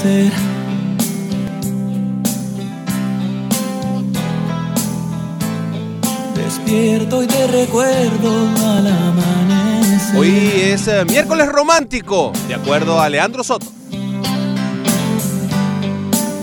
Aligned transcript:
Hacer. 0.06 0.32
Despierto 6.34 7.22
y 7.22 7.26
te 7.26 7.46
recuerdo 7.46 8.48
al 8.64 8.86
amanecer. 8.86 10.16
Hoy 10.16 10.52
es 10.62 10.88
eh, 10.88 11.04
miércoles 11.04 11.48
romántico, 11.48 12.32
de 12.48 12.54
acuerdo 12.54 13.00
a 13.00 13.08
Leandro 13.08 13.42
Soto. 13.42 13.66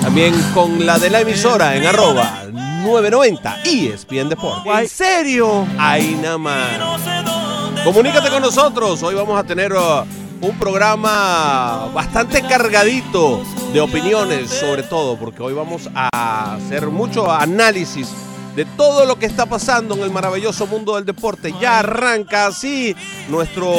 También 0.03 0.35
con 0.55 0.85
la 0.85 0.99
de 0.99 1.11
la 1.11 1.21
emisora 1.21 1.77
en 1.77 1.87
arroba 1.87 2.45
990 2.53 3.59
y 3.65 3.89
ESPN 3.89 4.29
Deportes. 4.29 4.73
¿En 4.79 4.89
serio? 4.89 5.67
Ahí 5.79 6.19
nada 6.21 6.39
más. 6.39 7.85
Comunícate 7.85 8.31
con 8.31 8.43
nosotros. 8.43 9.03
Hoy 9.03 9.15
vamos 9.15 9.39
a 9.39 9.45
tener 9.45 9.73
uh, 9.73 10.05
un 10.41 10.59
programa 10.59 11.89
bastante 11.93 12.43
cargadito 12.43 13.43
de 13.73 13.81
opiniones, 13.81 14.51
sobre 14.51 14.83
todo, 14.83 15.17
porque 15.17 15.43
hoy 15.43 15.53
vamos 15.53 15.89
a 15.95 16.55
hacer 16.57 16.89
mucho 16.89 17.31
análisis 17.31 18.09
de 18.57 18.65
todo 18.65 19.07
lo 19.07 19.19
que 19.19 19.27
está 19.27 19.47
pasando 19.47 19.95
en 19.95 20.03
el 20.03 20.11
maravilloso 20.11 20.67
mundo 20.67 20.97
del 20.97 21.05
deporte. 21.05 21.55
Ya 21.61 21.79
arranca 21.79 22.47
así 22.47 22.95
nuestro 23.29 23.73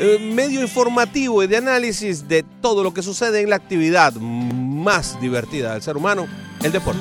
eh, 0.00 0.18
medio 0.20 0.62
informativo 0.62 1.42
y 1.42 1.48
de 1.48 1.56
análisis 1.56 2.28
de 2.28 2.44
todo 2.62 2.84
lo 2.84 2.94
que 2.94 3.02
sucede 3.02 3.40
en 3.40 3.50
la 3.50 3.56
actividad 3.56 4.12
más 4.12 5.20
divertida 5.20 5.72
del 5.72 5.82
ser 5.82 5.96
humano, 5.96 6.28
el 6.62 6.70
deporte. 6.70 7.00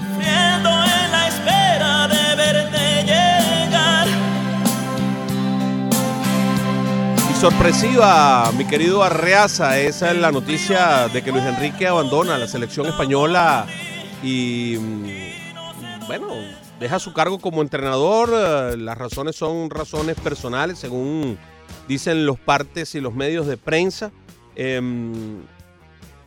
Y 7.30 7.40
sorpresiva, 7.40 8.52
mi 8.58 8.66
querido 8.66 9.04
Arreaza, 9.04 9.78
esa 9.78 10.10
es 10.10 10.18
la 10.18 10.32
noticia 10.32 11.08
de 11.10 11.22
que 11.22 11.32
Luis 11.32 11.44
Enrique 11.44 11.88
abandona 11.88 12.40
la 12.40 12.48
selección 12.48 12.88
española 12.88 13.68
y, 14.24 14.76
mm, 14.80 15.37
bueno, 16.08 16.28
deja 16.80 17.00
su 17.00 17.14
cargo 17.14 17.40
como 17.40 17.62
entrenador. 17.62 18.30
Eh, 18.34 18.78
Las 18.78 18.98
razones 18.98 19.36
son 19.36 19.70
razones 19.70 20.16
personales, 20.20 20.80
según 20.80 21.38
dicen 21.88 22.26
los 22.26 22.40
partes 22.40 22.96
y 22.96 23.02
los 23.02 23.14
medios 23.14 23.46
de 23.46 23.58
prensa. 23.58 24.12
Em, 24.56 25.44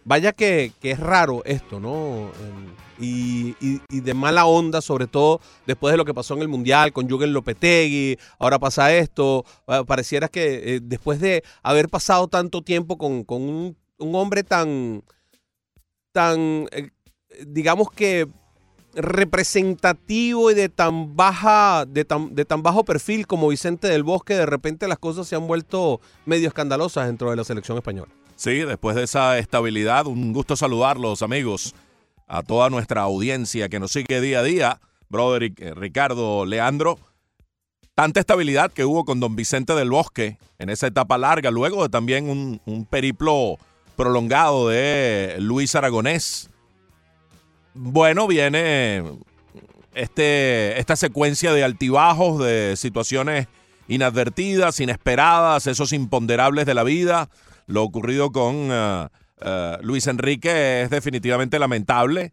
vaya 0.04 0.32
que, 0.32 0.72
es 0.82 1.00
raro 1.00 1.42
esto, 1.46 1.80
¿no? 1.80 2.30
Em, 2.40 2.74
y, 3.02 3.80
de 3.88 4.14
mala 4.14 4.44
onda, 4.44 4.82
sobre 4.82 5.06
todo 5.06 5.40
después 5.66 5.92
de 5.92 5.96
lo 5.96 6.04
que 6.04 6.12
pasó 6.12 6.34
en 6.34 6.42
el 6.42 6.48
Mundial 6.48 6.92
con 6.92 7.08
Jürgen 7.08 7.32
Lopetegui, 7.32 8.19
ahora 8.38 8.58
pasa 8.58 8.94
esto, 8.94 9.46
pareciera 9.86 10.28
que 10.28 10.76
eh, 10.76 10.80
después 10.82 11.19
de 11.20 11.42
haber 11.62 11.88
pasado 11.88 12.28
tanto 12.28 12.62
tiempo 12.62 12.98
con, 12.98 13.24
con 13.24 13.40
un, 13.40 13.76
un 13.98 14.14
hombre 14.14 14.42
tan, 14.44 15.02
tan, 16.12 16.66
eh, 16.72 16.90
digamos 17.46 17.90
que 17.90 18.28
representativo 18.94 20.50
y 20.50 20.54
de 20.54 20.68
tan 20.68 21.16
baja, 21.16 21.84
de 21.86 22.04
tan, 22.04 22.34
de 22.34 22.44
tan 22.44 22.62
bajo 22.62 22.84
perfil 22.84 23.26
como 23.26 23.48
Vicente 23.48 23.88
del 23.88 24.02
Bosque, 24.02 24.34
de 24.34 24.46
repente 24.46 24.88
las 24.88 24.98
cosas 24.98 25.28
se 25.28 25.36
han 25.36 25.46
vuelto 25.46 26.00
medio 26.26 26.48
escandalosas 26.48 27.06
dentro 27.06 27.30
de 27.30 27.36
la 27.36 27.44
selección 27.44 27.76
española. 27.76 28.10
Sí, 28.36 28.60
después 28.60 28.96
de 28.96 29.04
esa 29.04 29.38
estabilidad, 29.38 30.06
un 30.06 30.32
gusto 30.32 30.56
saludarlos, 30.56 31.22
amigos, 31.22 31.74
a 32.26 32.42
toda 32.42 32.70
nuestra 32.70 33.02
audiencia 33.02 33.68
que 33.68 33.78
nos 33.78 33.92
sigue 33.92 34.20
día 34.20 34.40
a 34.40 34.42
día. 34.42 34.80
Broderick, 35.08 35.60
eh, 35.60 35.74
Ricardo, 35.74 36.46
Leandro. 36.46 36.98
Tanta 37.94 38.20
estabilidad 38.20 38.72
que 38.72 38.84
hubo 38.84 39.04
con 39.04 39.20
don 39.20 39.36
Vicente 39.36 39.74
del 39.74 39.90
Bosque 39.90 40.38
en 40.58 40.70
esa 40.70 40.86
etapa 40.86 41.18
larga, 41.18 41.50
luego 41.50 41.82
de 41.82 41.90
también 41.90 42.30
un, 42.30 42.62
un 42.64 42.86
periplo 42.86 43.58
prolongado 43.96 44.68
de 44.68 45.36
Luis 45.40 45.74
Aragonés. 45.74 46.48
Bueno, 47.75 48.26
viene 48.26 49.03
este, 49.94 50.78
esta 50.78 50.97
secuencia 50.97 51.53
de 51.53 51.64
altibajos, 51.64 52.42
de 52.42 52.75
situaciones 52.76 53.47
inadvertidas, 53.88 54.81
inesperadas, 54.81 55.66
esos 55.66 55.92
imponderables 55.92 56.66
de 56.66 56.75
la 56.75 56.84
vida. 56.84 57.28
Lo 57.66 57.82
ocurrido 57.82 58.32
con 58.32 58.69
eh, 58.70 59.78
Luis 59.82 60.06
Enrique 60.06 60.82
es 60.82 60.90
definitivamente 60.90 61.58
lamentable. 61.58 62.32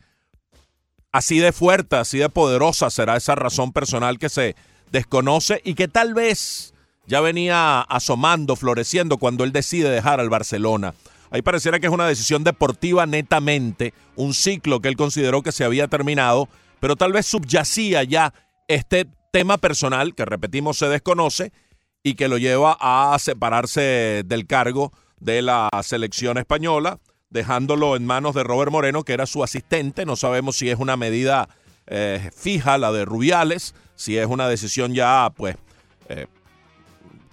Así 1.12 1.40
de 1.40 1.52
fuerte, 1.52 1.96
así 1.96 2.18
de 2.20 2.30
poderosa 2.30 2.90
será 2.90 3.16
esa 3.16 3.36
razón 3.36 3.74
personal 3.74 4.20
que 4.20 4.30
se 4.30 4.56
desconoce 4.92 5.62
y 5.64 5.74
que 5.74 5.88
tal 5.88 6.14
vez 6.14 6.74
ya 7.08 7.22
venía 7.22 7.82
asomando, 7.82 8.56
floreciendo 8.56 9.18
cuando 9.18 9.44
él 9.44 9.52
decide 9.52 9.90
dejar 9.90 10.20
al 10.20 10.30
Barcelona. 10.30 10.94
Ahí 11.30 11.42
pareciera 11.42 11.80
que 11.80 11.88
es 11.88 11.94
una 11.94 12.08
decisión 12.08 12.44
deportiva 12.44 13.06
netamente, 13.06 13.94
un 14.16 14.34
ciclo 14.34 14.80
que 14.80 14.88
él 14.88 14.96
consideró 14.96 15.44
que 15.44 15.52
se 15.52 15.64
había 15.64 15.88
terminado, 15.88 16.48
pero 16.80 16.96
tal 16.96 17.14
vez 17.14 17.26
subyacía 17.26 18.04
ya 18.04 18.34
este 18.68 19.08
tema 19.32 19.58
personal 19.58 20.16
que 20.16 20.26
repetimos 20.26 20.78
se 20.78 20.88
desconoce 20.88 21.52
y 22.04 22.16
que 22.16 22.28
lo 22.28 22.38
lleva 22.38 22.78
a 22.80 23.18
separarse 23.20 24.24
del 24.26 24.48
cargo 24.48 24.94
de 25.20 25.42
la 25.42 25.70
selección 25.84 26.38
española, 26.38 27.00
dejándolo 27.30 27.96
en 27.96 28.06
manos 28.06 28.36
de 28.36 28.44
Robert 28.44 28.72
Moreno, 28.72 29.04
que 29.04 29.14
era 29.14 29.26
su 29.26 29.44
asistente. 29.44 30.06
No 30.06 30.16
sabemos 30.16 30.58
si 30.58 30.70
es 30.70 30.80
una 30.80 30.96
medida 30.96 31.50
eh, 31.88 32.30
fija, 32.36 32.78
la 32.78 32.92
de 32.92 33.04
Rubiales, 33.04 33.76
si 33.96 34.18
es 34.18 34.28
una 34.28 34.48
decisión 34.48 34.94
ya, 34.94 35.32
pues, 35.36 35.58
eh, 36.10 36.28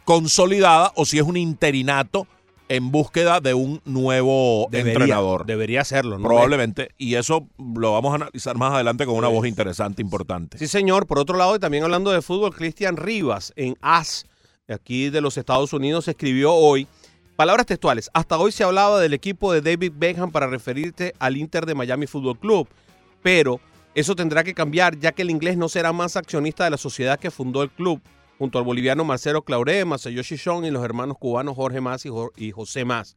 consolidada 0.05 0.93
o 0.97 1.05
si 1.05 1.19
es 1.19 1.25
un 1.25 1.37
interinato 1.37 2.27
en 2.69 2.91
búsqueda 2.91 3.41
de 3.41 3.55
un 3.55 3.81
nuevo 3.85 4.69
entrenador. 4.73 5.47
Debería 5.47 5.83
hacerlo, 5.83 6.19
¿no? 6.19 6.29
Probablemente. 6.29 6.91
Y 6.97 7.15
eso 7.15 7.47
lo 7.59 7.93
vamos 7.93 8.13
a 8.13 8.17
analizar 8.17 8.57
más 8.57 8.73
adelante 8.73 9.07
con 9.07 9.17
una 9.17 9.29
voz 9.29 9.47
interesante, 9.47 10.03
importante. 10.03 10.59
Sí, 10.59 10.67
señor. 10.67 11.07
Por 11.07 11.19
otro 11.19 11.37
lado, 11.37 11.57
y 11.57 11.59
también 11.59 11.85
hablando 11.85 12.11
de 12.11 12.23
fútbol, 12.23 12.55
Cristian 12.55 12.97
Rivas 12.97 13.53
en 13.57 13.77
AS, 13.81 14.27
aquí 14.69 15.11
de 15.11 15.21
los 15.21 15.37
Estados 15.37 15.73
Unidos, 15.73 16.09
escribió 16.09 16.53
hoy, 16.53 16.87
palabras 17.37 17.67
textuales, 17.67 18.11
hasta 18.15 18.39
hoy 18.39 18.53
se 18.53 18.65
hablaba 18.65 19.01
del 19.01 19.13
equipo 19.13 19.53
de 19.53 19.61
David 19.61 19.93
Beckham 19.97 20.31
para 20.31 20.47
referirte 20.47 21.15
al 21.19 21.37
Inter 21.37 21.67
de 21.67 21.75
Miami 21.75 22.07
Fútbol 22.07 22.39
Club, 22.39 22.69
pero 23.23 23.61
eso 23.95 24.17
tendrá 24.17 24.43
que 24.43 24.55
cambiar 24.55 24.99
ya 24.99 25.13
que 25.13 25.23
el 25.23 25.31
inglés 25.31 25.57
no 25.57 25.69
será 25.69 25.93
más 25.93 26.17
accionista 26.17 26.65
de 26.65 26.71
la 26.71 26.77
sociedad 26.77 27.19
que 27.19 27.31
fundó 27.31 27.63
el 27.63 27.71
club, 27.71 28.01
junto 28.39 28.59
al 28.59 28.65
boliviano 28.65 29.05
Marcelo 29.05 29.43
Clauré, 29.43 29.85
Masayoshi 29.85 30.37
Shon 30.37 30.65
y 30.65 30.71
los 30.71 30.85
hermanos 30.85 31.19
cubanos 31.19 31.57
Jorge 31.57 31.81
Más 31.81 32.05
y, 32.37 32.51
José 32.51 32.85
Más. 32.85 33.17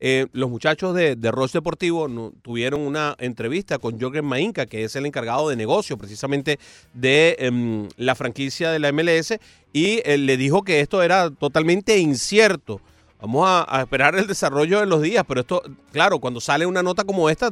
Eh, 0.00 0.26
los 0.32 0.48
muchachos 0.48 0.94
de, 0.94 1.16
de 1.16 1.30
Roche 1.32 1.58
Deportivo 1.58 2.08
tuvieron 2.42 2.82
una 2.82 3.16
entrevista 3.18 3.78
con 3.78 4.00
Jorgen 4.00 4.24
Mainka, 4.24 4.66
que 4.66 4.84
es 4.84 4.94
el 4.94 5.06
encargado 5.06 5.48
de 5.48 5.56
negocio 5.56 5.98
precisamente 5.98 6.60
de 6.94 7.34
em, 7.40 7.88
la 7.96 8.14
franquicia 8.14 8.70
de 8.70 8.78
la 8.78 8.92
MLS, 8.92 9.38
y 9.72 10.00
eh, 10.04 10.16
le 10.18 10.36
dijo 10.36 10.62
que 10.62 10.80
esto 10.80 11.02
era 11.02 11.30
totalmente 11.30 11.98
incierto 11.98 12.80
Vamos 13.20 13.48
a, 13.48 13.80
esperar 13.80 14.14
el 14.14 14.28
desarrollo 14.28 14.78
de 14.78 14.86
los 14.86 15.02
días, 15.02 15.24
pero 15.26 15.40
esto, 15.40 15.62
claro, 15.90 16.20
cuando 16.20 16.40
sale 16.40 16.66
una 16.66 16.84
nota 16.84 17.02
como 17.02 17.28
esta, 17.28 17.50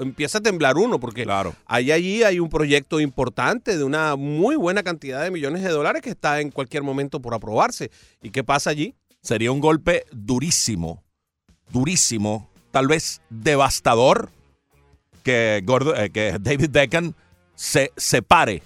empieza 0.00 0.38
a 0.38 0.40
temblar 0.40 0.76
uno, 0.76 0.98
porque 0.98 1.22
claro. 1.22 1.54
ahí 1.66 1.92
allí 1.92 2.24
hay 2.24 2.40
un 2.40 2.48
proyecto 2.48 2.98
importante 2.98 3.78
de 3.78 3.84
una 3.84 4.16
muy 4.16 4.56
buena 4.56 4.82
cantidad 4.82 5.22
de 5.22 5.30
millones 5.30 5.62
de 5.62 5.68
dólares 5.68 6.02
que 6.02 6.10
está 6.10 6.40
en 6.40 6.50
cualquier 6.50 6.82
momento 6.82 7.20
por 7.20 7.32
aprobarse. 7.32 7.92
¿Y 8.22 8.30
qué 8.30 8.42
pasa 8.42 8.70
allí? 8.70 8.96
Sería 9.22 9.52
un 9.52 9.60
golpe 9.60 10.04
durísimo, 10.10 11.04
durísimo, 11.70 12.50
tal 12.72 12.88
vez 12.88 13.22
devastador, 13.30 14.30
que, 15.22 15.64
eh, 15.96 16.10
que 16.12 16.36
David 16.40 16.70
Beckham 16.70 17.14
se 17.54 17.92
separe 17.96 18.62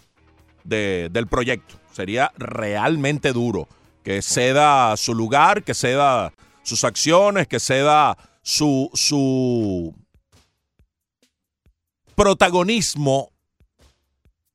del 0.65 1.27
proyecto. 1.29 1.75
Sería 1.93 2.33
realmente 2.39 3.33
duro 3.33 3.69
que 4.03 4.23
ceda 4.23 4.97
su 4.97 5.15
lugar, 5.15 5.65
que 5.65 5.75
ceda 5.75 6.33
sus 6.63 6.85
acciones, 6.85 7.47
que 7.47 7.61
ceda 7.61 8.17
su, 8.43 8.91
su 8.95 9.95
protagonismo 12.15 13.31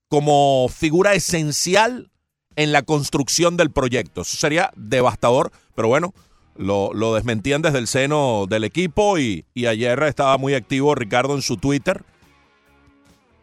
como 0.07 0.67
figura 0.69 1.13
esencial 1.13 2.11
en 2.55 2.71
la 2.71 2.83
construcción 2.83 3.57
del 3.57 3.71
proyecto. 3.71 4.21
Eso 4.21 4.37
sería 4.37 4.71
devastador, 4.75 5.51
pero 5.75 5.87
bueno, 5.87 6.13
lo, 6.55 7.15
desmentían 7.15 7.61
desde 7.61 7.79
el 7.79 7.87
seno 7.87 8.45
del 8.47 8.63
equipo 8.63 9.17
y, 9.17 9.45
y, 9.53 9.65
ayer 9.65 10.01
estaba 10.03 10.37
muy 10.37 10.53
activo 10.53 10.93
Ricardo 10.93 11.33
en 11.33 11.41
su 11.41 11.57
Twitter, 11.57 12.03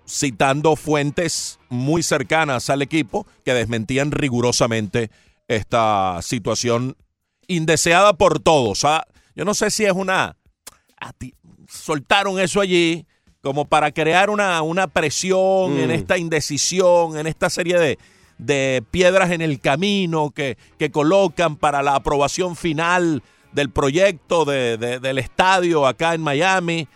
citando 0.09 0.77
fuentes 0.77 1.59
muy 1.69 2.03
cercanas 2.03 2.71
al 2.71 2.83
equipo 2.83 3.27
que 3.45 3.55
desmentían 3.55 4.13
rigurosamente 4.13 5.11
esta 5.51 6.21
situación 6.23 6.97
indeseada 7.49 8.13
por 8.13 8.39
todos. 8.39 8.85
¿ah? 8.85 9.05
Yo 9.35 9.45
no 9.45 9.55
sé 9.55 9.71
si 9.71 9.85
es 9.85 9.93
una... 9.93 10.37
Soltaron 11.69 12.39
eso 12.39 12.61
allí 12.61 13.07
como 13.43 13.65
para 13.65 13.91
crear 13.91 14.31
una, 14.31 14.63
una 14.63 14.87
presión 14.87 15.79
en 15.79 15.89
mm. 15.89 15.93
esta 15.93 16.19
indecisión, 16.19 17.17
en 17.17 17.27
esta 17.27 17.49
serie 17.49 17.79
de, 17.79 17.99
de 18.39 18.85
piedras 18.91 19.31
en 19.31 19.41
el 19.41 19.61
camino 19.61 20.31
que, 20.31 20.59
que, 20.79 20.91
colocan 20.91 21.57
para 21.57 21.83
la 21.83 21.95
aprobación 21.95 22.55
final 22.55 23.23
del 23.53 23.71
proyecto 23.71 24.45
de, 24.45 24.77
del 24.77 25.19
estadio 25.19 25.87
acá 25.87 26.15
en 26.15 26.21
Miami. 26.21 26.87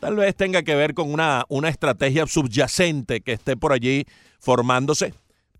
Tal 0.00 0.16
vez 0.16 0.34
tenga 0.34 0.62
que 0.62 0.74
ver 0.74 0.94
con 0.94 1.12
una, 1.12 1.44
una 1.48 1.68
estrategia 1.68 2.26
subyacente 2.26 3.20
que 3.20 3.32
esté 3.32 3.56
por 3.56 3.72
allí 3.72 4.04
formándose. 4.40 5.14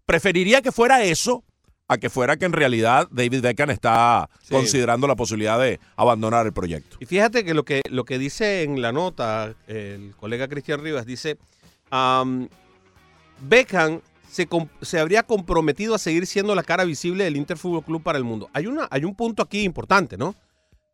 Preferiría 0.07 0.61
que 0.61 0.73
fuera 0.73 1.05
eso 1.05 1.45
a 1.93 1.99
que 1.99 2.11
fuera 2.11 2.37
que 2.37 2.45
en 2.45 2.53
realidad 2.53 3.09
David 3.11 3.43
Beckham 3.43 3.71
está 3.71 4.29
considerando 4.51 5.07
la 5.07 5.17
posibilidad 5.17 5.59
de 5.61 5.81
abandonar 5.97 6.47
el 6.47 6.53
proyecto. 6.53 6.97
Y 7.01 7.07
fíjate 7.07 7.45
que 7.45 7.55
lo 7.55 7.65
que, 7.65 7.83
lo 7.91 8.05
que 8.05 8.19
dice 8.19 8.63
en 8.63 8.81
la 8.81 8.93
nota 8.93 9.55
el 9.67 10.15
colega 10.17 10.49
Cristian 10.49 10.81
Rivas, 10.81 11.07
dice, 11.07 11.39
Beckham 13.41 14.01
se, 14.31 14.49
se, 14.81 14.99
habría 14.99 15.23
comprometido 15.25 15.95
a 15.95 15.99
seguir 15.99 16.27
siendo 16.27 16.55
la 16.55 16.63
cara 16.63 16.85
visible 16.85 17.25
del 17.25 17.37
Inter 17.37 17.59
Fútbol 17.59 17.85
Club 17.85 18.03
para 18.03 18.19
el 18.19 18.25
mundo. 18.25 18.49
Hay, 18.53 18.67
una, 18.67 18.89
hay 18.91 19.05
un 19.05 19.15
punto 19.15 19.43
aquí 19.43 19.63
importante, 19.63 20.17
¿no? 20.17 20.35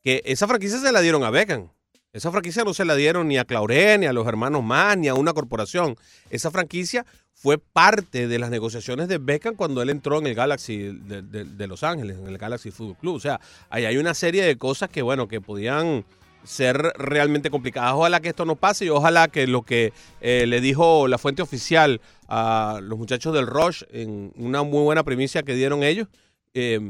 Que 0.02 0.22
esa 0.24 0.48
franquicia 0.48 0.78
se 0.78 0.90
la 0.90 1.00
dieron 1.00 1.22
a 1.22 1.30
Beckham. 1.30 1.68
Esa 2.12 2.30
franquicia 2.30 2.64
no 2.64 2.72
se 2.72 2.84
la 2.84 2.94
dieron 2.94 3.28
ni 3.28 3.36
a 3.38 3.44
Clauré, 3.44 3.98
ni 3.98 4.06
a 4.06 4.12
los 4.12 4.26
hermanos 4.26 4.64
más, 4.64 4.96
ni 4.96 5.08
a 5.08 5.14
una 5.14 5.34
corporación. 5.34 5.96
Esa 6.30 6.50
franquicia 6.50 7.04
fue 7.34 7.58
parte 7.58 8.26
de 8.26 8.38
las 8.38 8.50
negociaciones 8.50 9.08
de 9.08 9.18
Beckham 9.18 9.54
cuando 9.54 9.82
él 9.82 9.90
entró 9.90 10.18
en 10.18 10.26
el 10.26 10.34
Galaxy 10.34 10.98
de, 10.98 11.66
Los 11.66 11.84
Ángeles, 11.84 12.18
en 12.18 12.26
el 12.26 12.38
Galaxy 12.38 12.70
Football 12.70 12.96
Club. 12.96 13.14
O 13.16 13.20
sea, 13.20 13.40
ahí 13.68 13.84
hay 13.84 13.98
una 13.98 14.14
serie 14.14 14.42
de 14.42 14.56
cosas 14.56 14.88
que, 14.88 15.02
bueno, 15.02 15.28
que 15.28 15.40
podían 15.40 16.04
ser 16.44 16.76
realmente 16.96 17.50
complicadas. 17.50 17.92
Ojalá 17.94 18.20
que 18.20 18.30
esto 18.30 18.44
no 18.44 18.56
pase 18.56 18.86
y 18.86 18.88
ojalá 18.88 19.28
que 19.28 19.46
lo 19.46 19.62
que 19.62 19.92
eh, 20.20 20.46
le 20.48 20.60
dijo 20.60 21.08
la 21.08 21.18
fuente 21.18 21.42
oficial 21.42 22.00
a 22.26 22.80
los 22.82 22.98
muchachos 22.98 23.34
del 23.34 23.46
Rush 23.46 23.82
en 23.90 24.32
una 24.36 24.62
muy 24.62 24.82
buena 24.82 25.04
primicia 25.04 25.42
que 25.42 25.54
dieron 25.54 25.82
ellos 25.82 26.08
eh, 26.54 26.80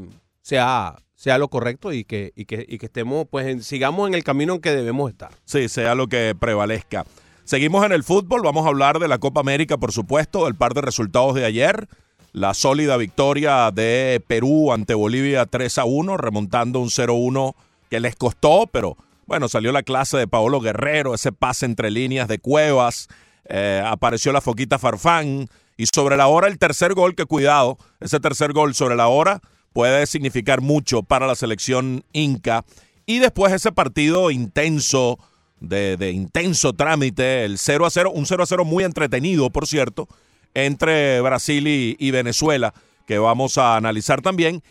sea 0.41 0.95
sea 1.19 1.37
lo 1.37 1.49
correcto 1.49 1.91
y 1.91 2.05
que, 2.05 2.31
y 2.37 2.45
que, 2.45 2.65
y 2.65 2.77
que 2.77 2.85
estemos, 2.85 3.27
pues, 3.29 3.65
sigamos 3.65 4.07
en 4.07 4.13
el 4.13 4.23
camino 4.23 4.53
en 4.53 4.61
que 4.61 4.71
debemos 4.71 5.11
estar. 5.11 5.29
Sí, 5.43 5.67
sea 5.67 5.93
lo 5.93 6.07
que 6.07 6.33
prevalezca. 6.39 7.05
Seguimos 7.43 7.85
en 7.85 7.91
el 7.91 8.05
fútbol, 8.05 8.41
vamos 8.41 8.65
a 8.65 8.69
hablar 8.69 8.99
de 8.99 9.09
la 9.09 9.17
Copa 9.17 9.41
América, 9.41 9.75
por 9.75 9.91
supuesto, 9.91 10.45
del 10.45 10.55
par 10.55 10.73
de 10.73 10.79
resultados 10.79 11.35
de 11.35 11.43
ayer. 11.43 11.89
La 12.31 12.53
sólida 12.53 12.95
victoria 12.95 13.69
de 13.71 14.23
Perú 14.27 14.71
ante 14.71 14.93
Bolivia 14.93 15.45
3 15.45 15.79
a 15.79 15.83
1, 15.83 16.15
remontando 16.15 16.79
un 16.79 16.87
0-1 16.87 17.53
que 17.89 17.99
les 17.99 18.15
costó, 18.15 18.67
pero 18.71 18.95
bueno, 19.25 19.49
salió 19.49 19.73
la 19.73 19.83
clase 19.83 20.15
de 20.15 20.27
Paolo 20.27 20.61
Guerrero, 20.61 21.13
ese 21.13 21.33
pase 21.33 21.65
entre 21.65 21.91
líneas 21.91 22.29
de 22.29 22.39
Cuevas, 22.39 23.09
eh, 23.49 23.83
apareció 23.85 24.31
la 24.31 24.39
Foquita 24.39 24.79
Farfán, 24.79 25.49
y 25.75 25.85
sobre 25.93 26.15
la 26.15 26.27
hora 26.27 26.47
el 26.47 26.57
tercer 26.57 26.93
gol, 26.93 27.13
que 27.13 27.25
cuidado, 27.25 27.77
ese 27.99 28.21
tercer 28.21 28.53
gol 28.53 28.73
sobre 28.73 28.95
la 28.95 29.09
hora 29.09 29.41
puede 29.73 30.05
significar 30.07 30.61
mucho 30.61 31.03
para 31.03 31.27
la 31.27 31.35
selección 31.35 32.03
inca. 32.13 32.65
Y 33.05 33.19
después 33.19 33.53
ese 33.53 33.71
partido 33.71 34.31
intenso, 34.31 35.17
de, 35.59 36.11
intenso 36.13 36.73
trámite, 36.73 37.45
el 37.45 37.57
0 37.57 37.85
a 37.85 37.89
0, 37.89 38.11
un 38.11 38.25
0 38.25 38.43
a 38.43 38.45
0 38.45 38.65
muy 38.65 38.83
entretenido, 38.83 39.49
por 39.49 39.67
cierto, 39.67 40.07
entre 40.53 41.21
Brasil 41.21 41.67
y, 41.67 42.11
Venezuela, 42.11 42.73
que 43.07 43.17
vamos 43.17 43.57
a 43.57 43.75
analizar 43.75 44.21
también. 44.21 44.63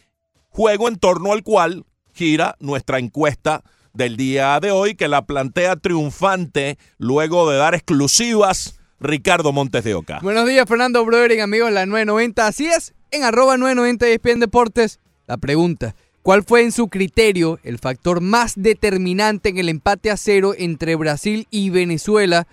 Juego 0.50 0.88
en 0.88 0.96
torno 0.96 1.32
al 1.32 1.42
cual 1.42 1.84
gira 2.12 2.56
nuestra 2.60 2.98
encuesta 2.98 3.62
del 3.92 4.16
día 4.16 4.58
de 4.60 4.70
hoy, 4.70 4.94
que 4.94 5.08
la 5.08 5.26
plantea 5.26 5.76
triunfante 5.76 6.78
luego 6.98 7.50
de 7.50 7.58
dar 7.58 7.74
exclusivas 7.74 8.77
Ricardo 9.00 9.52
Montes 9.52 9.84
de 9.84 9.94
Oca. 9.94 10.18
Buenos 10.22 10.48
días, 10.48 10.66
Fernando 10.68 11.04
Broderick, 11.04 11.40
amigos, 11.40 11.70
la 11.72 11.86
990. 11.86 12.46
Así 12.46 12.66
es, 12.66 12.94
en 13.10 13.22
arroba 13.22 13.56
990 13.56 14.08
ESPN 14.08 14.40
Deportes. 14.40 14.98
La 15.26 15.36
pregunta, 15.36 15.94
¿cuál 16.22 16.42
fue 16.42 16.62
en 16.62 16.72
su 16.72 16.88
criterio 16.88 17.60
el 17.62 17.78
factor 17.78 18.20
más 18.20 18.54
determinante 18.56 19.50
en 19.50 19.58
el 19.58 19.68
empate 19.68 20.10
a 20.10 20.16
cero 20.16 20.52
entre 20.56 20.96
Brasil 20.96 21.46
y 21.50 21.70
Venezuela 21.70 22.48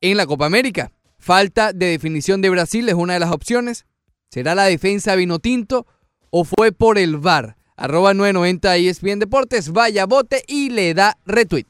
en 0.00 0.16
la 0.16 0.26
Copa 0.26 0.46
América? 0.46 0.92
Falta 1.18 1.72
de 1.72 1.86
definición 1.86 2.42
de 2.42 2.50
Brasil 2.50 2.88
es 2.88 2.94
una 2.94 3.14
de 3.14 3.20
las 3.20 3.32
opciones. 3.32 3.86
¿Será 4.30 4.54
la 4.54 4.64
defensa 4.64 5.14
Vinotinto 5.14 5.86
o 6.30 6.44
fue 6.44 6.72
por 6.72 6.98
el 6.98 7.16
VAR? 7.16 7.56
Arroba 7.76 8.12
990 8.12 8.76
ESPN 8.76 9.20
Deportes, 9.20 9.72
vaya 9.72 10.04
bote 10.04 10.42
y 10.46 10.68
le 10.70 10.92
da 10.94 11.16
retweet. 11.24 11.66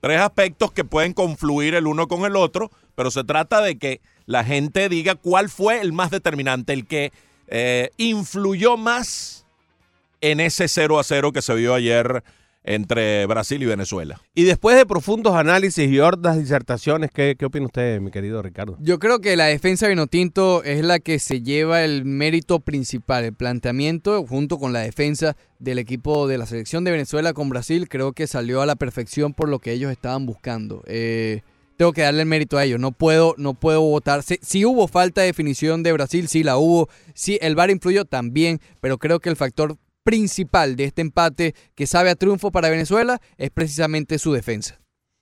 Tres 0.00 0.20
aspectos 0.20 0.72
que 0.72 0.84
pueden 0.84 1.14
confluir 1.14 1.74
el 1.74 1.86
uno 1.86 2.08
con 2.08 2.24
el 2.24 2.36
otro, 2.36 2.70
pero 2.94 3.10
se 3.10 3.24
trata 3.24 3.60
de 3.60 3.76
que 3.76 4.00
la 4.26 4.44
gente 4.44 4.88
diga 4.88 5.14
cuál 5.14 5.48
fue 5.48 5.80
el 5.80 5.92
más 5.92 6.10
determinante, 6.10 6.72
el 6.72 6.86
que 6.86 7.12
eh, 7.48 7.90
influyó 7.96 8.76
más 8.76 9.46
en 10.20 10.40
ese 10.40 10.68
0 10.68 10.98
a 10.98 11.04
0 11.04 11.32
que 11.32 11.42
se 11.42 11.54
vio 11.54 11.74
ayer 11.74 12.22
entre 12.64 13.26
Brasil 13.26 13.62
y 13.62 13.66
Venezuela. 13.66 14.20
Y 14.34 14.44
después 14.44 14.76
de 14.76 14.86
profundos 14.86 15.34
análisis 15.34 15.90
y 15.90 15.98
hordas 15.98 16.38
disertaciones, 16.38 17.10
¿qué, 17.10 17.34
¿qué, 17.36 17.46
opina 17.46 17.66
usted, 17.66 18.00
mi 18.00 18.10
querido 18.10 18.40
Ricardo? 18.40 18.76
Yo 18.80 18.98
creo 18.98 19.20
que 19.20 19.36
la 19.36 19.46
defensa 19.46 19.86
de 19.86 19.90
Vinotinto 19.90 20.62
es 20.62 20.84
la 20.84 21.00
que 21.00 21.18
se 21.18 21.42
lleva 21.42 21.82
el 21.82 22.04
mérito 22.04 22.60
principal, 22.60 23.24
el 23.24 23.34
planteamiento 23.34 24.24
junto 24.26 24.58
con 24.58 24.72
la 24.72 24.80
defensa 24.80 25.36
del 25.58 25.78
equipo 25.78 26.28
de 26.28 26.38
la 26.38 26.46
selección 26.46 26.84
de 26.84 26.92
Venezuela 26.92 27.32
con 27.32 27.48
Brasil, 27.48 27.88
creo 27.88 28.12
que 28.12 28.26
salió 28.26 28.62
a 28.62 28.66
la 28.66 28.76
perfección 28.76 29.34
por 29.34 29.48
lo 29.48 29.58
que 29.58 29.72
ellos 29.72 29.90
estaban 29.90 30.26
buscando. 30.26 30.82
Eh, 30.86 31.42
tengo 31.82 31.92
que 31.92 32.02
darle 32.02 32.22
el 32.22 32.28
mérito 32.28 32.58
a 32.58 32.64
ellos. 32.64 32.78
No 32.78 32.92
puedo, 32.92 33.34
no 33.38 33.54
puedo 33.54 33.80
votar. 33.80 34.22
Si, 34.22 34.64
hubo 34.64 34.86
falta 34.86 35.22
de 35.22 35.26
definición 35.26 35.82
de 35.82 35.90
Brasil, 35.90 36.28
sí 36.28 36.44
la 36.44 36.56
hubo. 36.56 36.88
Sí, 37.12 37.40
el 37.42 37.56
VAR 37.56 37.70
influyó 37.70 38.04
también, 38.04 38.60
pero 38.80 38.98
creo 38.98 39.18
que 39.18 39.30
el 39.30 39.34
factor 39.34 39.76
principal 40.04 40.76
de 40.76 40.84
este 40.84 41.02
empate 41.02 41.56
que 41.74 41.88
sabe 41.88 42.10
a 42.10 42.14
triunfo 42.14 42.52
para 42.52 42.70
Venezuela 42.70 43.20
es 43.36 43.50
precisamente 43.50 44.20
su 44.20 44.32
defensa. 44.32 44.78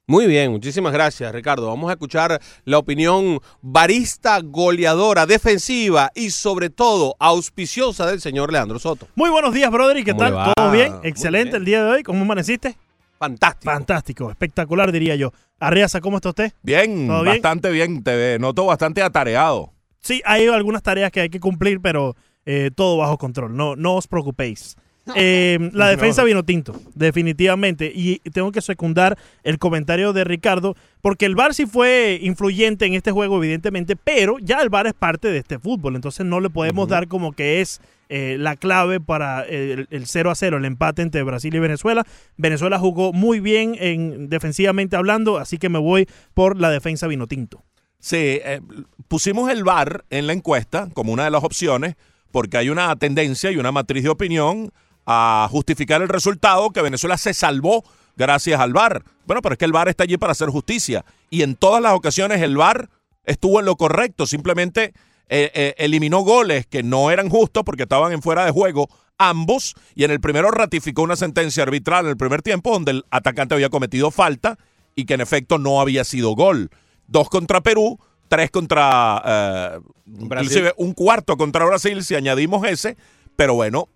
Muy 0.07 0.27
bien, 0.27 0.51
muchísimas 0.51 0.93
gracias 0.93 1.33
Ricardo. 1.33 1.67
Vamos 1.69 1.89
a 1.89 1.95
escuchar 1.95 2.39
la 2.67 2.77
opinión 2.77 3.41
barista, 3.63 4.39
goleadora, 4.43 5.25
defensiva 5.25 6.11
y 6.15 6.29
sobre 6.29 6.69
todo 6.69 7.17
auspiciosa 7.21 8.05
del 8.05 8.21
señor 8.21 8.53
Leandro 8.53 8.79
Soto. 8.79 9.09
Muy 9.15 9.31
buenos 9.31 9.55
días, 9.55 9.71
brother. 9.71 9.97
¿Y 9.97 10.05
qué 10.05 10.13
¿Cómo 10.13 10.25
tal? 10.25 10.37
va? 10.37 10.53
¿Todo 10.55 10.71
bien? 10.73 10.93
Excelente 11.05 11.53
bien. 11.53 11.57
el 11.57 11.65
día 11.65 11.85
de 11.85 11.91
hoy. 11.91 12.03
¿Cómo 12.03 12.21
amaneciste? 12.21 12.77
Fantástico. 13.21 13.71
Fantástico, 13.71 14.31
espectacular 14.31 14.91
diría 14.93 15.15
yo. 15.15 15.31
Arriaza, 15.59 16.01
¿cómo 16.01 16.17
está 16.17 16.31
usted? 16.31 16.53
Bien, 16.63 17.07
¿Todo 17.07 17.23
bien? 17.23 17.35
bastante 17.35 17.71
bien. 17.71 18.03
Te 18.03 18.39
noto 18.39 18.65
bastante 18.65 19.03
atareado. 19.03 19.75
Sí, 20.01 20.23
hay 20.25 20.47
algunas 20.47 20.83
tareas 20.83 21.13
que 21.13 21.21
hay 21.21 21.29
que 21.29 21.39
cumplir, 21.39 21.81
pero 21.83 22.17
eh, 22.47 22.71
todo 22.75 22.97
bajo 22.97 23.19
control. 23.19 23.55
No, 23.55 23.77
no 23.77 23.97
os 23.97 24.09
preocupéis. 24.09 24.75
Eh, 25.17 25.59
la 25.75 25.89
defensa 25.89 26.25
vino 26.25 26.45
tinto, 26.45 26.81
definitivamente. 26.95 27.93
Y 27.95 28.21
tengo 28.31 28.53
que 28.53 28.63
secundar 28.63 29.19
el 29.43 29.59
comentario 29.59 30.15
de 30.15 30.25
Ricardo, 30.25 30.75
porque 31.03 31.27
el 31.27 31.35
VAR 31.35 31.53
sí 31.53 31.67
fue 31.67 32.19
influyente 32.23 32.87
en 32.87 32.95
este 32.95 33.11
juego, 33.11 33.37
evidentemente, 33.37 33.97
pero 33.97 34.39
ya 34.39 34.63
el 34.63 34.71
VAR 34.71 34.87
es 34.87 34.95
parte 34.95 35.29
de 35.29 35.39
este 35.39 35.59
fútbol. 35.59 35.95
Entonces 35.95 36.25
no 36.25 36.41
le 36.41 36.49
podemos 36.49 36.89
dar 36.89 37.07
como 37.07 37.33
que 37.33 37.61
es 37.61 37.83
eh, 38.13 38.37
la 38.39 38.57
clave 38.57 38.99
para 38.99 39.43
el, 39.43 39.87
el 39.91 40.07
0 40.07 40.33
a 40.33 40.35
0, 40.35 40.57
el 40.57 40.65
empate 40.65 41.01
entre 41.03 41.23
Brasil 41.23 41.55
y 41.55 41.61
Venezuela. 41.61 42.05
Venezuela 42.37 42.77
jugó 42.77 43.13
muy 43.13 43.39
bien 43.39 43.77
en, 43.79 44.29
defensivamente 44.29 44.97
hablando, 44.97 45.39
así 45.39 45.59
que 45.59 45.69
me 45.69 45.79
voy 45.79 46.09
por 46.35 46.59
la 46.59 46.71
defensa 46.71 47.07
vino 47.07 47.29
tinto. 47.29 47.63
Sí, 48.01 48.17
eh, 48.17 48.61
pusimos 49.07 49.49
el 49.49 49.63
VAR 49.63 50.05
en 50.11 50.27
la 50.27 50.33
encuesta 50.33 50.89
como 50.93 51.13
una 51.13 51.23
de 51.23 51.31
las 51.31 51.45
opciones 51.45 51.95
porque 52.33 52.57
hay 52.57 52.69
una 52.69 52.97
tendencia 52.97 53.53
y 53.53 53.59
una 53.59 53.71
matriz 53.71 54.03
de 54.03 54.09
opinión 54.09 54.73
a 55.07 55.47
justificar 55.49 56.03
el 56.03 56.09
resultado 56.09 56.71
que 56.71 56.83
Venezuela 56.83 57.17
se 57.17 57.33
salvó 57.33 57.85
gracias 58.17 58.59
al 58.59 58.73
VAR. 58.73 59.05
Bueno, 59.25 59.41
pero 59.41 59.53
es 59.53 59.59
que 59.61 59.67
el 59.67 59.73
VAR 59.73 59.89
está 59.89 60.03
allí 60.03 60.17
para 60.17 60.33
hacer 60.33 60.49
justicia 60.49 61.05
y 61.31 61.43
en 61.43 61.55
todas 61.55 61.81
las 61.81 61.93
ocasiones 61.93 62.43
el 62.43 62.57
VAR 62.57 62.89
estuvo 63.25 63.61
en 63.61 63.67
lo 63.67 63.77
correcto, 63.77 64.27
simplemente 64.27 64.95
eh, 65.33 65.51
eh, 65.55 65.75
eliminó 65.79 66.21
goles 66.21 66.67
que 66.67 66.83
no 66.83 67.11
eran 67.11 67.31
justos 67.31 67.63
porque 67.65 67.85
estaban 67.85 68.13
en 68.13 68.21
fuera 68.21 68.45
de 68.45 68.51
juego 68.51 68.89
ambos 69.17 69.75
y 69.95 70.05
en 70.05 70.11
el 70.11 70.21
primero 70.21 70.51
ratificó 70.51 71.03
una 71.03 71.15
sentencia 71.15 71.63
arbitral 71.63 72.07
en 72.07 72.11
el 72.11 72.17
primer 72.17 72.43
tiempo 72.43 72.73
donde 72.73 72.91
el 72.91 73.05
atacante 73.11 73.55
había 73.55 73.69
cometido 73.69 74.11
falta 74.11 74.59
y 74.97 75.05
que 75.05 75.15
en 75.15 75.21
efecto 75.21 75.59
no 75.59 75.81
había 75.81 76.05
sido 76.05 76.35
gol. 76.35 76.71
Dos 77.07 77.29
contra 77.29 77.61
Perú, 77.61 78.01
tres 78.29 78.51
contra 78.51 79.23
eh, 79.25 79.81
inclusive 80.07 80.73
un 80.77 80.95
cuarto 80.95 81.37
contra 81.37 81.65
Brasil 81.65 82.03
si 82.03 82.15
añadimos 82.15 82.67
ese, 82.67 82.97
pero 83.37 83.55
bueno, 83.55 83.89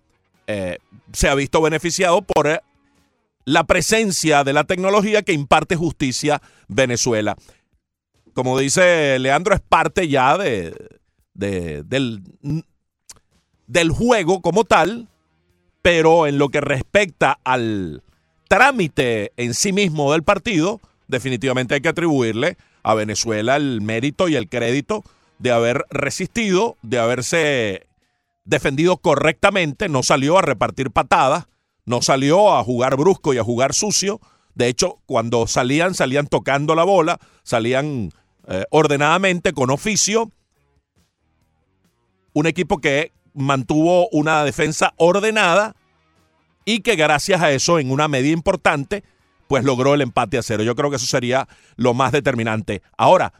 eh, 0.47 0.77
se 1.11 1.27
ha 1.27 1.35
visto 1.35 1.61
beneficiado 1.61 2.21
por 2.21 2.47
eh, 2.47 2.61
la 3.45 3.63
presencia 3.65 4.43
de 4.43 4.53
la 4.53 4.63
tecnología 4.63 5.23
que 5.23 5.33
imparte 5.33 5.75
justicia 5.75 6.41
Venezuela. 6.67 7.35
Como 8.33 8.59
dice 8.59 9.17
Leandro, 9.19 9.55
es 9.55 9.61
parte 9.61 10.07
ya 10.07 10.37
de, 10.37 10.75
de- 11.35 11.83
del, 11.83 12.23
del 13.67 13.91
juego 13.91 14.41
como 14.41 14.63
tal, 14.63 15.07
pero 15.81 16.25
en 16.27 16.37
lo 16.39 16.49
que 16.49 16.61
respecta 16.61 17.39
al 17.43 18.01
trámite 18.47 19.31
en 19.37 19.53
sí 19.53 19.71
mismo 19.71 20.11
del 20.11 20.23
partido, 20.23 20.81
definitivamente 21.07 21.75
hay 21.75 21.81
que 21.81 21.89
atribuirle 21.89 22.57
a 22.83 22.93
Venezuela 22.95 23.55
el 23.55 23.81
mérito 23.81 24.27
y 24.27 24.35
el 24.35 24.49
crédito 24.49 25.03
de 25.39 25.51
haber 25.51 25.85
resistido, 25.89 26.77
de 26.81 26.99
haberse 26.99 27.87
defendido 28.45 28.97
correctamente, 28.97 29.89
no 29.89 30.03
salió 30.03 30.37
a 30.37 30.41
repartir 30.41 30.91
patadas, 30.91 31.45
no 31.85 32.01
salió 32.01 32.55
a 32.55 32.63
jugar 32.63 32.95
brusco 32.95 33.33
y 33.33 33.37
a 33.37 33.43
jugar 33.43 33.73
sucio. 33.73 34.19
De 34.53 34.67
hecho, 34.67 34.99
cuando 35.05 35.47
salían, 35.47 35.93
salían 35.93 36.27
tocando 36.27 36.75
la 36.75 36.83
bola, 36.83 37.19
salían 37.43 38.11
eh, 38.47 38.63
ordenadamente, 38.69 39.53
con 39.53 39.69
oficio. 39.69 40.31
Un 42.35 42.47
equipo 42.47 42.79
que 42.79 43.13
mantuvo 43.33 44.09
una 44.09 44.43
defensa 44.43 44.93
ordenada 44.97 45.73
y 46.65 46.81
que 46.81 46.97
gracias 46.97 47.41
a 47.41 47.51
eso, 47.51 47.79
en 47.79 47.91
una 47.91 48.09
medida 48.09 48.33
importante, 48.33 49.05
pues 49.47 49.63
logró 49.63 49.93
el 49.93 50.01
empate 50.01 50.37
a 50.37 50.43
cero. 50.43 50.61
Yo 50.61 50.75
creo 50.75 50.89
que 50.89 50.97
eso 50.97 51.05
sería 51.05 51.47
lo 51.77 51.93
más 51.93 52.11
determinante. 52.11 52.81
Ahora, 52.97 53.31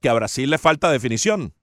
que 0.00 0.08
a 0.08 0.14
Brasil 0.14 0.50
le 0.50 0.58
falta 0.58 0.90
definición. 0.90 1.54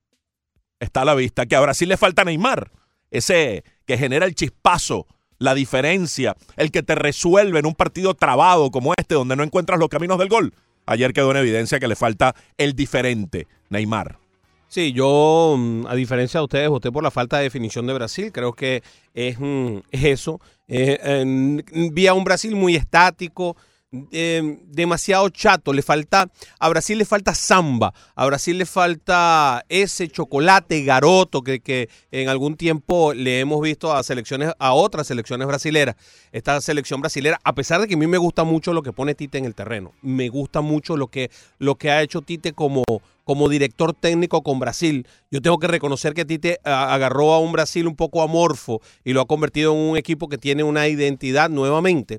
Está 0.78 1.02
a 1.02 1.04
la 1.04 1.14
vista. 1.14 1.44
Que 1.44 1.54
a 1.54 1.60
Brasil 1.60 1.86
le 1.86 1.98
falta 1.98 2.24
Neymar. 2.24 2.72
Ese 3.10 3.62
que 3.84 3.98
genera 3.98 4.24
el 4.24 4.34
chispazo, 4.34 5.06
la 5.38 5.54
diferencia, 5.54 6.34
el 6.56 6.70
que 6.70 6.82
te 6.82 6.94
resuelve 6.94 7.58
en 7.58 7.66
un 7.66 7.74
partido 7.74 8.14
trabado 8.14 8.70
como 8.70 8.94
este, 8.96 9.16
donde 9.16 9.36
no 9.36 9.42
encuentras 9.42 9.78
los 9.78 9.90
caminos 9.90 10.18
del 10.18 10.30
gol. 10.30 10.54
Ayer 10.86 11.12
quedó 11.12 11.30
en 11.32 11.36
evidencia 11.36 11.78
que 11.78 11.88
le 11.88 11.96
falta 11.96 12.34
el 12.56 12.74
diferente, 12.74 13.48
Neymar. 13.68 14.18
Sí, 14.70 14.92
yo, 14.92 15.56
mm, 15.58 15.88
a 15.88 15.96
diferencia 15.96 16.38
de 16.38 16.44
ustedes, 16.44 16.68
voté 16.68 16.92
por 16.92 17.02
la 17.02 17.10
falta 17.10 17.38
de 17.38 17.42
definición 17.42 17.88
de 17.88 17.92
Brasil. 17.92 18.30
Creo 18.30 18.52
que 18.52 18.84
es, 19.14 19.36
mm, 19.40 19.78
es 19.90 20.04
eso. 20.04 20.40
Eh, 20.68 21.64
vi 21.92 22.06
a 22.06 22.14
un 22.14 22.22
Brasil 22.22 22.54
muy 22.54 22.76
estático, 22.76 23.56
eh, 24.12 24.60
demasiado 24.68 25.28
chato. 25.30 25.72
Le 25.72 25.82
falta, 25.82 26.30
a 26.60 26.68
Brasil 26.68 26.96
le 26.98 27.04
falta 27.04 27.34
samba, 27.34 27.92
a 28.14 28.24
Brasil 28.26 28.58
le 28.58 28.64
falta 28.64 29.64
ese 29.68 30.06
chocolate 30.06 30.84
garoto 30.84 31.42
que, 31.42 31.58
que 31.58 31.88
en 32.12 32.28
algún 32.28 32.56
tiempo 32.56 33.12
le 33.12 33.40
hemos 33.40 33.60
visto 33.60 33.92
a 33.92 34.04
selecciones, 34.04 34.52
a 34.56 34.72
otras 34.72 35.08
selecciones 35.08 35.48
brasileras. 35.48 35.96
Esta 36.30 36.60
selección 36.60 37.00
brasilera, 37.00 37.40
a 37.42 37.56
pesar 37.56 37.80
de 37.80 37.88
que 37.88 37.94
a 37.94 37.98
mí 37.98 38.06
me 38.06 38.18
gusta 38.18 38.44
mucho 38.44 38.72
lo 38.72 38.84
que 38.84 38.92
pone 38.92 39.16
Tite 39.16 39.38
en 39.38 39.46
el 39.46 39.56
terreno, 39.56 39.90
me 40.00 40.28
gusta 40.28 40.60
mucho 40.60 40.96
lo 40.96 41.08
que, 41.08 41.28
lo 41.58 41.74
que 41.74 41.90
ha 41.90 42.02
hecho 42.02 42.22
Tite 42.22 42.52
como, 42.52 42.84
como 43.30 43.48
director 43.48 43.94
técnico 43.94 44.42
con 44.42 44.58
Brasil. 44.58 45.06
Yo 45.30 45.40
tengo 45.40 45.60
que 45.60 45.68
reconocer 45.68 46.14
que 46.14 46.24
Tite 46.24 46.58
agarró 46.64 47.32
a 47.32 47.38
un 47.38 47.52
Brasil 47.52 47.86
un 47.86 47.94
poco 47.94 48.22
amorfo 48.22 48.80
y 49.04 49.12
lo 49.12 49.20
ha 49.20 49.26
convertido 49.26 49.72
en 49.72 49.78
un 49.78 49.96
equipo 49.96 50.28
que 50.28 50.36
tiene 50.36 50.64
una 50.64 50.88
identidad 50.88 51.48
nuevamente. 51.48 52.18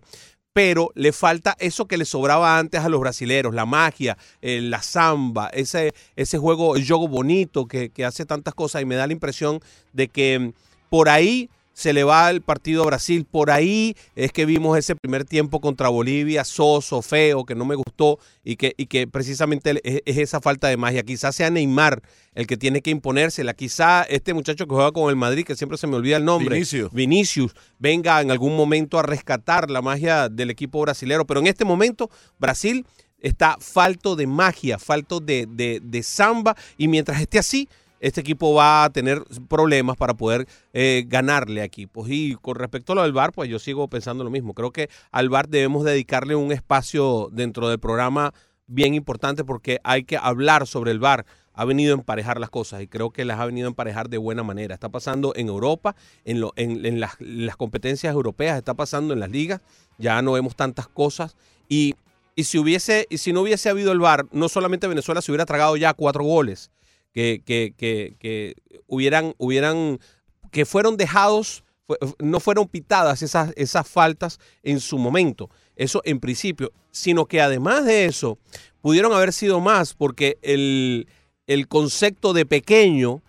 Pero 0.54 0.90
le 0.96 1.12
falta 1.12 1.58
eso 1.60 1.86
que 1.86 1.98
le 1.98 2.06
sobraba 2.06 2.58
antes 2.58 2.80
a 2.80 2.88
los 2.88 3.02
brasileros, 3.02 3.54
la 3.54 3.66
magia, 3.66 4.18
eh, 4.42 4.62
la 4.62 4.82
samba, 4.82 5.50
ese, 5.50 5.92
ese 6.16 6.38
juego, 6.38 6.78
el 6.78 6.88
juego 6.88 7.10
bonito 7.10 7.66
que, 7.66 7.90
que 7.90 8.06
hace 8.06 8.26
tantas 8.26 8.54
cosas 8.54 8.82
y 8.82 8.86
me 8.86 8.96
da 8.96 9.06
la 9.06 9.12
impresión 9.12 9.60
de 9.92 10.08
que 10.08 10.40
mm, 10.40 10.54
por 10.90 11.10
ahí 11.10 11.50
se 11.82 11.94
le 11.94 12.04
va 12.04 12.30
el 12.30 12.42
partido 12.42 12.84
a 12.84 12.86
Brasil. 12.86 13.26
Por 13.26 13.50
ahí 13.50 13.96
es 14.16 14.32
que 14.32 14.46
vimos 14.46 14.78
ese 14.78 14.96
primer 14.96 15.26
tiempo 15.26 15.60
contra 15.60 15.90
Bolivia, 15.90 16.44
soso, 16.44 17.02
feo, 17.02 17.44
que 17.44 17.56
no 17.56 17.66
me 17.66 17.76
gustó 17.76 18.20
y 18.44 18.56
que, 18.56 18.76
y 18.78 18.86
que 18.86 19.08
precisamente 19.08 19.82
es, 19.84 20.02
es 20.06 20.18
esa 20.18 20.42
falta 20.42 20.68
de 20.68 20.78
magia. 20.78 21.02
Quizás 21.02 21.36
sea 21.36 21.50
Neymar 21.50 22.04
el 22.36 22.46
que 22.46 22.56
tiene 22.56 22.82
que 22.82 22.92
imponérsela. 22.92 23.56
Quizá 23.56 24.04
este 24.04 24.36
muchacho 24.36 24.68
que 24.68 24.76
juega 24.76 24.92
con 24.92 25.10
el 25.10 25.16
Madrid, 25.16 25.44
que 25.44 25.56
siempre 25.56 25.80
se 25.80 25.88
me 25.88 25.96
olvida 25.96 26.18
el 26.18 26.26
nombre, 26.26 26.56
Vinicius. 26.56 26.94
Vinicius, 26.94 27.54
venga 27.80 28.22
en 28.22 28.30
algún 28.30 28.56
momento 28.56 29.00
a 29.00 29.04
rescatar 29.04 29.72
la 29.72 29.82
magia 29.82 30.30
del 30.30 30.52
equipo 30.52 30.82
brasilero. 30.82 31.26
Pero 31.26 31.40
en 31.40 31.48
este 31.48 31.66
momento, 31.66 32.12
Brasil 32.38 32.86
está 33.20 33.58
falto 33.60 34.16
de 34.16 34.28
magia, 34.28 34.78
falto 34.78 35.20
de, 35.20 35.48
de, 35.50 35.80
de 35.84 36.04
samba. 36.04 36.56
Y 36.78 36.88
mientras 36.88 37.20
esté 37.20 37.40
así, 37.40 37.68
este 38.02 38.20
equipo 38.20 38.54
va 38.54 38.84
a 38.84 38.90
tener 38.90 39.24
problemas 39.48 39.96
para 39.96 40.16
poder 40.16 40.48
eh, 40.74 41.06
ganarle 41.08 41.62
a 41.62 41.64
equipos. 41.64 42.08
Y 42.10 42.36
con 42.42 42.56
respecto 42.56 42.94
a 42.94 42.96
lo 42.96 43.04
del 43.04 43.14
VAR, 43.14 43.32
pues 43.32 43.50
yo 43.50 43.60
sigo 43.60 43.88
pensando 43.88 44.24
lo 44.24 44.32
mismo. 44.32 44.56
Creo 44.56 44.72
que 44.72 44.90
al 45.12 45.30
VAR 45.30 45.48
debemos 45.48 45.86
dedicarle 45.86 46.36
un 46.36 46.52
espacio 46.52 47.30
dentro 47.32 47.70
del 47.70 47.80
programa 47.80 48.34
bien 48.66 48.96
importante 48.96 49.46
porque 49.46 49.80
hay 49.84 50.04
que 50.04 50.18
hablar 50.18 50.66
sobre 50.66 50.92
el 50.92 51.00
VAR. 51.00 51.26
Ha 51.54 51.64
venido 51.64 51.94
a 51.94 52.00
emparejar 52.00 52.40
las 52.40 52.50
cosas 52.50 52.82
y 52.82 52.88
creo 52.88 53.12
que 53.12 53.24
las 53.24 53.40
ha 53.40 53.46
venido 53.46 53.68
a 53.68 53.70
emparejar 53.70 54.10
de 54.10 54.18
buena 54.18 54.42
manera. 54.42 54.74
Está 54.74 54.90
pasando 54.90 55.34
en 55.36 55.48
Europa, 55.48 55.96
en, 56.26 57.00
las 57.00 57.56
competencias 57.56 58.12
europeas, 58.12 58.58
está 58.58 58.74
pasando 58.74 59.14
en 59.14 59.20
las 59.20 59.30
ligas. 59.30 59.62
Ya 60.00 60.20
no 60.24 60.32
vemos 60.32 60.56
tantas 60.56 60.88
cosas. 60.88 61.36
Y, 61.70 61.94
y 62.36 62.46
si 62.46 62.58
hubiese, 62.58 63.06
y 63.12 63.20
si 63.20 63.32
no 63.32 63.42
hubiese 63.42 63.70
habido 63.70 63.92
el 63.92 64.00
VAR, 64.00 64.26
no 64.32 64.50
solamente 64.50 64.88
Venezuela 64.88 65.22
se 65.22 65.32
hubiera 65.32 65.46
tragado 65.46 65.78
ya 65.78 65.94
cuatro 65.94 66.24
goles 66.24 66.72
que, 67.14 67.42
que, 67.46 67.74
que, 67.78 68.16
que 68.20 68.56
hubieran, 68.88 69.34
hubieran, 69.38 70.00
que 70.52 70.66
fueron 70.66 70.98
dejados, 70.98 71.64
no 72.20 72.40
fueron 72.40 72.68
pitadas 72.68 73.22
esas, 73.22 73.54
esas 73.56 73.88
faltas 73.88 74.40
en 74.64 74.80
su 74.80 74.98
momento. 74.98 75.50
Eso 75.76 76.02
en 76.06 76.20
principio, 76.20 76.72
sino 76.92 77.26
que 77.26 77.42
además 77.42 77.86
de 77.86 78.06
eso, 78.06 78.38
pudieron 78.82 79.14
haber 79.14 79.34
sido 79.34 79.60
más, 79.60 79.94
porque 79.94 80.38
el, 80.42 81.08
el 81.48 81.68
concepto 81.68 82.34
de 82.34 82.46
pequeño 82.46 83.22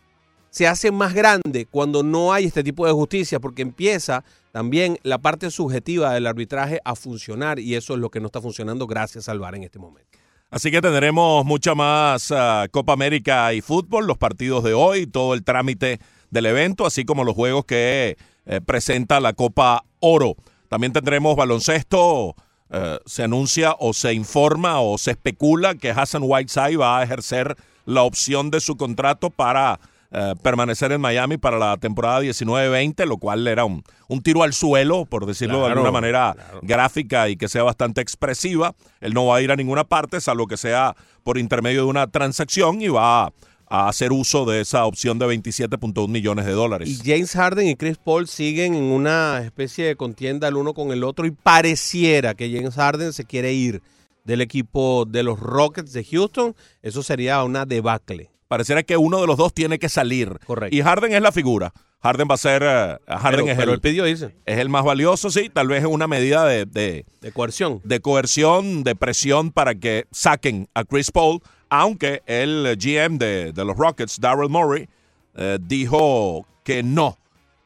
se 0.51 0.69
hace 0.69 0.91
más 0.91 1.15
grande 1.15 1.67
cuando 1.71 2.03
no 2.03 2.33
hay 2.33 2.45
este 2.45 2.63
tipo 2.63 2.87
de 2.87 2.93
justicia, 2.93 3.41
porque 3.41 3.63
empieza 3.63 4.23
también 4.53 4.99
la 5.03 5.19
parte 5.19 5.51
subjetiva 5.51 6.13
del 6.13 6.27
arbitraje 6.27 6.79
a 6.85 6.95
funcionar 6.95 7.59
y 7.59 7.75
eso 7.75 7.95
es 7.95 8.01
lo 8.01 8.11
que 8.11 8.21
no 8.21 8.27
está 8.27 8.41
funcionando 8.41 8.87
gracias 8.87 9.29
al 9.31 9.39
VAR 9.39 9.55
en 9.55 9.65
este 9.65 9.79
momento. 9.79 10.19
Así 10.53 10.71
que 10.71 10.83
tendremos 10.83 11.47
mucha 11.47 11.75
más 11.75 12.31
ah, 12.31 12.67
Copa 12.71 12.93
América 12.93 13.55
y 13.55 13.63
fútbol, 13.63 14.07
los 14.07 14.19
partidos 14.19 14.63
de 14.63 14.75
hoy, 14.75 15.07
todo 15.07 15.33
el 15.33 15.45
trámite 15.45 15.99
del 16.31 16.45
evento, 16.45 16.85
así 16.85 17.07
como 17.07 17.25
los 17.25 17.35
juegos 17.35 17.65
que 17.65 18.19
eh, 18.45 18.61
presenta 18.61 19.19
la 19.19 19.33
Copa 19.33 19.85
Oro. 20.01 20.37
También 20.69 20.93
tendremos 20.93 21.37
baloncesto. 21.37 22.37
eh, 22.69 22.99
se 23.07 23.23
anuncia 23.23 23.75
o 23.79 23.95
se 23.95 24.13
informa 24.13 24.83
o 24.83 24.99
se 24.99 25.13
especula 25.13 25.75
que 25.75 25.91
Hassan 25.91 26.23
Whiteside 26.23 26.77
va 26.77 26.99
a 26.99 27.03
ejercer 27.03 27.57
la 27.87 28.03
opción 28.03 28.51
de 28.51 28.61
su 28.61 28.77
contrato 28.77 29.31
para 29.31 29.81
eh, 30.15 30.35
permanecer 30.43 30.93
en 30.93 31.01
Miami 31.01 31.39
para 31.39 31.59
la 31.59 31.79
temporada 31.79 32.21
19-20, 32.21 33.07
lo 33.07 33.17
cual 33.17 33.47
era 33.49 33.65
un, 33.65 33.83
un 34.09 34.23
tiro 34.23 34.43
al 34.43 34.53
suelo, 34.53 35.07
por 35.07 35.25
decirlo 35.25 35.65
de 35.65 35.73
alguna 35.73 35.91
manera 35.91 36.35
claro. 36.35 36.61
gráfica 36.63 37.31
y 37.31 37.37
que 37.37 37.49
sea 37.49 37.63
bastante 37.63 38.03
expresiva. 38.03 38.75
Él 39.01 39.15
no 39.15 39.25
va 39.25 39.37
a 39.37 39.41
ir 39.41 39.51
a 39.51 39.57
ninguna 39.57 39.85
parte, 39.85 40.21
salvo 40.21 40.47
que 40.47 40.59
sea 40.59 40.95
por 41.23 41.39
intermedio 41.39 41.85
de 41.85 41.87
una 41.87 42.09
transacción 42.09 42.83
y 42.83 42.89
va 42.89 43.33
a 43.73 43.89
hacer 43.89 44.13
uso 44.13 44.45
de 44.45 44.61
esa 44.61 44.85
opción 44.85 45.19
de 45.19 45.25
27.1 45.25 46.07
millones 46.09 46.45
de 46.45 46.53
Y 46.53 46.55
dólares. 46.55 47.03
James 47.03 47.33
Harden 47.33 47.69
y 47.69 47.77
Chris 47.77 47.97
Paul 47.97 48.29
siguen 48.29 48.75
en 48.75 48.85
una 48.85 49.41
especie 49.43 49.87
de 49.87 49.97
contienda 49.97 50.49
el 50.49 50.57
uno 50.57 50.75
con 50.75 50.93
el 50.93 51.05
otro 51.05 51.25
y 51.25 51.31
pareciera 51.31 52.35
que 52.35 52.55
James 52.55 52.75
Harden 52.75 53.15
se 53.15 53.25
quiere 53.25 53.55
ir 53.55 53.81
del 54.25 54.43
equipo 54.43 55.07
de 55.07 55.23
los 55.23 55.41
Rockets 55.41 55.95
de 55.95 56.05
Houston. 56.05 56.55
Eso 56.83 57.03
sería 57.03 57.43
una 57.45 57.65
debacle. 57.65 58.29
Pareciera 58.53 58.83
que 58.83 58.99
uno 58.99 59.19
de 59.19 59.27
los 59.27 59.39
dos 59.39 59.55
tiene 59.55 59.79
que 59.79 59.89
salir. 59.89 60.39
Correcto. 60.45 60.77
Y 60.77 60.83
Harden 60.83 61.15
es 61.15 61.23
la 61.23 61.33
figura. 61.33 61.73
Harden 62.03 62.29
va 62.31 62.35
a 62.35 62.37
ser. 62.37 62.63
eh, 62.63 62.99
Harden 63.09 63.47
pero, 63.47 63.49
es, 63.49 63.57
pero 63.57 63.71
el, 63.71 63.75
él 63.77 63.81
pidió 63.81 64.05
es 64.05 64.29
el 64.45 64.69
más 64.69 64.85
valioso, 64.85 65.31
sí. 65.31 65.49
Tal 65.49 65.69
vez 65.69 65.83
es 65.83 65.89
una 65.89 66.07
medida 66.07 66.45
de, 66.45 66.67
de, 66.67 67.07
de 67.23 67.33
coerción. 67.33 67.81
de 67.83 68.01
coerción, 68.01 68.83
de 68.85 68.95
presión 68.95 69.53
para 69.53 69.75
que 69.75 70.05
saquen 70.11 70.69
a 70.75 70.85
Chris 70.85 71.11
Paul, 71.11 71.41
aunque 71.71 72.21
el 72.27 72.77
GM 72.79 73.17
de, 73.17 73.55
de 73.55 73.65
los 73.65 73.75
Rockets, 73.75 74.21
Daryl 74.21 74.51
Morey, 74.51 74.87
eh, 75.35 75.57
dijo 75.59 76.47
que 76.63 76.83
no, 76.83 77.19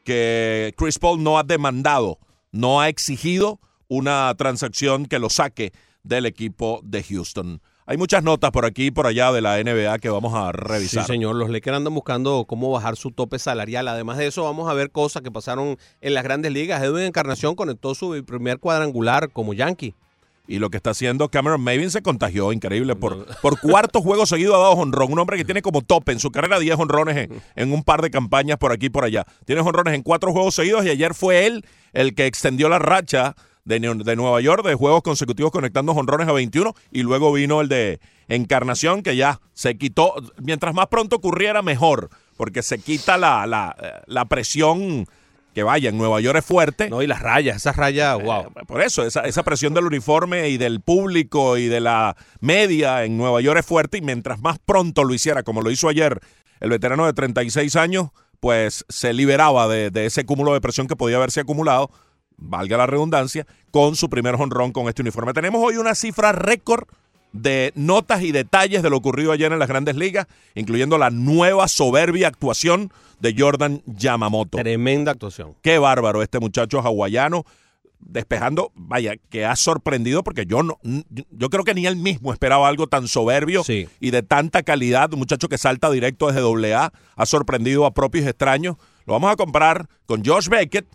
que 0.05 0.73
Chris 0.77 0.99
Paul 0.99 1.21
no 1.21 1.37
ha 1.37 1.43
demandado, 1.43 2.17
no 2.53 2.79
ha 2.79 2.87
exigido 2.87 3.59
una 3.89 4.33
transacción 4.37 5.05
que 5.05 5.19
lo 5.19 5.29
saque 5.29 5.73
del 6.03 6.25
equipo 6.25 6.79
de 6.85 7.03
Houston. 7.03 7.61
Hay 7.89 7.95
muchas 7.95 8.21
notas 8.21 8.51
por 8.51 8.65
aquí 8.65 8.87
y 8.87 8.91
por 8.91 9.07
allá 9.07 9.31
de 9.31 9.39
la 9.39 9.57
NBA 9.63 9.99
que 9.99 10.09
vamos 10.09 10.33
a 10.35 10.51
Sí, 10.51 10.57
revisar. 10.57 11.05
señor. 11.05 11.35
Los 11.37 11.49
Lakers 11.49 11.77
andan 11.77 11.93
buscando 11.93 12.43
cómo 12.45 12.69
bajar 12.69 12.97
su 12.97 13.11
tope 13.11 13.39
salarial. 13.39 13.87
Además 13.87 14.17
de 14.17 14.27
eso, 14.27 14.43
vamos 14.43 14.69
a 14.69 14.73
ver 14.73 14.91
cosas 14.91 15.21
que 15.21 15.31
pasaron 15.31 15.77
en 16.01 16.13
las 16.13 16.25
grandes 16.25 16.51
ligas. 16.51 16.83
Edwin 16.83 17.03
Encarnación 17.05 17.55
conectó 17.55 17.95
su 17.95 18.21
primer 18.25 18.59
cuadrangular 18.59 19.31
como 19.31 19.53
Yankee. 19.53 19.95
Y 20.49 20.59
lo 20.59 20.69
que 20.69 20.77
está 20.77 20.89
haciendo 20.89 21.29
Cameron 21.29 21.61
Maven 21.61 21.89
se 21.89 22.01
contagió, 22.01 22.51
increíble. 22.51 22.95
Por, 22.97 23.25
por 23.41 23.59
cuarto 23.61 24.01
juego 24.01 24.25
seguido 24.25 24.55
ha 24.55 24.59
dado 24.59 24.71
honrón. 24.73 25.13
Un 25.13 25.19
hombre 25.19 25.37
que 25.37 25.45
tiene 25.45 25.61
como 25.61 25.81
tope 25.81 26.11
en 26.11 26.19
su 26.19 26.29
carrera 26.29 26.59
10 26.59 26.77
honrones 26.79 27.15
en, 27.17 27.41
en 27.55 27.71
un 27.71 27.83
par 27.83 28.01
de 28.01 28.09
campañas 28.11 28.57
por 28.57 28.73
aquí 28.73 28.87
y 28.87 28.89
por 28.89 29.05
allá. 29.05 29.25
Tiene 29.45 29.61
honrones 29.61 29.93
en 29.93 30.03
cuatro 30.03 30.33
juegos 30.33 30.55
seguidos 30.55 30.85
y 30.85 30.89
ayer 30.89 31.13
fue 31.13 31.45
él 31.45 31.65
el 31.93 32.15
que 32.15 32.25
extendió 32.25 32.67
la 32.67 32.79
racha 32.79 33.35
de, 33.67 33.79
de 33.79 34.15
Nueva 34.15 34.39
York 34.41 34.65
de 34.65 34.75
juegos 34.75 35.03
consecutivos 35.03 35.51
conectando 35.51 35.91
honrones 35.91 36.27
a 36.27 36.31
21 36.31 36.73
y 36.91 37.03
luego 37.03 37.33
vino 37.33 37.61
el 37.61 37.67
de 37.67 37.99
Encarnación 38.29 39.03
que 39.03 39.15
ya 39.15 39.39
se 39.53 39.77
quitó. 39.77 40.13
Mientras 40.37 40.73
más 40.73 40.87
pronto 40.87 41.17
ocurriera, 41.17 41.61
mejor. 41.61 42.09
Porque 42.35 42.61
se 42.61 42.79
quita 42.79 43.17
la, 43.17 43.45
la, 43.47 43.75
eh, 43.81 44.01
la 44.05 44.25
presión 44.25 45.07
que 45.53 45.63
vaya, 45.63 45.89
en 45.89 45.97
Nueva 45.97 46.21
York 46.21 46.37
es 46.37 46.45
fuerte. 46.45 46.89
No, 46.89 47.01
y 47.01 47.07
las 47.07 47.21
rayas, 47.21 47.57
esas 47.57 47.75
rayas, 47.77 48.21
wow. 48.21 48.43
Eh, 48.43 48.65
Por 48.67 48.81
eso, 48.81 49.03
esa, 49.03 49.21
esa 49.21 49.43
presión 49.43 49.73
del 49.73 49.85
uniforme 49.85 50.49
y 50.49 50.57
del 50.57 50.81
público 50.81 51.57
y 51.57 51.67
de 51.67 51.79
la 51.79 52.15
media 52.41 53.03
en 53.05 53.17
Nueva 53.17 53.41
York 53.41 53.59
es 53.59 53.65
fuerte 53.65 53.97
y 53.97 54.01
mientras 54.01 54.39
más 54.39 54.59
pronto 54.59 55.03
lo 55.03 55.13
hiciera, 55.13 55.43
como 55.43 55.61
lo 55.61 55.71
hizo 55.71 55.89
ayer 55.89 56.19
el 56.59 56.69
veterano 56.69 57.05
de 57.05 57.13
36 57.13 57.75
años, 57.75 58.09
pues 58.39 58.85
se 58.87 59.13
liberaba 59.13 59.67
de, 59.67 59.89
de 59.89 60.05
ese 60.05 60.25
cúmulo 60.25 60.53
de 60.53 60.61
presión 60.61 60.87
que 60.87 60.95
podía 60.95 61.17
haberse 61.17 61.39
acumulado, 61.39 61.89
valga 62.37 62.77
la 62.77 62.85
redundancia, 62.87 63.45
con 63.71 63.95
su 63.95 64.09
primer 64.09 64.35
honrón 64.35 64.71
con 64.71 64.87
este 64.87 65.01
uniforme. 65.01 65.33
Tenemos 65.33 65.61
hoy 65.63 65.77
una 65.77 65.95
cifra 65.95 66.31
récord 66.31 66.87
de 67.33 67.71
notas 67.75 68.23
y 68.23 68.31
detalles 68.31 68.81
de 68.81 68.89
lo 68.89 68.97
ocurrido 68.97 69.31
ayer 69.31 69.51
en 69.51 69.59
las 69.59 69.67
grandes 69.67 69.95
ligas, 69.95 70.27
incluyendo 70.55 70.97
la 70.97 71.09
nueva 71.09 71.67
soberbia 71.67 72.27
actuación 72.29 72.91
de 73.19 73.35
Jordan 73.37 73.81
Yamamoto. 73.85 74.57
Tremenda 74.57 75.11
actuación. 75.11 75.55
Qué 75.61 75.77
bárbaro 75.77 76.21
este 76.23 76.39
muchacho 76.39 76.79
hawaiano 76.81 77.45
despejando, 77.99 78.71
vaya, 78.75 79.15
que 79.29 79.43
ha 79.45 79.55
sorprendido 79.55 80.23
porque 80.23 80.45
yo 80.45 80.61
no 80.61 80.77
yo 81.31 81.49
creo 81.49 81.63
que 81.63 81.73
ni 81.73 81.87
él 81.87 81.95
mismo 81.95 82.31
esperaba 82.31 82.67
algo 82.67 82.87
tan 82.87 83.07
soberbio 83.07 83.63
Sí. 83.63 83.87
y 83.99 84.11
de 84.11 84.21
tanta 84.21 84.61
calidad, 84.63 85.11
un 85.13 85.19
muchacho 85.19 85.49
que 85.49 85.57
salta 85.57 85.89
directo 85.89 86.27
desde 86.27 86.41
doble 86.41 86.75
A, 86.75 86.93
ha 87.15 87.25
sorprendido 87.25 87.85
a 87.85 87.93
propios 87.93 88.25
extraños. 88.27 88.77
Lo 89.05 89.13
vamos 89.13 89.31
a 89.31 89.35
comparar 89.35 89.89
con 90.05 90.23
Josh 90.23 90.47
Beckett 90.47 90.85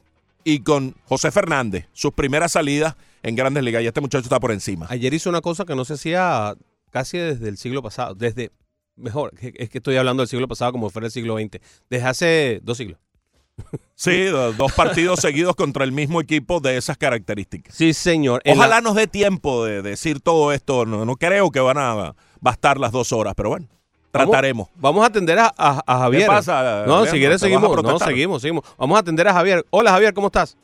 y 0.45 0.61
con 0.61 0.95
José 1.05 1.31
Fernández, 1.31 1.87
sus 1.93 2.13
primeras 2.13 2.53
salidas 2.53 2.97
en 3.23 3.37
Grandes 3.37 3.63
Ligas 3.63 3.83
y 3.83 3.87
este 3.87 4.01
muchacho 4.01 4.25
está 4.25 4.41
por 4.41 4.53
encima. 4.53 4.87
Ayer 4.89 5.13
hizo 5.15 5.31
una 5.31 5.41
cosa 5.41 5.65
que 5.65 5.75
no 5.77 5.85
se 5.85 5.95
hacía 5.95 6.55
casi 6.91 7.19
desde 7.19 7.49
el 7.49 7.57
siglo 7.57 7.83
pasado, 7.83 8.15
desde, 8.15 8.51
mejor, 8.97 9.33
es 9.41 9.71
que 9.71 9.79
estoy 9.79 9.97
hablando 9.97 10.23
del 10.23 10.29
siglo 10.29 10.49
pasado 10.49 10.73
como 10.73 10.91
fuera 10.91 11.07
el 11.07 11.13
siglo 11.13 11.37
XX, 11.39 11.61
desde 11.89 12.07
hace 12.07 12.61
dos 12.63 12.77
siglos. 12.79 12.99
Sí, 13.95 14.25
do- 14.25 14.53
dos 14.55 14.73
partidos 14.73 15.21
seguidos 15.21 15.55
contra 15.55 15.85
el 15.85 15.93
mismo 15.93 16.21
equipo 16.21 16.59
de 16.59 16.77
esas 16.77 16.97
características. 16.99 17.73
Sí, 17.75 17.93
señor. 17.95 18.43
Ojalá 18.47 18.77
la- 18.77 18.81
nos 18.81 18.97
dé 18.97 19.07
tiempo 19.07 19.65
de 19.65 19.81
decir 19.83 20.21
todo 20.21 20.53
esto. 20.53 20.87
No, 20.87 21.05
no 21.05 21.17
creo 21.17 21.51
que 21.53 21.61
van 21.61 21.79
a 21.79 22.17
bastar 22.41 22.81
las 22.81 22.91
dos 22.91 23.13
horas, 23.13 23.35
pero 23.37 23.51
bueno, 23.51 23.69
trataremos. 24.13 24.69
Vamos 24.77 25.03
a 25.03 25.07
atender 25.07 25.39
a, 25.39 25.47
a- 25.57 25.83
a 25.87 25.99
Javier. 26.01 26.23
¿Qué 26.23 26.29
pasa, 26.29 26.85
No, 26.87 26.93
Leandro? 26.93 27.07
si 27.07 27.19
quieres 27.19 27.41
¿Te 27.41 27.49
vas 27.49 27.55
a 27.55 27.61
seguimos. 27.61 27.83
No, 27.85 27.99
seguimos, 27.99 28.43
seguimos. 28.43 28.75
Vamos 28.79 28.97
a 28.97 29.01
atender 29.01 29.27
a 29.27 29.33
Javier. 29.33 29.65
Hola, 29.71 29.91
Javier, 29.93 30.15
¿cómo 30.15 30.29
estás? 30.29 30.57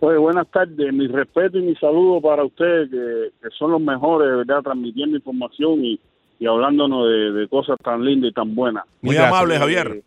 Pues 0.00 0.16
buenas 0.18 0.46
tardes, 0.48 0.92
mi 0.92 1.08
respeto 1.08 1.58
y 1.58 1.62
mi 1.62 1.74
saludo 1.74 2.20
para 2.20 2.44
ustedes 2.44 2.88
que, 2.90 3.30
que 3.42 3.48
son 3.58 3.72
los 3.72 3.80
mejores, 3.80 4.30
de 4.30 4.36
¿verdad? 4.36 4.62
Transmitiendo 4.62 5.16
información 5.16 5.84
y, 5.84 5.98
y 6.38 6.46
hablándonos 6.46 7.04
de, 7.08 7.32
de 7.32 7.48
cosas 7.48 7.76
tan 7.82 8.04
lindas 8.04 8.30
y 8.30 8.34
tan 8.34 8.54
buenas. 8.54 8.84
Muy 9.02 9.14
Gracias. 9.16 9.32
amable, 9.34 9.58
Javier. 9.58 9.88
Eh, 9.96 10.02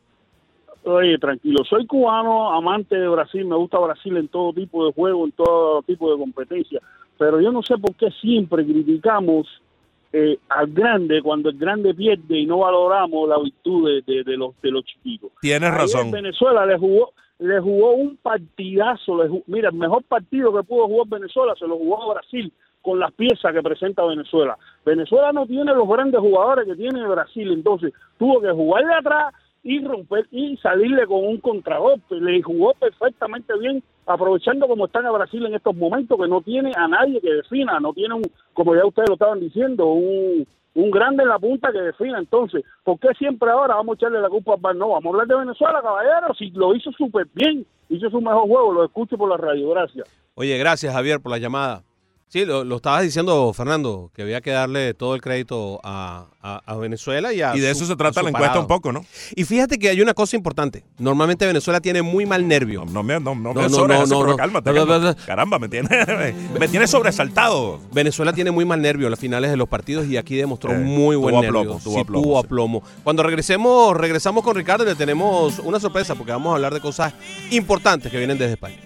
Oye, 0.84 1.18
tranquilo, 1.20 1.64
soy 1.70 1.86
cubano, 1.86 2.54
amante 2.54 2.96
de 2.96 3.08
Brasil, 3.08 3.46
me 3.46 3.56
gusta 3.56 3.78
Brasil 3.78 4.18
en 4.18 4.28
todo 4.30 4.52
tipo 4.54 4.86
de 4.88 4.94
juego, 4.94 5.26
en 5.26 5.32
todo 5.34 5.84
tipo 5.84 6.12
de 6.12 6.18
competencia, 6.18 6.80
pero 7.20 7.40
yo 7.40 7.52
no 7.52 7.62
sé 7.62 7.78
por 7.78 7.94
qué 7.96 8.10
siempre 8.20 8.66
criticamos 8.66 9.46
eh, 10.14 10.38
al 10.50 10.68
grande 10.68 11.22
cuando 11.22 11.50
el 11.50 11.58
grande 11.58 11.94
pierde 11.94 12.40
y 12.40 12.46
no 12.46 12.60
valoramos 12.60 13.30
la 13.30 13.38
virtud 13.40 13.88
de, 13.88 14.02
de- 14.14 14.24
de 14.24 14.38
los, 14.38 14.60
de 14.62 14.72
los 14.72 14.84
chiquitos. 14.86 15.32
Tienes 15.42 15.72
razón. 15.74 16.12
Venezuela 16.12 16.66
le 16.66 16.78
jugó 16.78 17.14
le 17.40 17.60
jugó 17.60 17.94
un 17.94 18.18
partidazo. 18.18 19.18
le 19.24 19.30
ju- 19.30 19.44
mira, 19.48 19.70
el 19.70 19.76
mejor 19.76 20.04
partido 20.04 20.54
que 20.54 20.62
pudo 20.64 20.86
jugar 20.88 21.08
Venezuela 21.08 21.54
se 21.58 21.66
lo 21.68 21.78
jugó 21.78 22.04
a 22.04 22.14
Brasil 22.14 22.52
con 22.84 23.00
las 23.00 23.12
piezas 23.14 23.54
que 23.54 23.62
presenta 23.64 24.04
Venezuela. 24.06 24.58
Venezuela 24.86 25.32
no 25.32 25.46
tiene 25.48 25.74
los 25.74 25.88
grandes 25.88 26.20
jugadores 26.20 26.66
que 26.68 26.76
tiene 26.76 27.06
Brasil, 27.08 27.52
entonces 27.52 27.94
tuvo 28.20 28.42
que 28.42 28.52
jugarle 28.52 28.94
atrás 28.94 29.34
y 29.64 29.84
romper 29.84 30.28
y 30.32 30.58
salirle 30.58 31.06
con 31.06 31.26
un 31.26 31.38
contragolpe. 31.38 32.16
Le 32.16 32.42
jugó 32.42 32.74
perfectamente 32.74 33.58
bien, 33.60 33.84
aprovechando 34.06 34.68
como 34.68 34.86
está 34.86 35.00
en 35.00 35.14
Brasil 35.14 35.46
en 35.46 35.56
estos 35.56 35.76
momentos, 35.76 36.20
que 36.20 36.28
no 36.28 36.42
tiene 36.42 36.72
a 36.76 36.88
nadie 36.88 37.22
que 37.22 37.34
defina, 37.34 37.80
no 37.80 37.94
tiene 37.94 38.16
un, 38.16 38.24
como 38.54 38.76
ya 38.76 38.86
ustedes 38.86 39.10
lo 39.10 39.16
estaban 39.16 39.40
diciendo, 39.40 39.86
un, 39.86 40.48
un 40.74 40.92
grande 40.92 41.24
en 41.24 41.30
la 41.30 41.40
punta 41.40 41.72
que 41.72 41.82
defina. 41.82 42.20
Entonces, 42.20 42.64
¿por 42.84 43.00
qué 43.00 43.10
siempre 43.18 43.50
ahora 43.52 43.76
vamos 43.76 43.94
a 43.94 43.96
echarle 43.98 44.22
la 44.22 44.30
culpa 44.30 44.56
al? 44.64 44.78
No, 44.78 44.90
vamos 44.90 45.06
a 45.06 45.10
hablar 45.10 45.28
de 45.28 45.46
Venezuela, 45.46 45.82
caballero, 45.82 46.34
si 46.38 46.50
lo 46.52 46.76
hizo 46.76 46.92
súper 46.94 47.28
bien, 47.34 47.66
hizo 47.90 48.10
su 48.10 48.22
mejor 48.22 48.48
juego, 48.48 48.74
lo 48.74 48.86
escucho 48.86 49.18
por 49.18 49.30
la 49.30 49.38
radio, 49.38 49.70
gracias. 49.70 50.10
Oye, 50.36 50.58
gracias, 50.58 50.94
Javier, 50.94 51.20
por 51.22 51.32
la 51.32 51.38
llamada. 51.38 51.84
Sí, 52.32 52.46
lo, 52.46 52.64
lo 52.64 52.78
estabas 52.78 53.04
diciendo, 53.04 53.52
Fernando, 53.54 54.10
que 54.16 54.22
había 54.22 54.40
que 54.40 54.52
darle 54.52 54.94
todo 54.94 55.16
el 55.16 55.22
crédito 55.22 55.82
a, 55.84 56.28
a- 56.42 56.62
a 56.66 56.76
Venezuela 56.78 57.34
y 57.34 57.42
a 57.42 57.54
Y 57.58 57.60
de 57.60 57.68
su- 57.76 57.80
eso 57.80 57.88
se 57.88 57.92
a 57.92 57.96
trata 57.98 58.24
la 58.24 58.30
encuesta 58.30 58.48
parado. 58.52 58.62
un 58.62 58.68
poco, 58.68 58.94
¿no? 58.94 59.04
Y 59.36 59.44
fíjate 59.44 59.78
que 59.78 59.90
hay 59.90 60.00
una 60.00 60.14
cosa 60.14 60.38
importante. 60.38 60.86
Normalmente 60.98 61.46
Venezuela 61.46 61.82
tiene 61.82 62.02
muy 62.02 62.26
mal 62.26 62.48
nervio. 62.48 62.86
No, 62.86 62.92
no 62.94 63.04
me, 63.04 63.16
no, 63.20 63.36
no 63.36 63.54
No, 63.54 63.62
me 63.62 63.68
no, 63.68 63.86
no, 63.86 64.06
no, 64.06 64.26
no. 64.28 64.36
cálmate, 64.38 64.74
cálmate. 64.74 65.22
Caramba, 65.26 65.60
me 65.60 65.68
tiene, 65.68 65.90
me 66.58 66.70
tiene 66.70 66.88
sobresaltado. 66.88 67.82
Venezuela 67.92 68.32
tiene 68.32 68.52
muy 68.52 68.64
mal 68.64 68.82
nervio 68.82 69.08
en 69.08 69.12
las 69.12 69.20
finales 69.20 69.52
de 69.52 69.58
los 69.58 69.68
partidos 69.68 70.08
y 70.08 70.16
aquí 70.16 70.38
demostró 70.38 70.72
Eh, 70.72 70.78
muy 70.78 71.18
buen 71.18 71.36
tuvo 71.36 71.42
nervio. 71.42 71.80
tuvo 71.84 71.96
Sí, 71.96 72.00
aplomo, 72.00 72.24
tuvo 72.24 72.40
sí. 72.40 72.46
aplomo. 72.46 72.84
Cuando 73.04 73.24
regresemos, 73.24 73.98
regresamos 73.98 74.46
con 74.46 74.56
Ricardo 74.56 74.86
y 74.86 74.88
le 74.88 74.96
tenemos 74.96 75.60
una 75.60 75.82
sorpresa 75.82 76.16
porque 76.16 76.32
vamos 76.32 76.54
a 76.54 76.56
hablar 76.56 76.74
de 76.74 76.80
cosas 76.80 77.14
importantes 77.50 78.10
que 78.10 78.18
vienen 78.18 78.38
desde 78.38 78.54
España. 78.54 78.78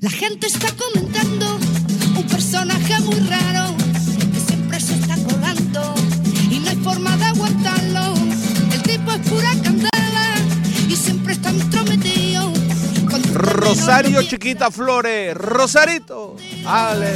La 0.00 0.08
gente 0.08 0.46
está 0.46 0.68
comentando 0.76 1.58
un 2.16 2.26
personaje 2.26 2.98
muy 3.00 3.20
raro 3.28 3.76
que 4.32 4.40
siempre 4.40 4.80
se 4.80 4.94
está 4.94 5.14
colando 5.16 5.94
y 6.50 6.58
no 6.58 6.70
hay 6.70 6.76
forma 6.76 7.14
de 7.18 7.24
aguantarlo. 7.26 8.14
El 8.72 8.82
tipo 8.82 9.12
es 9.12 9.28
pura 9.28 9.50
candela 9.62 10.34
y 10.88 10.96
siempre 10.96 11.34
está 11.34 11.50
entrometido. 11.50 12.50
Rosario 13.34 14.22
Chiquita 14.22 14.70
Flores. 14.70 15.34
Rosarito. 15.34 16.36
Ale. 16.64 17.12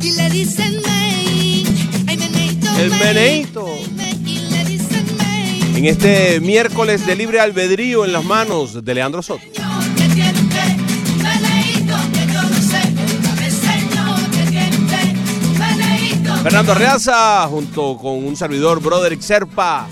Y 0.00 0.12
le 0.12 0.30
dicen 0.30 0.80
May, 0.86 1.66
ay 2.06 2.16
meneito, 2.16 2.78
El 2.78 2.90
meneito. 2.92 3.78
En 5.74 5.84
este 5.84 6.40
miércoles 6.40 7.06
de 7.06 7.14
libre 7.14 7.40
albedrío 7.40 8.06
en 8.06 8.14
las 8.14 8.24
manos 8.24 8.82
de 8.82 8.94
Leandro 8.94 9.22
Soto. 9.22 9.44
Fernando 16.46 16.74
Reaza 16.74 17.44
junto 17.48 17.96
con 17.98 18.24
un 18.24 18.36
servidor 18.36 18.80
Broderick 18.80 19.20
Serpa. 19.20 19.88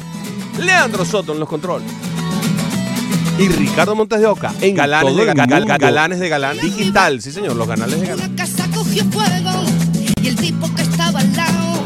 Leandro 0.61 1.05
Soto 1.05 1.33
en 1.33 1.41
los 1.41 1.49
controles. 1.49 1.91
Y 3.41 3.49
Ricardo 3.49 3.97
Montes 3.97 4.21
de 4.21 4.27
Oca 4.29 4.55
en 4.61 4.77
Galanes 4.77 5.13
todo 5.13 5.25
de, 5.25 5.33
Ga- 5.33 5.49
Ga-. 5.67 5.79
Galanes 5.81 6.21
de 6.21 6.29
Galán 6.29 6.57
Digital. 6.59 7.21
Sí, 7.21 7.33
señor, 7.33 7.57
los 7.57 7.67
canales 7.67 8.01
de 8.01 8.07
Galán. 8.07 8.31
Una 8.31 8.37
casa 8.41 8.69
cogió 8.73 9.05
fuego 9.07 9.65
y 10.23 10.29
el 10.29 10.37
tipo 10.37 10.73
que 10.77 10.83
estaba 10.83 11.19
al 11.19 11.33
lado 11.35 11.83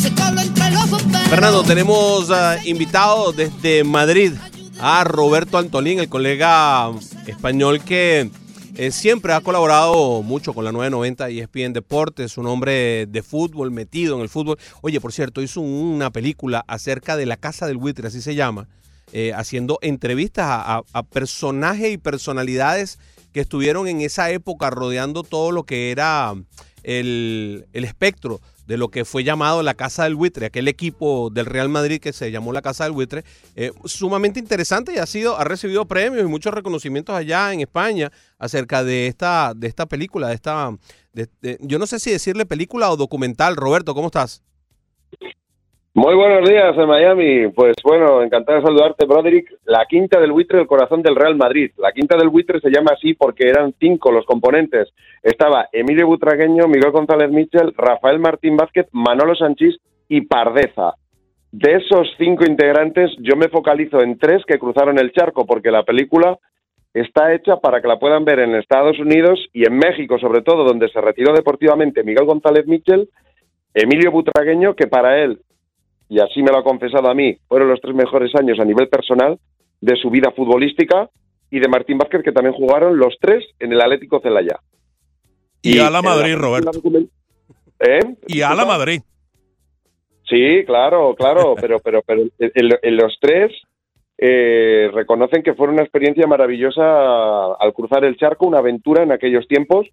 se 0.00 0.14
coló 0.14 0.40
entre 0.42 0.70
los 0.70 0.88
bomberos. 0.90 1.28
Fernando, 1.28 1.64
tenemos 1.64 2.30
ah, 2.30 2.56
invitado 2.64 3.32
desde 3.32 3.82
Madrid 3.82 4.34
a 4.80 5.02
Roberto 5.02 5.58
Antolín, 5.58 5.98
el 5.98 6.08
colega 6.08 6.88
español 7.26 7.80
que 7.80 8.30
eh, 8.76 8.90
siempre 8.90 9.32
ha 9.32 9.40
colaborado 9.40 10.22
mucho 10.22 10.52
con 10.52 10.64
la 10.64 10.72
990 10.72 11.30
y 11.30 11.40
ESPN 11.40 11.72
Deportes, 11.72 12.36
un 12.38 12.46
hombre 12.46 13.06
de 13.06 13.22
fútbol, 13.22 13.70
metido 13.70 14.16
en 14.16 14.22
el 14.22 14.28
fútbol. 14.28 14.58
Oye, 14.82 15.00
por 15.00 15.12
cierto, 15.12 15.42
hizo 15.42 15.60
una 15.60 16.10
película 16.10 16.64
acerca 16.66 17.16
de 17.16 17.26
la 17.26 17.36
Casa 17.36 17.66
del 17.66 17.76
Buitre, 17.76 18.08
así 18.08 18.20
se 18.20 18.34
llama, 18.34 18.68
eh, 19.12 19.32
haciendo 19.34 19.78
entrevistas 19.80 20.46
a, 20.48 20.82
a- 20.92 21.02
personajes 21.04 21.92
y 21.92 21.98
personalidades 21.98 22.98
que 23.32 23.40
estuvieron 23.40 23.86
en 23.88 24.00
esa 24.00 24.30
época 24.30 24.70
rodeando 24.70 25.22
todo 25.22 25.52
lo 25.52 25.64
que 25.64 25.90
era 25.90 26.34
el, 26.82 27.66
el 27.72 27.84
espectro 27.84 28.40
de 28.66 28.76
lo 28.76 28.88
que 28.88 29.04
fue 29.04 29.24
llamado 29.24 29.62
la 29.62 29.74
Casa 29.74 30.04
del 30.04 30.14
Buitre, 30.14 30.46
aquel 30.46 30.68
equipo 30.68 31.30
del 31.30 31.46
Real 31.46 31.68
Madrid 31.68 32.00
que 32.00 32.12
se 32.12 32.30
llamó 32.30 32.52
la 32.52 32.62
Casa 32.62 32.84
del 32.84 32.92
Buitre, 32.92 33.24
eh, 33.56 33.72
sumamente 33.84 34.40
interesante 34.40 34.94
y 34.94 34.98
ha 34.98 35.06
sido, 35.06 35.38
ha 35.38 35.44
recibido 35.44 35.86
premios 35.86 36.24
y 36.24 36.28
muchos 36.28 36.54
reconocimientos 36.54 37.14
allá 37.14 37.52
en 37.52 37.60
España 37.60 38.10
acerca 38.38 38.82
de 38.84 39.06
esta, 39.06 39.52
de 39.54 39.66
esta 39.66 39.86
película, 39.86 40.28
de 40.28 40.34
esta, 40.34 40.76
de- 41.12 41.58
yo 41.60 41.78
no 41.78 41.86
sé 41.86 41.98
si 42.00 42.10
decirle 42.10 42.46
película 42.46 42.90
o 42.90 42.96
documental. 42.96 43.56
Roberto, 43.56 43.94
¿cómo 43.94 44.06
estás? 44.06 44.42
Muy 45.96 46.16
buenos 46.16 46.48
días 46.48 46.76
en 46.76 46.88
Miami. 46.88 47.52
Pues 47.54 47.76
bueno, 47.84 48.20
encantado 48.20 48.58
de 48.58 48.64
saludarte, 48.64 49.06
Broderick. 49.06 49.48
La 49.64 49.86
quinta 49.88 50.18
del 50.18 50.32
buitre 50.32 50.58
del 50.58 50.66
corazón 50.66 51.02
del 51.02 51.14
Real 51.14 51.36
Madrid. 51.36 51.70
La 51.76 51.92
quinta 51.92 52.16
del 52.16 52.30
buitre 52.30 52.58
se 52.58 52.68
llama 52.68 52.90
así 52.96 53.14
porque 53.14 53.48
eran 53.48 53.72
cinco 53.78 54.10
los 54.10 54.26
componentes. 54.26 54.88
Estaba 55.22 55.68
Emilio 55.70 56.08
Butragueño, 56.08 56.66
Miguel 56.66 56.90
González 56.90 57.30
Mitchell, 57.30 57.72
Rafael 57.76 58.18
Martín 58.18 58.56
Vázquez, 58.56 58.88
Manolo 58.90 59.36
Sanchís 59.36 59.76
y 60.08 60.22
Pardeza. 60.22 60.94
De 61.52 61.74
esos 61.74 62.08
cinco 62.18 62.44
integrantes, 62.44 63.12
yo 63.20 63.36
me 63.36 63.48
focalizo 63.48 64.00
en 64.00 64.18
tres 64.18 64.42
que 64.48 64.58
cruzaron 64.58 64.98
el 64.98 65.12
charco 65.12 65.46
porque 65.46 65.70
la 65.70 65.84
película 65.84 66.36
está 66.92 67.32
hecha 67.32 67.58
para 67.58 67.80
que 67.80 67.86
la 67.86 68.00
puedan 68.00 68.24
ver 68.24 68.40
en 68.40 68.56
Estados 68.56 68.98
Unidos 68.98 69.38
y 69.52 69.64
en 69.64 69.78
México, 69.78 70.18
sobre 70.18 70.42
todo, 70.42 70.64
donde 70.64 70.88
se 70.88 71.00
retiró 71.00 71.32
deportivamente 71.32 72.02
Miguel 72.02 72.24
González 72.24 72.66
Mitchell, 72.66 73.08
Emilio 73.72 74.10
Butragueño, 74.10 74.74
que 74.74 74.88
para 74.88 75.22
él 75.22 75.38
y 76.14 76.20
así 76.20 76.42
me 76.42 76.52
lo 76.52 76.58
ha 76.58 76.62
confesado 76.64 77.08
a 77.08 77.14
mí, 77.14 77.36
fueron 77.48 77.68
los 77.68 77.80
tres 77.80 77.94
mejores 77.94 78.32
años 78.36 78.60
a 78.60 78.64
nivel 78.64 78.88
personal 78.88 79.36
de 79.80 79.96
su 79.96 80.10
vida 80.10 80.30
futbolística 80.30 81.10
y 81.50 81.58
de 81.58 81.68
Martín 81.68 81.98
Vázquez, 81.98 82.22
que 82.22 82.30
también 82.32 82.54
jugaron 82.54 82.96
los 82.96 83.16
tres 83.20 83.44
en 83.58 83.72
el 83.72 83.80
Atlético 83.80 84.20
Celaya. 84.20 84.60
Y 85.62 85.78
a 85.80 85.90
la 85.90 86.02
Madrid, 86.02 86.36
Roberto. 86.36 86.70
document- 86.70 87.10
¿Eh? 87.80 88.00
Y 88.28 88.42
a 88.42 88.54
la 88.54 88.64
Madrid. 88.64 89.00
Sí, 90.28 90.62
claro, 90.64 91.14
claro, 91.16 91.54
pero, 91.60 91.80
pero, 91.80 92.02
pero 92.06 92.22
en 92.38 92.96
los 92.96 93.18
tres 93.20 93.52
eh, 94.16 94.90
reconocen 94.94 95.42
que 95.42 95.54
fue 95.54 95.68
una 95.68 95.82
experiencia 95.82 96.26
maravillosa 96.26 97.54
al 97.54 97.72
cruzar 97.74 98.04
el 98.04 98.16
charco, 98.16 98.46
una 98.46 98.58
aventura 98.58 99.02
en 99.02 99.10
aquellos 99.12 99.46
tiempos 99.48 99.86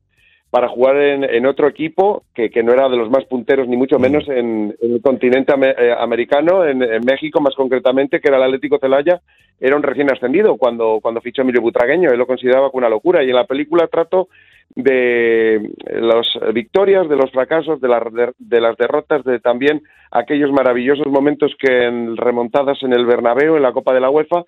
para 0.52 0.68
jugar 0.68 0.98
en, 0.98 1.24
en 1.24 1.46
otro 1.46 1.68
equipo 1.68 2.24
que, 2.36 2.50
que 2.52 2.62
no 2.62 2.74
era 2.74 2.90
de 2.90 2.98
los 2.98 3.10
más 3.10 3.26
punteros, 3.26 3.68
ni 3.68 3.78
mucho 3.78 3.98
menos 3.98 4.28
en, 4.28 4.76
en 4.82 4.94
el 4.96 5.02
continente 5.02 5.54
ame- 5.54 5.74
eh, 5.78 5.96
americano, 5.98 6.66
en, 6.66 6.84
en 6.84 7.04
México 7.06 7.40
más 7.42 7.56
concretamente, 7.56 8.20
que 8.20 8.28
era 8.28 8.38
el 8.38 8.44
Atlético 8.44 8.78
Celaya, 8.78 9.22
era 9.60 9.78
un 9.78 9.84
recién 9.84 10.12
ascendido 10.12 10.58
cuando, 10.58 11.00
cuando 11.02 11.22
fichó 11.22 11.42
Emilio 11.42 11.62
Butragueño, 11.62 12.12
él 12.12 12.20
lo 12.20 12.28
consideraba 12.28 12.70
como 12.70 12.80
una 12.80 12.90
locura, 12.90 13.24
y 13.24 13.30
en 13.30 13.36
la 13.36 13.46
película 13.46 13.88
trato 13.88 14.28
de 14.76 15.72
las 15.90 16.28
victorias, 16.54 17.08
de 17.08 17.16
los 17.16 17.32
fracasos, 17.32 17.80
de 17.82 17.88
las, 17.88 18.14
de, 18.14 18.32
de 18.38 18.62
las 18.62 18.78
derrotas, 18.78 19.24
de 19.24 19.40
también 19.40 19.82
aquellos 20.12 20.52
maravillosos 20.52 21.08
momentos 21.08 21.54
que 21.60 21.86
en 21.86 22.18
remontadas 22.18 22.82
en 22.84 22.94
el 22.94 23.06
Bernabéu, 23.06 23.56
en 23.56 23.64
la 23.64 23.74
Copa 23.74 23.94
de 23.94 24.00
la 24.02 24.10
UEFA, 24.10 24.44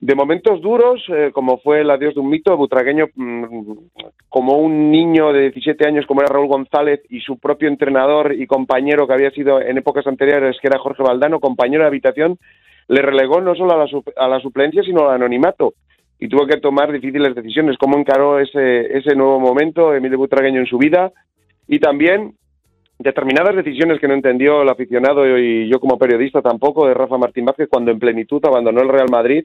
de 0.00 0.14
momentos 0.14 0.60
duros, 0.60 1.02
eh, 1.08 1.30
como 1.32 1.58
fue 1.58 1.80
el 1.80 1.90
adiós 1.90 2.14
de 2.14 2.20
un 2.20 2.30
mito, 2.30 2.56
Butragueño, 2.56 3.06
mm, 3.14 3.72
como 4.28 4.58
un 4.58 4.92
niño 4.92 5.32
de 5.32 5.50
17 5.50 5.88
años 5.88 6.06
como 6.06 6.20
era 6.20 6.32
Raúl 6.32 6.46
González 6.46 7.00
y 7.08 7.20
su 7.20 7.38
propio 7.38 7.68
entrenador 7.68 8.32
y 8.32 8.46
compañero 8.46 9.06
que 9.06 9.14
había 9.14 9.30
sido 9.32 9.60
en 9.60 9.76
épocas 9.76 10.06
anteriores, 10.06 10.56
que 10.60 10.68
era 10.68 10.78
Jorge 10.78 11.02
Valdano, 11.02 11.40
compañero 11.40 11.82
de 11.82 11.88
habitación, 11.88 12.38
le 12.86 13.02
relegó 13.02 13.40
no 13.40 13.56
solo 13.56 13.72
a 13.72 13.76
la, 13.76 13.88
a 14.16 14.28
la 14.28 14.40
suplencia, 14.40 14.82
sino 14.82 15.08
al 15.08 15.16
anonimato. 15.16 15.74
Y 16.20 16.28
tuvo 16.28 16.46
que 16.46 16.58
tomar 16.58 16.92
difíciles 16.92 17.34
decisiones. 17.34 17.76
¿Cómo 17.78 17.96
encaró 17.96 18.40
ese, 18.40 18.96
ese 18.96 19.14
nuevo 19.14 19.38
momento 19.38 19.94
Emilio 19.94 20.18
Butragueño 20.18 20.60
en 20.60 20.66
su 20.66 20.78
vida? 20.78 21.12
Y 21.66 21.78
también 21.80 22.34
determinadas 22.98 23.54
decisiones 23.54 24.00
que 24.00 24.08
no 24.08 24.14
entendió 24.14 24.62
el 24.62 24.68
aficionado 24.68 25.38
y 25.38 25.68
yo 25.68 25.78
como 25.78 25.98
periodista 25.98 26.40
tampoco 26.42 26.86
de 26.86 26.94
Rafa 26.94 27.18
Martín 27.18 27.44
Vázquez 27.44 27.68
cuando 27.68 27.92
en 27.92 28.00
plenitud 28.00 28.44
abandonó 28.44 28.80
el 28.80 28.88
Real 28.88 29.08
Madrid 29.08 29.44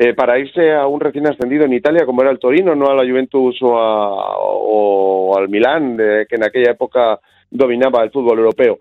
eh, 0.00 0.14
para 0.14 0.38
irse 0.38 0.72
a 0.72 0.86
un 0.86 0.98
recién 0.98 1.26
ascendido 1.28 1.66
en 1.66 1.74
Italia 1.74 2.06
como 2.06 2.22
era 2.22 2.30
el 2.30 2.38
Torino, 2.38 2.74
no 2.74 2.86
a 2.86 2.94
la 2.94 3.08
Juventus 3.08 3.58
o, 3.60 3.68
o 3.70 5.36
al 5.36 5.50
Milán, 5.50 5.98
que 5.98 6.36
en 6.36 6.44
aquella 6.44 6.70
época 6.70 7.20
dominaba 7.50 8.02
el 8.02 8.10
fútbol 8.10 8.38
europeo. 8.38 8.78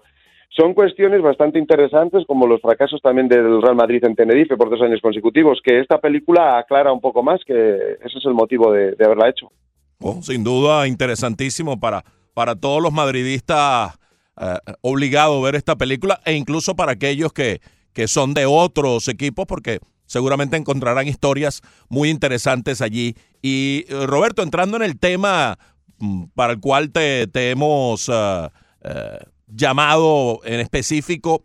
Son 0.50 0.74
cuestiones 0.74 1.22
bastante 1.22 1.60
interesantes, 1.60 2.24
como 2.26 2.48
los 2.48 2.62
fracasos 2.62 3.02
también 3.02 3.28
del 3.28 3.62
Real 3.62 3.76
Madrid 3.76 4.04
en 4.06 4.16
Tenerife 4.16 4.56
por 4.56 4.70
dos 4.70 4.82
años 4.82 5.02
consecutivos, 5.02 5.60
que 5.62 5.80
esta 5.82 6.00
película 6.00 6.58
aclara 6.58 6.94
un 6.94 7.02
poco 7.02 7.22
más, 7.22 7.42
que 7.46 7.54
ese 7.54 8.18
es 8.18 8.26
el 8.26 8.34
motivo 8.34 8.72
de, 8.72 8.94
de 8.94 9.06
haberla 9.06 9.30
hecho. 9.30 9.52
Oh, 10.00 10.22
sin 10.22 10.44
duda, 10.44 10.88
interesantísimo 10.88 11.80
para, 11.80 12.04
para 12.34 12.56
todos 12.56 12.82
los 12.82 12.94
madridistas 12.94 14.00
eh, 14.40 14.58
obligados 14.82 15.38
a 15.38 15.46
ver 15.46 15.56
esta 15.56 15.76
película 15.76 16.20
e 16.26 16.34
incluso 16.34 16.76
para 16.76 16.94
aquellos 16.94 17.34
que, 17.34 17.60
que 17.94 18.08
son 18.08 18.34
de 18.34 18.46
otros 18.46 19.10
equipos, 19.10 19.46
porque 19.46 19.80
seguramente 20.10 20.58
encontrarán 20.58 21.08
historias 21.08 21.62
muy 21.88 22.10
interesantes 22.10 22.82
allí. 22.82 23.16
Y 23.42 23.86
eh, 23.88 24.08
Roberto, 24.08 24.42
entrando 24.42 24.76
en 24.76 24.84
el 24.84 25.00
tema 25.00 25.58
mm, 26.00 26.26
para 26.36 26.54
el 26.54 26.60
cual 26.60 26.92
te, 26.92 27.28
te 27.28 27.52
hemos 27.52 28.10
eh, 28.12 28.50
eh, 28.82 29.20
llamado 29.48 30.42
en 30.44 30.60
específico, 30.60 31.44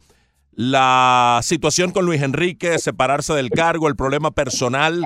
la 0.53 1.41
situación 1.43 1.91
con 1.91 2.07
Luis 2.07 2.23
Enrique, 2.23 2.79
separarse 2.79 3.35
del 3.35 3.51
cargo, 3.51 3.89
el 3.89 3.97
problema 3.97 4.31
personal, 4.31 5.05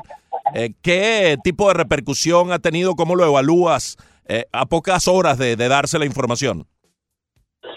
¿qué 0.83 1.39
tipo 1.43 1.69
de 1.69 1.75
repercusión 1.75 2.53
ha 2.53 2.59
tenido? 2.59 2.97
¿Cómo 2.97 3.17
lo 3.17 3.25
evalúas 3.25 3.97
a 4.53 4.67
pocas 4.67 5.09
horas 5.09 5.39
de 5.39 5.57
darse 5.57 5.99
la 5.99 6.05
información? 6.05 6.67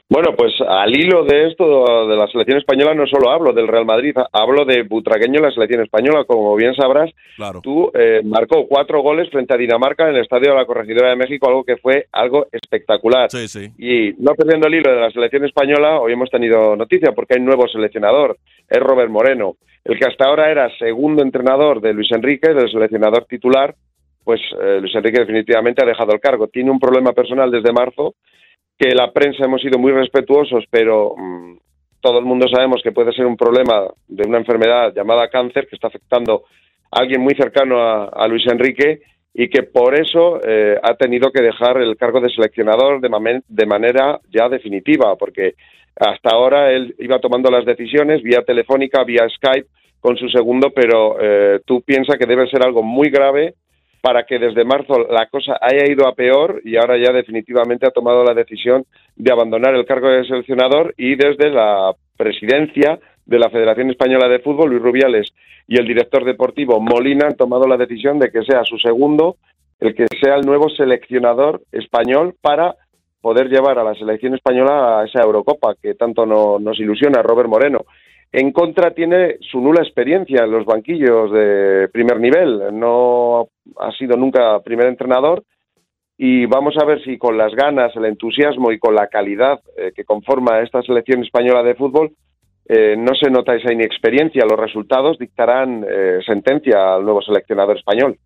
Bueno, 0.09 0.35
pues 0.35 0.53
al 0.67 0.93
hilo 0.93 1.23
de 1.23 1.47
esto 1.47 2.05
de 2.07 2.15
la 2.17 2.27
selección 2.27 2.57
española 2.57 2.93
no 2.93 3.07
solo 3.07 3.31
hablo 3.31 3.53
del 3.53 3.67
Real 3.67 3.85
Madrid, 3.85 4.13
hablo 4.33 4.65
de 4.65 4.83
Butragueño 4.83 5.37
en 5.37 5.45
la 5.45 5.51
selección 5.51 5.81
española. 5.83 6.25
Como 6.25 6.53
bien 6.55 6.75
sabrás, 6.75 7.09
Claro. 7.37 7.61
tú 7.61 7.89
eh, 7.93 8.21
marcó 8.23 8.67
cuatro 8.67 9.01
goles 9.01 9.29
frente 9.29 9.53
a 9.53 9.57
Dinamarca 9.57 10.09
en 10.09 10.15
el 10.15 10.21
Estadio 10.21 10.51
de 10.51 10.57
la 10.57 10.65
Corregidora 10.65 11.09
de 11.09 11.15
México, 11.15 11.47
algo 11.47 11.63
que 11.63 11.77
fue 11.77 12.07
algo 12.11 12.47
espectacular. 12.51 13.31
Sí, 13.31 13.47
sí. 13.47 13.69
Y 13.77 14.13
no 14.21 14.33
perdiendo 14.35 14.67
el 14.67 14.75
hilo 14.75 14.91
de 14.93 14.99
la 14.99 15.11
selección 15.11 15.45
española, 15.45 15.99
hoy 16.01 16.11
hemos 16.13 16.29
tenido 16.29 16.75
noticia 16.75 17.13
porque 17.13 17.35
hay 17.35 17.39
un 17.39 17.45
nuevo 17.47 17.67
seleccionador, 17.69 18.37
es 18.69 18.79
Robert 18.79 19.09
Moreno, 19.09 19.55
el 19.85 19.97
que 19.97 20.05
hasta 20.05 20.25
ahora 20.25 20.51
era 20.51 20.69
segundo 20.77 21.23
entrenador 21.23 21.79
de 21.79 21.93
Luis 21.93 22.11
Enrique, 22.11 22.53
del 22.53 22.69
seleccionador 22.69 23.25
titular, 23.25 23.73
pues 24.23 24.41
eh, 24.61 24.77
Luis 24.81 24.93
Enrique 24.93 25.21
definitivamente 25.21 25.81
ha 25.83 25.87
dejado 25.87 26.11
el 26.13 26.19
cargo. 26.19 26.47
Tiene 26.47 26.69
un 26.69 26.79
problema 26.79 27.13
personal 27.13 27.49
desde 27.49 27.71
marzo, 27.73 28.13
que 28.81 28.95
la 28.95 29.11
prensa 29.11 29.45
hemos 29.45 29.61
sido 29.61 29.77
muy 29.77 29.91
respetuosos, 29.91 30.63
pero 30.71 31.13
mm, 31.15 31.57
todo 31.99 32.17
el 32.17 32.25
mundo 32.25 32.47
sabemos 32.47 32.81
que 32.83 32.91
puede 32.91 33.13
ser 33.13 33.27
un 33.27 33.37
problema 33.37 33.87
de 34.07 34.27
una 34.27 34.39
enfermedad 34.39 34.91
llamada 34.95 35.29
cáncer 35.29 35.67
que 35.67 35.75
está 35.75 35.87
afectando 35.87 36.45
a 36.91 37.01
alguien 37.01 37.21
muy 37.21 37.35
cercano 37.35 37.79
a, 37.79 38.27
Luis 38.27 38.43
Enrique 38.47 39.01
y 39.35 39.49
que 39.49 39.63
por 39.63 39.93
eso 39.93 40.39
eh, 40.43 40.79
ha 40.81 40.95
tenido 40.95 41.31
que 41.31 41.43
dejar 41.43 41.77
el 41.77 41.95
cargo 41.95 42.19
de 42.21 42.31
seleccionador 42.31 42.99
de 42.99 43.65
manera 43.67 44.19
ya 44.33 44.49
definitiva, 44.49 45.15
porque 45.15 45.53
hasta 45.95 46.31
ahora 46.31 46.71
él 46.71 46.95
iba 46.97 47.19
tomando 47.19 47.51
las 47.51 47.65
decisiones 47.65 48.23
vía 48.23 48.41
telefónica, 48.41 49.03
vía 49.03 49.27
Skype 49.29 49.67
con 49.99 50.17
su 50.17 50.27
segundo, 50.29 50.71
pero 50.73 51.17
eh, 51.21 51.59
tú 51.65 51.83
piensas 51.83 52.17
que 52.17 52.25
debe 52.25 52.49
ser 52.49 52.65
algo 52.65 52.81
muy 52.81 53.11
grave 53.11 53.53
para 54.01 54.23
que 54.25 54.39
desde 54.39 54.65
marzo 54.65 55.05
la 55.09 55.27
cosa 55.27 55.57
haya 55.61 55.85
ido 55.89 56.07
a 56.07 56.15
peor 56.15 56.61
y 56.65 56.75
ahora 56.75 56.97
ya 56.97 57.11
definitivamente 57.13 57.85
ha 57.85 57.91
tomado 57.91 58.23
la 58.23 58.33
decisión 58.33 58.85
de 59.15 59.31
abandonar 59.31 59.75
el 59.75 59.85
cargo 59.85 60.09
de 60.09 60.25
seleccionador 60.25 60.93
y 60.97 61.15
desde 61.15 61.49
la 61.51 61.93
presidencia 62.17 62.99
de 63.25 63.39
la 63.39 63.49
Federación 63.49 63.89
Española 63.91 64.27
de 64.27 64.39
Fútbol, 64.39 64.71
Luis 64.71 64.81
Rubiales, 64.81 65.31
y 65.67 65.79
el 65.79 65.85
director 65.87 66.25
deportivo 66.25 66.79
Molina 66.81 67.27
han 67.27 67.37
tomado 67.37 67.67
la 67.67 67.77
decisión 67.77 68.17
de 68.19 68.31
que 68.31 68.43
sea 68.43 68.63
su 68.63 68.77
segundo 68.77 69.37
el 69.79 69.95
que 69.95 70.05
sea 70.21 70.35
el 70.35 70.45
nuevo 70.45 70.69
seleccionador 70.69 71.61
español 71.71 72.35
para 72.41 72.75
poder 73.21 73.49
llevar 73.49 73.77
a 73.79 73.83
la 73.83 73.93
selección 73.95 74.33
española 74.35 74.99
a 74.99 75.05
esa 75.05 75.21
Eurocopa 75.21 75.75
que 75.81 75.93
tanto 75.93 76.25
no- 76.25 76.59
nos 76.59 76.79
ilusiona 76.79 77.21
Robert 77.21 77.49
Moreno. 77.49 77.85
En 78.33 78.53
contra 78.53 78.91
tiene 78.91 79.37
su 79.41 79.59
nula 79.59 79.81
experiencia 79.81 80.43
en 80.43 80.51
los 80.51 80.65
banquillos 80.65 81.31
de 81.33 81.89
primer 81.91 82.19
nivel. 82.19 82.61
No 82.71 83.49
ha 83.77 83.91
sido 83.97 84.15
nunca 84.15 84.59
primer 84.61 84.87
entrenador 84.87 85.43
y 86.17 86.45
vamos 86.45 86.75
a 86.79 86.85
ver 86.85 87.03
si 87.03 87.17
con 87.17 87.37
las 87.37 87.53
ganas, 87.53 87.93
el 87.95 88.05
entusiasmo 88.05 88.71
y 88.71 88.79
con 88.79 88.95
la 88.95 89.07
calidad 89.07 89.59
eh, 89.75 89.91
que 89.93 90.05
conforma 90.05 90.61
esta 90.61 90.81
selección 90.83 91.23
española 91.23 91.63
de 91.63 91.75
fútbol 91.75 92.11
eh, 92.69 92.95
no 92.95 93.13
se 93.15 93.29
nota 93.29 93.55
esa 93.55 93.73
inexperiencia. 93.73 94.45
Los 94.49 94.59
resultados 94.59 95.17
dictarán 95.17 95.83
eh, 95.83 96.19
sentencia 96.25 96.93
al 96.93 97.03
nuevo 97.03 97.21
seleccionador 97.21 97.77
español. 97.77 98.17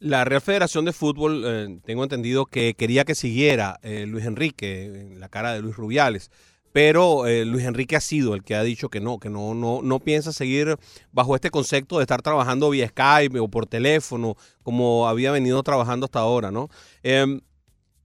La 0.00 0.24
Real 0.24 0.40
Federación 0.40 0.86
de 0.86 0.92
Fútbol, 0.92 1.80
tengo 1.84 2.02
entendido 2.02 2.44
que 2.46 2.74
quería 2.74 3.04
que 3.04 3.14
siguiera 3.14 3.78
Luis 3.82 4.26
Enrique 4.26 4.84
en 4.84 5.20
la 5.20 5.30
cara 5.30 5.54
de 5.54 5.62
Luis 5.62 5.74
Rubiales, 5.74 6.30
pero 6.76 7.26
eh, 7.26 7.46
Luis 7.46 7.64
Enrique 7.64 7.96
ha 7.96 8.02
sido 8.02 8.34
el 8.34 8.44
que 8.44 8.54
ha 8.54 8.62
dicho 8.62 8.90
que 8.90 9.00
no, 9.00 9.18
que 9.18 9.30
no, 9.30 9.54
no, 9.54 9.80
no 9.82 9.98
piensa 9.98 10.30
seguir 10.30 10.76
bajo 11.10 11.34
este 11.34 11.50
concepto 11.50 11.96
de 11.96 12.02
estar 12.02 12.20
trabajando 12.20 12.68
vía 12.68 12.86
Skype 12.88 13.40
o 13.40 13.48
por 13.48 13.64
teléfono, 13.64 14.36
como 14.62 15.08
había 15.08 15.32
venido 15.32 15.62
trabajando 15.62 16.04
hasta 16.04 16.18
ahora, 16.18 16.50
¿no? 16.50 16.68
Em, 17.02 17.40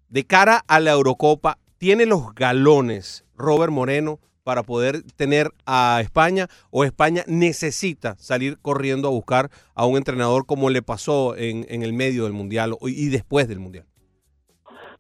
de 0.08 0.24
cara 0.24 0.64
a 0.70 0.80
la 0.80 0.92
Eurocopa, 0.92 1.58
¿tiene 1.80 2.06
los 2.06 2.34
galones 2.34 3.26
Robert 3.36 3.74
Moreno 3.74 4.22
para 4.44 4.64
poder 4.64 5.04
tener 5.18 5.52
a 5.66 6.00
España 6.02 6.48
o 6.70 6.86
España 6.86 7.26
necesita 7.28 8.16
salir 8.20 8.58
corriendo 8.62 9.10
a 9.10 9.12
buscar 9.12 9.52
a 9.76 9.86
un 9.86 9.98
entrenador 9.98 10.46
como 10.46 10.70
le 10.70 10.82
pasó 10.82 11.36
en, 11.36 11.66
en 11.68 11.84
el 11.84 11.92
medio 11.92 12.24
del 12.24 12.32
Mundial 12.32 12.78
y 12.84 13.10
después 13.10 13.50
del 13.50 13.60
Mundial? 13.60 13.91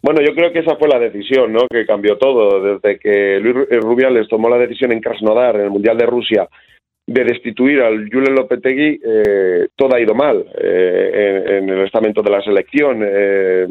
Bueno, 0.03 0.21
yo 0.21 0.33
creo 0.33 0.51
que 0.51 0.59
esa 0.59 0.75
fue 0.77 0.87
la 0.87 0.99
decisión, 0.99 1.53
¿no? 1.53 1.67
Que 1.69 1.85
cambió 1.85 2.17
todo 2.17 2.61
desde 2.61 2.97
que 2.97 3.39
Luis 3.39 3.67
eh, 3.69 3.77
Rubiales 3.79 4.27
tomó 4.27 4.49
la 4.49 4.57
decisión 4.57 4.91
en 4.91 4.99
Krasnodar, 4.99 5.55
en 5.55 5.61
el 5.61 5.69
Mundial 5.69 5.97
de 5.97 6.07
Rusia, 6.07 6.49
de 7.05 7.23
destituir 7.23 7.81
al 7.81 8.09
Julen 8.11 8.35
Lopetegui, 8.35 8.99
eh, 9.03 9.67
todo 9.75 9.95
ha 9.95 9.99
ido 9.99 10.15
mal 10.15 10.45
eh, 10.59 11.43
en, 11.45 11.53
en 11.55 11.69
el 11.69 11.85
estamento 11.85 12.21
de 12.21 12.29
la 12.31 12.41
selección. 12.41 13.01
Eh, 13.05 13.67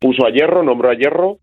puso 0.00 0.26
a 0.26 0.30
Hierro, 0.30 0.62
nombró 0.62 0.90
a 0.90 0.94
Hierro. 0.94 1.38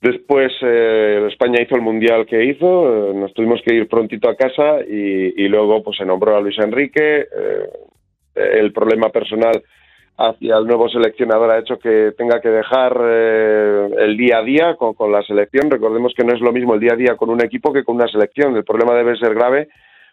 Después 0.00 0.50
España 0.62 1.60
hizo 1.60 1.74
el 1.74 1.82
mundial 1.82 2.24
que 2.24 2.42
hizo, 2.42 3.12
nos 3.12 3.34
tuvimos 3.34 3.60
que 3.62 3.74
ir 3.74 3.86
prontito 3.86 4.30
a 4.30 4.34
casa 4.34 4.80
y, 4.80 5.44
y 5.44 5.46
luego 5.46 5.82
pues 5.82 5.98
se 5.98 6.06
nombró 6.06 6.34
a 6.34 6.40
Luis 6.40 6.58
Enrique. 6.58 7.26
el 8.34 8.72
problema 8.72 9.10
personal 9.10 9.62
hacia 10.20 10.58
el 10.58 10.66
nuevo 10.66 10.86
seleccionador 10.90 11.50
ha 11.50 11.58
hecho 11.58 11.78
que 11.78 12.12
tenga 12.16 12.40
que 12.42 12.50
dejar 12.50 12.94
eh, 13.02 13.88
el 14.00 14.16
día 14.18 14.38
a 14.38 14.42
día 14.42 14.76
con, 14.76 14.92
con 14.92 15.10
la 15.10 15.22
selección. 15.22 15.70
Recordemos 15.70 16.12
que 16.14 16.24
no 16.24 16.34
es 16.34 16.40
lo 16.40 16.52
mismo 16.52 16.74
el 16.74 16.80
día 16.80 16.92
a 16.92 16.96
día 16.96 17.16
con 17.16 17.30
un 17.30 17.42
equipo 17.42 17.72
que 17.72 17.84
con 17.84 17.96
una 17.96 18.06
selección. 18.06 18.54
El 18.54 18.64
problema 18.64 18.94
debe 18.94 19.16
ser 19.16 19.34
grave 19.34 19.68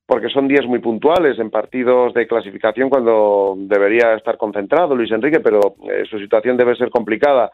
porque 0.06 0.30
son 0.30 0.48
días 0.48 0.65
muy 0.65 0.80
puntuales 0.80 1.38
en 1.38 1.50
partidos 1.50 2.13
de 2.13 2.26
clasificación 2.26 2.89
cuando 2.89 3.56
debería 3.58 4.13
estar 4.13 4.38
concentrado 4.38 4.96
Luis 4.96 5.12
Enrique, 5.12 5.41
pero 5.41 5.76
eh, 5.91 6.06
su 6.10 6.17
situación 6.17 6.56
debe 6.56 6.78
ser 6.78 6.89
complicada. 6.89 7.52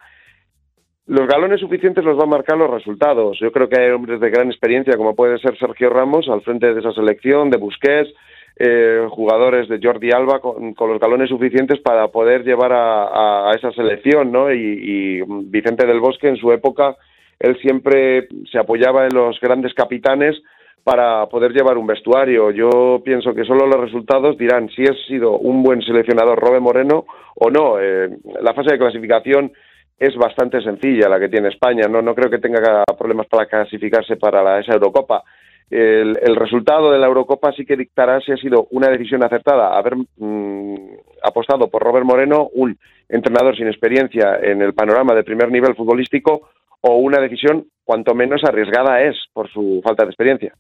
Los 1.08 1.28
galones 1.28 1.60
suficientes 1.60 2.06
los 2.06 2.16
van 2.16 2.28
a 2.28 2.38
marcar 2.38 2.56
los 2.56 2.70
resultados. 2.70 3.40
Yo 3.40 3.52
creo 3.52 3.68
que 3.68 3.82
hay 3.82 3.90
hombres 3.90 4.20
de 4.20 4.30
gran 4.30 4.52
experiencia, 4.52 4.96
como 4.96 5.16
puede 5.16 5.40
ser 5.40 5.58
Sergio 5.58 5.90
Ramos, 5.90 6.30
al 6.30 6.44
frente 6.44 6.72
de 6.72 6.80
esa 6.80 6.94
selección, 6.94 7.50
de 7.50 7.58
Busquets, 7.58 8.14
eh, 8.56 9.08
jugadores 9.10 9.68
de 9.68 9.80
Jordi 9.82 10.12
Alba 10.12 10.40
con, 10.40 10.74
con 10.74 10.92
los 10.92 11.00
galones 11.00 11.30
suficientes 11.30 11.80
para 11.80 12.10
poder 12.10 12.44
llevar 12.44 12.72
a, 12.74 13.52
esa 13.56 13.72
selección, 13.72 14.32
¿no? 14.32 14.52
Y, 14.52 15.24
Vicente 15.46 15.88
del 15.88 16.00
Bosque 16.00 16.28
en 16.28 16.38
su 16.38 16.52
época, 16.52 16.96
él 17.40 17.58
siempre 17.62 18.28
se 18.52 18.60
apoyaba 18.60 19.06
en 19.06 19.14
los 19.14 19.40
grandes 19.40 19.74
capitanes 19.74 20.40
para 20.84 21.26
poder 21.28 21.52
llevar 21.52 21.78
un 21.78 21.88
vestuario. 21.88 22.52
Yo 22.52 23.02
pienso 23.04 23.34
que 23.34 23.46
solo 23.46 23.66
los 23.66 23.80
resultados 23.80 24.38
dirán 24.38 24.70
si 24.70 24.84
ha 24.84 24.94
sido 25.08 25.38
un 25.38 25.64
buen 25.64 25.82
seleccionador 25.82 26.40
Robert 26.40 26.62
Moreno 26.62 27.06
o 27.36 27.50
no. 27.50 27.80
Eh, 27.80 28.10
la 28.42 28.54
fase 28.54 28.74
de 28.74 28.80
clasificación 28.80 29.52
es 29.98 30.16
bastante 30.16 30.62
sencilla 30.62 31.10
la 31.10 31.20
que 31.20 31.30
tiene 31.30 31.50
España. 31.50 31.88
No, 31.90 32.02
no 32.02 32.14
creo 32.14 32.30
que 32.30 32.40
tenga 32.40 32.84
problemas 32.98 33.28
para 33.28 33.46
clasificarse 33.46 34.18
para 34.18 34.44
la, 34.44 34.60
esa 34.60 34.74
Eurocopa. 34.74 35.24
El, 35.70 36.36
resultado 36.36 36.92
de 36.92 37.00
la 37.00 37.08
Eurocopa 37.08 37.52
sí 37.54 37.66
que 37.66 37.76
dictará 37.76 38.20
si 38.22 38.32
ha 38.32 38.38
sido 38.38 38.68
una 38.72 38.90
decisión 38.90 39.24
acertada 39.24 39.78
haber 39.78 39.96
mm, 40.18 40.76
apostado 41.24 41.68
por 41.70 41.82
Robert 41.82 42.06
Moreno, 42.06 42.50
un 42.54 42.78
entrenador 43.10 43.56
sin 43.56 43.68
experiencia 43.68 44.38
en 44.42 44.62
el 44.62 44.74
panorama 44.74 45.14
de 45.16 45.24
primer 45.24 45.52
nivel 45.52 45.76
futbolístico, 45.76 46.50
o 46.82 46.98
una 46.98 47.20
decisión 47.20 47.68
cuanto 47.84 48.14
menos 48.14 48.44
arriesgada 48.44 49.02
es 49.02 49.16
por 49.34 49.50
su 49.52 49.82
falta 49.84 50.04
de 50.04 50.10
experiencia. 50.10 50.54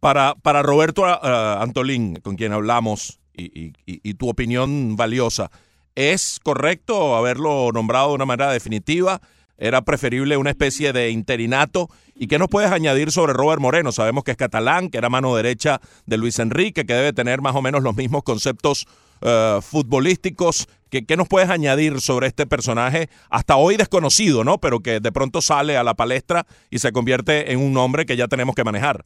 Para, 0.00 0.34
para 0.34 0.62
Roberto 0.62 1.06
eh, 1.06 1.16
Antolín, 1.22 2.16
con 2.16 2.36
quien 2.36 2.52
hablamos, 2.52 3.20
y 3.34 4.14
tu 4.14 4.28
opinión 4.28 4.96
valiosa, 4.96 5.50
¿es 5.94 6.38
correcto 6.42 7.16
haberlo 7.16 7.70
nombrado 7.72 8.08
de 8.08 8.14
una 8.16 8.26
manera 8.26 8.52
definitiva? 8.52 9.20
¿Era 9.62 9.82
preferible 9.82 10.36
una 10.36 10.50
especie 10.50 10.92
de 10.92 11.10
interinato? 11.10 11.86
¿Y 12.16 12.26
qué 12.26 12.36
nos 12.36 12.48
puedes 12.48 12.72
añadir 12.72 13.12
sobre 13.12 13.32
Robert 13.32 13.60
Moreno? 13.60 13.92
Sabemos 13.92 14.24
que 14.24 14.32
es 14.32 14.36
catalán, 14.36 14.90
que 14.90 14.98
era 14.98 15.08
mano 15.08 15.36
derecha 15.36 15.80
de 16.04 16.18
Luis 16.18 16.40
Enrique, 16.40 16.84
que 16.84 16.92
debe 16.92 17.12
tener 17.12 17.42
más 17.42 17.54
o 17.54 17.62
menos 17.62 17.84
los 17.84 17.94
mismos 17.94 18.24
conceptos 18.24 18.88
eh, 19.20 19.58
futbolísticos. 19.62 20.66
¿Qué, 20.90 21.06
¿Qué 21.06 21.16
nos 21.16 21.28
puedes 21.28 21.48
añadir 21.48 22.00
sobre 22.00 22.26
este 22.26 22.44
personaje 22.44 23.08
hasta 23.30 23.54
hoy 23.54 23.76
desconocido, 23.76 24.42
¿no? 24.42 24.58
Pero 24.58 24.80
que 24.80 24.98
de 24.98 25.12
pronto 25.12 25.40
sale 25.40 25.76
a 25.76 25.84
la 25.84 25.94
palestra 25.94 26.44
y 26.68 26.80
se 26.80 26.90
convierte 26.90 27.52
en 27.52 27.60
un 27.60 27.72
nombre 27.72 28.04
que 28.04 28.16
ya 28.16 28.26
tenemos 28.26 28.56
que 28.56 28.64
manejar. 28.64 29.04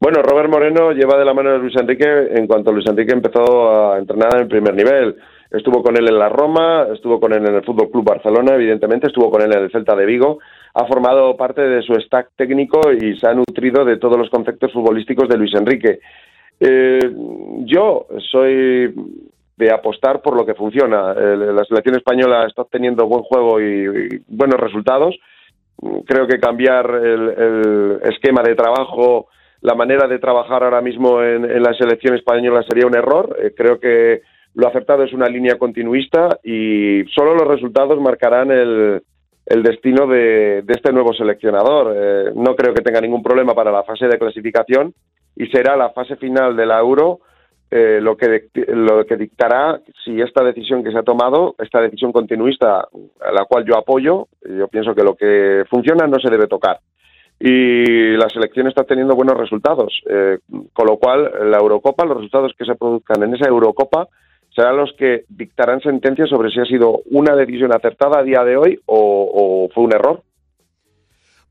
Bueno, 0.00 0.22
Robert 0.22 0.48
Moreno 0.48 0.92
lleva 0.92 1.18
de 1.18 1.26
la 1.26 1.34
mano 1.34 1.52
de 1.52 1.58
Luis 1.58 1.76
Enrique 1.76 2.06
en 2.30 2.46
cuanto 2.46 2.72
Luis 2.72 2.86
Enrique 2.86 3.12
empezó 3.12 3.92
a 3.92 3.98
entrenar 3.98 4.40
en 4.40 4.48
primer 4.48 4.74
nivel. 4.74 5.16
Estuvo 5.50 5.82
con 5.82 5.96
él 5.96 6.08
en 6.08 6.18
la 6.18 6.28
Roma, 6.28 6.86
estuvo 6.92 7.20
con 7.20 7.32
él 7.32 7.46
en 7.46 7.54
el 7.54 7.64
Fútbol 7.64 7.90
Club 7.90 8.04
Barcelona, 8.04 8.54
evidentemente, 8.54 9.06
estuvo 9.06 9.30
con 9.30 9.42
él 9.42 9.52
en 9.52 9.62
el 9.64 9.70
Celta 9.70 9.94
de 9.94 10.06
Vigo. 10.06 10.38
Ha 10.74 10.86
formado 10.86 11.36
parte 11.36 11.62
de 11.62 11.82
su 11.82 11.94
stack 11.94 12.30
técnico 12.36 12.80
y 12.92 13.16
se 13.18 13.28
ha 13.28 13.34
nutrido 13.34 13.84
de 13.84 13.98
todos 13.98 14.18
los 14.18 14.28
conceptos 14.28 14.72
futbolísticos 14.72 15.28
de 15.28 15.36
Luis 15.36 15.54
Enrique. 15.54 16.00
Eh, 16.58 16.98
yo 17.64 18.06
soy 18.30 18.92
de 19.56 19.72
apostar 19.72 20.20
por 20.20 20.36
lo 20.36 20.44
que 20.44 20.54
funciona. 20.54 21.14
La 21.14 21.64
selección 21.64 21.96
española 21.96 22.46
está 22.46 22.62
obteniendo 22.62 23.06
buen 23.06 23.22
juego 23.22 23.60
y, 23.60 24.22
buenos 24.28 24.60
resultados. 24.60 25.16
Creo 26.06 26.26
que 26.26 26.40
cambiar 26.40 26.90
el, 26.90 28.00
esquema 28.02 28.42
de 28.42 28.54
trabajo, 28.54 29.28
la 29.60 29.74
manera 29.74 30.08
de 30.08 30.18
trabajar 30.18 30.62
ahora 30.62 30.80
mismo 30.80 31.22
en, 31.22 31.44
en 31.50 31.62
la 31.62 31.72
selección 31.74 32.14
española 32.14 32.64
sería 32.68 32.86
un 32.86 32.96
error. 32.96 33.36
Eh, 33.42 33.52
creo 33.56 33.78
que 33.78 34.22
lo 34.56 34.68
acertado 34.68 35.02
es 35.02 35.12
una 35.12 35.28
línea 35.28 35.58
continuista 35.58 36.38
y 36.42 37.04
solo 37.14 37.34
los 37.34 37.46
resultados 37.46 38.00
marcarán 38.00 38.50
el, 38.50 39.02
el 39.44 39.62
destino 39.62 40.06
de, 40.06 40.62
de 40.62 40.72
este 40.72 40.92
nuevo 40.92 41.12
seleccionador. 41.12 41.94
Eh, 41.94 42.32
no 42.34 42.56
creo 42.56 42.72
que 42.72 42.80
tenga 42.80 43.02
ningún 43.02 43.22
problema 43.22 43.54
para 43.54 43.70
la 43.70 43.84
fase 43.84 44.08
de 44.08 44.18
clasificación 44.18 44.94
y 45.36 45.46
será 45.48 45.76
la 45.76 45.90
fase 45.90 46.16
final 46.16 46.56
de 46.56 46.64
la 46.64 46.78
Euro 46.78 47.20
eh, 47.70 47.98
lo, 48.00 48.16
que, 48.16 48.48
lo 48.68 49.04
que 49.04 49.16
dictará 49.16 49.78
si 50.02 50.22
esta 50.22 50.42
decisión 50.42 50.82
que 50.82 50.90
se 50.90 50.98
ha 50.98 51.02
tomado, 51.02 51.54
esta 51.58 51.82
decisión 51.82 52.10
continuista, 52.10 52.78
a 52.80 53.32
la 53.32 53.44
cual 53.44 53.66
yo 53.66 53.76
apoyo, 53.76 54.28
yo 54.42 54.68
pienso 54.68 54.94
que 54.94 55.02
lo 55.04 55.16
que 55.16 55.64
funciona 55.68 56.06
no 56.06 56.18
se 56.18 56.30
debe 56.30 56.46
tocar. 56.46 56.78
Y 57.38 58.16
la 58.16 58.30
selección 58.30 58.68
está 58.68 58.84
teniendo 58.84 59.14
buenos 59.14 59.36
resultados, 59.36 60.00
eh, 60.08 60.38
con 60.72 60.86
lo 60.86 60.96
cual 60.96 61.30
la 61.50 61.58
Eurocopa, 61.58 62.06
los 62.06 62.16
resultados 62.16 62.54
que 62.56 62.64
se 62.64 62.76
produzcan 62.76 63.22
en 63.22 63.34
esa 63.34 63.48
Eurocopa 63.48 64.08
serán 64.56 64.78
los 64.78 64.90
que 64.98 65.24
dictarán 65.28 65.80
sentencia 65.82 66.26
sobre 66.26 66.50
si 66.50 66.58
ha 66.58 66.64
sido 66.64 67.02
una 67.10 67.36
decisión 67.36 67.72
acertada 67.74 68.20
a 68.20 68.22
día 68.22 68.42
de 68.42 68.56
hoy 68.56 68.80
o, 68.86 69.68
fue 69.74 69.84
un 69.84 69.92
error. 69.92 70.22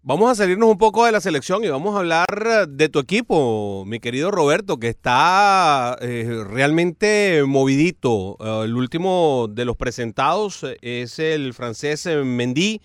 Vamos 0.02 0.32
a 0.32 0.36
salirnos 0.36 0.70
un 0.70 0.78
poco 0.78 1.06
de 1.06 1.12
la 1.12 1.20
selección 1.20 1.64
y 1.64 1.68
vamos 1.68 1.96
a 1.96 2.00
hablar 2.00 2.68
de 2.68 2.90
tu 2.90 3.00
equipo, 3.00 3.86
mi 3.88 4.00
querido 4.00 4.30
Roberto, 4.30 4.78
que 4.78 4.90
está 4.90 5.98
eh, 6.02 6.44
realmente 6.48 7.44
movidito. 7.46 8.38
Eh, 8.40 8.66
el 8.66 8.76
último 8.76 9.48
de 9.50 9.66
los 9.66 9.78
presentados 9.78 10.64
eh, 10.64 10.78
es 10.82 11.18
el 11.18 11.54
francés 11.54 12.08
Mendy, 12.08 12.82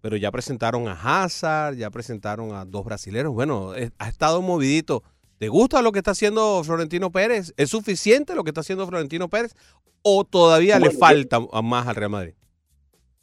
pero 0.00 0.16
ya 0.16 0.30
presentaron 0.30 0.86
a 0.86 0.92
Hazard, 0.92 1.76
ya 1.76 1.90
presentaron 1.90 2.54
a 2.54 2.64
dos 2.64 2.84
brasileños. 2.84 3.32
Bueno, 3.32 3.72
ha 3.98 4.08
estado 4.08 4.40
movidito. 4.40 5.02
¿Te 5.40 5.48
gusta 5.48 5.80
lo 5.80 5.90
que 5.90 6.00
está 6.00 6.10
haciendo 6.10 6.62
Florentino 6.62 7.10
Pérez? 7.10 7.54
¿Es 7.56 7.70
suficiente 7.70 8.34
lo 8.34 8.44
que 8.44 8.50
está 8.50 8.60
haciendo 8.60 8.86
Florentino 8.86 9.28
Pérez? 9.28 9.54
¿O 10.02 10.24
todavía 10.24 10.78
le 10.78 10.90
falta 10.90 11.38
más 11.62 11.88
al 11.88 11.96
Real 11.96 12.10
Madrid? 12.10 12.34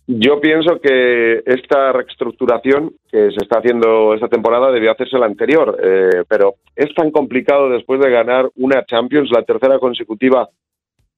Yo 0.08 0.42
pienso 0.42 0.82
que 0.82 1.44
esta 1.46 1.92
reestructuración 1.92 2.94
que 3.12 3.30
se 3.30 3.44
está 3.44 3.60
haciendo 3.60 4.16
esta 4.16 4.30
temporada 4.30 4.72
debió 4.72 4.92
hacerse 4.94 5.20
la 5.20 5.28
anterior, 5.28 5.78
eh, 5.80 6.24
pero 6.28 6.56
es 6.76 6.92
tan 6.96 7.12
complicado 7.12 7.70
después 7.70 8.00
de 8.00 8.10
ganar 8.10 8.50
una 8.56 8.84
Champions, 8.86 9.30
la 9.32 9.44
tercera 9.44 9.78
consecutiva, 9.78 10.50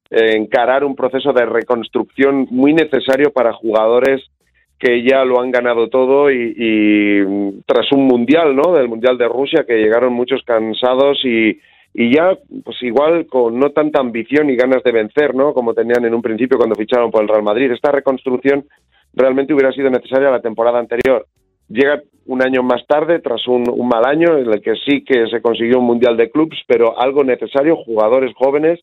eh, 0.10 0.36
encarar 0.36 0.84
un 0.84 0.98
proceso 0.98 1.32
de 1.32 1.46
reconstrucción 1.46 2.46
muy 2.52 2.74
necesario 2.74 3.32
para 3.32 3.54
jugadores 3.54 4.22
que 4.80 5.04
ya 5.04 5.26
lo 5.26 5.42
han 5.42 5.52
ganado 5.52 5.90
todo 5.90 6.32
y, 6.32 7.22
mm, 7.28 7.64
tras 7.66 7.92
un 7.92 8.08
mundial, 8.08 8.56
¿no? 8.56 8.74
Del 8.74 8.88
mundial 8.88 9.18
de 9.18 9.28
Rusia 9.28 9.66
que 9.68 9.78
llegaron 9.78 10.14
muchos 10.14 10.42
cansados 10.44 11.20
y, 11.26 11.60
y 11.94 12.16
ya, 12.16 12.38
pues 12.64 12.82
igual 12.82 13.28
con 13.28 13.60
no 13.60 13.72
tanta 13.72 14.00
ambición 14.00 14.50
y 14.50 14.56
ganas 14.56 14.82
de 14.84 14.94
vencer, 14.94 15.36
¿no? 15.36 15.54
Como 15.54 15.74
tenían 15.74 16.06
en 16.06 16.14
un 16.14 16.22
principio 16.22 16.58
cuando 16.58 16.76
ficharon 16.76 17.12
por 17.12 17.22
el 17.22 17.28
Real 17.28 17.44
Madrid. 17.44 17.72
Esta 17.72 17.92
reconstrucción 17.92 18.66
realmente 19.14 19.54
hubiera 19.54 19.74
sido 19.74 19.90
necesaria 19.90 20.32
la 20.32 20.42
temporada 20.42 20.80
anterior. 20.80 21.26
Llega 21.68 22.02
un 22.26 22.42
año 22.42 22.64
más 22.64 22.86
tarde, 22.88 23.20
tras 23.20 23.46
un, 23.48 23.66
un 23.70 23.88
mal 23.88 24.06
año, 24.06 24.38
en 24.38 24.52
el 24.52 24.62
que 24.62 24.76
sí 24.76 25.04
que 25.04 25.28
se 25.28 25.42
consiguió 25.42 25.80
un 25.80 25.86
mundial 25.86 26.16
de 26.16 26.32
clubs, 26.32 26.58
pero 26.68 26.98
algo 27.00 27.24
necesario, 27.24 27.76
jugadores 27.76 28.34
jóvenes 28.36 28.80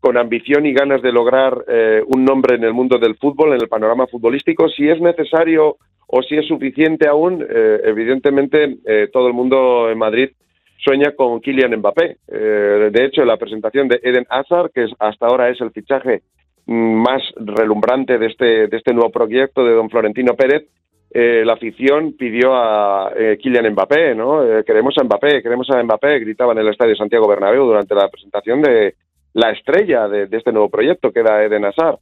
con 0.00 0.16
ambición 0.16 0.66
y 0.66 0.72
ganas 0.72 1.02
de 1.02 1.12
lograr 1.12 1.64
eh, 1.68 2.02
un 2.06 2.24
nombre 2.24 2.56
en 2.56 2.64
el 2.64 2.72
mundo 2.72 2.98
del 2.98 3.16
fútbol, 3.16 3.52
en 3.52 3.60
el 3.60 3.68
panorama 3.68 4.06
futbolístico. 4.06 4.68
Si 4.68 4.88
es 4.88 5.00
necesario 5.00 5.76
o 6.12 6.22
si 6.22 6.36
es 6.36 6.46
suficiente 6.46 7.06
aún, 7.06 7.46
eh, 7.48 7.80
evidentemente 7.84 8.78
eh, 8.84 9.08
todo 9.12 9.28
el 9.28 9.32
mundo 9.32 9.88
en 9.90 9.98
Madrid 9.98 10.30
sueña 10.78 11.12
con 11.14 11.40
Kylian 11.40 11.76
Mbappé. 11.76 12.16
Eh, 12.26 12.90
de 12.92 13.04
hecho, 13.04 13.24
la 13.24 13.36
presentación 13.36 13.86
de 13.86 14.00
Eden 14.02 14.26
Hazard, 14.28 14.72
que 14.72 14.86
hasta 14.98 15.26
ahora 15.26 15.50
es 15.50 15.60
el 15.60 15.70
fichaje 15.70 16.22
mm, 16.66 17.02
más 17.02 17.22
relumbrante 17.36 18.18
de 18.18 18.26
este, 18.26 18.66
de 18.66 18.76
este 18.76 18.92
nuevo 18.92 19.10
proyecto 19.10 19.64
de 19.64 19.74
don 19.74 19.88
Florentino 19.88 20.34
Pérez, 20.34 20.66
la 21.12 21.54
afición 21.54 22.14
pidió 22.16 22.54
a 22.54 23.12
Kylian 23.40 23.72
Mbappé, 23.72 24.14
¿no? 24.14 24.42
Queremos 24.64 24.96
a 24.96 25.02
Mbappé, 25.02 25.42
queremos 25.42 25.68
a 25.70 25.82
Mbappé, 25.82 26.20
gritaban 26.20 26.56
en 26.56 26.64
el 26.64 26.70
Estadio 26.70 26.94
Santiago 26.94 27.26
Bernabéu 27.26 27.66
durante 27.66 27.96
la 27.96 28.08
presentación 28.08 28.62
de 28.62 28.94
la 29.34 29.50
estrella 29.50 30.08
de, 30.08 30.28
este 30.30 30.52
nuevo 30.52 30.68
proyecto, 30.68 31.12
que 31.12 31.20
era 31.20 31.44
Eden 31.44 31.64
Hazard. 31.64 31.98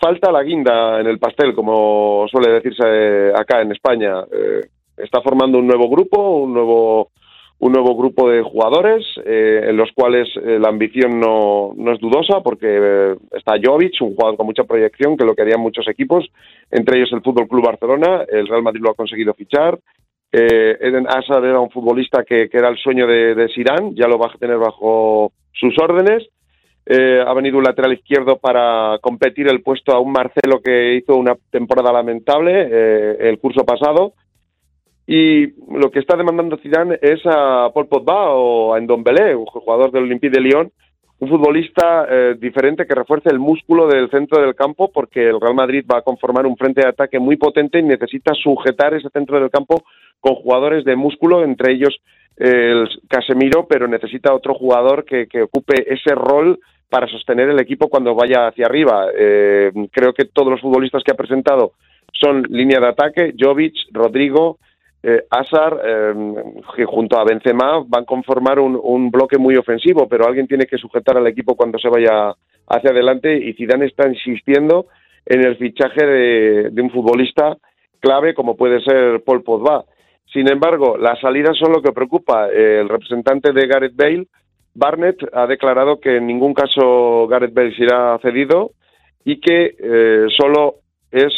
Falta 0.00 0.32
la 0.32 0.42
guinda 0.42 1.00
en 1.00 1.06
el 1.06 1.18
pastel, 1.18 1.54
como 1.54 2.26
suele 2.30 2.52
decirse 2.52 3.32
acá 3.34 3.60
en 3.60 3.72
España. 3.72 4.24
Eh, 4.32 4.66
está 4.96 5.20
formando 5.20 5.58
un 5.58 5.66
nuevo 5.66 5.88
grupo, 5.88 6.38
un 6.38 6.54
nuevo 6.54 7.10
un 7.60 7.72
nuevo 7.72 7.94
grupo 7.94 8.28
de 8.30 8.42
jugadores 8.42 9.04
eh, 9.24 9.66
en 9.68 9.76
los 9.76 9.90
cuales 9.92 10.28
eh, 10.42 10.58
la 10.58 10.68
ambición 10.68 11.20
no, 11.20 11.72
no 11.76 11.92
es 11.92 12.00
dudosa 12.00 12.40
porque 12.42 12.66
eh, 12.66 13.16
está 13.32 13.52
Jovic, 13.62 14.00
un 14.00 14.14
jugador 14.14 14.38
con 14.38 14.46
mucha 14.46 14.64
proyección 14.64 15.16
que 15.16 15.26
lo 15.26 15.34
querían 15.34 15.60
muchos 15.60 15.86
equipos, 15.86 16.26
entre 16.70 16.96
ellos 16.96 17.12
el 17.12 17.20
Fútbol 17.20 17.48
Club 17.48 17.66
Barcelona, 17.66 18.24
el 18.28 18.48
Real 18.48 18.62
Madrid 18.62 18.80
lo 18.82 18.90
ha 18.90 18.94
conseguido 18.94 19.34
fichar. 19.34 19.78
Eden 20.32 21.08
Hazard 21.08 21.44
era 21.44 21.58
un 21.58 21.70
futbolista 21.70 22.22
que, 22.22 22.48
que 22.48 22.56
era 22.56 22.68
el 22.68 22.78
sueño 22.78 23.06
de, 23.06 23.34
de 23.34 23.48
Sirán, 23.48 23.96
ya 23.96 24.06
lo 24.06 24.16
va 24.16 24.28
a 24.28 24.38
tener 24.38 24.58
bajo 24.58 25.32
sus 25.52 25.78
órdenes. 25.78 26.28
Eh, 26.86 27.22
ha 27.24 27.32
venido 27.34 27.58
un 27.58 27.64
lateral 27.64 27.92
izquierdo 27.92 28.38
para 28.38 28.98
competir 29.00 29.48
el 29.48 29.62
puesto 29.62 29.92
a 29.92 30.00
un 30.00 30.12
Marcelo 30.12 30.60
que 30.60 30.94
hizo 30.94 31.16
una 31.16 31.36
temporada 31.50 31.92
lamentable 31.92 32.68
eh, 32.70 33.16
el 33.20 33.38
curso 33.38 33.64
pasado. 33.64 34.14
Y 35.06 35.48
lo 35.76 35.90
que 35.90 35.98
está 35.98 36.16
demandando 36.16 36.56
Zidane 36.58 36.98
es 37.02 37.20
a 37.26 37.70
Paul 37.74 37.88
Pogba 37.88 38.30
o 38.30 38.74
a 38.74 38.80
Ndombele, 38.80 39.34
un 39.34 39.46
jugador 39.46 39.90
del 39.90 40.04
Olympique 40.04 40.32
de 40.32 40.40
Lyon, 40.40 40.72
un 41.20 41.28
futbolista 41.28 42.06
eh, 42.08 42.36
diferente 42.38 42.86
que 42.86 42.94
refuerce 42.94 43.28
el 43.28 43.38
músculo 43.38 43.86
del 43.86 44.10
centro 44.10 44.40
del 44.40 44.54
campo 44.54 44.90
porque 44.90 45.28
el 45.28 45.40
Real 45.40 45.54
Madrid 45.54 45.84
va 45.90 45.98
a 45.98 46.02
conformar 46.02 46.46
un 46.46 46.56
frente 46.56 46.80
de 46.80 46.88
ataque 46.88 47.18
muy 47.18 47.36
potente 47.36 47.78
y 47.78 47.82
necesita 47.82 48.32
sujetar 48.34 48.94
ese 48.94 49.10
centro 49.10 49.38
del 49.38 49.50
campo 49.50 49.82
con 50.18 50.34
jugadores 50.34 50.84
de 50.84 50.96
músculo, 50.96 51.44
entre 51.44 51.74
ellos 51.74 52.00
eh, 52.38 52.72
el 52.72 52.88
Casemiro, 53.06 53.66
pero 53.68 53.86
necesita 53.86 54.34
otro 54.34 54.54
jugador 54.54 55.04
que, 55.04 55.26
que 55.26 55.42
ocupe 55.42 55.92
ese 55.92 56.14
rol 56.14 56.58
para 56.88 57.06
sostener 57.06 57.50
el 57.50 57.60
equipo 57.60 57.88
cuando 57.88 58.14
vaya 58.14 58.48
hacia 58.48 58.64
arriba. 58.66 59.08
Eh, 59.16 59.70
creo 59.92 60.14
que 60.14 60.24
todos 60.24 60.50
los 60.50 60.60
futbolistas 60.60 61.02
que 61.04 61.12
ha 61.12 61.16
presentado 61.16 61.72
son 62.12 62.42
línea 62.48 62.80
de 62.80 62.88
ataque, 62.88 63.34
Jovic, 63.38 63.74
Rodrigo, 63.92 64.58
eh, 65.02 65.24
que 66.76 66.84
junto 66.84 67.18
a 67.18 67.24
Benzema 67.24 67.82
van 67.86 68.02
a 68.02 68.06
conformar 68.06 68.58
un, 68.58 69.10
bloque 69.10 69.38
muy 69.38 69.56
ofensivo, 69.56 70.08
pero 70.08 70.26
alguien 70.26 70.46
tiene 70.46 70.66
que 70.66 70.78
sujetar 70.78 71.16
al 71.16 71.26
equipo 71.26 71.56
cuando 71.56 71.78
se 71.78 71.88
vaya 71.88 72.34
hacia 72.68 72.90
adelante 72.90 73.36
y 73.36 73.54
Zidane 73.54 73.86
está 73.86 74.08
insistiendo 74.08 74.86
en 75.26 75.44
el 75.44 75.56
fichaje 75.56 76.04
de, 76.04 76.70
de 76.70 76.82
un 76.82 76.90
futbolista 76.90 77.56
clave 78.00 78.34
como 78.34 78.56
puede 78.56 78.80
ser 78.82 79.22
Paul 79.22 79.42
Pogba. 79.42 79.84
Sin 80.32 80.48
embargo, 80.48 80.96
las 80.96 81.20
salidas 81.20 81.56
son 81.58 81.72
lo 81.72 81.82
que 81.82 81.92
preocupa. 81.92 82.48
Eh, 82.48 82.80
el 82.80 82.88
representante 82.88 83.52
de 83.52 83.66
Gareth 83.66 83.96
Bale, 83.96 84.26
Barnett, 84.74 85.18
ha 85.32 85.46
declarado 85.46 86.00
que 86.00 86.16
en 86.16 86.26
ningún 86.26 86.54
caso 86.54 87.26
Gareth 87.28 87.52
Bale 87.54 87.74
será 87.76 88.18
cedido 88.22 88.72
y 89.24 89.40
que 89.40 89.74
eh, 89.78 90.26
solo 90.36 90.76
es 91.10 91.32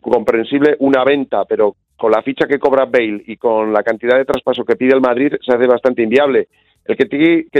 comprensible 0.00 0.76
una 0.80 1.04
venta, 1.04 1.44
pero 1.44 1.76
con 2.00 2.12
la 2.12 2.22
ficha 2.22 2.46
que 2.46 2.58
cobra 2.58 2.86
Bale 2.86 3.22
y 3.26 3.36
con 3.36 3.74
la 3.74 3.82
cantidad 3.82 4.16
de 4.16 4.24
traspaso 4.24 4.64
que 4.64 4.74
pide 4.74 4.94
el 4.94 5.02
Madrid 5.02 5.34
se 5.44 5.54
hace 5.54 5.66
bastante 5.66 6.02
inviable. 6.02 6.48
El 6.86 6.96
que, 6.96 7.04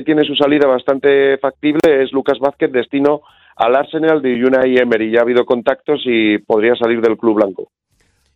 tiene 0.02 0.24
su 0.24 0.34
salida 0.34 0.66
bastante 0.66 1.36
factible 1.36 2.02
es 2.02 2.10
Lucas 2.10 2.38
Vázquez, 2.38 2.72
destino 2.72 3.20
al 3.54 3.76
Arsenal 3.76 4.22
de 4.22 4.42
Unai 4.42 4.78
Emery. 4.78 5.12
Ya 5.12 5.18
ha 5.18 5.22
habido 5.24 5.44
contactos 5.44 6.00
y 6.06 6.38
podría 6.38 6.74
salir 6.74 7.02
del 7.02 7.18
club 7.18 7.34
blanco. 7.34 7.70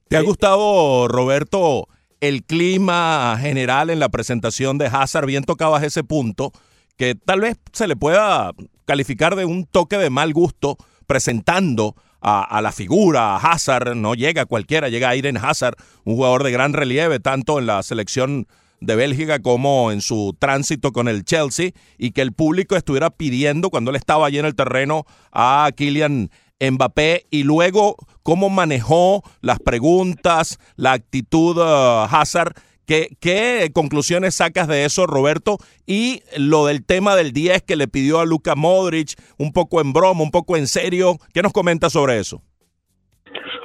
¿Te 0.06 0.18
ha 0.18 0.20
gustado, 0.20 1.08
Roberto, 1.08 1.88
el 2.20 2.42
clima 2.44 3.38
general 3.40 3.88
en 3.88 3.98
la 3.98 4.10
presentación 4.10 4.76
de 4.76 4.90
Hazard? 4.92 5.24
Bien 5.24 5.44
tocabas 5.44 5.82
ese 5.84 6.04
punto, 6.04 6.52
que 6.98 7.14
tal 7.14 7.40
vez 7.40 7.56
se 7.72 7.88
le 7.88 7.96
pueda 7.96 8.50
calificar 8.84 9.36
de 9.36 9.46
un 9.46 9.64
toque 9.64 9.96
de 9.96 10.10
mal 10.10 10.34
gusto 10.34 10.76
presentando 11.06 11.94
a, 12.24 12.62
la 12.62 12.72
figura, 12.72 13.36
a 13.36 13.36
Hazard, 13.36 13.94
no 13.94 14.14
llega 14.14 14.46
cualquiera, 14.46 14.88
llega 14.88 15.10
Aiden 15.10 15.36
Hazard, 15.36 15.76
un 16.04 16.14
jugador 16.14 16.42
de 16.42 16.52
gran 16.52 16.72
relieve, 16.72 17.20
tanto 17.20 17.58
en 17.58 17.66
la 17.66 17.82
selección 17.82 18.46
de 18.80 18.96
Bélgica 18.96 19.40
como 19.40 19.92
en 19.92 20.00
su 20.00 20.34
tránsito 20.38 20.92
con 20.92 21.06
el 21.06 21.24
Chelsea, 21.24 21.72
y 21.98 22.12
que 22.12 22.22
el 22.22 22.32
público 22.32 22.76
estuviera 22.76 23.10
pidiendo 23.10 23.68
cuando 23.68 23.90
él 23.90 23.96
estaba 23.96 24.26
allí 24.26 24.38
en 24.38 24.46
el 24.46 24.54
terreno 24.54 25.04
a 25.32 25.70
Kylian 25.76 26.30
Mbappé 26.60 27.26
y 27.30 27.42
luego 27.42 27.96
cómo 28.22 28.48
manejó 28.48 29.22
las 29.42 29.58
preguntas, 29.58 30.58
la 30.76 30.92
actitud 30.92 31.58
uh, 31.58 32.06
Hazard. 32.10 32.54
¿Qué, 32.86 33.08
¿Qué, 33.20 33.70
conclusiones 33.72 34.34
sacas 34.34 34.68
de 34.68 34.84
eso, 34.84 35.06
Roberto? 35.06 35.56
Y 35.86 36.20
lo 36.38 36.66
del 36.66 36.84
tema 36.84 37.16
del 37.16 37.32
10 37.32 37.62
que 37.62 37.76
le 37.76 37.88
pidió 37.88 38.20
a 38.20 38.26
Luka 38.26 38.54
Modric, 38.54 39.14
un 39.38 39.52
poco 39.52 39.80
en 39.80 39.92
broma, 39.92 40.22
un 40.22 40.30
poco 40.30 40.56
en 40.56 40.66
serio. 40.66 41.16
¿Qué 41.32 41.42
nos 41.42 41.52
comenta 41.52 41.88
sobre 41.90 42.18
eso? 42.18 42.42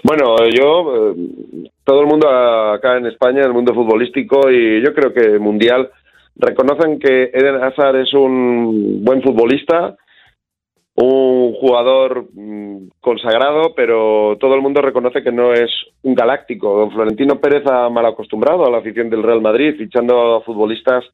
Bueno, 0.03 0.37
yo, 0.49 1.11
eh, 1.11 1.69
todo 1.83 2.01
el 2.01 2.07
mundo 2.07 2.29
acá 2.29 2.97
en 2.97 3.07
España, 3.07 3.41
el 3.43 3.53
mundo 3.53 3.73
futbolístico 3.73 4.49
y 4.49 4.83
yo 4.83 4.93
creo 4.93 5.13
que 5.13 5.37
mundial, 5.39 5.89
reconocen 6.35 6.99
que 6.99 7.31
Eden 7.33 7.61
Hazard 7.61 7.97
es 7.97 8.13
un 8.13 9.03
buen 9.03 9.21
futbolista, 9.21 9.97
un 11.05 11.53
jugador 11.53 12.27
mm, 12.33 12.89
consagrado, 12.99 13.73
pero 13.75 14.37
todo 14.39 14.55
el 14.55 14.61
mundo 14.61 14.81
reconoce 14.81 15.23
que 15.23 15.31
no 15.31 15.53
es 15.53 15.69
un 16.03 16.13
galáctico. 16.13 16.77
Don 16.77 16.91
Florentino 16.91 17.39
Pérez 17.39 17.65
ha 17.67 17.89
mal 17.89 18.05
acostumbrado 18.05 18.65
a 18.65 18.69
la 18.69 18.79
afición 18.79 19.09
del 19.09 19.23
Real 19.23 19.41
Madrid, 19.41 19.75
fichando 19.77 20.35
a 20.35 20.41
futbolistas 20.41 21.05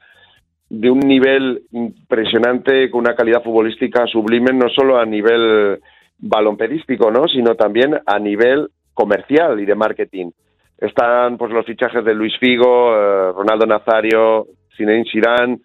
de 0.70 0.90
un 0.90 1.00
nivel 1.00 1.64
impresionante, 1.72 2.90
con 2.90 3.02
una 3.02 3.16
calidad 3.16 3.44
futbolística 3.44 4.08
sublime, 4.08 4.52
no 4.54 4.70
solo 4.70 4.98
a 4.98 5.06
nivel 5.06 5.80
balompedístico, 6.18 7.12
¿no? 7.12 7.28
sino 7.28 7.56
también 7.56 8.00
a 8.06 8.18
nivel 8.18 8.70
comercial 8.94 9.60
y 9.60 9.66
de 9.66 9.76
marketing. 9.76 10.32
Están 10.80 11.38
pues 11.38 11.52
los 11.52 11.66
fichajes 11.66 12.04
de 12.04 12.16
Luis 12.16 12.34
Figo, 12.40 12.94
eh, 12.96 13.32
Ronaldo 13.34 13.66
Nazario, 13.66 14.48
Zinedine 14.76 15.10
Zidane, 15.12 15.60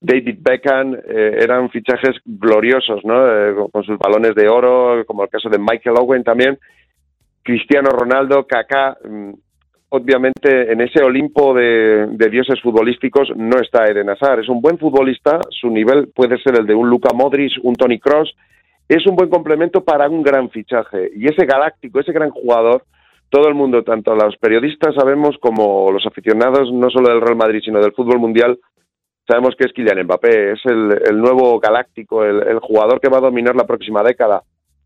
David 0.00 0.38
Beckham, 0.40 0.94
eh, 0.94 1.38
eran 1.42 1.68
fichajes 1.68 2.16
gloriosos, 2.24 3.04
¿no? 3.04 3.26
Eh, 3.28 3.54
con 3.70 3.84
sus 3.84 3.98
balones 3.98 4.34
de 4.34 4.48
oro, 4.48 5.04
como 5.06 5.24
el 5.24 5.28
caso 5.28 5.50
de 5.50 5.58
Michael 5.58 5.96
Owen 5.98 6.24
también, 6.24 6.58
Cristiano 7.42 7.90
Ronaldo, 7.90 8.46
Kaká. 8.46 8.96
Mm, 9.04 9.32
obviamente, 9.90 10.72
en 10.72 10.80
ese 10.80 11.02
Olimpo 11.02 11.52
de, 11.52 12.08
dioses 12.30 12.60
futbolísticos 12.62 13.28
no 13.36 13.58
está 13.60 13.84
Eden 13.84 14.08
Hazard. 14.08 14.40
Es 14.40 14.48
un 14.48 14.62
buen 14.62 14.78
futbolista, 14.78 15.40
su 15.50 15.68
nivel 15.68 16.08
puede 16.14 16.38
ser 16.38 16.58
el 16.58 16.66
de 16.66 16.74
un 16.74 16.88
Luka 16.88 17.10
Modric, 17.14 17.52
un 17.62 17.74
Tony 17.74 17.98
Cross. 17.98 18.34
Es 18.88 19.06
un 19.06 19.16
buen 19.16 19.28
complemento 19.28 19.84
para 19.84 20.08
un 20.08 20.22
gran 20.22 20.48
fichaje. 20.48 21.10
Y 21.14 21.26
ese 21.26 21.44
galáctico, 21.44 22.00
ese 22.00 22.12
gran 22.12 22.30
jugador, 22.30 22.84
todo 23.28 23.48
el 23.48 23.54
mundo, 23.54 23.84
tanto 23.84 24.14
los 24.14 24.36
periodistas 24.38 24.94
sabemos 24.94 25.36
como 25.40 25.92
los 25.92 26.04
aficionados, 26.06 26.72
no 26.72 26.90
solo 26.90 27.10
del 27.10 27.20
Real 27.20 27.36
Madrid, 27.36 27.60
sino 27.64 27.80
del 27.80 27.92
fútbol 27.92 28.18
mundial, 28.18 28.58
sabemos 29.30 29.54
que 29.56 29.66
es 29.66 29.72
Kylian 29.72 30.04
Mbappé, 30.04 30.52
es 30.52 30.60
el, 30.66 31.20
nuevo 31.20 31.60
galáctico, 31.60 32.24
el, 32.24 32.42
el 32.46 32.58
jugador 32.58 33.00
que 33.00 33.08
va 33.08 33.18
a 33.18 33.22
dominar 33.22 33.54
la 33.54 33.66
próxima 33.66 34.02
década. 34.02 34.42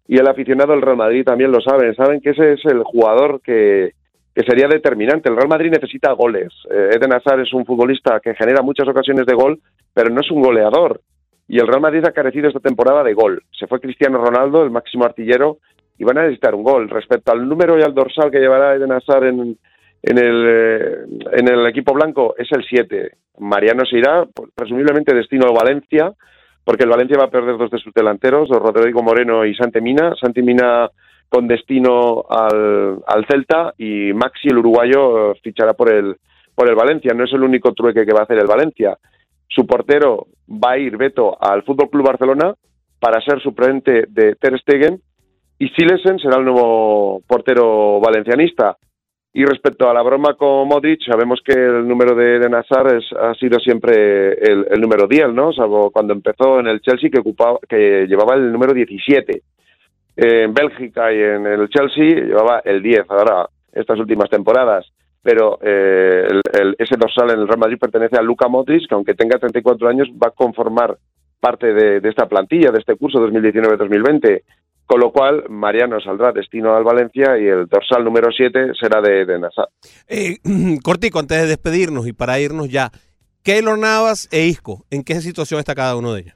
Y 0.07 0.19
el 0.19 0.29
aficionado 0.29 0.73
del 0.73 0.83
Real 0.83 0.99
Madrid 0.99 1.25
también 1.25 1.51
lo 1.51 1.61
saben, 1.61 1.95
saben 1.95 2.21
que 2.21 2.31
ese 2.31 2.53
es 2.53 2.65
el 2.67 2.83
jugador 2.83 3.41
que, 3.41 3.93
que 4.35 4.43
sería 4.43 4.67
determinante. 4.69 5.29
El 5.31 5.37
Real 5.37 5.49
Madrid 5.49 5.71
necesita 5.71 6.13
goles. 6.13 6.53
Eh, 6.71 6.91
Eden 6.97 7.15
Hazard 7.15 7.41
es 7.41 7.53
un 7.55 7.65
futbolista 7.65 8.21
que 8.21 8.35
genera 8.35 8.63
muchas 8.63 8.89
ocasiones 8.89 9.25
de 9.27 9.35
gol, 9.35 9.61
pero 9.95 10.11
no 10.11 10.21
es 10.21 10.31
un 10.31 10.43
goleador. 10.43 11.01
Y 11.47 11.59
el 11.59 11.67
Real 11.67 11.81
Madrid 11.81 12.05
ha 12.05 12.13
carecido 12.13 12.49
esta 12.49 12.61
temporada 12.61 13.05
de 13.05 13.15
gol. 13.15 13.43
Se 13.59 13.67
fue 13.67 13.81
Cristiano 13.81 14.19
Ronaldo, 14.19 14.65
el 14.65 14.71
máximo 14.71 15.05
artillero, 15.05 15.59
y 15.99 16.05
van 16.05 16.19
a 16.19 16.23
necesitar 16.23 16.55
un 16.55 16.65
gol. 16.65 16.91
Respecto 16.91 17.33
al 17.33 17.49
número 17.49 17.79
y 17.79 17.83
al 17.83 17.95
dorsal 17.95 18.31
que 18.31 18.41
llevará 18.41 18.75
Eden 18.75 18.93
Hazard 18.93 19.25
en, 19.25 19.57
en, 20.07 20.19
el, 20.19 20.45
eh, 20.47 20.97
en 21.33 21.49
el 21.49 21.67
equipo 21.67 21.95
blanco, 21.95 22.35
es 22.37 22.51
el 22.53 22.65
7. 22.65 23.13
Mariano 23.39 23.85
se 23.85 23.99
irá, 23.99 24.25
pues, 24.33 24.51
presumiblemente 24.55 25.15
destino 25.15 25.47
al 25.47 25.55
Valencia, 25.55 26.13
porque 26.65 26.85
el 26.85 26.91
Valencia 26.91 27.19
va 27.19 27.25
a 27.25 27.31
perder 27.31 27.57
dos 27.57 27.71
de 27.71 27.79
sus 27.79 27.93
delanteros, 27.93 28.49
Rodrigo 28.49 29.03
Moreno 29.03 29.45
y 29.45 29.55
Santi 29.55 29.81
Mina. 29.81 30.15
Santi 30.21 30.43
Mina 30.43 30.91
con 31.29 31.49
destino 31.49 32.25
al, 32.29 33.01
al 33.07 33.27
Celta 33.27 33.75
y 33.79 34.13
Maxi, 34.13 34.49
el 34.49 34.59
uruguayo, 34.59 35.35
fichará 35.43 35.73
por 35.75 35.93
el, 35.93 36.17
por 36.55 36.69
el 36.69 36.75
Valencia. 36.75 37.13
No 37.15 37.25
es 37.25 37.33
el 37.33 37.43
único 37.43 37.73
trueque 37.73 38.07
que 38.07 38.13
va 38.13 38.21
a 38.21 38.25
hacer 38.25 38.39
el 38.39 38.47
Valencia. 38.47 38.97
Su 39.49 39.67
portero 39.67 40.27
va 40.49 40.73
a 40.73 40.79
ir, 40.79 40.97
Beto, 40.97 41.37
al 41.41 41.63
Fútbol 41.63 41.91
Club 41.91 42.07
Barcelona 42.07 42.55
para 43.01 43.21
ser 43.21 43.41
suplente 43.43 44.05
de 44.09 44.35
Ter 44.37 44.59
Stegen 44.61 45.01
y 45.59 45.69
Silesen 45.69 46.19
será 46.19 46.39
el 46.39 46.45
nuevo 46.45 47.23
portero 47.27 48.01
valencianista. 48.01 48.77
Y 49.37 49.45
respecto 49.45 49.91
a 49.91 49.93
la 49.93 50.03
broma 50.03 50.35
con 50.35 50.69
Modric, 50.69 51.03
sabemos 51.05 51.41
que 51.45 51.55
el 51.55 51.89
número 51.89 52.15
de, 52.15 52.39
de 52.39 52.49
Nazar 52.49 52.87
es, 52.95 53.05
ha 53.21 53.35
sido 53.35 53.59
siempre 53.59 54.33
el, 54.35 54.81
número 54.81 55.09
10, 55.09 55.31
¿no? 55.35 55.53
Salvo 55.53 55.91
cuando 55.91 56.13
empezó 56.13 56.61
en 56.61 56.69
el 56.69 56.81
Chelsea, 56.81 57.11
que, 57.11 57.19
ocupaba, 57.19 57.59
que 57.69 58.07
llevaba 58.07 58.37
el 58.37 58.53
número 58.53 58.73
17. 58.73 59.43
En 60.19 60.55
Bélgica 60.55 61.13
y 61.13 61.19
en 61.19 61.49
el 61.49 61.69
Chelsea 61.69 62.15
llevaba 62.27 62.61
el 62.65 62.81
10, 62.81 63.07
ahora 63.09 63.49
estas 63.73 63.99
últimas 63.99 64.31
temporadas. 64.31 64.87
Pero 65.21 65.59
eh, 65.63 66.29
ese 66.79 66.97
dorsal 66.97 67.31
en 67.31 67.41
el 67.41 67.49
Real 67.49 67.59
Madrid 67.59 67.79
pertenece 67.81 68.17
a 68.17 68.23
Luka 68.23 68.47
Modric, 68.47 68.87
que 68.89 68.95
aunque 68.95 69.15
tenga 69.15 69.41
34 69.41 69.89
años 69.89 70.09
va 70.11 70.29
a 70.29 70.31
conformar 70.31 70.97
parte 71.41 71.75
de, 71.75 71.99
de 71.99 72.09
esta 72.09 72.29
plantilla, 72.29 72.71
de 72.71 72.79
este 72.79 72.95
curso 72.95 73.19
2019-2020. 73.27 74.43
Con 74.95 75.01
lo 75.01 75.11
cual, 75.11 75.43
Mariano 75.49 76.01
saldrá 76.01 76.31
destino 76.31 76.77
al 76.77 76.85
Valencia 76.85 77.37
y 77.37 77.47
el 77.49 77.67
dorsal 77.67 78.05
número 78.05 78.31
7 78.31 78.75
será 78.81 79.01
de, 79.01 79.27
de 79.27 79.41
Nazar. 79.41 79.67
Eh, 80.07 80.37
cortico, 80.85 81.19
antes 81.19 81.37
de 81.43 81.49
despedirnos 81.49 82.07
y 82.07 82.13
para 82.13 82.39
irnos 82.39 82.69
ya, 82.69 82.93
Keylor 83.43 83.77
Navas 83.77 84.29
e 84.33 84.47
Isco, 84.47 84.85
¿en 84.93 85.03
qué 85.03 85.15
situación 85.15 85.59
está 85.59 85.75
cada 85.75 85.97
uno 85.97 86.13
de 86.13 86.21
ellos? 86.21 86.35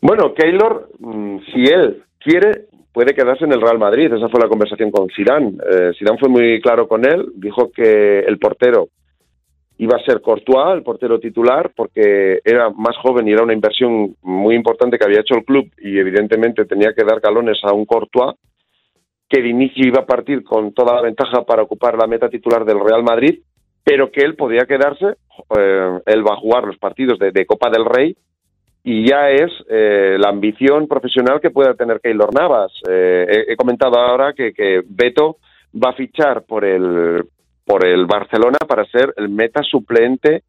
Bueno, 0.00 0.34
Keylor, 0.34 0.88
mm, 1.00 1.38
si 1.52 1.64
él 1.64 2.04
quiere, 2.20 2.66
puede 2.92 3.12
quedarse 3.12 3.44
en 3.44 3.54
el 3.54 3.60
Real 3.60 3.80
Madrid. 3.80 4.12
Esa 4.12 4.28
fue 4.28 4.40
la 4.40 4.48
conversación 4.48 4.92
con 4.92 5.08
Zidane. 5.08 5.58
Eh, 5.68 5.90
Zidane 5.98 6.20
fue 6.20 6.28
muy 6.28 6.60
claro 6.60 6.86
con 6.86 7.04
él. 7.04 7.32
Dijo 7.34 7.72
que 7.72 8.20
el 8.20 8.38
portero 8.38 8.86
iba 9.80 9.96
a 9.96 10.04
ser 10.04 10.20
Courtois, 10.20 10.74
el 10.74 10.82
portero 10.82 11.18
titular, 11.18 11.72
porque 11.74 12.40
era 12.44 12.68
más 12.68 12.94
joven 12.98 13.26
y 13.26 13.32
era 13.32 13.42
una 13.42 13.54
inversión 13.54 14.14
muy 14.20 14.54
importante 14.54 14.98
que 14.98 15.06
había 15.06 15.20
hecho 15.20 15.36
el 15.36 15.44
club 15.44 15.70
y 15.78 15.98
evidentemente 15.98 16.66
tenía 16.66 16.92
que 16.92 17.02
dar 17.02 17.18
galones 17.20 17.58
a 17.64 17.72
un 17.72 17.86
Courtois 17.86 18.34
que 19.26 19.40
de 19.40 19.48
inicio 19.48 19.86
iba 19.86 20.00
a 20.00 20.06
partir 20.06 20.44
con 20.44 20.74
toda 20.74 20.96
la 20.96 21.00
ventaja 21.00 21.44
para 21.46 21.62
ocupar 21.62 21.96
la 21.96 22.06
meta 22.06 22.28
titular 22.28 22.66
del 22.66 22.78
Real 22.78 23.02
Madrid, 23.02 23.40
pero 23.82 24.10
que 24.10 24.20
él 24.20 24.36
podía 24.36 24.66
quedarse, 24.66 25.16
eh, 25.58 25.98
él 26.04 26.28
va 26.28 26.34
a 26.34 26.40
jugar 26.40 26.64
los 26.64 26.76
partidos 26.76 27.18
de, 27.18 27.46
Copa 27.46 27.70
del 27.70 27.86
Rey 27.86 28.14
y 28.84 29.08
ya 29.08 29.30
es 29.30 29.50
eh, 29.70 30.16
la 30.18 30.28
ambición 30.28 30.88
profesional 30.88 31.40
que 31.40 31.50
pueda 31.50 31.72
tener 31.72 32.00
Keylor 32.00 32.34
Navas. 32.34 32.70
Eh, 32.86 33.26
he, 33.30 33.52
he 33.52 33.56
comentado 33.56 33.98
ahora 33.98 34.34
que, 34.34 34.52
que 34.52 34.82
Beto 34.86 35.38
va 35.74 35.90
a 35.90 35.94
fichar 35.94 36.42
por 36.42 36.66
el 36.66 37.24
por 37.70 37.86
el 37.86 38.04
Barcelona 38.04 38.58
para 38.66 38.84
ser 38.86 39.14
el 39.16 39.28
meta 39.28 39.62
suplente 39.62 40.42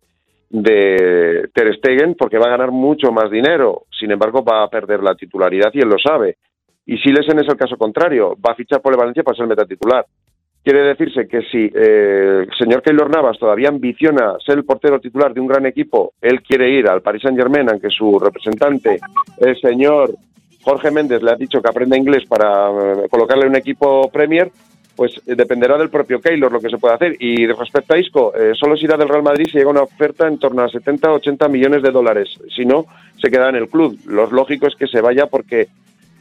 de 0.50 1.50
Ter 1.54 1.76
Stegen 1.76 2.16
porque 2.16 2.40
va 2.40 2.48
a 2.48 2.58
ganar 2.58 2.72
mucho 2.72 3.12
más 3.12 3.30
dinero. 3.30 3.84
Sin 3.92 4.10
embargo, 4.10 4.44
va 4.44 4.64
a 4.64 4.70
perder 4.70 5.04
la 5.04 5.14
titularidad 5.14 5.70
y 5.72 5.82
él 5.82 5.90
lo 5.90 6.00
sabe. 6.00 6.38
Y 6.84 6.98
Silesen 6.98 7.38
es 7.38 7.48
el 7.48 7.58
caso 7.58 7.78
contrario, 7.78 8.36
va 8.44 8.54
a 8.54 8.56
fichar 8.56 8.82
por 8.82 8.92
el 8.92 8.98
Valencia 8.98 9.22
para 9.22 9.38
ser 9.38 9.46
meta 9.46 9.68
titular. 9.68 10.04
Quiere 10.64 10.82
decirse 10.82 11.28
que 11.28 11.44
si 11.44 11.72
eh, 11.72 12.48
el 12.48 12.58
señor 12.58 12.82
Keylor 12.82 13.12
Navas 13.12 13.38
todavía 13.38 13.70
ambiciona 13.70 14.38
ser 14.44 14.58
el 14.58 14.66
portero 14.66 15.00
titular 15.00 15.32
de 15.32 15.42
un 15.42 15.48
gran 15.48 15.68
equipo, 15.68 16.14
él 16.22 16.42
quiere 16.42 16.72
ir 16.72 16.88
al 16.88 17.04
Paris 17.04 17.22
Saint 17.22 17.38
Germain, 17.38 17.70
aunque 17.70 17.92
su 17.92 18.18
representante, 18.18 19.00
el 19.38 19.62
señor 19.62 20.10
Jorge 20.64 20.90
Méndez, 20.90 21.22
le 21.22 21.32
ha 21.32 21.36
dicho 21.36 21.62
que 21.62 21.70
aprenda 21.70 21.96
inglés 21.96 22.24
para 22.28 22.70
eh, 22.70 23.08
colocarle 23.12 23.46
un 23.46 23.56
equipo 23.56 24.10
Premier, 24.12 24.52
pues 24.96 25.22
eh, 25.26 25.36
dependerá 25.36 25.78
del 25.78 25.90
propio 25.90 26.20
Keylor 26.22 26.52
lo 26.52 26.60
que 26.60 26.70
se 26.70 26.78
pueda 26.78 26.96
hacer. 26.96 27.16
Y 27.20 27.48
respecto 27.48 27.94
a 27.94 28.00
Isco, 28.00 28.34
eh, 28.36 28.54
solo 28.54 28.78
se 28.78 28.86
irá 28.86 28.98
del 28.98 29.10
Real 29.10 29.24
Madrid 29.24 29.48
si 29.52 29.58
llega 29.58 29.70
una 29.70 29.84
oferta 29.84 30.28
en 30.28 30.38
torno 30.38 30.64
a 30.64 30.70
70 30.70 31.12
o 31.12 31.16
80 31.16 31.48
millones 31.48 31.84
de 31.84 31.92
dólares. 31.92 32.30
Si 32.56 32.66
no, 32.66 32.86
se 33.22 33.30
queda 33.30 33.50
en 33.50 33.56
el 33.56 33.70
club. 33.70 33.98
Lo 34.06 34.30
lógico 34.30 34.68
es 34.68 34.76
que 34.76 34.88
se 34.88 35.02
vaya 35.02 35.28
porque 35.28 35.68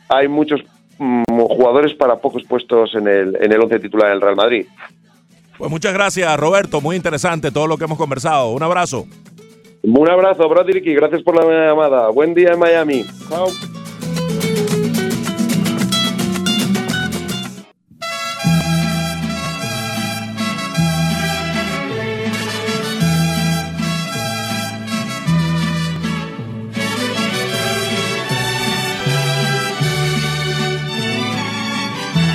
hay 0.08 0.28
muchos 0.28 0.60
mm, 0.98 1.24
jugadores 1.24 1.94
para 1.94 2.16
pocos 2.16 2.44
puestos 2.44 2.94
en 2.94 3.08
el, 3.08 3.36
en 3.40 3.52
el 3.52 3.60
once 3.60 3.78
titular 3.78 4.10
del 4.10 4.20
Real 4.20 4.36
Madrid. 4.36 4.66
Pues 5.58 5.70
muchas 5.70 5.92
gracias, 5.92 6.40
Roberto. 6.40 6.80
Muy 6.80 6.96
interesante 6.96 7.50
todo 7.50 7.66
lo 7.66 7.76
que 7.76 7.84
hemos 7.84 7.98
conversado. 7.98 8.52
Un 8.52 8.62
abrazo. 8.62 9.06
Un 9.82 10.10
abrazo, 10.10 10.48
Broderick, 10.48 10.86
y 10.86 10.94
gracias 10.94 11.22
por 11.22 11.36
la 11.36 11.68
llamada. 11.68 12.08
Buen 12.10 12.34
día 12.34 12.52
en 12.52 12.58
Miami. 12.58 13.04
Chao. 13.28 13.48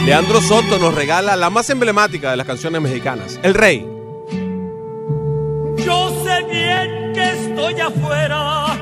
Leandro 0.05 0.39
Soto 0.39 0.77
nos 0.77 0.93
regala 0.93 1.35
la 1.35 1.49
más 1.49 1.67
emblemática 1.71 2.29
de 2.29 2.37
las 2.37 2.45
canciones 2.45 2.79
mexicanas, 2.79 3.39
El 3.41 3.55
Rey. 3.55 3.79
Yo 5.83 6.23
sé 6.23 6.43
bien 6.43 7.11
que 7.11 7.31
estoy 7.31 7.79
afuera, 7.79 8.77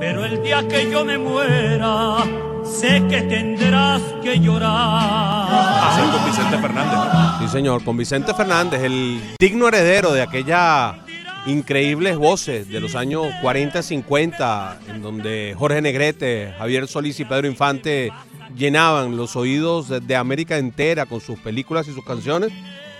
pero 0.00 0.24
el 0.24 0.42
día 0.42 0.66
que 0.66 0.90
yo 0.90 1.04
me 1.04 1.16
muera, 1.16 2.24
sé 2.64 3.04
que 3.08 3.22
tendrás 3.22 4.02
que 4.20 4.40
llorar. 4.40 6.10
Con 6.10 6.24
Vicente 6.26 6.58
Fernández. 6.58 6.98
¿no? 6.98 7.38
Sí, 7.38 7.48
señor, 7.52 7.84
con 7.84 7.96
Vicente 7.96 8.34
Fernández, 8.34 8.82
el 8.82 9.20
digno 9.38 9.68
heredero 9.68 10.12
de 10.12 10.22
aquella 10.22 11.03
increíbles 11.46 12.16
voces 12.16 12.68
de 12.68 12.80
los 12.80 12.94
años 12.94 13.26
40, 13.42 13.82
50, 13.82 14.80
en 14.88 15.02
donde 15.02 15.54
Jorge 15.56 15.82
Negrete, 15.82 16.54
Javier 16.58 16.88
Solís 16.88 17.20
y 17.20 17.24
Pedro 17.24 17.46
Infante 17.46 18.12
llenaban 18.56 19.16
los 19.16 19.36
oídos 19.36 19.88
de, 19.88 20.00
de 20.00 20.16
América 20.16 20.58
entera 20.58 21.06
con 21.06 21.20
sus 21.20 21.38
películas 21.38 21.88
y 21.88 21.92
sus 21.92 22.04
canciones. 22.04 22.52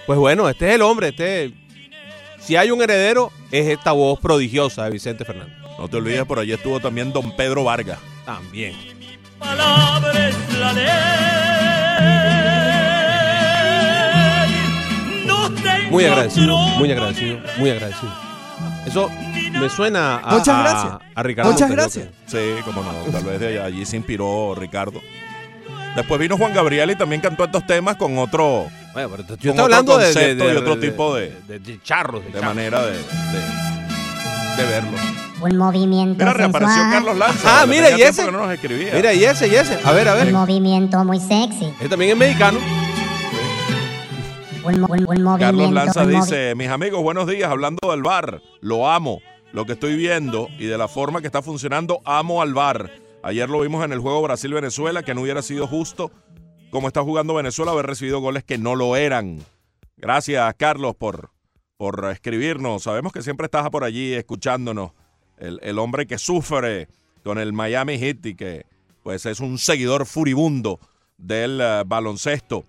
Pues 0.06 0.18
bueno, 0.18 0.48
este 0.48 0.68
es 0.68 0.74
el 0.74 0.82
hombre, 0.82 1.08
este 1.08 1.52
si 2.44 2.56
hay 2.56 2.70
un 2.70 2.82
heredero 2.82 3.32
es 3.50 3.66
esta 3.68 3.92
voz 3.92 4.20
prodigiosa 4.20 4.84
de 4.84 4.90
Vicente 4.90 5.24
Fernández. 5.24 5.56
No 5.78 5.88
te 5.88 5.96
olvides, 5.96 6.26
por 6.26 6.38
allí 6.38 6.52
estuvo 6.52 6.78
también 6.78 7.10
don 7.10 7.34
Pedro 7.34 7.64
Vargas. 7.64 7.98
También. 8.26 8.76
palabra 9.38 10.28
es 10.28 10.58
la 10.58 10.72
ley. 10.74 10.84
No 15.26 15.50
tengo 15.54 15.90
Muy 15.90 16.04
agradecido, 16.04 16.58
muy 16.58 16.92
agradecido, 16.92 17.40
muy 17.56 17.70
agradecido. 17.70 18.33
Eso 18.86 19.10
me 19.52 19.68
suena 19.68 20.16
a, 20.18 20.30
Muchas 20.32 20.48
a- 20.48 20.60
gracias. 20.62 20.92
a 21.14 21.22
Ricardo. 21.22 21.52
Muchas 21.52 21.70
gracias. 21.70 22.08
Sí, 22.26 22.38
como 22.64 22.82
no, 22.82 22.92
tal 23.10 23.24
vez 23.24 23.40
de 23.40 23.60
allí 23.60 23.84
se 23.86 23.96
inspiró 23.96 24.54
Ricardo. 24.54 25.00
Después 25.96 26.20
vino 26.20 26.36
Juan 26.36 26.52
Gabriel 26.52 26.90
y 26.90 26.96
también 26.96 27.20
cantó 27.20 27.44
estos 27.44 27.64
temas 27.66 27.96
con 27.96 28.18
otro 28.18 28.66
Bueno, 28.94 29.10
pero 29.10 29.22
yo 29.38 29.50
estoy 29.52 29.64
hablando 29.64 29.96
de, 29.96 30.12
de, 30.34 30.52
y 30.52 30.56
otro 30.56 30.76
de- 30.76 30.88
tipo 30.88 31.14
de- 31.14 31.36
de, 31.46 31.58
de 31.60 31.80
charros, 31.82 32.20
de, 32.24 32.26
de 32.26 32.32
charros. 32.40 32.54
manera 32.54 32.82
de, 32.84 32.92
de, 32.92 34.62
de 34.62 34.68
verlo. 34.70 34.90
Un 35.40 35.56
movimiento 35.58 36.18
Mira, 36.18 36.32
reapareció 36.32 36.74
sensual, 36.74 36.92
Carlos 36.92 37.16
Lanza. 37.18 37.62
Ah, 37.62 37.66
mira, 37.66 37.90
y 37.98 38.02
ese. 38.02 38.24
que 38.24 38.32
no 38.32 38.38
nos 38.46 38.52
escribía. 38.52 38.94
Mira, 38.94 39.12
y 39.12 39.24
ese, 39.24 39.46
y 39.48 39.54
ese. 39.54 39.78
A 39.84 39.92
ver, 39.92 40.08
a 40.08 40.14
un 40.14 40.24
ver. 40.24 40.32
movimiento 40.32 41.04
muy 41.04 41.18
sexy. 41.20 41.66
Este 41.66 41.88
también 41.88 42.12
es 42.12 42.16
mexicano. 42.16 42.58
Un, 44.64 44.80
mo- 44.80 44.86
un- 44.88 44.92
un 44.92 45.22
movimiento 45.22 45.38
Carlos 45.38 45.72
Lanza 45.72 46.06
dice, 46.06 46.54
mis 46.54 46.68
amigos, 46.68 47.02
buenos 47.02 47.26
días, 47.28 47.50
hablando 47.50 47.90
del 47.90 48.02
bar, 48.02 48.40
lo 48.60 48.88
amo, 48.90 49.20
lo 49.52 49.66
que 49.66 49.72
estoy 49.72 49.96
viendo 49.96 50.48
y 50.58 50.66
de 50.66 50.78
la 50.78 50.88
forma 50.88 51.20
que 51.20 51.26
está 51.26 51.42
funcionando, 51.42 52.00
amo 52.04 52.40
al 52.40 52.54
bar. 52.54 52.90
Ayer 53.22 53.48
lo 53.48 53.60
vimos 53.60 53.84
en 53.84 53.92
el 53.92 53.98
juego 54.00 54.22
Brasil-Venezuela, 54.22 55.02
que 55.02 55.14
no 55.14 55.22
hubiera 55.22 55.42
sido 55.42 55.66
justo 55.66 56.10
como 56.70 56.88
está 56.88 57.02
jugando 57.02 57.34
Venezuela 57.34 57.72
haber 57.72 57.86
recibido 57.86 58.20
goles 58.20 58.42
que 58.44 58.58
no 58.58 58.74
lo 58.74 58.96
eran. 58.96 59.38
Gracias, 59.96 60.54
Carlos, 60.56 60.94
por, 60.96 61.30
por 61.76 62.04
escribirnos. 62.10 62.82
Sabemos 62.82 63.12
que 63.12 63.22
siempre 63.22 63.44
estás 63.46 63.68
por 63.70 63.84
allí 63.84 64.12
escuchándonos 64.14 64.92
el, 65.38 65.60
el 65.62 65.78
hombre 65.78 66.06
que 66.06 66.18
sufre 66.18 66.88
con 67.22 67.38
el 67.38 67.52
Miami 67.52 67.98
Heat 67.98 68.26
y 68.26 68.34
que 68.34 68.66
pues 69.02 69.24
es 69.26 69.40
un 69.40 69.58
seguidor 69.58 70.04
furibundo 70.06 70.80
del 71.16 71.60
eh, 71.62 71.82
baloncesto. 71.86 72.64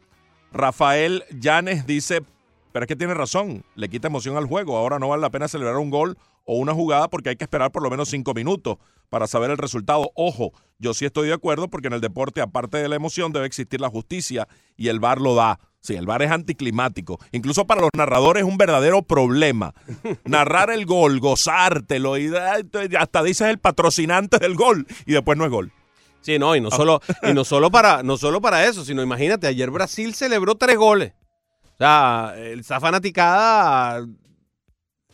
Rafael 0.55 1.25
Llanes 1.37 1.85
dice, 1.85 2.23
pero 2.71 2.85
es 2.85 2.87
que 2.87 2.95
tiene 2.95 3.13
razón, 3.13 3.65
le 3.75 3.89
quita 3.89 4.07
emoción 4.07 4.37
al 4.37 4.45
juego, 4.45 4.77
ahora 4.77 4.99
no 4.99 5.09
vale 5.09 5.21
la 5.21 5.29
pena 5.29 5.49
celebrar 5.49 5.75
un 5.75 5.89
gol 5.89 6.17
o 6.45 6.55
una 6.55 6.73
jugada 6.73 7.09
porque 7.09 7.27
hay 7.27 7.35
que 7.35 7.43
esperar 7.43 7.73
por 7.73 7.83
lo 7.83 7.89
menos 7.89 8.07
cinco 8.07 8.33
minutos 8.33 8.77
para 9.09 9.27
saber 9.27 9.51
el 9.51 9.57
resultado. 9.57 10.11
Ojo, 10.15 10.53
yo 10.79 10.93
sí 10.93 11.03
estoy 11.03 11.27
de 11.27 11.33
acuerdo 11.33 11.67
porque 11.67 11.87
en 11.87 11.93
el 11.93 11.99
deporte, 11.99 12.39
aparte 12.39 12.77
de 12.77 12.87
la 12.87 12.95
emoción, 12.95 13.33
debe 13.33 13.47
existir 13.47 13.81
la 13.81 13.89
justicia 13.89 14.47
y 14.77 14.87
el 14.87 15.01
VAR 15.01 15.19
lo 15.19 15.35
da. 15.35 15.59
Sí, 15.81 15.95
el 15.95 16.05
VAR 16.05 16.21
es 16.21 16.31
anticlimático. 16.31 17.19
Incluso 17.33 17.67
para 17.67 17.81
los 17.81 17.89
narradores 17.93 18.43
es 18.43 18.49
un 18.49 18.57
verdadero 18.57 19.01
problema. 19.01 19.73
Narrar 20.23 20.69
el 20.69 20.85
gol, 20.85 21.19
gozártelo 21.19 22.17
y 22.17 22.31
hasta 22.97 23.23
dices 23.23 23.49
el 23.49 23.59
patrocinante 23.59 24.39
del 24.39 24.55
gol 24.55 24.87
y 25.05 25.11
después 25.11 25.37
no 25.37 25.43
es 25.43 25.51
gol. 25.51 25.73
Sí, 26.25 26.39
no, 26.39 26.55
y 26.55 26.61
no 26.61 26.71
solo, 26.71 27.01
y 27.21 27.33
no 27.33 27.45
solo 27.45 27.69
para, 27.69 28.01
no 28.01 28.17
solo 28.17 28.41
para 28.41 28.65
eso, 28.65 28.83
sino 28.83 29.03
imagínate, 29.03 29.45
ayer 29.45 29.69
Brasil 29.69 30.15
celebró 30.15 30.55
tres 30.55 30.75
goles. 30.75 31.13
O 31.75 31.77
sea, 31.77 32.33
esa 32.37 32.79
fanaticada 32.79 34.03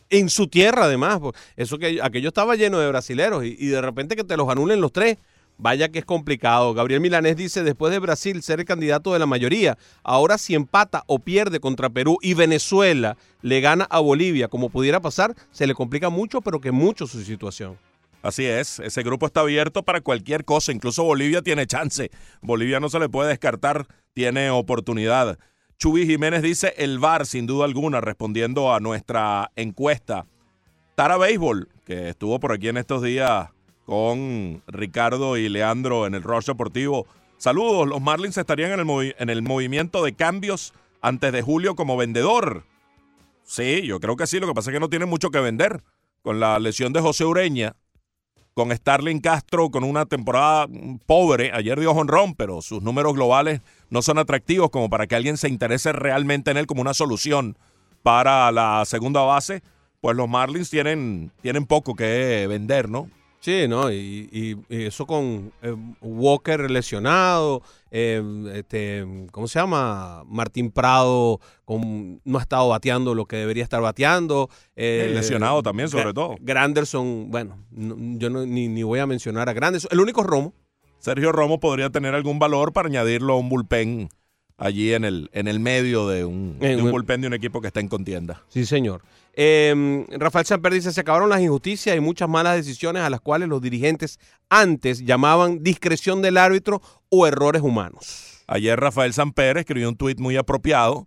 en 0.08 0.30
su 0.30 0.46
tierra, 0.46 0.84
además. 0.84 1.18
pues, 1.20 1.34
Eso 1.54 1.76
que 1.76 2.00
aquello 2.02 2.28
estaba 2.28 2.56
lleno 2.56 2.78
de 2.78 2.88
brasileros 2.88 3.44
y, 3.44 3.56
y 3.58 3.66
de 3.66 3.82
repente 3.82 4.16
que 4.16 4.24
te 4.24 4.38
los 4.38 4.48
anulen 4.48 4.80
los 4.80 4.90
tres. 4.90 5.18
Vaya 5.58 5.90
que 5.90 5.98
es 5.98 6.04
complicado. 6.06 6.72
Gabriel 6.72 7.02
Milanés 7.02 7.36
dice, 7.36 7.62
después 7.62 7.92
de 7.92 7.98
Brasil 7.98 8.42
ser 8.42 8.60
el 8.60 8.64
candidato 8.66 9.12
de 9.12 9.18
la 9.18 9.26
mayoría, 9.26 9.76
ahora 10.02 10.38
si 10.38 10.54
empata 10.54 11.04
o 11.06 11.18
pierde 11.18 11.60
contra 11.60 11.90
Perú 11.90 12.16
y 12.22 12.32
Venezuela 12.32 13.18
le 13.42 13.60
gana 13.60 13.86
a 13.90 14.00
Bolivia, 14.00 14.48
como 14.48 14.70
pudiera 14.70 14.98
pasar, 15.00 15.34
se 15.50 15.66
le 15.66 15.74
complica 15.74 16.08
mucho, 16.08 16.40
pero 16.40 16.58
que 16.58 16.72
mucho 16.72 17.06
su 17.06 17.22
situación. 17.22 17.76
Así 18.22 18.46
es, 18.46 18.78
ese 18.78 19.02
grupo 19.02 19.26
está 19.26 19.40
abierto 19.40 19.82
para 19.82 20.00
cualquier 20.00 20.44
cosa, 20.44 20.70
incluso 20.70 21.02
Bolivia 21.02 21.42
tiene 21.42 21.66
chance. 21.66 22.10
Bolivia 22.40 22.78
no 22.78 22.88
se 22.88 23.00
le 23.00 23.08
puede 23.08 23.30
descartar, 23.30 23.86
tiene 24.14 24.50
oportunidad. 24.50 25.38
Chubi 25.76 26.06
Jiménez 26.06 26.42
dice 26.42 26.74
el 26.78 27.00
VAR, 27.00 27.26
sin 27.26 27.46
duda 27.46 27.64
alguna, 27.64 28.00
respondiendo 28.00 28.72
a 28.72 28.78
nuestra 28.78 29.50
encuesta. 29.56 30.26
Tara 30.94 31.16
Béisbol, 31.16 31.68
que 31.84 32.10
estuvo 32.10 32.38
por 32.38 32.52
aquí 32.52 32.68
en 32.68 32.76
estos 32.76 33.02
días 33.02 33.48
con 33.84 34.62
Ricardo 34.68 35.36
y 35.36 35.48
Leandro 35.48 36.06
en 36.06 36.14
el 36.14 36.22
Rush 36.22 36.46
Deportivo. 36.46 37.08
Saludos, 37.38 37.88
los 37.88 38.00
Marlins 38.00 38.38
estarían 38.38 38.78
en 38.78 38.88
el, 38.88 39.16
en 39.18 39.30
el 39.30 39.42
movimiento 39.42 40.04
de 40.04 40.12
cambios 40.14 40.72
antes 41.00 41.32
de 41.32 41.42
julio 41.42 41.74
como 41.74 41.96
vendedor. 41.96 42.64
Sí, 43.42 43.82
yo 43.82 43.98
creo 43.98 44.14
que 44.14 44.28
sí, 44.28 44.38
lo 44.38 44.46
que 44.46 44.54
pasa 44.54 44.70
es 44.70 44.74
que 44.74 44.80
no 44.80 44.88
tienen 44.88 45.08
mucho 45.08 45.30
que 45.30 45.40
vender. 45.40 45.82
Con 46.22 46.38
la 46.38 46.60
lesión 46.60 46.92
de 46.92 47.00
José 47.00 47.24
Ureña, 47.24 47.74
con 48.54 48.70
Starling 48.70 49.20
Castro 49.20 49.70
con 49.70 49.84
una 49.84 50.06
temporada 50.06 50.66
pobre. 51.06 51.52
Ayer 51.54 51.78
dio 51.80 51.92
honrón, 51.92 52.34
pero 52.34 52.62
sus 52.62 52.82
números 52.82 53.14
globales 53.14 53.60
no 53.90 54.02
son 54.02 54.18
atractivos 54.18 54.70
como 54.70 54.90
para 54.90 55.06
que 55.06 55.14
alguien 55.14 55.36
se 55.36 55.48
interese 55.48 55.92
realmente 55.92 56.50
en 56.50 56.56
él 56.56 56.66
como 56.66 56.80
una 56.80 56.94
solución 56.94 57.56
para 58.02 58.50
la 58.52 58.84
segunda 58.84 59.22
base. 59.22 59.62
Pues 60.00 60.16
los 60.16 60.28
Marlins 60.28 60.68
tienen, 60.68 61.30
tienen 61.40 61.64
poco 61.64 61.94
que 61.94 62.46
vender, 62.48 62.88
¿no? 62.88 63.08
Sí, 63.42 63.66
¿no? 63.66 63.90
Y, 63.90 64.28
y- 64.30 64.56
y 64.72 64.84
eso 64.84 65.04
con 65.04 65.52
eh, 65.62 65.74
Walker 66.00 66.70
lesionado, 66.70 67.60
eh, 67.90 68.22
este, 68.54 69.04
¿cómo 69.32 69.48
se 69.48 69.58
llama? 69.58 70.22
Martín 70.28 70.70
Prado 70.70 71.40
con- 71.64 72.20
no 72.24 72.38
ha 72.38 72.42
estado 72.42 72.68
bateando 72.68 73.16
lo 73.16 73.26
que 73.26 73.34
debería 73.36 73.64
estar 73.64 73.80
bateando. 73.82 74.48
eh, 74.76 75.10
Lesionado 75.12 75.60
también, 75.60 75.88
sobre 75.88 76.14
todo. 76.14 76.36
Granderson, 76.40 77.32
bueno, 77.32 77.58
no- 77.72 77.96
yo 78.16 78.30
no- 78.30 78.46
ni, 78.46 78.68
ni 78.68 78.84
voy 78.84 79.00
a 79.00 79.06
mencionar 79.06 79.48
a 79.48 79.52
Granderson. 79.52 79.88
El 79.92 79.98
único 79.98 80.22
Romo. 80.22 80.54
Sergio 81.00 81.32
Romo 81.32 81.58
podría 81.58 81.90
tener 81.90 82.14
algún 82.14 82.38
valor 82.38 82.72
para 82.72 82.86
añadirlo 82.86 83.32
a 83.32 83.38
un 83.38 83.48
bullpen 83.48 84.08
allí 84.56 84.92
en 84.94 85.04
el, 85.04 85.30
en 85.32 85.48
el 85.48 85.60
medio 85.60 86.08
de 86.08 86.24
un, 86.24 86.58
de 86.58 86.76
un 86.76 86.86
En- 86.86 86.90
bullpen 86.90 87.20
de 87.20 87.26
un 87.26 87.34
equipo 87.34 87.60
que 87.60 87.66
está 87.68 87.80
en 87.80 87.88
contienda. 87.88 88.42
Sí, 88.48 88.64
señor. 88.66 89.02
Eh, 89.34 90.04
Rafael 90.10 90.44
Samper 90.44 90.74
dice, 90.74 90.92
se 90.92 91.00
acabaron 91.00 91.30
las 91.30 91.40
injusticias 91.40 91.96
y 91.96 92.00
muchas 92.00 92.28
malas 92.28 92.54
decisiones 92.56 93.02
a 93.02 93.08
las 93.10 93.20
cuales 93.20 93.48
los 93.48 93.62
dirigentes 93.62 94.18
antes 94.50 95.04
llamaban 95.04 95.62
discreción 95.62 96.20
del 96.20 96.36
árbitro 96.36 96.82
o 97.08 97.26
errores 97.26 97.62
humanos. 97.62 98.42
Ayer 98.46 98.78
Rafael 98.78 99.14
Samper 99.14 99.56
escribió 99.56 99.88
un 99.88 99.96
tuit 99.96 100.18
muy 100.20 100.36
apropiado 100.36 101.06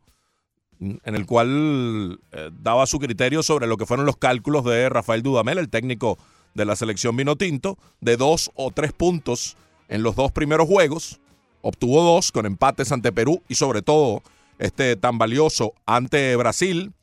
en 0.79 1.15
el 1.15 1.25
cual 1.25 2.19
eh, 2.31 2.49
daba 2.59 2.85
su 2.87 2.99
criterio 2.99 3.43
sobre 3.43 3.67
lo 3.67 3.77
que 3.77 3.85
fueron 3.85 4.05
los 4.05 4.17
cálculos 4.17 4.65
de 4.65 4.89
Rafael 4.89 5.21
Dudamel, 5.21 5.57
el 5.59 5.69
técnico 5.69 6.17
de 6.53 6.65
la 6.65 6.75
selección 6.75 7.15
Vinotinto, 7.15 7.77
de 8.01 8.17
dos 8.17 8.49
o 8.55 8.71
tres 8.71 8.91
puntos 8.91 9.55
en 9.87 10.01
los 10.03 10.15
dos 10.15 10.31
primeros 10.31 10.67
juegos. 10.67 11.19
Obtuvo 11.67 12.03
dos 12.03 12.31
con 12.31 12.45
empates 12.45 12.91
ante 12.91 13.11
Perú 13.11 13.41
y 13.49 13.55
sobre 13.55 13.81
todo 13.81 14.21
este 14.59 14.95
tan 14.97 15.17
valioso 15.17 15.73
ante 15.87 16.35
Brasil 16.35 16.93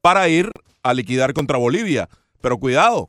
para 0.00 0.28
ir 0.28 0.50
a 0.82 0.94
liquidar 0.94 1.32
contra 1.32 1.58
Bolivia. 1.58 2.08
Pero 2.40 2.58
cuidado. 2.58 3.08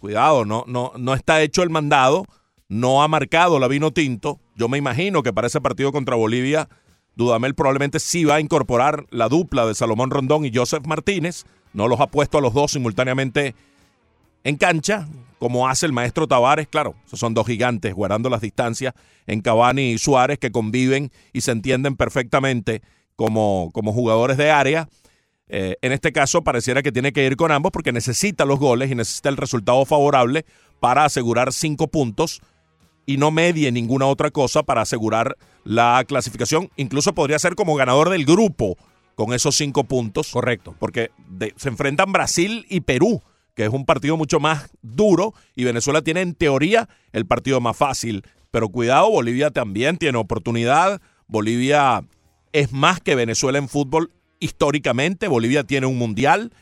Cuidado, 0.00 0.44
no, 0.44 0.64
no, 0.66 0.90
no 0.98 1.14
está 1.14 1.40
hecho 1.42 1.62
el 1.62 1.70
mandado, 1.70 2.26
no 2.68 3.04
ha 3.04 3.08
marcado 3.08 3.60
la 3.60 3.68
vino 3.68 3.92
tinto. 3.92 4.40
Yo 4.56 4.68
me 4.68 4.78
imagino 4.78 5.22
que 5.22 5.32
para 5.32 5.46
ese 5.46 5.60
partido 5.60 5.92
contra 5.92 6.16
Bolivia, 6.16 6.68
Dudamel 7.14 7.54
probablemente 7.54 8.00
sí 8.00 8.24
va 8.24 8.34
a 8.34 8.40
incorporar 8.40 9.06
la 9.10 9.28
dupla 9.28 9.64
de 9.64 9.76
Salomón 9.76 10.10
Rondón 10.10 10.44
y 10.44 10.50
Joseph 10.52 10.86
Martínez. 10.86 11.44
No 11.72 11.86
los 11.86 12.00
ha 12.00 12.08
puesto 12.08 12.38
a 12.38 12.40
los 12.40 12.52
dos 12.52 12.72
simultáneamente 12.72 13.54
en 14.44 14.56
cancha, 14.56 15.08
como 15.38 15.68
hace 15.68 15.86
el 15.86 15.92
maestro 15.92 16.26
Tavares. 16.28 16.68
Claro, 16.68 16.94
esos 17.06 17.18
son 17.18 17.34
dos 17.34 17.46
gigantes 17.46 17.92
guardando 17.94 18.30
las 18.30 18.40
distancias 18.40 18.94
en 19.26 19.40
Cavani 19.40 19.92
y 19.92 19.98
Suárez 19.98 20.38
que 20.38 20.52
conviven 20.52 21.10
y 21.32 21.40
se 21.40 21.50
entienden 21.50 21.96
perfectamente 21.96 22.82
como, 23.16 23.70
como 23.72 23.92
jugadores 23.92 24.36
de 24.36 24.50
área. 24.50 24.88
Eh, 25.48 25.76
en 25.82 25.92
este 25.92 26.12
caso 26.12 26.42
pareciera 26.42 26.82
que 26.82 26.92
tiene 26.92 27.12
que 27.12 27.26
ir 27.26 27.36
con 27.36 27.52
ambos 27.52 27.70
porque 27.72 27.92
necesita 27.92 28.44
los 28.44 28.58
goles 28.58 28.90
y 28.90 28.94
necesita 28.94 29.28
el 29.28 29.36
resultado 29.36 29.84
favorable 29.84 30.46
para 30.80 31.04
asegurar 31.04 31.52
cinco 31.52 31.88
puntos 31.88 32.40
y 33.06 33.18
no 33.18 33.30
medie 33.30 33.70
ninguna 33.70 34.06
otra 34.06 34.30
cosa 34.30 34.62
para 34.62 34.80
asegurar 34.82 35.36
la 35.62 36.02
clasificación. 36.08 36.70
Incluso 36.76 37.14
podría 37.14 37.38
ser 37.38 37.54
como 37.54 37.74
ganador 37.76 38.08
del 38.08 38.24
grupo 38.24 38.76
con 39.14 39.34
esos 39.34 39.54
cinco 39.56 39.84
puntos. 39.84 40.30
Correcto. 40.32 40.74
Porque 40.78 41.10
de- 41.28 41.52
se 41.56 41.68
enfrentan 41.68 42.12
Brasil 42.12 42.64
y 42.70 42.80
Perú, 42.80 43.22
que 43.54 43.64
es 43.64 43.70
un 43.70 43.86
partido 43.86 44.16
mucho 44.16 44.40
más 44.40 44.70
duro 44.82 45.34
y 45.54 45.64
Venezuela 45.64 46.02
tiene 46.02 46.20
en 46.20 46.34
teoría 46.34 46.88
el 47.12 47.26
partido 47.26 47.60
más 47.60 47.76
fácil. 47.76 48.24
Pero 48.50 48.68
cuidado, 48.68 49.10
Bolivia 49.10 49.50
también 49.50 49.96
tiene 49.96 50.18
oportunidad. 50.18 51.00
Bolivia 51.26 52.04
es 52.52 52.72
más 52.72 53.00
que 53.00 53.14
Venezuela 53.14 53.58
en 53.58 53.68
fútbol 53.68 54.10
históricamente. 54.40 55.28
Bolivia 55.28 55.64
tiene 55.64 55.86
un 55.86 55.98
mundial. 55.98 56.52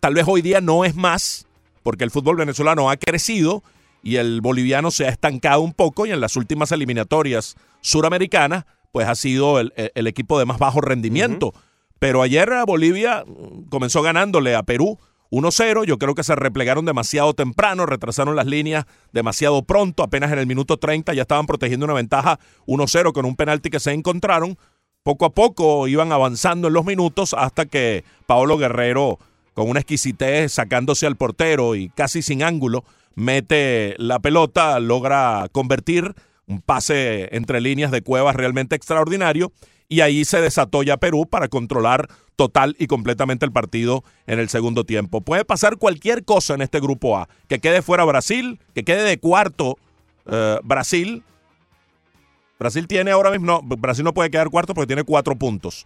Tal 0.00 0.14
vez 0.14 0.24
hoy 0.26 0.42
día 0.42 0.60
no 0.60 0.84
es 0.84 0.94
más, 0.94 1.46
porque 1.82 2.04
el 2.04 2.10
fútbol 2.10 2.36
venezolano 2.36 2.90
ha 2.90 2.96
crecido 2.96 3.62
y 4.02 4.16
el 4.16 4.40
boliviano 4.40 4.90
se 4.90 5.06
ha 5.06 5.10
estancado 5.10 5.60
un 5.60 5.72
poco 5.72 6.06
y 6.06 6.10
en 6.10 6.20
las 6.20 6.36
últimas 6.36 6.72
eliminatorias 6.72 7.56
suramericanas, 7.82 8.64
pues 8.90 9.06
ha 9.06 9.14
sido 9.14 9.60
el, 9.60 9.72
el 9.76 10.06
equipo 10.06 10.38
de 10.38 10.44
más 10.44 10.58
bajo 10.58 10.80
rendimiento. 10.80 11.54
Pero 11.98 12.20
ayer 12.20 12.50
Bolivia 12.66 13.24
mm, 13.24 13.68
comenzó 13.68 14.02
ganándole 14.02 14.56
a 14.56 14.64
Perú 14.64 14.98
1-0. 15.32 15.84
Yo 15.84 15.98
creo 15.98 16.14
que 16.14 16.22
se 16.22 16.36
replegaron 16.36 16.84
demasiado 16.84 17.32
temprano, 17.32 17.86
retrasaron 17.86 18.36
las 18.36 18.46
líneas 18.46 18.84
demasiado 19.12 19.62
pronto. 19.62 20.02
Apenas 20.02 20.30
en 20.30 20.38
el 20.38 20.46
minuto 20.46 20.76
30 20.76 21.14
ya 21.14 21.22
estaban 21.22 21.46
protegiendo 21.46 21.86
una 21.86 21.94
ventaja 21.94 22.38
1-0 22.66 23.12
con 23.12 23.24
un 23.24 23.34
penalti 23.34 23.70
que 23.70 23.80
se 23.80 23.92
encontraron. 23.92 24.58
Poco 25.02 25.24
a 25.24 25.30
poco 25.30 25.88
iban 25.88 26.12
avanzando 26.12 26.68
en 26.68 26.74
los 26.74 26.84
minutos 26.84 27.34
hasta 27.34 27.64
que 27.64 28.04
Paolo 28.26 28.58
Guerrero, 28.58 29.18
con 29.54 29.68
una 29.68 29.80
exquisitez 29.80 30.52
sacándose 30.52 31.06
al 31.06 31.16
portero 31.16 31.74
y 31.74 31.88
casi 31.88 32.22
sin 32.22 32.42
ángulo, 32.42 32.84
mete 33.14 33.96
la 33.98 34.20
pelota, 34.20 34.78
logra 34.80 35.48
convertir 35.50 36.14
un 36.46 36.60
pase 36.60 37.34
entre 37.34 37.60
líneas 37.60 37.90
de 37.90 38.02
cuevas 38.02 38.36
realmente 38.36 38.76
extraordinario 38.76 39.50
y 39.88 40.00
ahí 40.00 40.24
se 40.24 40.40
desató 40.40 40.82
ya 40.82 40.96
Perú 40.96 41.26
para 41.28 41.48
controlar 41.48 42.08
total 42.36 42.74
y 42.78 42.86
completamente 42.86 43.44
el 43.44 43.52
partido 43.52 44.04
en 44.26 44.38
el 44.38 44.48
segundo 44.48 44.84
tiempo. 44.84 45.20
Puede 45.20 45.44
pasar 45.44 45.76
cualquier 45.76 46.24
cosa 46.24 46.54
en 46.54 46.62
este 46.62 46.80
grupo 46.80 47.16
A, 47.16 47.28
que 47.48 47.60
quede 47.60 47.82
fuera 47.82 48.04
Brasil, 48.04 48.58
que 48.74 48.84
quede 48.84 49.02
de 49.02 49.18
cuarto 49.18 49.78
eh, 50.26 50.58
Brasil. 50.64 51.22
Brasil 52.58 52.86
tiene 52.86 53.10
ahora 53.10 53.30
mismo, 53.30 53.46
no, 53.46 53.62
Brasil 53.62 54.04
no 54.04 54.14
puede 54.14 54.30
quedar 54.30 54.50
cuarto 54.50 54.74
porque 54.74 54.86
tiene 54.86 55.04
cuatro 55.04 55.36
puntos 55.36 55.84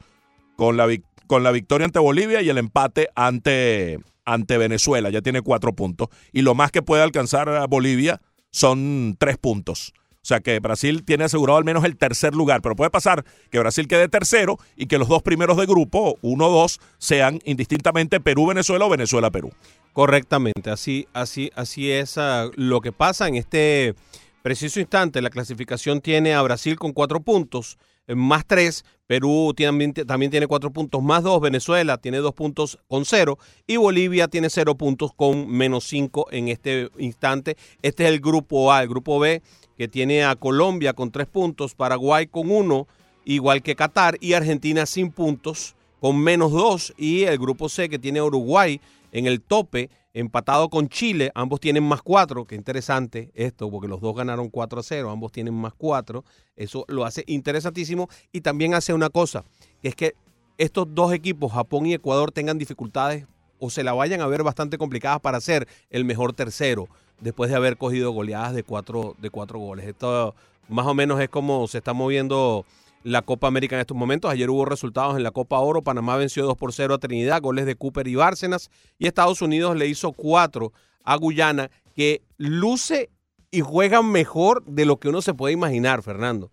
con 0.56 0.76
la, 0.76 0.86
con 1.26 1.42
la 1.42 1.50
victoria 1.50 1.86
ante 1.86 1.98
Bolivia 1.98 2.42
y 2.42 2.48
el 2.48 2.58
empate 2.58 3.08
ante, 3.14 3.98
ante 4.24 4.58
Venezuela, 4.58 5.10
ya 5.10 5.22
tiene 5.22 5.42
cuatro 5.42 5.74
puntos. 5.74 6.08
Y 6.32 6.42
lo 6.42 6.54
más 6.54 6.70
que 6.70 6.82
puede 6.82 7.02
alcanzar 7.02 7.48
a 7.48 7.66
Bolivia 7.66 8.20
son 8.50 9.16
tres 9.18 9.36
puntos. 9.38 9.92
O 10.26 10.28
sea 10.28 10.40
que 10.40 10.58
Brasil 10.58 11.04
tiene 11.04 11.22
asegurado 11.22 11.56
al 11.56 11.64
menos 11.64 11.84
el 11.84 11.96
tercer 11.96 12.34
lugar, 12.34 12.60
pero 12.60 12.74
puede 12.74 12.90
pasar 12.90 13.24
que 13.48 13.60
Brasil 13.60 13.86
quede 13.86 14.08
tercero 14.08 14.58
y 14.74 14.86
que 14.86 14.98
los 14.98 15.06
dos 15.06 15.22
primeros 15.22 15.56
de 15.56 15.66
grupo, 15.66 16.18
uno 16.20 16.48
o 16.48 16.50
dos, 16.50 16.80
sean 16.98 17.38
indistintamente 17.44 18.18
Perú-Venezuela 18.18 18.86
o 18.86 18.88
Venezuela-Perú. 18.88 19.52
Correctamente, 19.92 20.70
así, 20.70 21.06
así, 21.12 21.52
así 21.54 21.92
es 21.92 22.18
ah, 22.18 22.50
lo 22.56 22.80
que 22.80 22.90
pasa 22.90 23.28
en 23.28 23.36
este 23.36 23.94
preciso 24.42 24.80
instante. 24.80 25.22
La 25.22 25.30
clasificación 25.30 26.00
tiene 26.00 26.34
a 26.34 26.42
Brasil 26.42 26.76
con 26.76 26.92
cuatro 26.92 27.20
puntos, 27.20 27.78
eh, 28.08 28.16
más 28.16 28.44
tres. 28.46 28.84
Perú 29.06 29.54
también, 29.56 29.92
también 29.92 30.32
tiene 30.32 30.48
cuatro 30.48 30.72
puntos, 30.72 31.00
más 31.00 31.22
dos. 31.22 31.40
Venezuela 31.40 31.98
tiene 31.98 32.18
dos 32.18 32.34
puntos 32.34 32.80
con 32.88 33.04
cero. 33.04 33.38
Y 33.64 33.76
Bolivia 33.76 34.26
tiene 34.26 34.50
cero 34.50 34.74
puntos 34.74 35.12
con 35.14 35.48
menos 35.48 35.84
cinco 35.84 36.26
en 36.32 36.48
este 36.48 36.90
instante. 36.98 37.56
Este 37.82 38.04
es 38.04 38.10
el 38.10 38.18
grupo 38.20 38.72
A. 38.72 38.82
El 38.82 38.88
grupo 38.88 39.20
B, 39.20 39.42
que 39.76 39.88
tiene 39.88 40.24
a 40.24 40.36
Colombia 40.36 40.92
con 40.92 41.10
tres 41.10 41.26
puntos, 41.26 41.74
Paraguay 41.74 42.26
con 42.26 42.50
uno, 42.50 42.86
igual 43.24 43.62
que 43.62 43.76
Qatar, 43.76 44.16
y 44.20 44.32
Argentina 44.32 44.86
sin 44.86 45.10
puntos 45.10 45.74
con 46.00 46.18
menos 46.18 46.52
dos. 46.52 46.94
Y 46.96 47.24
el 47.24 47.38
grupo 47.38 47.68
C, 47.68 47.88
que 47.88 47.98
tiene 47.98 48.20
a 48.20 48.24
Uruguay 48.24 48.80
en 49.12 49.26
el 49.26 49.40
tope, 49.40 49.90
empatado 50.14 50.70
con 50.70 50.88
Chile, 50.88 51.30
ambos 51.34 51.60
tienen 51.60 51.82
más 51.82 52.00
cuatro, 52.00 52.46
qué 52.46 52.54
interesante 52.54 53.30
esto, 53.34 53.70
porque 53.70 53.86
los 53.86 54.00
dos 54.00 54.16
ganaron 54.16 54.48
4 54.48 54.80
a 54.80 54.82
0, 54.82 55.10
ambos 55.10 55.30
tienen 55.30 55.52
más 55.52 55.74
cuatro, 55.74 56.24
eso 56.56 56.86
lo 56.88 57.04
hace 57.04 57.22
interesantísimo 57.26 58.08
y 58.32 58.40
también 58.40 58.72
hace 58.72 58.94
una 58.94 59.10
cosa, 59.10 59.44
que 59.82 59.88
es 59.88 59.94
que 59.94 60.14
estos 60.56 60.86
dos 60.94 61.12
equipos, 61.12 61.52
Japón 61.52 61.84
y 61.84 61.92
Ecuador, 61.92 62.32
tengan 62.32 62.56
dificultades 62.56 63.26
o 63.58 63.70
se 63.70 63.82
la 63.82 63.92
vayan 63.92 64.20
a 64.20 64.26
ver 64.26 64.42
bastante 64.42 64.78
complicadas 64.78 65.20
para 65.20 65.40
ser 65.40 65.68
el 65.90 66.04
mejor 66.04 66.32
tercero, 66.32 66.88
después 67.20 67.50
de 67.50 67.56
haber 67.56 67.76
cogido 67.76 68.10
goleadas 68.12 68.54
de 68.54 68.62
cuatro, 68.62 69.14
de 69.18 69.30
cuatro 69.30 69.58
goles. 69.58 69.86
Esto 69.86 70.34
más 70.68 70.86
o 70.86 70.94
menos 70.94 71.20
es 71.20 71.28
como 71.28 71.66
se 71.68 71.78
está 71.78 71.92
moviendo 71.92 72.64
la 73.06 73.22
Copa 73.22 73.46
América 73.46 73.76
en 73.76 73.80
estos 73.80 73.96
momentos. 73.96 74.30
Ayer 74.30 74.50
hubo 74.50 74.64
resultados 74.64 75.16
en 75.16 75.22
la 75.22 75.30
Copa 75.30 75.60
Oro. 75.60 75.82
Panamá 75.82 76.16
venció 76.16 76.44
2 76.44 76.56
por 76.56 76.72
0 76.72 76.94
a 76.94 76.98
Trinidad, 76.98 77.40
goles 77.40 77.64
de 77.64 77.76
Cooper 77.76 78.08
y 78.08 78.16
Bárcenas. 78.16 78.68
Y 78.98 79.06
Estados 79.06 79.42
Unidos 79.42 79.76
le 79.76 79.86
hizo 79.86 80.10
4 80.10 80.72
a 81.04 81.16
Guyana, 81.16 81.70
que 81.94 82.22
luce 82.36 83.10
y 83.52 83.60
juega 83.60 84.02
mejor 84.02 84.64
de 84.64 84.86
lo 84.86 84.98
que 84.98 85.08
uno 85.08 85.22
se 85.22 85.34
puede 85.34 85.54
imaginar, 85.54 86.02
Fernando. 86.02 86.50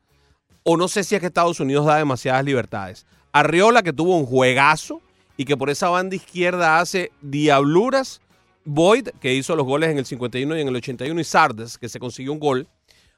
O 0.61 0.77
no 0.77 0.87
sé 0.87 1.03
si 1.03 1.15
es 1.15 1.21
que 1.21 1.27
Estados 1.27 1.59
Unidos 1.59 1.87
da 1.87 1.97
demasiadas 1.97 2.45
libertades. 2.45 3.07
Arriola, 3.31 3.81
que 3.81 3.91
tuvo 3.91 4.15
un 4.15 4.27
juegazo 4.27 5.01
y 5.37 5.45
que 5.45 5.57
por 5.57 5.69
esa 5.69 5.89
banda 5.89 6.15
izquierda 6.15 6.79
hace 6.79 7.11
diabluras. 7.21 8.21
Boyd, 8.65 9.09
que 9.19 9.33
hizo 9.33 9.55
los 9.55 9.65
goles 9.65 9.89
en 9.89 9.97
el 9.97 10.05
51 10.05 10.57
y 10.57 10.61
en 10.61 10.67
el 10.67 10.75
81, 10.75 11.19
y 11.19 11.23
Sardes, 11.23 11.77
que 11.77 11.89
se 11.89 11.99
consiguió 11.99 12.31
un 12.31 12.39
gol. 12.39 12.67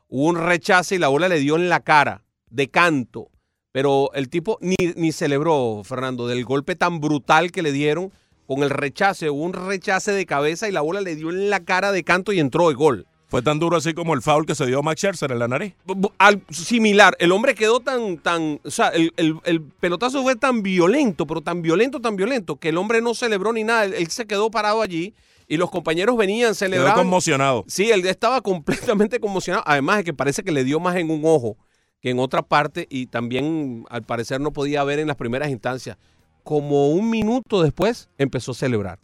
Hubo 0.09 0.27
un 0.29 0.37
rechace 0.37 0.95
y 0.95 0.97
la 0.97 1.07
bola 1.07 1.29
le 1.29 1.39
dio 1.39 1.55
en 1.55 1.69
la 1.69 1.81
cara 1.81 2.23
de 2.49 2.69
canto. 2.69 3.29
Pero 3.71 4.11
el 4.13 4.29
tipo 4.29 4.57
ni, 4.61 4.75
ni 4.95 5.11
celebró, 5.11 5.81
Fernando, 5.83 6.27
del 6.27 6.45
golpe 6.45 6.75
tan 6.75 7.01
brutal 7.01 7.51
que 7.51 7.61
le 7.61 7.71
dieron 7.71 8.11
con 8.47 8.63
el 8.63 8.69
rechace. 8.69 9.29
Hubo 9.29 9.43
un 9.43 9.53
rechace 9.53 10.11
de 10.13 10.25
cabeza 10.25 10.67
y 10.67 10.71
la 10.71 10.81
bola 10.81 11.01
le 11.01 11.15
dio 11.15 11.29
en 11.29 11.49
la 11.49 11.59
cara 11.59 11.91
de 11.91 12.03
canto 12.03 12.31
y 12.31 12.39
entró 12.39 12.69
el 12.69 12.75
gol. 12.75 13.05
Fue 13.27 13.41
tan 13.41 13.59
duro 13.59 13.77
así 13.77 13.93
como 13.93 14.13
el 14.13 14.21
foul 14.21 14.45
que 14.45 14.55
se 14.55 14.65
dio 14.65 14.79
a 14.79 14.81
Max 14.81 15.01
Scherzer 15.01 15.31
en 15.31 15.39
la 15.39 15.47
nariz. 15.47 15.73
Al, 16.17 16.41
similar, 16.49 17.15
el 17.19 17.31
hombre 17.31 17.55
quedó 17.55 17.79
tan, 17.79 18.17
tan, 18.17 18.59
o 18.63 18.71
sea, 18.71 18.89
el, 18.89 19.13
el, 19.17 19.39
el, 19.45 19.61
pelotazo 19.61 20.21
fue 20.21 20.35
tan 20.35 20.61
violento, 20.61 21.25
pero 21.25 21.41
tan 21.41 21.61
violento, 21.61 21.99
tan 21.99 22.15
violento, 22.15 22.57
que 22.57 22.69
el 22.69 22.77
hombre 22.77 23.01
no 23.01 23.15
celebró 23.15 23.51
ni 23.51 23.63
nada. 23.63 23.85
Él, 23.85 23.93
él 23.95 24.07
se 24.09 24.27
quedó 24.27 24.51
parado 24.51 24.81
allí 24.81 25.15
y 25.47 25.57
los 25.57 25.71
compañeros 25.71 26.17
venían 26.17 26.55
celebrando. 26.55 26.95
Quedó 26.95 27.03
conmocionado. 27.03 27.65
Sí, 27.67 27.91
él 27.91 28.05
estaba 28.05 28.41
completamente 28.41 29.19
conmocionado. 29.19 29.63
Además 29.67 29.97
de 29.97 30.03
que 30.03 30.13
parece 30.13 30.43
que 30.43 30.51
le 30.51 30.63
dio 30.63 30.79
más 30.79 30.95
en 30.95 31.09
un 31.09 31.21
ojo 31.23 31.57
que 32.01 32.11
en 32.11 32.19
otra 32.19 32.43
parte 32.43 32.87
y 32.89 33.07
también 33.07 33.85
al 33.89 34.03
parecer 34.03 34.39
no 34.39 34.53
podía 34.53 34.83
ver 34.83 34.99
en 34.99 35.07
las 35.07 35.15
primeras 35.15 35.49
instancias. 35.49 35.97
Como 36.43 36.89
un 36.89 37.09
minuto 37.09 37.63
después 37.63 38.09
empezó 38.19 38.51
a 38.51 38.55
celebrar, 38.55 38.99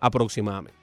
aproximadamente. 0.00 0.77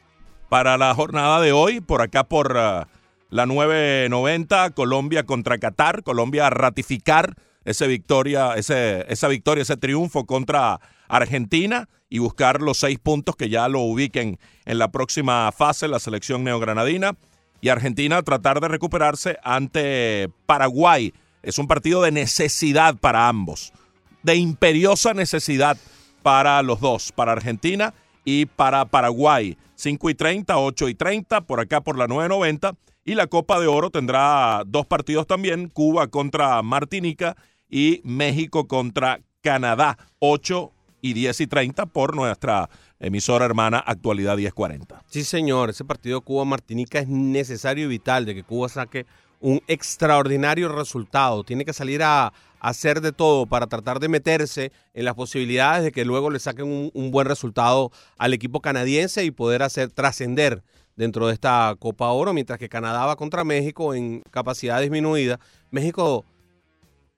Para 0.49 0.77
la 0.77 0.93
jornada 0.93 1.41
de 1.41 1.51
hoy, 1.51 1.81
por 1.81 2.01
acá 2.01 2.23
por 2.23 2.51
uh, 2.51 2.85
la 3.29 3.45
990, 3.45 4.71
Colombia 4.71 5.25
contra 5.25 5.57
Qatar, 5.57 6.03
Colombia 6.03 6.47
a 6.47 6.49
ratificar 6.51 7.35
esa 7.65 7.87
victoria, 7.87 8.53
ese, 8.55 9.05
esa 9.11 9.27
victoria, 9.27 9.63
ese 9.63 9.75
triunfo 9.75 10.25
contra 10.25 10.79
Argentina 11.07 11.89
y 12.09 12.19
buscar 12.19 12.61
los 12.61 12.77
seis 12.77 12.99
puntos 12.99 13.35
que 13.35 13.49
ya 13.49 13.67
lo 13.67 13.81
ubiquen 13.81 14.37
en 14.65 14.77
la 14.77 14.91
próxima 14.91 15.51
fase, 15.51 15.87
la 15.87 15.99
selección 15.99 16.43
neogranadina. 16.43 17.17
Y 17.59 17.69
Argentina 17.69 18.21
tratar 18.21 18.61
de 18.61 18.67
recuperarse 18.67 19.37
ante 19.43 20.29
Paraguay. 20.45 21.13
Es 21.41 21.57
un 21.57 21.67
partido 21.67 22.03
de 22.03 22.11
necesidad 22.11 22.95
para 22.97 23.27
ambos, 23.27 23.73
de 24.21 24.35
imperiosa 24.35 25.15
necesidad 25.15 25.77
para 26.21 26.61
los 26.61 26.79
dos, 26.79 27.11
para 27.11 27.31
Argentina 27.31 27.95
y 28.25 28.47
para 28.47 28.83
Paraguay. 28.85 29.57
5 29.75 30.09
y 30.09 30.15
30, 30.15 30.57
8 30.57 30.89
y 30.89 30.95
30, 30.95 31.41
por 31.41 31.59
acá 31.59 31.81
por 31.81 31.97
la 31.97 32.07
990. 32.07 32.75
Y 33.05 33.13
la 33.13 33.27
Copa 33.27 33.59
de 33.59 33.67
Oro 33.67 33.91
tendrá 33.91 34.63
dos 34.65 34.87
partidos 34.87 35.27
también, 35.27 35.69
Cuba 35.69 36.07
contra 36.07 36.61
Martinica 36.63 37.37
y 37.69 38.01
México 38.03 38.67
contra 38.67 39.21
Canadá, 39.41 39.97
8 40.19 40.71
y 41.01 41.13
10 41.13 41.41
y 41.41 41.47
30 41.47 41.85
por 41.85 42.15
nuestra 42.15 42.67
emisora 42.99 43.45
hermana 43.45 43.77
Actualidad 43.77 44.37
1040. 44.37 45.03
Sí, 45.07 45.23
señor, 45.23 45.69
ese 45.69 45.85
partido 45.85 46.21
Cuba-Martinica 46.21 46.97
es 46.99 47.07
necesario 47.07 47.85
y 47.85 47.89
vital 47.89 48.25
de 48.25 48.33
que 48.33 48.43
Cuba 48.43 48.69
saque 48.69 49.05
un 49.39 49.61
extraordinario 49.67 50.69
resultado. 50.69 51.43
Tiene 51.43 51.65
que 51.65 51.73
salir 51.73 52.03
a, 52.03 52.33
hacer 52.65 52.99
de 53.01 53.11
todo 53.11 53.45
para 53.45 53.67
tratar 53.67 53.99
de 53.99 54.09
meterse 54.09 54.71
en 54.95 55.05
las 55.05 55.13
posibilidades 55.13 55.83
de 55.83 55.91
que 55.91 56.03
luego 56.03 56.31
le 56.31 56.39
saquen 56.39 56.89
un, 56.91 57.11
buen 57.11 57.27
resultado 57.27 57.91
al 58.17 58.33
equipo 58.33 58.59
canadiense 58.59 59.23
y 59.23 59.29
poder 59.29 59.61
hacer 59.61 59.91
trascender 59.91 60.63
dentro 60.95 61.27
de 61.27 61.33
esta 61.33 61.75
Copa 61.77 62.09
Oro, 62.09 62.33
mientras 62.33 62.57
que 62.57 62.67
Canadá 62.67 63.05
va 63.05 63.17
contra 63.17 63.43
México 63.43 63.93
en 63.93 64.23
capacidad 64.31 64.81
disminuida. 64.81 65.39
México 65.69 66.25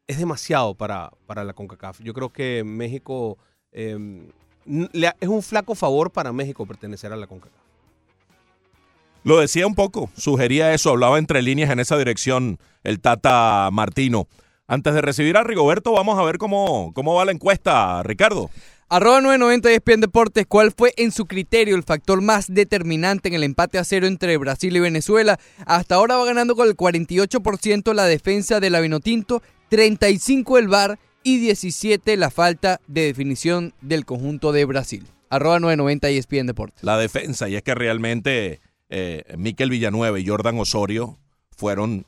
es 0.06 0.18
demasiado 0.18 0.74
para, 0.76 1.12
para 1.28 1.46
la 1.46 1.54
CONCACAF. 1.54 2.02
Yo 2.02 2.14
creo 2.14 2.30
que 2.30 2.64
México 2.66 3.38
le, 3.72 5.14
es 5.22 5.30
un 5.30 5.42
flaco 5.42 5.76
favor 5.76 6.12
para 6.12 6.34
México 6.34 6.66
pertenecer 6.66 7.14
a 7.14 7.16
la 7.16 7.28
CONCACAF. 7.28 7.57
Lo 9.24 9.40
decía 9.40 9.68
un 9.68 9.76
poco, 9.76 10.10
sugería 10.16 10.74
eso, 10.74 10.92
hablaba 10.92 11.18
entre 11.18 11.42
líneas 11.42 11.70
en 11.70 11.80
esa 11.80 11.98
dirección 11.98 12.60
el 12.84 13.00
Tata 13.00 13.70
Martino. 13.72 14.28
Antes 14.68 14.94
de 14.94 15.02
recibir 15.02 15.38
a 15.38 15.44
Rigoberto, 15.44 15.94
vamos 15.94 16.20
a 16.20 16.24
ver 16.24 16.38
cómo, 16.38 16.92
cómo 16.94 17.16
va 17.16 17.26
la 17.26 17.32
encuesta, 17.32 18.04
Ricardo. 18.04 18.50
Arroba 18.90 19.20
990 19.20 19.72
ESPN 19.72 20.00
Deportes, 20.00 20.46
¿cuál 20.48 20.72
fue 20.72 20.94
en 20.96 21.12
su 21.12 21.26
criterio 21.26 21.76
el 21.76 21.84
factor 21.84 22.22
más 22.22 22.54
determinante 22.54 23.28
en 23.28 23.34
el 23.34 23.44
empate 23.44 23.78
a 23.78 23.84
cero 23.84 24.08
entre 24.08 24.38
Brasil 24.38 24.74
y 24.74 24.80
Venezuela? 24.80 25.38
Hasta 25.66 25.96
ahora 25.96 26.16
va 26.16 26.26
ganando 26.26 26.56
con 26.56 26.70
el 26.70 26.78
48% 26.78 27.94
la 27.94 28.06
defensa 28.06 28.62
de 28.62 28.70
la 28.70 28.80
Vinotinto, 28.80 29.42
35 29.70 30.58
el 30.58 30.70
VAR 30.70 31.00
y 31.22 31.40
17 31.40 32.16
la 32.16 32.30
falta 32.30 32.80
de 32.88 33.02
definición 33.02 33.74
del 33.82 34.06
conjunto 34.06 34.54
de 34.54 34.64
Brasil. 34.64 35.06
Arroba 35.30 35.60
990 35.60 36.08
ESPN 36.08 36.48
Deportes. 36.48 36.82
La 36.82 36.98
defensa, 36.98 37.50
y 37.50 37.58
es 37.58 37.64
que 37.64 37.76
realmente 37.76 38.62
eh, 38.90 39.24
Miquel 39.38 39.70
Villanueva 39.70 40.20
y 40.20 40.28
Jordan 40.28 40.60
Osorio 40.60 41.20
fueron, 41.56 42.06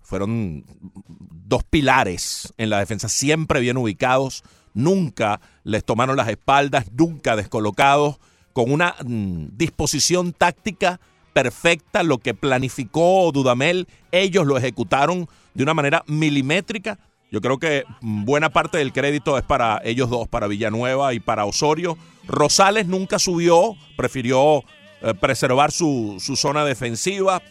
fueron 0.00 0.64
dos 1.06 1.64
pilares 1.64 2.52
en 2.58 2.70
la 2.70 2.78
defensa, 2.78 3.08
siempre 3.08 3.60
bien 3.60 3.76
ubicados, 3.76 4.42
nunca 4.74 5.40
les 5.64 5.84
tomaron 5.84 6.16
las 6.16 6.28
espaldas, 6.28 6.86
nunca 6.92 7.36
descolocados, 7.36 8.18
con 8.52 8.72
una 8.72 8.96
mm, 9.04 9.56
disposición 9.56 10.32
táctica 10.32 11.00
perfecta, 11.32 12.02
lo 12.02 12.18
que 12.18 12.34
planificó 12.34 13.30
Dudamel, 13.32 13.86
ellos 14.10 14.46
lo 14.46 14.56
ejecutaron 14.56 15.28
de 15.54 15.62
una 15.62 15.74
manera 15.74 16.02
milimétrica. 16.06 16.98
Yo 17.30 17.40
creo 17.40 17.58
que 17.58 17.84
buena 18.00 18.50
parte 18.50 18.78
del 18.78 18.92
crédito 18.92 19.38
es 19.38 19.44
para 19.44 19.80
ellos 19.84 20.10
dos, 20.10 20.26
para 20.26 20.48
Villanueva 20.48 21.14
y 21.14 21.20
para 21.20 21.44
Osorio. 21.44 21.96
Rosales 22.26 22.86
nunca 22.86 23.20
subió, 23.20 23.76
prefirió 23.96 24.64
preservar 25.20 25.72
su, 25.72 26.16
su, 26.20 26.36
zona 26.36 26.64
defensiva. 26.64 27.42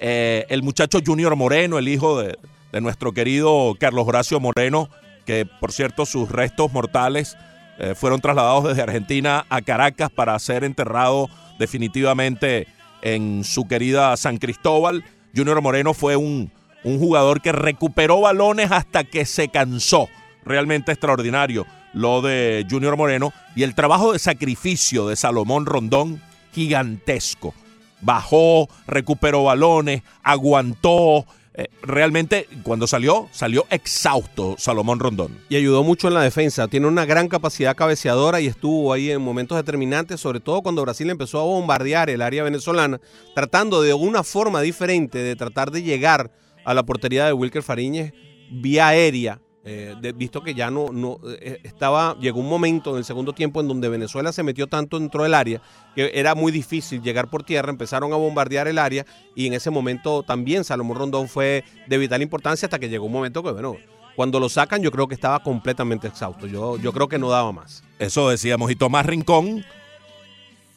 Eh, 0.00 0.46
el 0.48 0.62
muchacho 0.62 1.00
Junior 1.04 1.34
Moreno, 1.36 1.78
el 1.78 1.88
hijo 1.88 2.20
de, 2.20 2.38
de, 2.72 2.80
nuestro 2.80 3.12
querido 3.12 3.74
Carlos 3.80 4.06
Horacio 4.06 4.38
Moreno, 4.40 4.88
que 5.26 5.46
por 5.46 5.72
cierto 5.72 6.06
sus 6.06 6.30
restos 6.30 6.72
mortales 6.72 7.36
eh, 7.78 7.94
fueron 7.94 8.20
trasladados 8.20 8.64
desde 8.64 8.82
Argentina 8.82 9.46
a 9.48 9.62
Caracas 9.62 10.10
para 10.10 10.38
ser 10.38 10.64
enterrado 10.64 11.28
definitivamente 11.58 12.66
en 13.02 13.44
su 13.44 13.68
querida 13.68 14.16
San 14.16 14.38
Cristóbal. 14.38 15.04
Junior 15.34 15.62
Moreno 15.62 15.94
fue 15.94 16.16
un, 16.16 16.50
un 16.82 16.98
jugador 16.98 17.40
que 17.40 17.52
recuperó 17.52 18.20
balones 18.20 18.72
hasta 18.72 19.04
que 19.04 19.24
se 19.24 19.48
cansó. 19.48 20.08
Realmente 20.44 20.92
extraordinario 20.92 21.66
lo 21.92 22.20
de 22.20 22.66
Junior 22.68 22.96
Moreno 22.96 23.32
y 23.54 23.62
el 23.62 23.74
trabajo 23.74 24.12
de 24.12 24.18
sacrificio 24.18 25.08
de 25.08 25.16
Salomón 25.16 25.66
Rondón 25.66 26.20
gigantesco. 26.58 27.54
Bajó, 28.00 28.68
recuperó 28.86 29.44
balones, 29.44 30.02
aguantó, 30.22 31.26
eh, 31.54 31.66
realmente 31.82 32.46
cuando 32.62 32.86
salió, 32.86 33.28
salió 33.32 33.66
exhausto 33.70 34.54
Salomón 34.58 35.00
Rondón. 35.00 35.36
Y 35.48 35.56
ayudó 35.56 35.82
mucho 35.82 36.06
en 36.06 36.14
la 36.14 36.22
defensa. 36.22 36.68
Tiene 36.68 36.86
una 36.86 37.04
gran 37.04 37.26
capacidad 37.26 37.74
cabeceadora 37.74 38.40
y 38.40 38.46
estuvo 38.46 38.92
ahí 38.92 39.10
en 39.10 39.20
momentos 39.20 39.56
determinantes, 39.56 40.20
sobre 40.20 40.38
todo 40.38 40.62
cuando 40.62 40.82
Brasil 40.82 41.10
empezó 41.10 41.40
a 41.40 41.44
bombardear 41.44 42.10
el 42.10 42.22
área 42.22 42.44
venezolana, 42.44 43.00
tratando 43.34 43.82
de 43.82 43.92
una 43.92 44.22
forma 44.22 44.60
diferente 44.60 45.18
de 45.18 45.34
tratar 45.34 45.72
de 45.72 45.82
llegar 45.82 46.30
a 46.64 46.74
la 46.74 46.84
portería 46.84 47.26
de 47.26 47.32
Wilker 47.32 47.64
Fariñez 47.64 48.12
vía 48.52 48.86
aérea. 48.88 49.40
Eh, 49.68 49.94
de- 50.00 50.12
visto 50.12 50.40
que 50.42 50.54
ya 50.54 50.70
no, 50.70 50.86
no 50.92 51.18
eh, 51.40 51.60
estaba, 51.62 52.16
llegó 52.18 52.40
un 52.40 52.48
momento 52.48 52.92
en 52.92 52.96
el 52.98 53.04
segundo 53.04 53.32
tiempo 53.34 53.60
en 53.60 53.68
donde 53.68 53.88
Venezuela 53.90 54.32
se 54.32 54.42
metió 54.42 54.66
tanto 54.66 54.98
dentro 54.98 55.24
del 55.24 55.34
área 55.34 55.60
que 55.94 56.10
era 56.14 56.34
muy 56.34 56.50
difícil 56.52 57.02
llegar 57.02 57.28
por 57.28 57.42
tierra, 57.42 57.70
empezaron 57.70 58.12
a 58.12 58.16
bombardear 58.16 58.66
el 58.68 58.78
área 58.78 59.04
y 59.34 59.46
en 59.46 59.52
ese 59.52 59.70
momento 59.70 60.22
también 60.22 60.64
Salomón 60.64 60.96
Rondón 60.96 61.28
fue 61.28 61.64
de 61.86 61.98
vital 61.98 62.22
importancia 62.22 62.66
hasta 62.66 62.78
que 62.78 62.88
llegó 62.88 63.06
un 63.06 63.12
momento 63.12 63.42
que, 63.42 63.50
bueno, 63.52 63.76
cuando 64.16 64.40
lo 64.40 64.48
sacan 64.48 64.82
yo 64.82 64.90
creo 64.90 65.06
que 65.06 65.14
estaba 65.14 65.40
completamente 65.42 66.08
exhausto, 66.08 66.46
yo, 66.46 66.78
yo 66.78 66.92
creo 66.92 67.06
que 67.08 67.18
no 67.18 67.28
daba 67.28 67.52
más. 67.52 67.84
Eso 67.98 68.28
decíamos. 68.30 68.70
Y 68.70 68.76
Tomás 68.76 69.04
Rincón, 69.06 69.64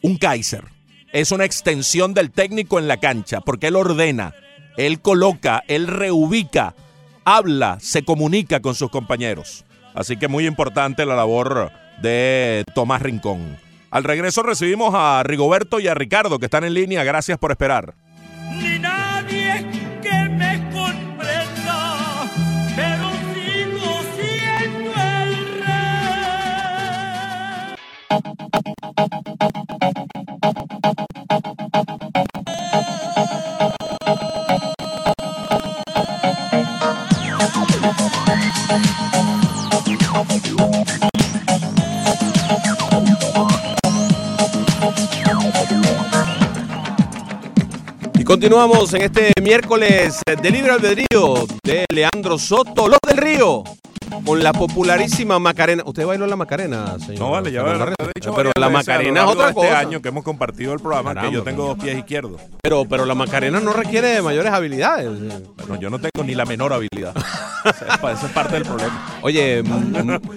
un 0.02 0.16
Kaiser. 0.16 0.64
Es 1.12 1.30
una 1.32 1.44
extensión 1.44 2.14
del 2.14 2.30
técnico 2.30 2.78
en 2.78 2.88
la 2.88 2.96
cancha, 2.98 3.40
porque 3.40 3.66
él 3.68 3.76
ordena, 3.76 4.34
él 4.76 5.00
coloca, 5.00 5.62
él 5.68 5.86
reubica, 5.86 6.74
habla, 7.24 7.78
se 7.80 8.04
comunica 8.04 8.60
con 8.60 8.74
sus 8.74 8.90
compañeros. 8.90 9.64
Así 9.94 10.16
que 10.16 10.28
muy 10.28 10.46
importante 10.46 11.04
la 11.04 11.16
labor 11.16 11.70
de 12.00 12.64
Tomás 12.74 13.02
Rincón. 13.02 13.58
Al 13.90 14.04
regreso 14.04 14.42
recibimos 14.42 14.94
a 14.94 15.22
Rigoberto 15.22 15.78
y 15.78 15.86
a 15.86 15.94
Ricardo, 15.94 16.38
que 16.38 16.46
están 16.46 16.64
en 16.64 16.72
línea. 16.74 17.04
Gracias 17.04 17.36
por 17.38 17.50
esperar. 17.50 17.94
ni 18.50 18.78
nadie 18.78 19.66
que 20.00 20.28
me 20.30 20.70
comprenda, 20.72 22.30
pero 22.74 23.10
sigo 23.34 24.00
siendo 24.16 24.92
el 24.94 25.34
rey. 25.62 25.82
Continuamos 48.32 48.94
en 48.94 49.02
este 49.02 49.30
miércoles 49.42 50.22
de 50.24 50.50
libre 50.50 50.70
albedrío 50.70 51.46
de 51.62 51.84
Leandro 51.92 52.38
Soto, 52.38 52.88
los 52.88 52.98
del 53.06 53.18
Río, 53.18 53.62
con 54.24 54.42
la 54.42 54.54
popularísima 54.54 55.38
Macarena. 55.38 55.82
¿Usted 55.84 56.06
bailó 56.06 56.26
la 56.26 56.34
Macarena, 56.34 56.98
señor? 56.98 57.18
No 57.18 57.30
vale, 57.32 57.52
ya 57.52 57.60
he 57.60 58.10
dicho 58.14 58.34
Pero 58.34 58.50
la 58.58 58.70
Macarena 58.70 59.24
es 59.24 59.30
otra 59.30 59.48
de 59.48 59.52
cosa. 59.52 59.66
Este 59.66 59.76
año 59.76 60.00
que 60.00 60.08
hemos 60.08 60.24
compartido 60.24 60.72
el 60.72 60.80
programa, 60.80 61.14
que 61.14 61.30
yo 61.30 61.42
tengo 61.42 61.66
dos 61.66 61.78
pies 61.78 61.98
izquierdos. 61.98 62.40
Pero, 62.62 62.86
pero 62.86 63.04
la 63.04 63.14
Macarena 63.14 63.60
no 63.60 63.74
requiere 63.74 64.08
de 64.08 64.22
mayores 64.22 64.50
habilidades. 64.50 65.10
Bueno, 65.58 65.78
yo 65.78 65.90
no 65.90 65.98
tengo 65.98 66.24
ni 66.24 66.34
la 66.34 66.46
menor 66.46 66.72
habilidad. 66.72 67.14
Esa 67.66 68.26
es 68.26 68.32
parte 68.32 68.54
del 68.54 68.62
problema. 68.62 69.18
Oye, 69.20 69.62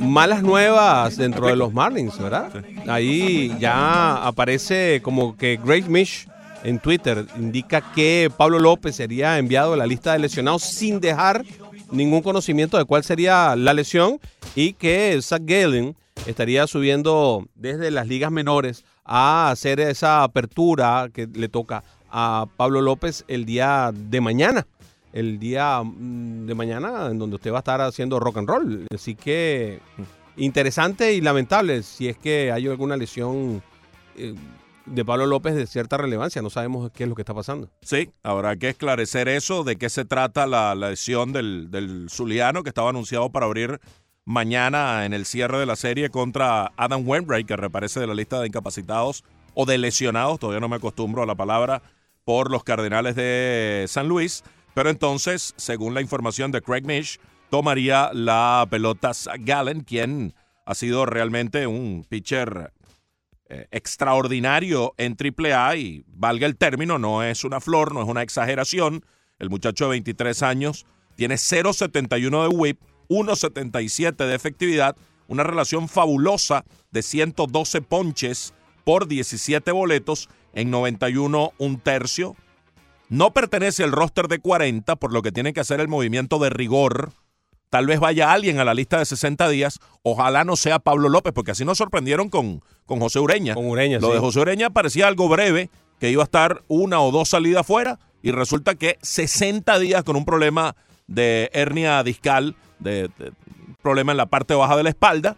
malas 0.02 0.44
nuevas 0.44 1.16
dentro 1.16 1.48
de 1.48 1.56
los 1.56 1.72
Marlins, 1.72 2.20
¿verdad? 2.20 2.52
Ahí 2.90 3.56
ya 3.58 4.16
aparece 4.28 5.00
como 5.02 5.38
que 5.38 5.58
Great 5.64 5.86
Mish 5.86 6.28
en 6.66 6.80
Twitter 6.80 7.26
indica 7.38 7.94
que 7.94 8.32
Pablo 8.36 8.60
López 8.60 8.96
sería 8.96 9.38
enviado 9.38 9.74
a 9.74 9.78
la 9.78 9.86
lista 9.86 10.14
de 10.14 10.20
lesionados 10.20 10.64
sin 10.64 11.00
dejar 11.00 11.46
ningún 11.92 12.22
conocimiento 12.24 12.78
de 12.78 12.86
cuál 12.86 13.04
sería 13.04 13.56
la 13.56 13.74
lesión 13.74 14.20
y 14.56 14.74
que 14.74 15.18
Zach 15.22 15.44
Gallen 15.46 15.96
estaría 16.26 16.66
subiendo 16.66 17.48
desde 17.54 17.92
las 17.92 18.08
ligas 18.08 18.32
menores 18.32 18.84
a 19.04 19.52
hacer 19.52 19.80
esa 19.80 20.24
apertura 20.24 21.10
que 21.14 21.28
le 21.28 21.50
toca 21.50 21.84
a 22.10 22.48
Pablo 22.58 22.82
López 22.82 23.24
el 23.28 23.46
día 23.46 23.92
de 23.94 24.22
mañana 24.22 24.66
el 25.14 25.40
día 25.40 25.82
mm, 25.82 26.46
de 26.46 26.56
mañana 26.56 27.08
en 27.10 27.18
donde 27.18 27.38
usted 27.38 27.52
va 27.52 27.58
a 27.58 27.60
estar 27.60 27.82
haciendo 27.82 28.20
rock 28.20 28.38
and 28.38 28.50
roll. 28.50 28.88
Así 28.94 29.16
que 29.16 29.80
interesante 30.36 31.14
y 31.14 31.22
lamentable 31.22 31.84
si 31.84 32.10
es 32.10 32.18
que 32.18 32.52
hay 32.52 32.68
alguna 32.68 32.98
lesión 32.98 33.64
eh, 34.18 34.36
de 34.86 35.06
Pablo 35.06 35.26
López 35.26 35.56
de 35.56 35.68
cierta 35.68 35.98
relevancia. 35.98 36.42
No 36.42 36.50
sabemos 36.50 36.92
qué 36.92 37.04
es 37.04 37.10
lo 37.10 37.16
que 37.16 37.22
está 37.22 37.34
pasando. 37.34 37.70
Sí, 37.82 38.12
habrá 38.24 38.56
que 38.56 38.70
esclarecer 38.70 39.28
eso, 39.28 39.64
de 39.64 39.78
qué 39.78 39.90
se 39.90 40.06
trata 40.06 40.48
la, 40.48 40.76
lesión 40.76 41.34
del, 41.34 41.70
del 41.72 42.08
Zuliano 42.10 42.64
que 42.64 42.70
estaba 42.70 42.90
anunciado 42.90 43.32
para 43.32 43.46
abrir 43.46 43.80
mañana 44.26 45.06
en 45.06 45.14
el 45.14 45.26
cierre 45.26 45.60
de 45.60 45.66
la 45.66 45.76
serie 45.76 46.10
contra 46.10 46.72
Adam 46.78 47.08
Wainwright, 47.08 47.48
que 47.48 47.56
reaparece 47.56 48.00
de 48.00 48.08
la 48.08 48.16
lista 48.16 48.40
de 48.40 48.48
incapacitados 48.48 49.24
o 49.54 49.66
de 49.66 49.78
lesionados, 49.78 50.40
todavía 50.40 50.60
no 50.60 50.68
me 50.68 50.76
acostumbro 50.76 51.24
a 51.24 51.26
la 51.26 51.36
palabra, 51.36 51.82
por 52.26 52.52
los 52.52 52.64
Cardenales 52.64 53.16
de 53.16 53.86
San 53.88 54.08
Luis. 54.08 54.44
Pero 54.74 54.90
entonces, 54.90 55.54
según 55.56 55.94
la 55.94 56.02
información 56.02 56.52
de 56.52 56.62
Craig 56.62 56.84
Mish, 56.84 57.20
tomaría 57.50 58.10
la 58.14 58.68
pelota 58.70 59.14
Zach 59.14 59.40
Gallen, 59.40 59.82
quien 59.82 60.34
ha 60.66 60.76
sido 60.76 61.06
realmente 61.06 61.68
un 61.68 62.06
pitcher 62.10 62.74
eh, 63.48 63.68
extraordinario 63.70 64.96
en 64.98 65.16
AAA 65.16 65.76
y 65.76 66.04
valga 66.08 66.48
el 66.48 66.58
término, 66.58 66.98
no 66.98 67.24
es 67.24 67.44
una 67.44 67.60
flor, 67.60 67.94
no 67.94 68.02
es 68.02 68.08
una 68.08 68.24
exageración. 68.24 69.06
El 69.38 69.50
muchacho 69.50 69.86
de 69.86 69.92
23 69.92 70.42
años 70.42 70.86
tiene 71.16 71.36
0.71 71.36 72.50
de 72.50 72.56
whip, 72.56 72.82
1.77 73.08 74.26
de 74.26 74.34
efectividad, 74.34 74.96
una 75.28 75.44
relación 75.44 75.88
fabulosa 75.88 76.66
de 76.92 77.04
112 77.04 77.82
ponches 77.82 78.54
por 78.84 79.08
17 79.08 79.72
boletos 79.72 80.30
en 80.54 80.72
91 80.72 81.54
un 81.58 81.80
tercio. 81.80 82.36
No 83.10 83.32
pertenece 83.32 83.84
al 83.84 83.92
roster 83.92 84.28
de 84.28 84.40
40, 84.40 84.96
por 84.96 85.14
lo 85.14 85.22
que 85.22 85.32
tiene 85.32 85.54
que 85.54 85.60
hacer 85.60 85.80
el 85.80 85.88
movimiento 85.88 86.40
de 86.40 86.50
rigor. 86.50 87.12
Tal 87.76 87.88
vez 87.88 88.00
vaya 88.00 88.32
alguien 88.32 88.58
a 88.60 88.64
la 88.64 88.74
lista 88.74 89.00
de 89.00 89.06
60 89.06 89.50
días. 89.50 89.80
Ojalá 90.02 90.46
no 90.46 90.56
sea 90.56 90.80
Pablo 90.80 91.10
López, 91.10 91.34
porque 91.34 91.52
así 91.52 91.66
nos 91.66 91.78
sorprendieron 91.78 92.30
con, 92.30 92.62
con 92.86 93.02
José 93.02 93.20
Ureña. 93.20 93.54
Con 93.54 93.66
Ureña, 93.68 94.00
Lo 94.00 94.08
sí. 94.08 94.14
de 94.14 94.20
José 94.20 94.40
Ureña 94.40 94.70
parecía 94.70 95.08
algo 95.08 95.28
breve, 95.28 95.70
que 96.00 96.10
iba 96.10 96.24
a 96.24 96.26
estar 96.26 96.64
una 96.70 97.02
o 97.02 97.12
dos 97.12 97.28
salidas 97.28 97.68
fuera, 97.68 98.00
y 98.24 98.32
resulta 98.32 98.76
que 98.76 98.98
60 99.02 99.78
días 99.80 100.06
con 100.06 100.16
un 100.16 100.24
problema 100.24 100.78
de 101.08 101.50
hernia 101.52 102.02
discal, 102.04 102.56
de, 102.80 103.10
de- 103.18 103.34
problema 103.82 104.14
en 104.14 104.18
la 104.20 104.28
parte 104.28 104.54
baja 104.54 104.78
de 104.78 104.84
la 104.84 104.90
espalda, 104.90 105.36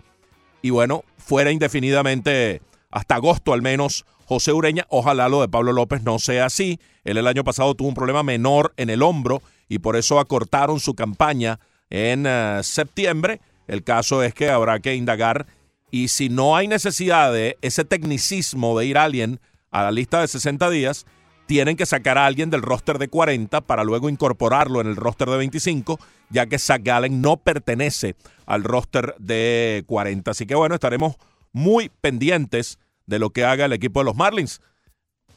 y 0.61 0.69
bueno, 0.69 1.03
fuera 1.17 1.51
indefinidamente 1.51 2.61
hasta 2.91 3.15
agosto 3.15 3.51
al 3.51 3.63
menos 3.63 4.05
José 4.25 4.53
Ureña. 4.53 4.85
Ojalá 4.89 5.27
lo 5.27 5.41
de 5.41 5.47
Pablo 5.49 5.73
López 5.73 6.03
no 6.03 6.19
sea 6.19 6.45
así. 6.45 6.79
Él 7.03 7.17
el 7.17 7.25
año 7.25 7.43
pasado 7.43 7.73
tuvo 7.73 7.87
un 7.87 7.95
problema 7.95 8.21
menor 8.21 8.73
en 8.77 8.91
el 8.91 9.01
hombro 9.01 9.41
y 9.67 9.79
por 9.79 9.95
eso 9.95 10.19
acortaron 10.19 10.79
su 10.79 10.93
campaña 10.93 11.59
en 11.89 12.25
eh, 12.25 12.59
septiembre. 12.63 13.41
El 13.67 13.83
caso 13.83 14.23
es 14.23 14.33
que 14.33 14.49
habrá 14.49 14.79
que 14.79 14.95
indagar 14.95 15.45
y 15.91 16.09
si 16.09 16.29
no 16.29 16.55
hay 16.55 16.67
necesidad 16.67 17.31
de 17.31 17.57
ese 17.61 17.85
tecnicismo 17.85 18.77
de 18.77 18.85
ir 18.85 18.97
a 18.97 19.03
alguien 19.03 19.39
a 19.71 19.83
la 19.83 19.91
lista 19.91 20.21
de 20.21 20.27
60 20.27 20.69
días, 20.69 21.05
tienen 21.45 21.77
que 21.77 21.85
sacar 21.85 22.17
a 22.17 22.25
alguien 22.25 22.49
del 22.49 22.61
roster 22.61 22.97
de 22.97 23.07
40 23.07 23.61
para 23.61 23.83
luego 23.85 24.09
incorporarlo 24.09 24.81
en 24.81 24.87
el 24.87 24.97
roster 24.97 25.29
de 25.29 25.37
25, 25.37 25.97
ya 26.29 26.45
que 26.45 26.59
Zach 26.59 26.81
Gallen 26.83 27.21
no 27.21 27.37
pertenece 27.37 28.15
al 28.45 28.63
roster 28.63 29.15
de 29.17 29.83
40. 29.87 30.31
Así 30.31 30.45
que 30.45 30.55
bueno, 30.55 30.75
estaremos 30.75 31.15
muy 31.53 31.89
pendientes 32.01 32.79
de 33.05 33.19
lo 33.19 33.29
que 33.29 33.45
haga 33.45 33.65
el 33.65 33.73
equipo 33.73 34.01
de 34.01 34.05
los 34.05 34.15
Marlins. 34.15 34.61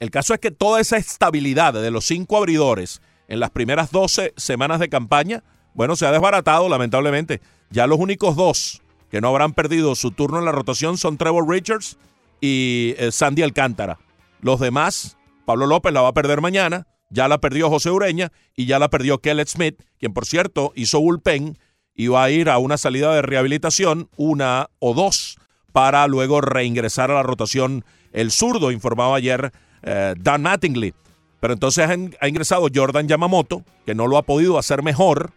El 0.01 0.11
caso 0.11 0.35
es 0.35 0.41
que 0.41 0.51
toda 0.51 0.81
esa 0.81 0.97
estabilidad 0.97 1.75
de 1.75 1.91
los 1.91 2.07
cinco 2.07 2.37
abridores 2.37 3.01
en 3.29 3.39
las 3.39 3.51
primeras 3.51 3.93
12 3.93 4.35
semanas 4.37 4.81
de 4.81 4.89
campaña, 4.89 5.45
bueno, 5.75 5.97
se 5.97 6.07
ha 6.07 6.13
desbaratado 6.13 6.69
lamentablemente. 6.69 7.41
Ya 7.71 7.87
los 7.87 7.99
únicos 7.99 8.37
dos 8.37 8.83
que 9.11 9.21
no 9.21 9.29
habrán 9.29 9.53
perdido 9.53 9.95
su 9.95 10.11
turno 10.11 10.39
en 10.39 10.45
la 10.45 10.53
rotación 10.53 10.97
son 10.97 11.17
Trevor 11.17 11.49
Richards 11.49 11.99
y 12.41 12.95
eh, 12.99 13.13
Sandy 13.13 13.43
Alcántara. 13.43 13.99
Los 14.41 14.61
demás, 14.61 15.17
Pablo 15.45 15.67
López 15.67 15.93
la 15.93 16.01
va 16.01 16.09
a 16.09 16.15
perder 16.15 16.41
mañana, 16.41 16.87
ya 17.11 17.29
la 17.29 17.39
perdió 17.39 17.69
José 17.69 17.91
Ureña 17.91 18.33
y 18.57 18.67
ya 18.67 18.79
la 18.79 18.89
perdió 18.89 19.19
Kellett 19.19 19.49
Smith, 19.49 19.83
quien 19.99 20.13
por 20.13 20.27
cierto 20.27 20.73
hizo 20.75 21.01
bullpen 21.01 21.59
y 21.95 22.07
va 22.07 22.25
a 22.25 22.31
ir 22.31 22.49
a 22.49 22.59
una 22.59 22.79
salida 22.79 23.13
de 23.15 23.23
rehabilitación, 23.23 24.09
una 24.17 24.71
o 24.79 24.95
dos, 24.95 25.39
para 25.73 26.07
luego 26.07 26.41
reingresar 26.41 27.11
a 27.11 27.15
la 27.15 27.23
rotación 27.23 27.85
el 28.13 28.31
zurdo, 28.31 28.71
informaba 28.71 29.17
ayer 29.17 29.53
eh, 29.83 30.15
Dan 30.19 30.43
Mattingly. 30.43 30.95
Pero 31.41 31.55
entonces 31.55 31.89
ha 32.21 32.29
ingresado 32.29 32.69
Jordan 32.73 33.09
Yamamoto, 33.09 33.65
que 33.87 33.95
no 33.95 34.07
lo 34.07 34.19
ha 34.19 34.23
podido 34.23 34.59
hacer 34.59 34.83
mejor. 34.83 35.33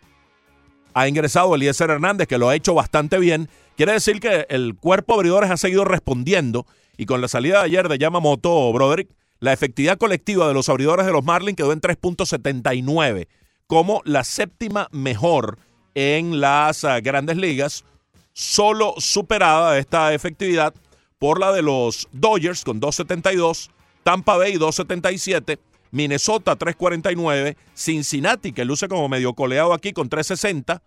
Ha 0.93 1.07
ingresado 1.07 1.55
Eliezer 1.55 1.89
Hernández, 1.89 2.27
que 2.27 2.37
lo 2.37 2.49
ha 2.49 2.55
hecho 2.55 2.73
bastante 2.73 3.17
bien. 3.19 3.49
Quiere 3.75 3.93
decir 3.93 4.19
que 4.19 4.45
el 4.49 4.75
cuerpo 4.75 5.13
de 5.13 5.19
abridores 5.19 5.51
ha 5.51 5.57
seguido 5.57 5.85
respondiendo. 5.85 6.65
Y 6.97 7.05
con 7.05 7.21
la 7.21 7.27
salida 7.27 7.59
de 7.59 7.65
ayer 7.65 7.89
de 7.89 7.97
Yamamoto, 7.97 8.71
Broderick, 8.71 9.09
la 9.39 9.51
efectividad 9.51 9.97
colectiva 9.97 10.47
de 10.47 10.53
los 10.53 10.69
abridores 10.69 11.05
de 11.05 11.11
los 11.11 11.23
Marlins 11.23 11.57
quedó 11.57 11.73
en 11.73 11.81
3.79, 11.81 13.27
como 13.67 14.01
la 14.05 14.23
séptima 14.23 14.87
mejor 14.91 15.57
en 15.95 16.39
las 16.39 16.85
ah, 16.85 16.99
grandes 17.01 17.37
ligas, 17.37 17.83
solo 18.31 18.93
superada 18.97 19.77
esta 19.77 20.13
efectividad 20.13 20.73
por 21.19 21.39
la 21.39 21.51
de 21.51 21.61
los 21.61 22.07
Dodgers 22.11 22.63
con 22.63 22.79
272, 22.79 23.69
Tampa 24.03 24.37
Bay 24.37 24.53
277, 24.53 25.59
Minnesota 25.93 26.55
349, 26.55 27.55
Cincinnati 27.75 28.51
que 28.51 28.65
luce 28.65 28.87
como 28.87 29.07
medio 29.07 29.35
coleado 29.35 29.73
aquí 29.73 29.93
con 29.93 30.09
360, 30.09 30.81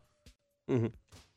Ujú. 0.67 0.91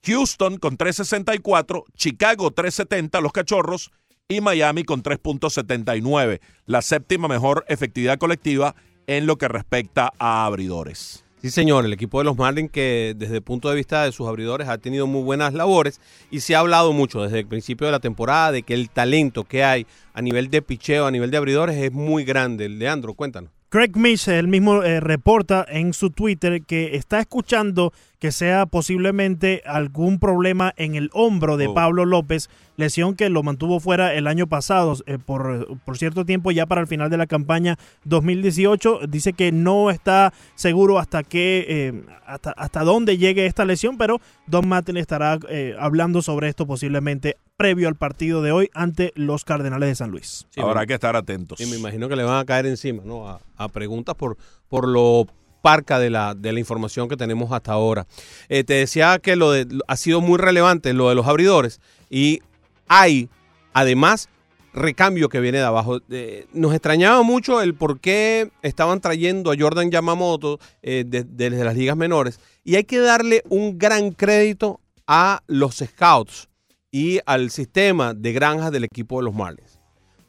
Houston 0.03 0.57
con 0.57 0.75
364, 0.75 1.85
Chicago 1.95 2.49
370, 2.49 3.21
los 3.21 3.31
Cachorros, 3.31 3.91
y 4.27 4.41
Miami 4.41 4.83
con 4.83 5.03
3.79, 5.03 6.39
la 6.65 6.81
séptima 6.81 7.27
mejor 7.27 7.63
efectividad 7.67 8.17
colectiva 8.17 8.75
en 9.05 9.27
lo 9.27 9.37
que 9.37 9.47
respecta 9.47 10.13
a 10.17 10.45
abridores. 10.45 11.23
Sí, 11.41 11.51
señor, 11.51 11.85
el 11.85 11.93
equipo 11.93 12.17
de 12.19 12.25
los 12.25 12.37
Marlins 12.37 12.71
que 12.71 13.13
desde 13.15 13.37
el 13.37 13.41
punto 13.43 13.69
de 13.69 13.75
vista 13.75 14.03
de 14.03 14.11
sus 14.11 14.27
abridores 14.27 14.67
ha 14.67 14.77
tenido 14.77 15.07
muy 15.07 15.21
buenas 15.21 15.53
labores 15.53 16.01
y 16.31 16.41
se 16.41 16.55
ha 16.55 16.59
hablado 16.59 16.91
mucho 16.91 17.21
desde 17.21 17.39
el 17.39 17.47
principio 17.47 17.87
de 17.87 17.91
la 17.91 17.99
temporada 17.99 18.51
de 18.51 18.63
que 18.63 18.73
el 18.73 18.89
talento 18.89 19.45
que 19.45 19.63
hay 19.63 19.87
a 20.13 20.21
nivel 20.21 20.49
de 20.49 20.61
picheo, 20.61 21.05
a 21.05 21.11
nivel 21.11 21.31
de 21.31 21.37
abridores 21.37 21.77
es 21.77 21.91
muy 21.91 22.23
grande. 22.23 22.67
Leandro, 22.67 23.13
cuéntanos. 23.13 23.58
Craig 23.69 23.91
Mish, 23.95 24.27
él 24.27 24.47
mismo 24.47 24.81
eh, 24.81 24.99
reporta 24.99 25.63
en 25.69 25.93
su 25.93 26.09
Twitter 26.09 26.63
que 26.63 26.95
está 26.95 27.19
escuchando 27.19 27.93
que 28.19 28.31
sea 28.31 28.65
posiblemente 28.65 29.61
algún 29.65 30.19
problema 30.19 30.73
en 30.75 30.95
el 30.95 31.09
hombro 31.13 31.55
de 31.55 31.67
Oh. 31.67 31.73
Pablo 31.73 32.05
López, 32.05 32.49
lesión 32.77 33.15
que 33.15 33.29
lo 33.29 33.43
mantuvo 33.43 33.79
fuera 33.79 34.13
el 34.13 34.27
año 34.27 34.47
pasado 34.47 34.95
eh, 35.05 35.17
por, 35.23 35.77
por 35.85 35.97
cierto 35.97 36.25
tiempo 36.25 36.51
ya 36.51 36.65
para 36.65 36.81
el 36.81 36.87
final 36.87 37.09
de 37.09 37.17
la 37.17 37.27
campaña 37.27 37.77
2018. 38.05 39.01
Dice 39.07 39.33
que 39.33 39.51
no 39.51 39.91
está 39.91 40.33
seguro 40.55 40.97
hasta 40.97 41.23
qué, 41.23 41.65
eh, 41.69 42.03
hasta, 42.25 42.51
hasta 42.51 42.83
dónde 42.83 43.17
llegue 43.17 43.45
esta 43.45 43.65
lesión, 43.65 43.97
pero 43.97 44.19
Don 44.47 44.67
Mattingly 44.67 44.99
estará 44.99 45.37
eh, 45.47 45.75
hablando 45.79 46.21
sobre 46.21 46.49
esto 46.49 46.65
posiblemente 46.65 47.37
previo 47.59 47.89
al 47.89 47.95
partido 47.95 48.41
de 48.41 48.53
hoy 48.53 48.69
ante 48.73 49.11
los 49.15 49.43
Cardenales 49.43 49.89
de 49.89 49.95
San 49.95 50.11
Luis. 50.11 50.47
Sí, 50.49 50.61
Habrá 50.61 50.79
me- 50.81 50.87
que 50.87 50.93
estar 50.93 51.17
atentos. 51.17 51.59
Y 51.59 51.65
me 51.65 51.75
imagino 51.75 52.07
que 52.07 52.15
le 52.15 52.23
van 52.23 52.39
a 52.39 52.45
caer 52.45 52.65
encima, 52.65 53.03
¿no? 53.05 53.27
A, 53.27 53.41
a 53.57 53.67
preguntas 53.67 54.15
por, 54.15 54.37
por 54.69 54.87
lo 54.87 55.27
parca 55.61 55.99
de 55.99 56.09
la, 56.09 56.35
de 56.35 56.53
la 56.53 56.59
información 56.61 57.09
que 57.09 57.17
tenemos 57.17 57.51
hasta 57.51 57.73
ahora. 57.73 58.07
Eh, 58.47 58.63
te 58.63 58.75
decía 58.75 59.19
que 59.19 59.35
lo 59.35 59.51
de, 59.51 59.67
ha 59.89 59.97
sido 59.97 60.21
muy 60.21 60.37
relevante 60.37 60.93
lo 60.93 61.09
de 61.09 61.15
los 61.15 61.27
abridores 61.27 61.81
y 62.09 62.39
hay, 62.87 63.27
además, 63.73 64.29
recambio 64.73 65.27
que 65.27 65.41
viene 65.41 65.57
de 65.57 65.65
abajo. 65.65 65.99
Eh, 66.09 66.47
nos 66.53 66.73
extrañaba 66.73 67.23
mucho 67.23 67.59
el 67.61 67.73
por 67.75 67.99
qué 67.99 68.51
estaban 68.61 69.01
trayendo 69.01 69.51
a 69.51 69.55
Jordan 69.59 69.91
Yamamoto 69.91 70.59
eh, 70.81 71.03
de- 71.05 71.25
desde 71.25 71.65
las 71.65 71.75
ligas 71.75 71.97
menores 71.97 72.39
y 72.63 72.77
hay 72.77 72.85
que 72.85 72.99
darle 72.99 73.43
un 73.49 73.77
gran 73.77 74.11
crédito 74.11 74.79
a 75.07 75.41
los 75.47 75.75
scouts 75.85 76.47
y 76.91 77.19
al 77.25 77.51
sistema 77.51 78.13
de 78.13 78.33
granjas 78.33 78.71
del 78.71 78.83
equipo 78.83 79.17
de 79.17 79.25
los 79.25 79.33
Marlins 79.33 79.79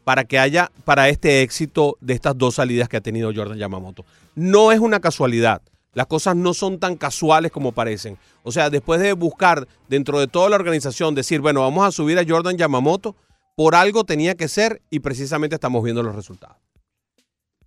para 0.05 0.25
que 0.25 0.39
haya 0.39 0.73
para 0.85 1.09
este 1.09 1.43
éxito 1.43 1.97
de 2.01 2.15
estas 2.15 2.37
dos 2.37 2.57
salidas 2.57 2.89
que 2.89 2.97
ha 2.97 3.01
tenido 3.01 3.33
Jordan 3.35 3.59
Yamamoto. 3.59 4.05
No 4.35 4.73
es 4.73 4.81
una 4.81 4.99
casualidad. 5.01 5.63
Las 5.93 6.07
cosas 6.07 6.37
no 6.37 6.55
son 6.55 6.79
tan 6.79 6.97
casuales 6.97 7.53
como 7.53 7.73
parecen. 7.73 8.17
O 8.43 8.53
sea, 8.53 8.71
después 8.71 9.01
de 9.01 9.13
buscar 9.13 9.69
dentro 9.89 10.19
de 10.19 10.27
toda 10.27 10.49
la 10.49 10.57
organización 10.57 11.15
decir, 11.15 11.41
bueno, 11.41 11.61
vamos 11.61 11.87
a 11.87 11.93
subir 11.93 12.19
a 12.19 12.25
Jordan 12.27 12.57
Yamamoto, 12.57 13.17
por 13.57 13.75
algo 13.75 14.05
tenía 14.05 14.35
que 14.35 14.49
ser 14.49 14.83
y 14.91 15.01
precisamente 15.01 15.57
estamos 15.57 15.83
viendo 15.85 16.03
los 16.03 16.15
resultados. 16.15 16.57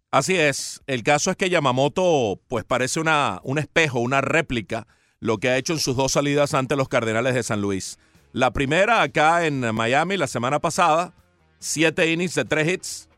Así 0.10 0.36
es. 0.36 0.82
El 0.86 1.04
caso 1.04 1.32
es 1.32 1.38
que 1.38 1.50
Yamamoto, 1.50 2.40
pues 2.48 2.64
parece 2.64 3.00
una, 3.00 3.40
un 3.44 3.58
espejo, 3.58 4.00
una 4.00 4.22
réplica, 4.22 4.88
lo 5.20 5.38
que 5.38 5.50
ha 5.50 5.58
hecho 5.58 5.74
en 5.74 5.80
sus 5.80 5.96
dos 5.96 6.12
salidas 6.12 6.54
ante 6.54 6.76
los 6.76 6.88
Cardenales 6.88 7.36
de 7.36 7.44
San 7.44 7.62
Luis. 7.62 7.98
La 8.34 8.52
primera 8.52 9.04
acá 9.04 9.46
en 9.46 9.60
Miami 9.76 10.18
la 10.18 10.26
semana 10.26 10.60
pasada, 10.60 11.14
siete 11.60 12.12
innings 12.12 12.34
de 12.34 12.44
tres 12.44 12.68
hits, 12.68 13.10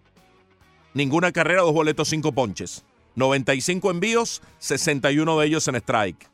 ninguna 0.94 1.32
carrera, 1.32 1.62
dos 1.62 1.74
boletos, 1.74 2.10
cinco 2.10 2.34
ponches. 2.34 2.84
95 3.16 3.92
envíos, 3.92 4.42
61 4.60 5.40
de 5.40 5.48
ellos 5.48 5.70
en 5.70 5.76
strike. 5.76 6.30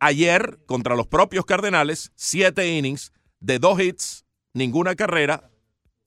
Ayer, 0.00 0.58
contra 0.64 0.96
los 0.96 1.06
propios 1.06 1.44
Cardenales, 1.44 2.12
siete 2.14 2.66
innings 2.66 3.12
de 3.40 3.58
dos 3.58 3.78
hits, 3.78 4.24
ninguna 4.54 4.94
carrera, 4.94 5.50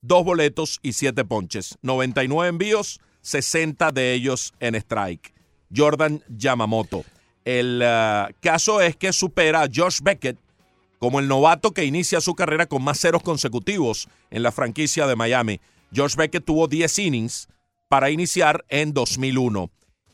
dos 0.00 0.24
boletos 0.24 0.80
y 0.82 0.94
siete 0.94 1.24
ponches. 1.24 1.78
99 1.82 2.48
envíos, 2.48 3.00
60 3.20 3.92
de 3.92 4.12
ellos 4.12 4.54
en 4.58 4.74
strike. 4.74 5.32
Jordan 5.72 6.20
Yamamoto. 6.28 7.04
El 7.44 7.80
ah, 7.84 8.28
caso 8.40 8.80
es 8.80 8.96
que 8.96 9.12
supera 9.12 9.62
a 9.62 9.68
Josh 9.72 10.00
Beckett 10.02 10.36
como 10.98 11.20
el 11.20 11.28
novato 11.28 11.72
que 11.72 11.84
inicia 11.84 12.20
su 12.20 12.34
carrera 12.34 12.66
con 12.66 12.82
más 12.82 13.00
ceros 13.00 13.22
consecutivos 13.22 14.08
en 14.30 14.42
la 14.42 14.52
franquicia 14.52 15.06
de 15.06 15.16
Miami. 15.16 15.60
Josh 15.94 16.16
Beckett 16.16 16.44
tuvo 16.44 16.68
10 16.68 16.98
innings 16.98 17.48
para 17.88 18.10
iniciar 18.10 18.64
en 18.68 18.92
2001. 18.92 19.70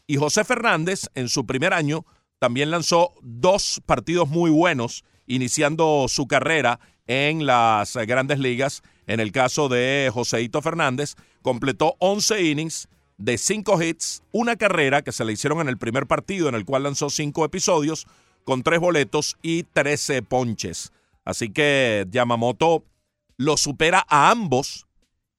Y 0.07 0.16
José 0.16 0.45
Fernández, 0.45 1.09
en 1.14 1.28
su 1.28 1.47
primer 1.47 1.72
año, 1.72 2.05
también 2.39 2.70
lanzó 2.70 3.14
dos 3.22 3.80
partidos 3.87 4.28
muy 4.28 4.51
buenos, 4.51 5.05
iniciando 5.26 6.07
su 6.09 6.26
carrera 6.26 6.78
en 7.07 7.47
las 7.47 7.97
grandes 7.97 8.39
ligas. 8.39 8.82
En 9.07 9.20
el 9.20 9.32
caso 9.32 9.68
de 9.68 10.11
Joseito 10.12 10.61
Fernández, 10.62 11.14
completó 11.43 11.97
11 12.01 12.43
innings 12.43 12.89
de 13.16 13.39
5 13.39 13.82
hits, 13.82 14.22
una 14.32 14.57
carrera 14.57 15.03
que 15.03 15.12
se 15.12 15.24
le 15.24 15.32
hicieron 15.32 15.61
en 15.61 15.68
el 15.68 15.78
primer 15.78 16.07
partido, 16.07 16.49
en 16.49 16.55
el 16.55 16.64
cual 16.64 16.82
lanzó 16.82 17.11
5 17.11 17.45
episodios, 17.45 18.07
con 18.45 18.62
3 18.62 18.80
boletos 18.80 19.36
y 19.42 19.64
13 19.64 20.22
ponches. 20.22 20.92
Así 21.24 21.51
que 21.51 22.07
Yamamoto 22.11 22.84
lo 23.36 23.57
supera 23.57 24.05
a 24.09 24.30
ambos, 24.30 24.86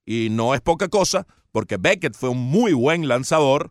y 0.04 0.28
no 0.30 0.54
es 0.54 0.60
poca 0.60 0.88
cosa, 0.88 1.26
porque 1.52 1.76
Beckett 1.78 2.14
fue 2.14 2.28
un 2.28 2.38
muy 2.38 2.72
buen 2.72 3.08
lanzador, 3.08 3.70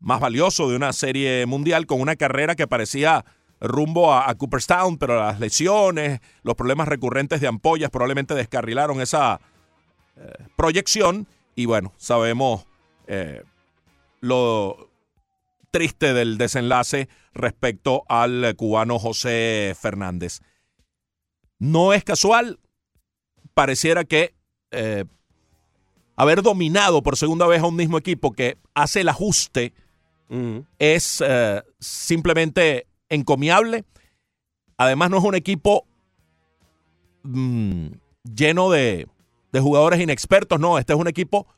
más 0.00 0.20
valioso 0.20 0.68
de 0.68 0.76
una 0.76 0.92
serie 0.92 1.46
mundial, 1.46 1.86
con 1.86 2.00
una 2.00 2.16
carrera 2.16 2.54
que 2.56 2.66
parecía 2.66 3.24
rumbo 3.60 4.12
a, 4.12 4.28
a 4.28 4.34
Cooperstown, 4.34 4.98
pero 4.98 5.18
las 5.18 5.40
lesiones, 5.40 6.20
los 6.42 6.54
problemas 6.54 6.88
recurrentes 6.88 7.40
de 7.40 7.46
ampollas 7.46 7.90
probablemente 7.90 8.34
descarrilaron 8.34 9.00
esa 9.00 9.40
eh, 10.16 10.32
proyección. 10.56 11.26
Y 11.54 11.66
bueno, 11.66 11.92
sabemos 11.96 12.66
eh, 13.06 13.42
lo 14.20 14.90
triste 15.74 16.14
del 16.14 16.38
desenlace 16.38 17.08
respecto 17.32 18.04
al 18.08 18.54
cubano 18.54 19.00
José 19.00 19.74
Fernández. 19.76 20.40
No 21.58 21.92
es 21.92 22.04
casual, 22.04 22.60
pareciera 23.54 24.04
que 24.04 24.36
eh, 24.70 25.04
haber 26.14 26.42
dominado 26.42 27.02
por 27.02 27.16
segunda 27.16 27.48
vez 27.48 27.60
a 27.60 27.66
un 27.66 27.74
mismo 27.74 27.98
equipo 27.98 28.30
que 28.30 28.56
hace 28.72 29.00
el 29.00 29.08
ajuste 29.08 29.74
es 30.78 31.20
eh, 31.26 31.60
simplemente 31.80 32.86
encomiable. 33.08 33.84
Además, 34.76 35.10
no 35.10 35.18
es 35.18 35.24
un 35.24 35.34
equipo 35.34 35.88
mm, 37.24 37.86
lleno 38.32 38.70
de, 38.70 39.08
de 39.50 39.60
jugadores 39.60 40.00
inexpertos, 40.00 40.60
no, 40.60 40.78
este 40.78 40.92
es 40.92 40.98
un 41.00 41.08
equipo 41.08 41.48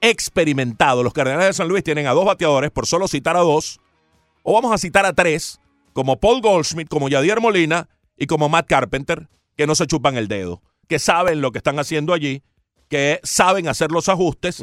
experimentado. 0.00 1.02
Los 1.02 1.12
Cardenales 1.12 1.48
de 1.48 1.52
San 1.54 1.68
Luis 1.68 1.84
tienen 1.84 2.06
a 2.06 2.12
dos 2.12 2.24
bateadores, 2.24 2.70
por 2.70 2.86
solo 2.86 3.08
citar 3.08 3.36
a 3.36 3.40
dos, 3.40 3.80
o 4.42 4.54
vamos 4.54 4.72
a 4.72 4.78
citar 4.78 5.06
a 5.06 5.12
tres, 5.12 5.60
como 5.92 6.18
Paul 6.18 6.40
Goldschmidt, 6.40 6.88
como 6.88 7.08
Yadier 7.08 7.40
Molina 7.40 7.88
y 8.16 8.26
como 8.26 8.48
Matt 8.48 8.66
Carpenter, 8.66 9.28
que 9.56 9.66
no 9.66 9.74
se 9.74 9.86
chupan 9.86 10.16
el 10.16 10.28
dedo, 10.28 10.62
que 10.88 10.98
saben 10.98 11.40
lo 11.40 11.52
que 11.52 11.58
están 11.58 11.78
haciendo 11.78 12.12
allí, 12.12 12.42
que 12.88 13.20
saben 13.22 13.68
hacer 13.68 13.90
los 13.92 14.08
ajustes 14.08 14.62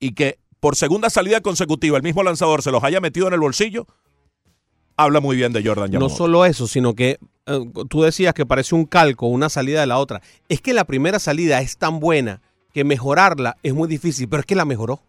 y 0.00 0.12
que 0.12 0.38
por 0.60 0.76
segunda 0.76 1.10
salida 1.10 1.40
consecutiva 1.40 1.96
el 1.96 2.02
mismo 2.02 2.22
lanzador 2.22 2.62
se 2.62 2.70
los 2.70 2.82
haya 2.84 3.00
metido 3.00 3.28
en 3.28 3.34
el 3.34 3.40
bolsillo, 3.40 3.86
habla 4.96 5.20
muy 5.20 5.36
bien 5.36 5.52
de 5.52 5.64
Jordan 5.64 5.90
No 5.92 6.08
solo 6.08 6.44
eso, 6.44 6.66
sino 6.66 6.94
que 6.94 7.18
eh, 7.46 7.60
tú 7.88 8.02
decías 8.02 8.34
que 8.34 8.46
parece 8.46 8.74
un 8.74 8.84
calco, 8.84 9.26
una 9.26 9.48
salida 9.48 9.80
de 9.80 9.86
la 9.86 9.98
otra. 9.98 10.20
Es 10.48 10.60
que 10.60 10.74
la 10.74 10.84
primera 10.84 11.18
salida 11.18 11.60
es 11.60 11.78
tan 11.78 12.00
buena 12.00 12.42
que 12.72 12.84
mejorarla 12.84 13.56
es 13.62 13.74
muy 13.74 13.88
difícil, 13.88 14.28
pero 14.28 14.40
es 14.40 14.46
que 14.46 14.54
la 14.54 14.64
mejoró. 14.64 15.02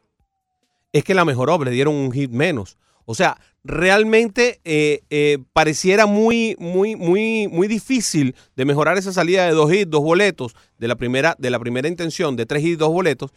Es 0.91 1.03
que 1.03 1.13
la 1.13 1.25
mejoró, 1.25 1.63
le 1.63 1.71
dieron 1.71 1.95
un 1.95 2.11
hit 2.11 2.31
menos. 2.31 2.77
O 3.05 3.15
sea, 3.15 3.37
realmente 3.63 4.59
eh, 4.63 5.01
eh, 5.09 5.39
pareciera 5.53 6.05
muy, 6.05 6.55
muy, 6.59 6.95
muy, 6.95 7.47
muy 7.47 7.67
difícil 7.67 8.35
de 8.55 8.65
mejorar 8.65 8.97
esa 8.97 9.11
salida 9.11 9.45
de 9.45 9.51
dos 9.51 9.73
hits, 9.73 9.89
dos 9.89 10.01
boletos, 10.01 10.55
de 10.77 10.87
la 10.87 10.95
primera, 10.95 11.35
de 11.39 11.49
la 11.49 11.59
primera 11.59 11.87
intención 11.87 12.35
de 12.35 12.45
tres 12.45 12.63
hits, 12.63 12.77
dos 12.77 12.89
boletos. 12.91 13.31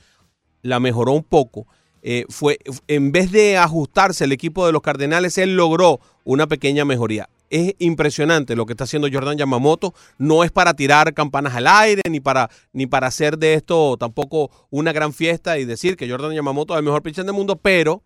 La 0.63 0.79
mejoró 0.79 1.13
un 1.13 1.25
poco. 1.25 1.67
Eh, 2.03 2.27
fue, 2.29 2.59
en 2.89 3.13
vez 3.13 3.31
de 3.31 3.57
ajustarse 3.57 4.25
el 4.25 4.33
equipo 4.33 4.67
de 4.67 4.73
los 4.73 4.83
Cardenales, 4.83 5.39
él 5.39 5.57
logró 5.57 6.01
una 6.25 6.47
pequeña 6.47 6.85
mejoría. 6.85 7.29
Es 7.53 7.75
impresionante 7.81 8.57
lo 8.57 8.65
que 8.65 8.73
está 8.73 8.85
haciendo 8.85 9.09
Jordan 9.13 9.37
Yamamoto. 9.37 9.93
No 10.17 10.43
es 10.43 10.51
para 10.51 10.73
tirar 10.73 11.13
campanas 11.13 11.55
al 11.55 11.67
aire, 11.67 12.01
ni 12.09 12.19
para, 12.19 12.49
ni 12.73 12.87
para 12.87 13.09
hacer 13.09 13.37
de 13.37 13.53
esto 13.53 13.99
tampoco 13.99 14.51
una 14.71 14.91
gran 14.93 15.13
fiesta 15.13 15.59
y 15.59 15.67
decir 15.67 15.99
que 15.99 16.09
Jordan 16.09 16.33
Yamamoto 16.33 16.73
es 16.73 16.79
el 16.79 16.85
mejor 16.87 17.03
pitcher 17.03 17.27
del 17.27 17.35
mundo, 17.35 17.57
pero 17.57 18.03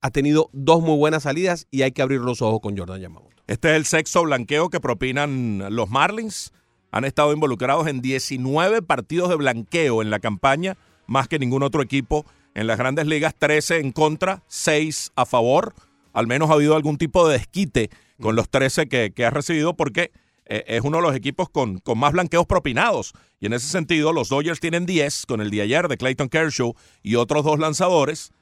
ha 0.00 0.10
tenido 0.10 0.50
dos 0.52 0.82
muy 0.82 0.96
buenas 0.96 1.22
salidas 1.22 1.68
y 1.70 1.82
hay 1.82 1.92
que 1.92 2.02
abrir 2.02 2.20
los 2.22 2.42
ojos 2.42 2.58
con 2.60 2.76
Jordan 2.76 3.00
Yamamoto. 3.00 3.36
Este 3.46 3.70
es 3.70 3.76
el 3.76 3.84
sexto 3.84 4.24
blanqueo 4.24 4.70
que 4.70 4.80
propinan 4.80 5.64
los 5.70 5.88
Marlins. 5.88 6.52
Han 6.90 7.04
estado 7.04 7.32
involucrados 7.32 7.86
en 7.86 8.00
19 8.00 8.82
partidos 8.82 9.28
de 9.28 9.36
blanqueo 9.36 10.02
en 10.02 10.10
la 10.10 10.18
campaña, 10.18 10.76
más 11.06 11.28
que 11.28 11.38
ningún 11.38 11.62
otro 11.62 11.80
equipo 11.80 12.26
en 12.54 12.66
las 12.66 12.76
grandes 12.76 13.06
ligas. 13.06 13.36
13 13.38 13.78
en 13.78 13.92
contra, 13.92 14.42
6 14.48 15.12
a 15.14 15.26
favor. 15.26 15.74
Al 16.12 16.26
menos 16.26 16.50
ha 16.50 16.54
habido 16.54 16.74
algún 16.74 16.98
tipo 16.98 17.28
de 17.28 17.38
desquite 17.38 17.90
con 18.20 18.36
los 18.36 18.48
13 18.48 18.88
que, 18.88 19.12
que 19.12 19.24
ha 19.24 19.30
recibido 19.30 19.74
porque 19.76 20.12
eh, 20.46 20.64
es 20.68 20.82
uno 20.82 20.98
de 20.98 21.02
los 21.02 21.14
equipos 21.16 21.48
con, 21.48 21.78
con 21.78 21.98
más 21.98 22.12
blanqueos 22.12 22.46
propinados. 22.46 23.12
Y 23.40 23.46
en 23.46 23.52
ese 23.54 23.68
sentido, 23.68 24.12
los 24.12 24.28
Dodgers 24.28 24.60
tienen 24.60 24.86
10 24.86 25.26
con 25.26 25.40
el 25.40 25.50
de 25.50 25.62
ayer 25.62 25.88
de 25.88 25.96
Clayton 25.96 26.28
Kershaw 26.28 26.74
y 27.02 27.16
otros 27.16 27.44
dos 27.44 27.58
lanzadores. 27.58 28.32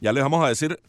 Ya 0.00 0.12
les 0.12 0.22
vamos 0.22 0.44
a 0.44 0.48
decir 0.48 0.80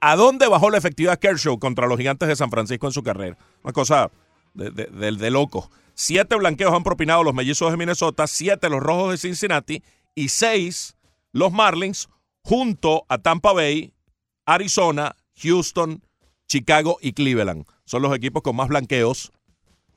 a 0.00 0.16
dónde 0.16 0.48
bajó 0.48 0.70
la 0.70 0.78
efectividad 0.78 1.18
Kershaw 1.18 1.58
contra 1.58 1.86
los 1.86 1.98
gigantes 1.98 2.28
de 2.28 2.36
San 2.36 2.50
Francisco 2.50 2.86
en 2.86 2.92
su 2.92 3.02
carrera. 3.02 3.36
Una 3.62 3.72
cosa 3.72 4.10
de, 4.54 4.70
de, 4.70 4.86
de- 4.86 5.12
de 5.12 5.30
loco. 5.30 5.70
Siete 5.94 6.36
blanqueos 6.36 6.72
han 6.72 6.82
propinado 6.82 7.22
los 7.22 7.34
mellizos 7.34 7.70
de 7.70 7.76
Minnesota, 7.76 8.26
siete 8.26 8.70
los 8.70 8.80
rojos 8.80 9.10
de 9.10 9.18
Cincinnati 9.18 9.82
y 10.14 10.30
seis 10.30 10.96
los 11.32 11.52
Marlins 11.52 12.08
junto 12.42 13.04
a 13.08 13.18
Tampa 13.18 13.52
Bay, 13.52 13.92
Arizona, 14.46 15.14
Houston, 15.42 16.02
Chicago 16.50 16.98
y 17.00 17.12
Cleveland. 17.12 17.64
Son 17.84 18.02
los 18.02 18.14
equipos 18.14 18.42
con 18.42 18.56
más 18.56 18.66
blanqueos 18.66 19.30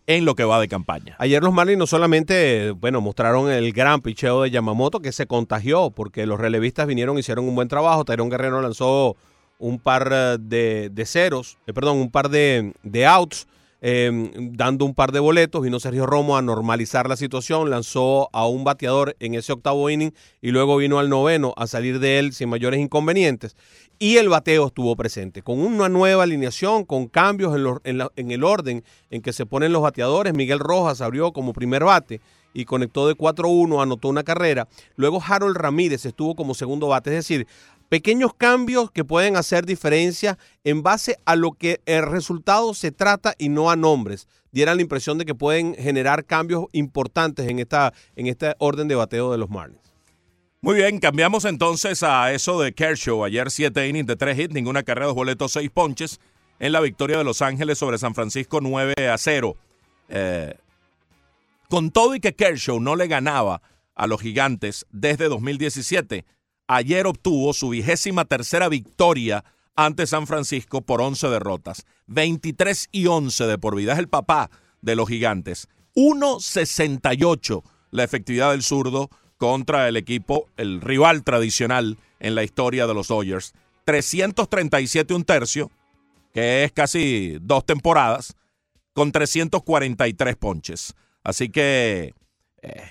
en 0.06 0.24
lo 0.24 0.36
que 0.36 0.44
va 0.44 0.60
de 0.60 0.68
campaña. 0.68 1.16
Ayer 1.18 1.42
los 1.42 1.52
Marlins 1.52 1.80
no 1.80 1.88
solamente, 1.88 2.72
bueno, 2.72 3.02
mostraron 3.02 3.50
el 3.50 3.74
gran 3.74 4.02
picheo 4.02 4.44
de 4.44 4.52
Yamamoto 4.52 5.00
que 5.00 5.12
se 5.12 5.26
contagió 5.26 5.90
porque 5.90 6.28
los 6.28 6.40
relevistas 6.40 6.86
vinieron 6.86 7.18
hicieron 7.18 7.48
un 7.48 7.56
buen 7.56 7.70
trabajo. 7.70 8.06
Tyrone 8.06 8.30
Guerrero 8.30 8.62
lanzó 8.62 9.18
un 9.58 9.80
par 9.80 10.10
eh, 10.14 10.38
de, 10.40 10.90
de 10.92 11.06
ceros, 11.08 11.58
eh, 11.66 11.74
perdón, 11.74 11.98
un 11.98 12.12
par 12.12 12.30
de, 12.30 12.74
de 12.84 13.06
outs, 13.08 13.48
eh, 13.86 14.32
dando 14.34 14.86
un 14.86 14.96
par 14.96 15.12
de 15.12 15.20
boletos. 15.20 15.62
Vino 15.62 15.78
Sergio 15.78 16.06
Romo 16.06 16.38
a 16.38 16.42
normalizar 16.42 17.10
la 17.10 17.18
situación, 17.18 17.70
lanzó 17.70 18.30
a 18.32 18.48
un 18.48 18.64
bateador 18.64 19.18
en 19.20 19.36
ese 19.36 19.52
octavo 19.52 19.90
inning 19.90 20.14
y 20.42 20.52
luego 20.52 20.78
vino 20.78 21.00
al 21.00 21.10
noveno 21.10 21.54
a 21.58 21.68
salir 21.68 22.00
de 22.00 22.18
él 22.18 22.32
sin 22.32 22.48
mayores 22.48 22.80
inconvenientes. 22.80 23.58
Y 24.00 24.18
el 24.18 24.30
bateo 24.30 24.68
estuvo 24.68 24.96
presente, 24.96 25.44
con 25.44 25.60
una 25.60 25.90
nueva 25.90 26.24
alineación, 26.24 26.86
con 26.86 27.08
cambios 27.08 27.82
en, 27.84 28.02
en 28.16 28.32
el 28.32 28.44
orden 28.46 28.86
en 29.12 29.22
que 29.22 29.34
se 29.34 29.46
ponen 29.46 29.74
los 29.74 29.82
bateadores. 29.82 30.34
Miguel 30.34 30.60
Rojas 30.60 31.02
abrió 31.02 31.34
como 31.34 31.52
primer 31.52 31.84
bate 31.84 32.22
y 32.54 32.66
conectó 32.66 33.08
de 33.08 33.16
4-1, 33.16 33.82
anotó 33.82 34.08
una 34.08 34.24
carrera. 34.24 34.68
Luego 34.96 35.22
Harold 35.26 35.58
Ramírez 35.58 36.06
estuvo 36.06 36.36
como 36.36 36.54
segundo 36.54 36.88
bate, 36.88 37.10
es 37.10 37.16
decir, 37.18 37.48
pequeños 37.94 38.34
cambios 38.34 38.90
que 38.90 39.06
pueden 39.06 39.36
hacer 39.36 39.68
diferencia 39.68 40.40
en 40.64 40.82
base 40.82 41.20
a 41.26 41.36
lo 41.36 41.52
que 41.52 41.80
el 41.86 42.02
resultado 42.02 42.74
se 42.74 42.92
trata 42.92 43.36
y 43.38 43.50
no 43.50 43.70
a 43.70 43.76
nombres. 43.76 44.28
Dieran 44.52 44.78
la 44.78 44.82
impresión 44.82 45.20
de 45.20 45.26
que 45.26 45.36
pueden 45.36 45.76
generar 45.76 46.26
cambios 46.26 46.66
importantes 46.72 47.48
en 47.48 47.60
esta, 47.60 47.94
en 48.16 48.26
este 48.26 48.56
orden 48.58 48.88
de 48.88 48.96
bateo 48.96 49.32
de 49.32 49.38
los 49.38 49.52
Marlins. 49.52 49.94
Muy 50.60 50.78
bien, 50.78 51.00
cambiamos 51.00 51.46
entonces 51.46 52.02
a 52.02 52.34
eso 52.34 52.60
de 52.60 52.74
Kershaw. 52.74 53.26
Ayer 53.26 53.52
siete 53.52 53.88
innings 53.88 54.08
de 54.08 54.16
tres 54.16 54.40
hits, 54.40 54.56
ninguna 54.56 54.82
carrera, 54.82 55.06
dos 55.06 55.16
boletos, 55.16 55.52
seis 55.52 55.70
ponches 55.70 56.20
en 56.58 56.72
la 56.72 56.80
victoria 56.80 57.20
de 57.20 57.24
Los 57.24 57.44
Ángeles 57.44 57.78
sobre 57.78 58.00
San 58.00 58.16
Francisco 58.16 58.60
9 58.60 59.08
a 59.08 59.20
0. 59.20 59.56
Eh, 60.10 60.56
con 61.70 61.92
todo 61.92 62.16
y 62.16 62.20
que 62.20 62.34
Kershaw 62.34 62.80
no 62.80 62.96
le 62.96 63.06
ganaba 63.06 63.62
a 63.94 64.08
los 64.08 64.20
gigantes 64.20 64.88
desde 64.90 65.30
2017, 65.30 66.26
ayer 66.68 67.08
obtuvo 67.08 67.54
su 67.54 67.70
vigésima 67.70 68.26
tercera 68.26 68.70
victoria 68.70 69.44
ante 69.76 70.08
San 70.08 70.28
Francisco 70.28 70.82
por 70.82 71.02
11 71.02 71.30
derrotas. 71.30 71.86
23 72.08 72.90
y 72.92 73.08
11 73.08 73.46
de 73.46 73.58
por 73.58 73.76
vida. 73.76 73.94
Es 73.94 74.00
el 74.00 74.10
papá 74.10 74.50
de 74.82 74.96
los 74.96 75.08
gigantes. 75.08 75.68
1.68 75.96 77.64
la 77.94 78.04
efectividad 78.04 78.52
del 78.52 78.64
zurdo 78.64 79.10
contra 79.38 79.88
el 79.88 79.98
equipo, 79.98 80.50
el 80.58 80.82
rival 80.82 81.24
tradicional 81.24 81.98
en 82.20 82.36
la 82.36 82.44
historia 82.44 82.88
de 82.88 82.94
los 82.94 83.08
Dodgers. 83.08 83.54
337 83.86 85.14
un 85.14 85.24
tercio, 85.24 85.70
que 86.34 86.64
es 86.64 86.72
casi 86.72 87.38
dos 87.40 87.66
temporadas, 87.66 88.36
con 88.94 89.12
343 89.12 90.36
ponches. 90.38 90.96
Así 91.24 91.50
que 91.50 92.14
eh, 92.64 92.90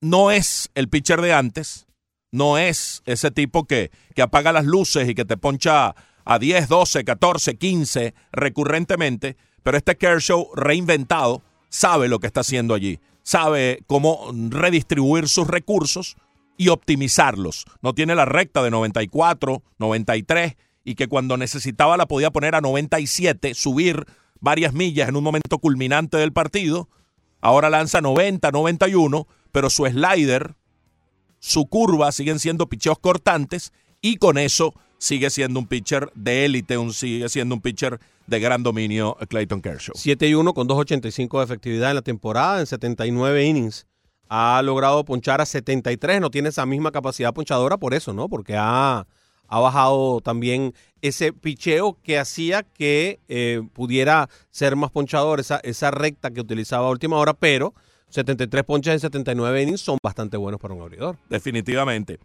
no 0.00 0.30
es 0.30 0.70
el 0.74 0.88
pitcher 0.88 1.20
de 1.20 1.32
antes, 1.32 1.86
no 2.34 2.58
es 2.58 3.02
ese 3.06 3.30
tipo 3.30 3.64
que, 3.64 3.92
que 4.14 4.22
apaga 4.22 4.52
las 4.52 4.64
luces 4.64 5.08
y 5.08 5.14
que 5.14 5.24
te 5.24 5.36
poncha 5.36 5.94
a 6.24 6.38
10, 6.38 6.68
12, 6.68 7.04
14, 7.04 7.56
15 7.56 8.14
recurrentemente, 8.32 9.36
pero 9.62 9.76
este 9.76 9.96
Kershaw 9.96 10.50
reinventado 10.56 11.42
sabe 11.68 12.08
lo 12.08 12.18
que 12.18 12.26
está 12.26 12.40
haciendo 12.40 12.74
allí, 12.74 12.98
sabe 13.22 13.84
cómo 13.86 14.32
redistribuir 14.50 15.28
sus 15.28 15.46
recursos 15.46 16.16
y 16.56 16.68
optimizarlos. 16.68 17.66
No 17.82 17.94
tiene 17.94 18.16
la 18.16 18.24
recta 18.24 18.62
de 18.62 18.70
94, 18.70 19.62
93 19.78 20.56
y 20.84 20.96
que 20.96 21.06
cuando 21.06 21.36
necesitaba 21.36 21.96
la 21.96 22.06
podía 22.06 22.32
poner 22.32 22.56
a 22.56 22.60
97, 22.60 23.54
subir 23.54 24.06
varias 24.40 24.74
millas 24.74 25.08
en 25.08 25.16
un 25.16 25.24
momento 25.24 25.58
culminante 25.58 26.16
del 26.16 26.32
partido. 26.32 26.88
Ahora 27.40 27.70
lanza 27.70 28.00
90, 28.00 28.50
91, 28.50 29.28
pero 29.52 29.70
su 29.70 29.86
slider, 29.86 30.56
su 31.44 31.66
curva 31.66 32.10
siguen 32.10 32.38
siendo 32.38 32.70
picheos 32.70 32.98
cortantes 32.98 33.74
y 34.00 34.16
con 34.16 34.38
eso 34.38 34.72
sigue 34.96 35.28
siendo 35.28 35.60
un 35.60 35.66
pitcher 35.66 36.10
de 36.14 36.46
élite, 36.46 36.74
sigue 36.92 37.28
siendo 37.28 37.54
un 37.54 37.60
pitcher 37.60 38.00
de 38.26 38.40
gran 38.40 38.62
dominio 38.62 39.18
Clayton 39.28 39.60
Kershaw. 39.60 39.94
7 39.94 40.26
y 40.26 40.32
1 40.32 40.54
con 40.54 40.66
2.85 40.66 41.38
de 41.38 41.44
efectividad 41.44 41.90
en 41.90 41.96
la 41.96 42.02
temporada, 42.02 42.60
en 42.60 42.66
79 42.66 43.44
innings. 43.44 43.86
Ha 44.30 44.62
logrado 44.62 45.04
ponchar 45.04 45.42
a 45.42 45.44
73, 45.44 46.22
no 46.22 46.30
tiene 46.30 46.48
esa 46.48 46.64
misma 46.64 46.92
capacidad 46.92 47.34
ponchadora 47.34 47.76
por 47.76 47.92
eso, 47.92 48.14
¿no? 48.14 48.30
Porque 48.30 48.56
ha, 48.56 49.06
ha 49.46 49.60
bajado 49.60 50.22
también 50.22 50.72
ese 51.02 51.34
picheo 51.34 51.98
que 52.02 52.18
hacía 52.18 52.62
que 52.62 53.20
eh, 53.28 53.60
pudiera 53.74 54.30
ser 54.48 54.76
más 54.76 54.90
ponchador, 54.90 55.40
esa, 55.40 55.58
esa 55.58 55.90
recta 55.90 56.30
que 56.30 56.40
utilizaba 56.40 56.86
a 56.86 56.90
última 56.90 57.18
hora, 57.18 57.34
pero 57.34 57.74
73 58.14 58.62
ponches 58.62 58.92
en 58.94 59.00
79 59.00 59.62
innings 59.62 59.80
son 59.80 59.98
bastante 60.00 60.36
buenos 60.36 60.60
para 60.60 60.72
un 60.72 60.82
abridor. 60.82 61.18
Definitivamente. 61.28 62.20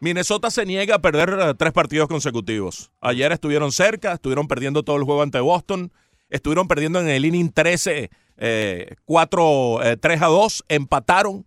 Minnesota 0.00 0.50
se 0.50 0.66
niega 0.66 0.96
a 0.96 0.98
perder 0.98 1.38
eh, 1.40 1.54
tres 1.56 1.72
partidos 1.72 2.08
consecutivos. 2.08 2.90
Ayer 3.00 3.30
estuvieron 3.30 3.70
cerca, 3.70 4.14
estuvieron 4.14 4.48
perdiendo 4.48 4.82
todo 4.82 4.96
el 4.96 5.04
juego 5.04 5.22
ante 5.22 5.38
Boston, 5.38 5.92
estuvieron 6.28 6.66
perdiendo 6.66 7.00
en 7.00 7.08
el 7.08 7.24
inning 7.24 7.52
13, 7.52 8.10
eh, 8.36 8.96
4, 9.04 9.82
eh, 9.84 9.96
3 9.96 10.22
a 10.22 10.26
2, 10.26 10.64
empataron 10.68 11.46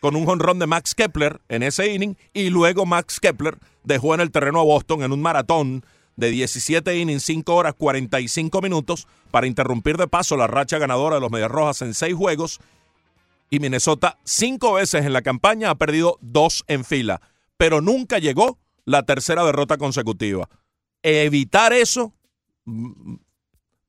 con 0.00 0.16
un 0.16 0.26
jonrón 0.26 0.58
de 0.58 0.66
Max 0.66 0.94
Kepler 0.94 1.40
en 1.48 1.62
ese 1.62 1.94
inning 1.94 2.16
y 2.34 2.50
luego 2.50 2.84
Max 2.84 3.20
Kepler 3.20 3.56
dejó 3.84 4.14
en 4.14 4.20
el 4.20 4.30
terreno 4.30 4.60
a 4.60 4.64
Boston 4.64 5.02
en 5.02 5.12
un 5.12 5.22
maratón 5.22 5.82
de 6.16 6.28
17 6.28 6.98
innings, 6.98 7.22
5 7.22 7.54
horas 7.54 7.74
45 7.78 8.60
minutos 8.60 9.08
para 9.30 9.46
interrumpir 9.46 9.96
de 9.96 10.08
paso 10.08 10.36
la 10.36 10.46
racha 10.46 10.76
ganadora 10.76 11.14
de 11.14 11.22
los 11.22 11.30
Medias 11.30 11.50
Rojas 11.50 11.80
en 11.80 11.94
seis 11.94 12.14
juegos 12.14 12.60
y 13.50 13.58
Minnesota 13.58 14.18
cinco 14.24 14.74
veces 14.74 15.04
en 15.04 15.12
la 15.12 15.22
campaña 15.22 15.70
ha 15.70 15.74
perdido 15.74 16.18
dos 16.20 16.64
en 16.68 16.84
fila, 16.84 17.20
pero 17.56 17.80
nunca 17.80 18.18
llegó 18.18 18.58
la 18.84 19.02
tercera 19.02 19.44
derrota 19.44 19.76
consecutiva. 19.76 20.48
Evitar 21.02 21.72
eso 21.72 22.14
mm, 22.64 23.16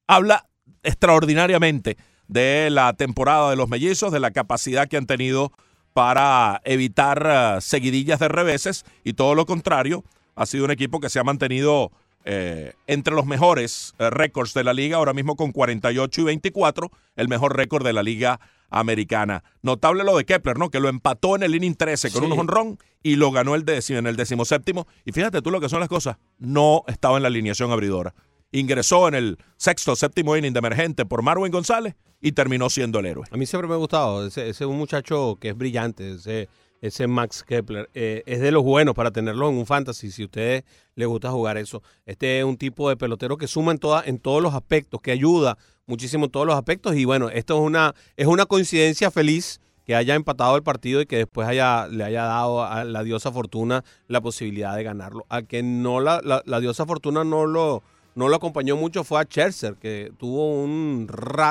habla 0.08 0.50
extraordinariamente 0.84 1.98
de 2.28 2.70
la 2.72 2.94
temporada 2.94 3.52
de 3.52 3.56
los 3.56 3.70
mellizos, 3.70 4.12
de 4.12 4.20
la 4.20 4.32
capacidad 4.32 4.88
que 4.88 4.98
han 4.98 5.06
tenido 5.06 5.52
para 5.94 6.62
evitar 6.64 7.28
eh, 7.30 7.62
seguidillas 7.62 8.20
de 8.20 8.30
reveses 8.30 8.86
y 9.04 9.14
todo 9.14 9.36
lo 9.36 9.46
contrario, 9.46 10.04
ha 10.36 10.46
sido 10.46 10.66
un 10.66 10.72
equipo 10.72 11.00
que 11.00 11.10
se 11.10 11.20
ha 11.20 11.24
mantenido 11.24 11.92
eh, 12.24 12.74
entre 12.88 13.14
los 13.14 13.26
mejores 13.26 13.94
eh, 14.00 14.10
récords 14.10 14.54
de 14.54 14.64
la 14.64 14.74
liga, 14.74 14.98
ahora 14.98 15.14
mismo 15.14 15.36
con 15.36 15.52
48 15.52 16.22
y 16.22 16.24
24, 16.24 16.92
el 17.16 17.28
mejor 17.28 17.58
récord 17.58 17.86
de 17.86 17.94
la 17.94 18.04
liga 18.04 18.40
americana. 18.72 19.44
Notable 19.62 20.04
lo 20.04 20.18
de 20.18 20.26
Kepler, 20.26 20.58
¿no? 20.58 20.70
Que 20.72 20.80
lo 20.80 20.90
empató 20.90 21.36
en 21.36 21.44
el 21.44 21.54
inning 21.54 21.76
13 21.76 22.10
con 22.12 22.24
Sí. 22.24 22.32
un 22.32 22.36
jonrón 22.38 22.78
y 23.04 23.16
lo 23.18 23.32
ganó 23.32 23.54
el 23.54 23.64
décimo, 23.66 24.00
en 24.00 24.08
el 24.08 24.16
decimoséptimo. 24.16 24.88
Y 25.06 25.12
fíjate 25.12 25.42
tú 25.42 25.52
lo 25.52 25.62
que 25.62 25.70
son 25.70 25.80
las 25.82 25.90
cosas. 25.90 26.18
No 26.40 26.84
estaba 26.88 27.18
en 27.18 27.24
la 27.24 27.28
alineación 27.28 27.72
abridora. 27.72 28.16
Ingresó 28.52 29.08
en 29.08 29.14
el 29.16 29.38
sexto, 29.58 29.96
séptimo 29.96 30.36
inning 30.36 30.54
de 30.54 30.60
emergente 30.60 31.06
por 31.06 31.22
Marwin 31.22 31.52
González 31.52 31.96
y 32.20 32.32
terminó 32.34 32.70
siendo 32.70 33.00
el 33.00 33.06
héroe. 33.06 33.26
A 33.32 33.38
mí 33.38 33.46
siempre 33.46 33.68
me 33.68 33.76
ha 33.76 33.78
gustado. 33.78 34.26
Ese, 34.28 34.50
ese 34.50 34.64
es 34.64 34.70
un 34.70 34.78
muchacho 34.78 35.38
que 35.40 35.50
es 35.50 35.58
brillante. 35.58 36.12
Ese, 36.16 36.50
ese 36.82 37.08
Max 37.08 37.44
Kepler. 37.44 37.90
Eh, 37.94 38.24
es 38.26 38.42
de 38.42 38.52
los 38.52 38.64
buenos 38.64 38.96
para 38.96 39.12
tenerlo 39.12 39.48
en 39.50 39.56
un 39.56 39.66
fantasy. 39.66 40.12
Si 40.12 40.24
a 40.24 40.26
ustedes 40.26 40.64
les 40.96 41.08
gusta 41.08 41.32
jugar 41.32 41.58
eso. 41.58 41.82
Este 42.06 42.40
es 42.40 42.46
un 42.46 42.58
tipo 42.58 42.90
de 42.90 42.98
pelotero 42.98 43.38
que 43.38 43.48
suma 43.48 43.72
en, 43.72 43.78
toda, 43.78 44.04
en 44.06 44.18
todos 44.20 44.42
los 44.42 44.54
aspectos, 44.54 45.00
que 45.02 45.12
ayuda 45.12 45.58
muchísimo 45.86 46.26
en 46.26 46.32
todos 46.32 46.46
los 46.46 46.56
aspectos. 46.56 46.96
Y 46.96 47.06
bueno, 47.06 47.30
esto 47.30 47.56
es 47.56 47.62
una, 47.62 47.94
es 48.18 48.28
una 48.28 48.46
coincidencia 48.46 49.12
feliz 49.12 49.62
que 49.86 49.96
haya 49.96 50.16
empatado 50.16 50.56
el 50.56 50.64
partido 50.64 51.02
y 51.02 51.06
que 51.06 51.18
después 51.18 51.48
haya, 51.48 51.88
le 51.88 52.04
haya 52.04 52.24
dado 52.24 52.64
a 52.64 52.84
la 52.84 53.04
diosa 53.04 53.32
Fortuna 53.32 53.84
la 54.08 54.22
posibilidad 54.22 54.76
de 54.76 54.84
ganarlo. 54.84 55.26
A 55.30 55.42
que 55.42 55.64
no 55.64 56.00
la, 56.00 56.22
la- 56.24 56.60
diosa 56.60 56.86
Fortuna 56.86 57.24
no 57.24 57.46
lo, 57.48 57.82
no 58.16 58.30
lo 58.30 58.36
acompañó 58.36 58.76
mucho 58.76 59.04
fue 59.04 59.20
a 59.20 59.24
Scherzer, 59.24 59.76
que 59.76 60.12
tuvo 60.18 60.62
un 60.64 61.08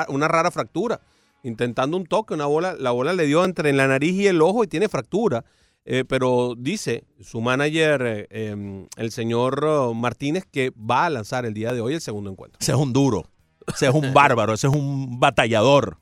una 0.07 0.27
rara 0.27 0.49
fractura. 0.51 1.01
Intentando 1.43 1.97
un 1.97 2.05
toque, 2.05 2.33
una 2.33 2.45
bola, 2.45 2.75
la 2.77 2.91
bola 2.91 3.13
le 3.13 3.25
dio 3.25 3.43
entre 3.43 3.73
la 3.73 3.87
nariz 3.87 4.13
y 4.13 4.27
el 4.27 4.41
ojo 4.41 4.63
y 4.63 4.67
tiene 4.67 4.89
fractura. 4.89 5.43
Eh, 5.83 6.05
pero 6.07 6.53
dice 6.55 7.05
su 7.21 7.41
manager, 7.41 8.01
eh, 8.05 8.27
em, 8.29 8.87
el 8.97 9.11
señor 9.11 9.65
oh, 9.65 9.93
Martínez, 9.95 10.45
que 10.51 10.71
va 10.77 11.05
a 11.05 11.09
lanzar 11.09 11.45
el 11.45 11.55
día 11.55 11.73
de 11.73 11.81
hoy 11.81 11.95
el 11.95 12.01
segundo 12.01 12.29
encuentro. 12.29 12.59
Ese 12.61 12.71
es 12.71 12.77
un 12.77 12.93
duro, 12.93 13.25
ese 13.67 13.87
es 13.87 13.93
un 13.93 14.13
bárbaro, 14.13 14.53
ese 14.53 14.67
es 14.67 14.73
un 14.73 15.19
batallador. 15.19 15.97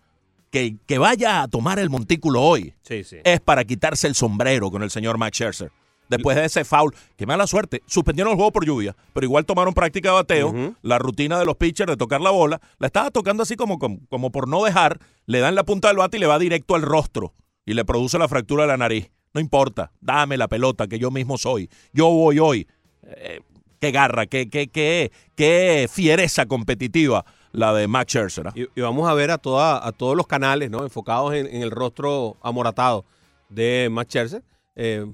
Que, 0.52 0.78
que 0.88 0.98
vaya 0.98 1.44
a 1.44 1.48
tomar 1.48 1.78
el 1.78 1.92
montículo 1.92 2.42
hoy 2.42 2.74
Sí, 2.82 3.04
sí. 3.04 3.18
es 3.24 3.40
para 3.40 3.66
quitarse 3.66 4.08
el 4.08 4.16
sombrero 4.16 4.72
con 4.72 4.82
el 4.82 4.90
señor 4.90 5.20
Max 5.20 5.38
Scherzer. 5.38 5.72
Después 6.10 6.36
de 6.36 6.46
ese 6.46 6.66
foul, 6.66 6.94
qué 7.16 7.26
mala 7.26 7.46
suerte, 7.46 7.84
suspendieron 7.86 8.32
el 8.32 8.36
juego 8.36 8.52
por 8.52 8.66
lluvia, 8.66 8.96
pero 9.14 9.26
igual 9.26 9.46
tomaron 9.46 9.74
práctica 9.74 10.10
de 10.10 10.16
bateo, 10.16 10.76
la 10.82 10.98
rutina 10.98 11.38
de 11.38 11.46
los 11.46 11.56
pitchers 11.56 11.92
de 11.92 11.98
tocar 11.98 12.20
la 12.20 12.32
bola, 12.32 12.60
la 12.80 12.88
estaba 12.88 13.12
tocando 13.12 13.44
así 13.44 13.56
como, 13.56 13.78
como, 13.78 14.00
como 14.10 14.32
por 14.32 14.48
no 14.48 14.64
dejar, 14.64 15.00
le 15.28 15.40
dan 15.40 15.56
la 15.56 15.64
punta 15.64 15.88
del 15.90 15.98
bate 15.98 16.18
y 16.18 16.20
le 16.20 16.26
va 16.28 16.40
directo 16.40 16.76
al 16.76 16.82
rostro 16.82 17.34
y 17.66 17.74
le 17.74 17.86
produce 17.86 18.18
la 18.18 18.28
fractura 18.28 18.64
de 18.64 18.70
la 18.70 18.78
nariz. 18.78 19.12
No 19.34 19.40
importa, 19.40 19.92
dame 20.02 20.38
la 20.38 20.48
pelota 20.48 20.88
que 20.88 20.98
yo 20.98 21.12
mismo 21.12 21.38
soy, 21.38 21.70
yo 21.94 22.10
voy 22.10 22.40
hoy. 22.40 22.68
Eh, 23.04 23.42
qué 23.80 23.92
garra, 23.92 24.26
qué, 24.26 24.50
qué, 24.50 24.68
qué, 24.68 25.12
qué 25.36 25.88
fiereza 25.92 26.48
competitiva 26.48 27.24
la 27.52 27.74
de 27.74 27.88
Max 27.88 28.12
Scherzer. 28.12 28.48
¿ah? 28.48 28.54
Y, 28.56 28.64
y 28.76 28.82
vamos 28.82 29.08
a 29.08 29.14
ver 29.14 29.30
a, 29.30 29.38
toda, 29.38 29.86
a 29.86 29.92
todos 29.92 30.18
los 30.18 30.26
canales 30.26 30.72
¿no? 30.72 30.84
enfocados 30.84 31.34
en, 31.36 31.48
en 31.48 31.62
el 31.62 31.72
rostro 31.72 32.38
amoratado 32.42 33.06
de 33.50 33.90
Max 33.92 34.10
Scherzer 34.10 34.44
eh, 34.76 35.06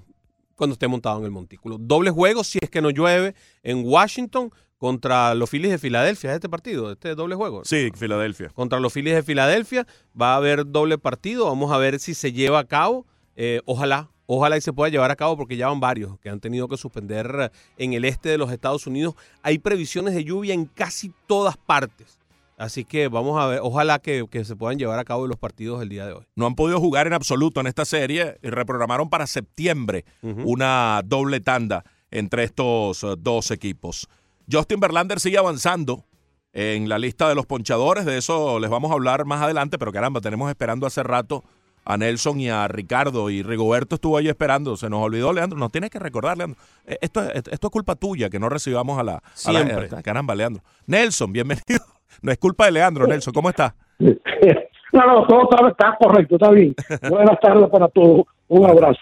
cuando 0.56 0.74
esté 0.74 0.88
montado 0.88 1.20
en 1.20 1.26
el 1.26 1.32
montículo. 1.32 1.78
Doble 1.80 2.12
juego 2.12 2.44
si 2.44 2.60
es 2.62 2.70
que 2.70 2.82
no 2.82 2.90
llueve 2.90 3.36
en 3.64 3.84
Washington 3.86 4.52
contra 4.78 5.34
los 5.36 5.50
Phillies 5.50 5.72
de 5.72 5.78
Filadelfia. 5.78 6.32
¿Es 6.32 6.36
este 6.36 6.50
partido? 6.50 6.92
¿Este 6.92 7.16
doble 7.16 7.36
juego? 7.36 7.64
Sí, 7.66 7.92
Filadelfia. 7.96 8.50
Contra 8.50 8.80
los 8.80 8.94
Phillies 8.94 9.16
de 9.16 9.24
Filadelfia 9.24 9.88
va 10.20 10.34
a 10.34 10.38
haber 10.38 10.66
doble 10.66 10.98
partido. 10.98 11.46
Vamos 11.46 11.72
a 11.72 11.78
ver 11.78 12.00
si 12.00 12.14
se 12.14 12.32
lleva 12.32 12.60
a 12.60 12.66
cabo. 12.66 13.06
Eh, 13.36 13.62
ojalá, 13.66 14.10
ojalá 14.26 14.58
y 14.58 14.62
se 14.62 14.74
pueda 14.74 14.90
llevar 14.90 15.12
a 15.12 15.16
cabo 15.16 15.38
porque 15.38 15.58
ya 15.58 15.68
van 15.68 15.80
varios 15.80 16.20
que 16.20 16.30
han 16.30 16.40
tenido 16.40 16.68
que 16.68 16.78
suspender 16.78 17.52
en 17.78 17.94
el 17.94 18.06
este 18.06 18.30
de 18.30 18.38
los 18.38 18.52
Estados 18.52 18.88
Unidos. 18.88 19.16
Hay 19.42 19.60
previsiones 19.60 20.14
de 20.14 20.24
lluvia 20.24 20.54
en 20.54 20.66
casi 20.66 21.12
todas 21.28 21.58
partes. 21.58 22.20
Así 22.58 22.86
que 22.86 23.10
vamos 23.10 23.38
a 23.42 23.48
ver, 23.48 23.60
ojalá 23.62 24.00
que, 24.00 24.26
que 24.32 24.46
se 24.46 24.56
puedan 24.56 24.78
llevar 24.80 24.98
a 24.98 25.04
cabo 25.04 25.28
los 25.28 25.38
partidos 25.38 25.82
el 25.82 25.90
día 25.90 26.06
de 26.06 26.14
hoy. 26.14 26.26
no 26.36 26.46
han 26.46 26.56
podido 26.56 26.80
jugar 26.80 27.06
en 27.06 27.14
absoluto 27.14 27.60
en 27.60 27.68
esta 27.68 27.84
serie 27.86 28.38
y 28.42 28.50
reprogramaron 28.50 29.10
para 29.10 29.28
septiembre 29.28 30.06
una 30.22 31.02
doble 31.04 31.40
tanda 31.42 31.84
entre 32.12 32.44
estos 32.46 33.04
eh, 33.04 33.16
dos 33.18 33.52
equipos. 33.52 34.08
Justin 34.50 34.80
Verlander 34.80 35.20
sigue 35.20 35.38
avanzando 35.38 36.06
en 36.54 36.88
la 36.88 36.98
lista 36.98 37.28
de 37.28 37.36
los 37.36 37.46
ponchadores, 37.46 38.06
de 38.06 38.18
eso 38.18 38.60
les 38.60 38.70
vamos 38.70 38.90
a 38.92 38.94
hablar 38.94 39.26
más 39.26 39.42
adelante, 39.42 39.78
pero 39.78 39.92
caramba, 39.92 40.22
tenemos 40.22 40.50
esperando 40.50 40.88
hace 40.88 41.04
rato 41.04 41.44
a 41.84 41.98
Nelson 41.98 42.40
y 42.40 42.50
a 42.50 42.68
Ricardo 42.70 43.30
y 43.30 43.44
Rigoberto 43.44 43.96
estuvo 43.96 44.18
ahí 44.18 44.30
esperando, 44.30 44.78
se 44.78 44.90
nos 44.90 45.04
olvidó 45.04 45.34
Leandro, 45.34 45.60
nos 45.60 45.72
tienes 45.74 45.90
que 45.90 46.00
recordar 46.00 46.38
Leandro, 46.38 46.58
Eh, 46.86 46.98
esto, 47.02 47.22
esto 47.34 47.52
es 47.52 47.72
culpa 47.72 47.96
tuya 47.96 48.30
que 48.30 48.40
no 48.40 48.48
recibamos 48.48 48.98
a 48.98 49.04
la... 49.04 49.16
a 49.16 49.52
la- 49.52 49.64
Siempre. 49.66 49.88
eh, 49.88 50.02
caramba 50.04 50.34
Leandro. 50.34 50.64
Nelson, 50.88 51.34
bienvenido. 51.34 51.84
No 52.22 52.32
es 52.32 52.38
culpa 52.38 52.66
de 52.66 52.72
Leandro, 52.72 53.08
Nelson, 53.08 53.34
¿cómo 53.34 53.50
está? 53.50 53.76
No, 54.00 55.06
no, 55.06 55.28
todo 55.28 55.50
está, 55.50 55.68
está 55.68 55.98
correcto, 56.00 56.36
está 56.36 56.52
bien. 56.52 56.74
Buenas 57.10 57.40
tardes 57.40 57.70
para 57.70 57.88
todos. 57.90 58.26
Un 58.48 58.66
abrazo. 58.66 59.00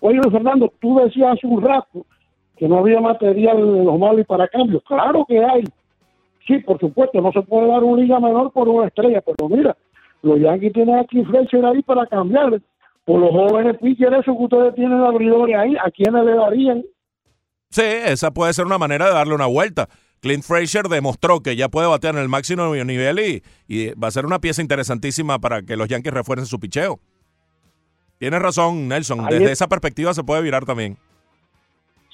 Oye, 0.00 0.20
Fernando, 0.30 0.72
tú 0.80 0.98
decías 1.00 1.34
hace 1.36 1.46
un 1.46 1.62
rato 1.62 2.06
que 2.56 2.68
no 2.68 2.78
había 2.78 3.00
material 3.00 3.58
en 3.58 3.84
los 3.84 3.98
Marlins 3.98 4.26
para 4.26 4.48
cambios. 4.48 4.82
Claro 4.86 5.24
que 5.26 5.44
hay. 5.44 5.64
Sí, 6.46 6.58
por 6.58 6.78
supuesto, 6.78 7.20
no 7.20 7.32
se 7.32 7.42
puede 7.42 7.68
dar 7.68 7.82
una 7.82 8.02
liga 8.02 8.20
menor 8.20 8.52
por 8.52 8.68
una 8.68 8.86
estrella, 8.86 9.22
pero 9.22 9.48
mira, 9.48 9.76
los 10.22 10.38
Yankees 10.38 10.72
tienen 10.72 10.98
aquí 10.98 11.24
Fletcher 11.24 11.64
ahí 11.64 11.82
para 11.82 12.06
cambiarle. 12.06 12.60
Por 13.04 13.20
los 13.20 13.30
jóvenes 13.30 13.76
pitchers, 13.78 14.20
eso 14.20 14.36
que 14.36 14.44
ustedes 14.44 14.74
tienen 14.74 15.00
abridores 15.00 15.56
ahí, 15.56 15.76
¿a 15.76 15.90
quiénes 15.90 16.24
le 16.24 16.34
darían? 16.34 16.84
Sí, 17.70 17.82
esa 17.82 18.30
puede 18.30 18.52
ser 18.52 18.64
una 18.64 18.78
manera 18.78 19.06
de 19.06 19.12
darle 19.12 19.34
una 19.34 19.46
vuelta. 19.46 19.88
Clint 20.24 20.42
Frazier 20.42 20.88
demostró 20.88 21.40
que 21.40 21.54
ya 21.54 21.68
puede 21.68 21.86
batear 21.86 22.14
en 22.16 22.22
el 22.22 22.28
máximo 22.28 22.74
nivel 22.74 23.18
y, 23.20 23.42
y 23.68 23.90
va 23.94 24.08
a 24.08 24.10
ser 24.10 24.24
una 24.26 24.38
pieza 24.40 24.62
interesantísima 24.62 25.38
para 25.38 25.62
que 25.62 25.76
los 25.76 25.86
Yankees 25.86 26.12
refuercen 26.14 26.46
su 26.46 26.58
picheo. 26.58 26.98
Tienes 28.18 28.40
razón, 28.40 28.88
Nelson. 28.88 29.26
Desde 29.26 29.44
es- 29.44 29.50
esa 29.52 29.68
perspectiva 29.68 30.14
se 30.14 30.24
puede 30.24 30.40
virar 30.42 30.64
también. 30.64 30.96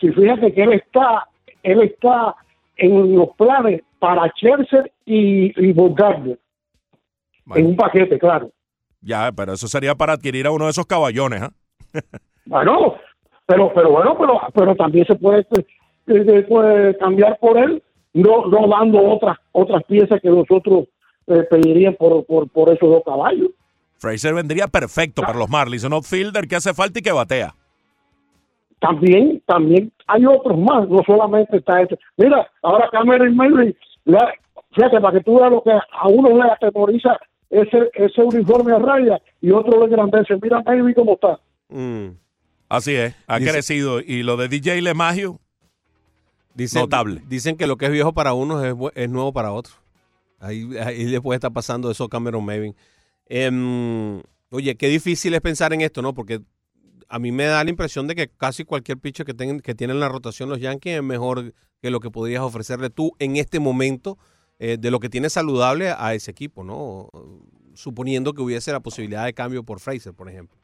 Sí, 0.00 0.10
fíjate 0.10 0.52
que 0.52 0.62
él 0.62 0.72
está, 0.72 1.28
él 1.62 1.82
está 1.82 2.34
en 2.76 3.14
los 3.14 3.28
planes 3.36 3.82
para 3.98 4.26
Scherzer 4.30 4.90
y, 5.04 5.52
y 5.68 5.72
Bueno, 5.72 6.36
en 7.54 7.66
un 7.66 7.76
paquete, 7.76 8.18
claro. 8.18 8.50
ya, 9.02 9.30
pero 9.32 9.52
eso 9.52 9.68
sería 9.68 9.94
para 9.94 10.14
adquirir 10.14 10.46
a 10.46 10.50
uno 10.50 10.64
de 10.64 10.70
esos 10.72 10.86
caballones. 10.86 11.42
¿ah? 11.42 11.52
Bueno, 12.46 12.96
pero, 13.46 13.72
pero 13.74 13.90
bueno, 13.90 14.16
pero, 14.18 14.40
pero 14.52 14.74
también 14.74 15.04
se 15.06 15.14
puede, 15.14 15.44
pues, 15.44 15.64
eh, 16.08 16.24
eh, 16.26 16.42
puede 16.48 16.96
cambiar 16.98 17.38
por 17.38 17.56
él, 17.58 17.80
no, 18.14 18.46
no 18.46 18.68
dando 18.68 18.98
otras, 19.02 19.38
otras 19.52 19.82
piezas 19.84 20.20
que 20.20 20.28
nosotros 20.28 20.86
eh, 21.26 21.42
pedirían 21.50 21.94
por, 21.94 22.24
por, 22.26 22.48
por 22.50 22.70
esos 22.72 22.88
dos 22.88 23.02
caballos. 23.04 23.50
Frazier 23.98 24.34
vendría 24.34 24.66
perfecto 24.66 25.22
para 25.22 25.38
los 25.38 25.48
Marlins. 25.50 25.84
Un 25.84 25.92
outfielder 25.92 26.48
que 26.48 26.56
hace 26.56 26.72
falta 26.74 26.98
y 26.98 27.02
que 27.02 27.12
batea. 27.12 27.54
También, 28.80 29.42
también 29.46 29.92
hay 30.06 30.24
otros 30.24 30.58
más, 30.58 30.88
no 30.88 31.02
solamente 31.06 31.58
está 31.58 31.82
este. 31.82 31.98
Mira, 32.16 32.50
ahora 32.62 32.88
Cameron 32.90 33.36
Murray, 33.36 33.76
la- 34.06 34.32
fíjate, 34.74 34.98
para 35.00 35.18
que 35.18 35.24
tú 35.24 35.38
veas 35.38 35.50
lo 35.50 35.62
que 35.62 35.70
a 35.70 36.08
uno 36.08 36.30
le 36.42 36.50
atemoriza 36.50 37.18
ese, 37.50 37.90
ese 37.92 38.22
uniforme 38.22 38.72
a 38.72 38.78
raya 38.78 39.20
y 39.42 39.50
otro 39.50 39.86
le 39.86 39.94
grandece. 39.94 40.34
Mira, 40.40 40.62
Maybe 40.64 40.94
cómo 40.94 41.12
está. 41.12 41.38
Mm. 41.68 42.16
Así 42.70 42.94
es, 42.94 43.14
ha 43.26 43.38
Dice- 43.38 43.52
crecido. 43.52 44.00
Y 44.00 44.22
lo 44.22 44.38
de 44.38 44.48
DJ 44.48 44.80
LeMahieu, 44.80 45.38
Dicen, 46.54 46.82
Notable. 46.82 47.22
Dicen 47.28 47.56
que 47.56 47.66
lo 47.66 47.76
que 47.76 47.86
es 47.86 47.92
viejo 47.92 48.12
para 48.12 48.32
unos 48.34 48.64
es, 48.64 48.74
es 48.94 49.08
nuevo 49.08 49.32
para 49.32 49.52
otros. 49.52 49.76
Ahí, 50.38 50.68
ahí 50.78 51.18
puede 51.20 51.36
estar 51.36 51.52
pasando 51.52 51.90
eso 51.90 52.08
Cameron 52.08 52.44
Mavin. 52.44 52.74
Em, 53.26 54.20
oye, 54.50 54.74
qué 54.76 54.88
difícil 54.88 55.34
es 55.34 55.40
pensar 55.40 55.72
en 55.72 55.82
esto, 55.82 56.02
¿no? 56.02 56.14
Porque 56.14 56.40
a 57.08 57.18
mí 57.18 57.30
me 57.32 57.44
da 57.44 57.62
la 57.62 57.70
impresión 57.70 58.06
de 58.06 58.14
que 58.14 58.28
casi 58.28 58.64
cualquier 58.64 58.98
pitcher 58.98 59.26
que, 59.26 59.34
tengan, 59.34 59.60
que 59.60 59.74
tienen 59.74 59.96
en 59.96 60.00
la 60.00 60.08
rotación 60.08 60.48
los 60.48 60.60
Yankees 60.60 60.96
es 60.96 61.02
mejor 61.02 61.54
que 61.80 61.90
lo 61.90 62.00
que 62.00 62.10
podrías 62.10 62.42
ofrecerle 62.42 62.90
tú 62.90 63.12
en 63.18 63.36
este 63.36 63.60
momento 63.60 64.18
eh, 64.58 64.76
de 64.78 64.90
lo 64.90 65.00
que 65.00 65.08
tienes 65.08 65.32
saludable 65.32 65.90
a 65.96 66.14
ese 66.14 66.30
equipo, 66.30 66.64
¿no? 66.64 67.08
Suponiendo 67.74 68.34
que 68.34 68.42
hubiese 68.42 68.72
la 68.72 68.80
posibilidad 68.80 69.24
de 69.24 69.32
cambio 69.32 69.62
por 69.62 69.80
Fraser, 69.80 70.12
por 70.12 70.28
ejemplo. 70.28 70.56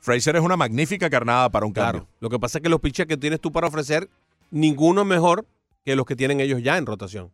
Frazier 0.00 0.36
es 0.36 0.42
una 0.42 0.56
magnífica 0.56 1.10
carnada 1.10 1.50
para 1.50 1.66
un 1.66 1.72
Claro. 1.72 1.98
cambio. 2.00 2.14
Lo 2.20 2.30
que 2.30 2.38
pasa 2.38 2.58
es 2.58 2.62
que 2.62 2.68
los 2.68 2.80
pitchers 2.80 3.08
que 3.08 3.16
tienes 3.16 3.40
tú 3.40 3.52
para 3.52 3.66
ofrecer, 3.66 4.08
ninguno 4.50 5.04
mejor 5.04 5.46
que 5.84 5.96
los 5.96 6.06
que 6.06 6.16
tienen 6.16 6.40
ellos 6.40 6.62
ya 6.62 6.76
en 6.78 6.86
rotación. 6.86 7.32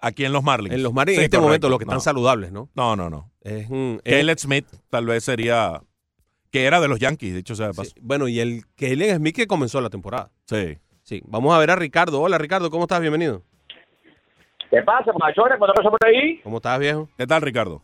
Aquí 0.00 0.24
en 0.24 0.32
los 0.32 0.42
Marlins. 0.42 0.74
En 0.74 0.82
los 0.82 0.92
Marlins, 0.92 1.16
Sí, 1.16 1.20
en 1.20 1.24
este 1.24 1.36
correcto. 1.38 1.48
momento, 1.48 1.68
los 1.70 1.78
que 1.78 1.84
No. 1.86 1.92
están 1.92 2.00
saludables, 2.02 2.52
¿no? 2.52 2.68
No, 2.74 2.94
no, 2.96 3.08
no. 3.08 3.30
Es, 3.40 3.68
Caleb 4.04 4.38
Smith 4.38 4.66
tal 4.90 5.06
vez 5.06 5.24
sería... 5.24 5.80
Que 6.50 6.66
era 6.66 6.80
de 6.80 6.86
los 6.86 7.00
Yankees, 7.00 7.34
dicho 7.34 7.54
sea 7.56 7.66
de 7.68 7.74
paso. 7.74 7.90
sí, 7.90 8.00
bueno, 8.00 8.28
y 8.28 8.38
el 8.38 8.62
Kellen 8.76 9.16
Smith 9.16 9.34
que 9.34 9.46
comenzó 9.48 9.80
la 9.80 9.90
temporada. 9.90 10.30
Sí. 10.46 10.78
Sí, 11.02 11.20
vamos 11.26 11.52
a 11.52 11.58
ver 11.58 11.70
a 11.70 11.76
Ricardo. 11.76 12.20
Hola, 12.20 12.38
Ricardo, 12.38 12.70
¿cómo 12.70 12.84
estás? 12.84 13.00
Bienvenido. 13.00 13.42
¿Qué 14.70 14.80
pasa, 14.82 15.12
machones? 15.18 15.58
¿Cuándo 15.58 15.74
pasa 15.74 15.90
por 15.90 15.98
ahí? 16.06 16.38
¿Cómo 16.42 16.56
estás, 16.58 16.78
viejo? 16.78 17.08
¿Qué 17.16 17.26
tal, 17.26 17.42
Ricardo? 17.42 17.82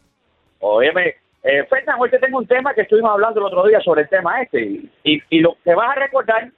Óyeme, 0.61 1.15
eh, 1.43 1.65
Fernan, 1.69 1.97
hoy 2.01 2.11
te 2.11 2.19
tengo 2.19 2.39
un 2.39 2.47
tema 2.47 2.73
que 2.75 2.83
estuvimos 2.83 3.11
hablando 3.11 3.41
el 3.41 3.47
otro 3.47 3.67
día 3.67 3.81
sobre 3.81 4.03
el 4.03 4.09
tema 4.09 4.41
este. 4.43 4.63
Y, 4.63 4.91
y, 5.05 5.23
y 5.31 5.41
lo 5.41 5.57
te 5.65 5.75
vas 5.75 5.91
a 5.97 6.01
recordar 6.01 6.53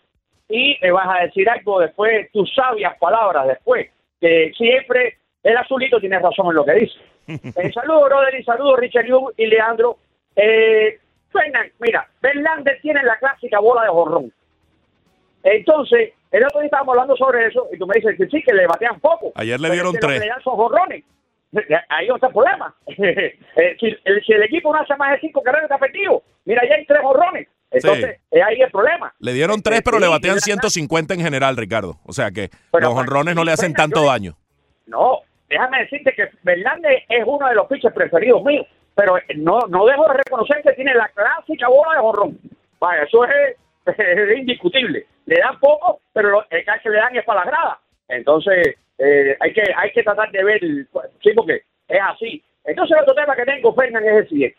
y 0.52 0.76
me 0.82 0.92
vas 0.92 1.08
a 1.08 1.24
decir 1.24 1.48
algo 1.48 1.80
después, 1.80 2.30
tus 2.30 2.54
sabias 2.54 2.94
palabras 2.98 3.48
después. 3.48 3.88
Que 4.20 4.52
siempre 4.54 5.16
el 5.42 5.56
azulito 5.56 5.98
tiene 5.98 6.18
razón 6.18 6.48
en 6.48 6.54
lo 6.54 6.64
que 6.64 6.74
dice. 6.74 6.98
Eh, 7.56 7.72
saludos, 7.72 8.08
brother, 8.08 8.34
y 8.38 8.44
saludos, 8.44 8.78
Richard 8.78 9.06
Yu 9.06 9.30
y 9.36 9.46
Leandro. 9.46 9.96
Eh, 10.36 10.98
Fernan, 11.32 11.70
mira, 11.78 12.06
Verlander 12.20 12.78
tiene 12.82 13.02
la 13.04 13.16
clásica 13.16 13.60
bola 13.60 13.84
de 13.84 13.88
jorrón. 13.88 14.32
Entonces, 15.44 16.12
el 16.30 16.44
otro 16.44 16.60
día 16.60 16.66
estábamos 16.66 16.92
hablando 16.94 17.16
sobre 17.16 17.46
eso 17.46 17.68
y 17.72 17.78
tú 17.78 17.86
me 17.86 17.94
dices 17.94 18.16
que 18.18 18.26
sí, 18.26 18.42
que 18.42 18.52
le 18.52 18.66
batean 18.66 19.00
poco. 19.00 19.32
Ayer 19.36 19.58
le 19.58 19.70
dieron 19.70 19.94
tres. 19.94 20.20
le 20.20 20.26
dan 20.26 20.42
son 20.42 20.56
jorrones. 20.56 21.04
Ahí 21.88 22.08
no 22.08 22.16
está 22.16 22.26
el 22.26 22.32
problema. 22.34 22.74
Eh, 22.98 23.76
si, 23.78 23.96
el, 24.04 24.22
si 24.24 24.32
el 24.32 24.42
equipo 24.42 24.72
no 24.72 24.80
hace 24.80 24.96
más 24.96 25.12
de 25.12 25.20
cinco 25.20 25.42
carreras, 25.42 25.64
está 25.64 25.78
perdido. 25.78 26.22
Mira, 26.44 26.62
ya 26.68 26.74
hay 26.74 26.84
tres 26.84 27.00
jorrones. 27.00 27.48
Entonces, 27.73 28.20
eh, 28.31 28.43
ahí 28.43 28.61
el 28.61 28.70
problema. 28.70 29.12
Le 29.19 29.32
dieron 29.32 29.62
tres, 29.62 29.81
eh, 29.81 29.82
pero 29.85 29.97
sí, 29.99 30.03
le 30.03 30.09
batean 30.09 30.32
y 30.35 30.36
la- 30.36 30.40
150 30.40 31.15
en 31.15 31.20
general, 31.20 31.57
Ricardo. 31.57 31.99
O 32.05 32.12
sea 32.12 32.31
que 32.31 32.51
Pero, 32.70 32.89
los 32.90 32.99
honrones 32.99 33.35
no 33.35 33.44
le 33.44 33.53
hacen 33.53 33.73
tanto 33.73 34.03
yo- 34.03 34.07
daño. 34.11 34.36
No, 34.86 35.20
déjame 35.49 35.81
decirte 35.81 36.12
que 36.15 36.27
Fernández 36.44 37.05
es 37.09 37.24
uno 37.27 37.49
de 37.49 37.55
los 37.55 37.66
pitchers 37.66 37.94
preferidos 37.94 38.43
míos. 38.44 38.66
pero 38.94 39.15
no, 39.36 39.61
no 39.70 39.86
dejo 39.86 40.07
de 40.07 40.19
reconocer 40.19 40.61
que 40.62 40.74
tiene 40.74 40.94
la 40.94 41.09
clásica 41.09 41.66
bola 41.66 41.94
de 41.94 42.01
jorrón. 42.01 42.39
Vaya, 42.78 43.05
eso 43.05 43.24
es, 43.24 43.57
es 43.97 44.39
indiscutible. 44.39 45.07
Le 45.24 45.36
dan 45.39 45.59
poco, 45.61 46.03
pero 46.12 46.44
el 46.51 46.62
que 46.82 46.90
le 46.90 46.99
dan 46.99 47.16
es 47.16 47.24
para 47.24 47.40
la 47.43 47.51
grada. 47.51 47.78
Entonces, 48.09 48.77
eh, 48.99 49.35
hay 49.40 49.53
que 49.55 49.62
hay 49.74 49.90
que 49.93 50.03
tratar 50.03 50.31
de 50.31 50.44
ver, 50.44 50.61
sí, 50.61 51.31
porque 51.35 51.62
es 51.89 52.01
así. 52.07 52.44
Entonces, 52.65 52.94
el 52.97 53.03
otro 53.03 53.15
tema 53.15 53.35
que 53.35 53.47
tengo, 53.47 53.74
Fernan, 53.74 54.05
es 54.05 54.12
el 54.15 54.28
siguiente. 54.28 54.59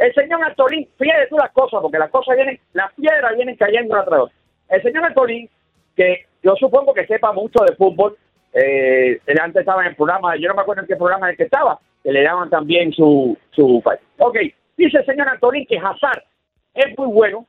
El 0.00 0.14
señor 0.14 0.42
Antolín, 0.42 0.88
fíjate 0.98 1.26
tú 1.26 1.36
las 1.36 1.52
cosas, 1.52 1.78
porque 1.82 1.98
las 1.98 2.08
cosas 2.08 2.34
vienen, 2.34 2.58
las 2.72 2.90
piedras 2.94 3.36
vienen 3.36 3.54
cayendo 3.56 3.92
una 3.92 4.04
tras 4.06 4.20
otra. 4.20 4.36
El 4.70 4.82
señor 4.82 5.04
Antolín, 5.04 5.46
que 5.94 6.24
yo 6.42 6.54
supongo 6.56 6.94
que 6.94 7.06
sepa 7.06 7.32
mucho 7.32 7.62
de 7.62 7.76
fútbol, 7.76 8.16
eh, 8.54 9.20
él 9.26 9.38
antes 9.38 9.60
estaba 9.60 9.82
en 9.82 9.88
el 9.88 9.96
programa, 9.96 10.36
yo 10.36 10.48
no 10.48 10.54
me 10.54 10.62
acuerdo 10.62 10.80
en 10.80 10.88
qué 10.88 10.96
programa 10.96 11.26
en 11.26 11.32
el 11.32 11.36
que 11.36 11.44
estaba, 11.44 11.78
que 12.02 12.12
le 12.12 12.22
daban 12.22 12.48
también 12.48 12.94
su... 12.94 13.36
su 13.50 13.82
ok, 14.16 14.38
dice 14.74 14.98
el 15.00 15.04
señor 15.04 15.28
Antolín 15.28 15.66
que 15.66 15.76
Hazard 15.76 16.24
es 16.72 16.98
muy 16.98 17.08
bueno, 17.08 17.46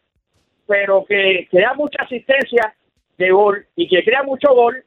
pero 0.67 1.05
que, 1.05 1.47
que 1.49 1.61
da 1.61 1.73
mucha 1.73 2.03
asistencia 2.03 2.75
de 3.17 3.31
gol 3.31 3.65
y 3.77 3.87
que 3.87 4.03
crea 4.03 4.23
mucho 4.23 4.53
gol, 4.53 4.83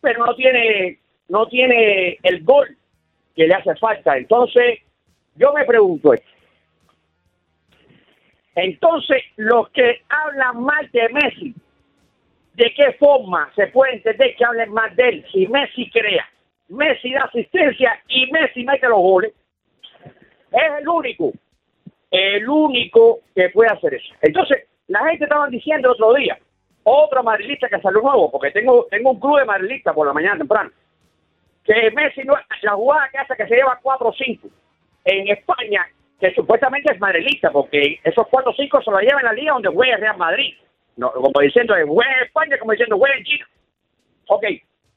pero 0.00 0.24
no 0.24 0.36
tiene, 0.36 1.00
no 1.30 1.48
tiene 1.48 2.18
el 2.22 2.44
gol 2.44 2.76
que 3.34 3.48
le 3.48 3.54
hace 3.54 3.74
falta. 3.74 4.16
Entonces, 4.16 4.78
yo 5.34 5.52
me 5.52 5.64
pregunto 5.64 6.14
esto. 6.14 6.35
Entonces, 8.56 9.22
los 9.36 9.68
que 9.68 10.02
hablan 10.08 10.62
mal 10.62 10.90
de 10.90 11.08
Messi, 11.10 11.54
¿de 12.54 12.72
qué 12.74 12.92
forma 12.98 13.52
se 13.54 13.66
puede 13.66 13.96
entender 13.96 14.34
que 14.34 14.44
hablen 14.46 14.72
mal 14.72 14.96
de 14.96 15.08
él? 15.08 15.26
Si 15.30 15.46
Messi 15.46 15.90
crea, 15.90 16.26
Messi 16.68 17.12
da 17.12 17.24
asistencia 17.24 18.02
y 18.08 18.32
Messi 18.32 18.64
mete 18.64 18.88
los 18.88 18.98
goles, 18.98 19.34
es 20.52 20.72
el 20.80 20.88
único, 20.88 21.32
el 22.10 22.48
único 22.48 23.20
que 23.34 23.50
puede 23.50 23.70
hacer 23.70 23.94
eso. 23.94 24.14
Entonces, 24.22 24.66
la 24.88 25.06
gente 25.06 25.24
estaba 25.24 25.48
diciendo 25.48 25.92
otro 25.92 26.14
día, 26.14 26.38
otro 26.84 27.22
madridista 27.22 27.68
que 27.68 27.80
salió 27.82 28.00
nuevo, 28.00 28.30
porque 28.30 28.52
tengo, 28.52 28.86
tengo 28.90 29.10
un 29.10 29.20
club 29.20 29.38
de 29.38 29.44
madridistas 29.44 29.94
por 29.94 30.06
la 30.06 30.14
mañana 30.14 30.38
temprano, 30.38 30.70
que 31.62 31.90
Messi, 31.90 32.22
no, 32.22 32.34
la 32.62 32.72
jugada 32.72 33.10
que 33.12 33.18
hace 33.18 33.36
que 33.36 33.48
se 33.48 33.56
lleva 33.56 33.78
4 33.82 34.08
o 34.08 34.12
5 34.14 34.48
en 35.04 35.28
España, 35.28 35.86
que 36.20 36.32
supuestamente 36.34 36.92
es 36.92 37.00
madridista, 37.00 37.50
porque 37.50 38.00
esos 38.02 38.26
4 38.28 38.50
o 38.50 38.54
5 38.54 38.82
se 38.82 38.90
lo 38.90 38.98
lleva 39.00 39.20
en 39.20 39.26
la 39.26 39.32
liga 39.32 39.52
donde 39.52 39.68
juega 39.68 39.96
Real 39.96 40.16
Madrid. 40.16 40.54
No, 40.96 41.12
como 41.12 41.40
diciendo, 41.40 41.74
juega 41.86 42.12
en 42.12 42.24
España, 42.24 42.58
como 42.58 42.72
diciendo, 42.72 42.96
juega 42.96 43.16
en 43.16 43.24
China. 43.24 43.46
Ok, 44.28 44.44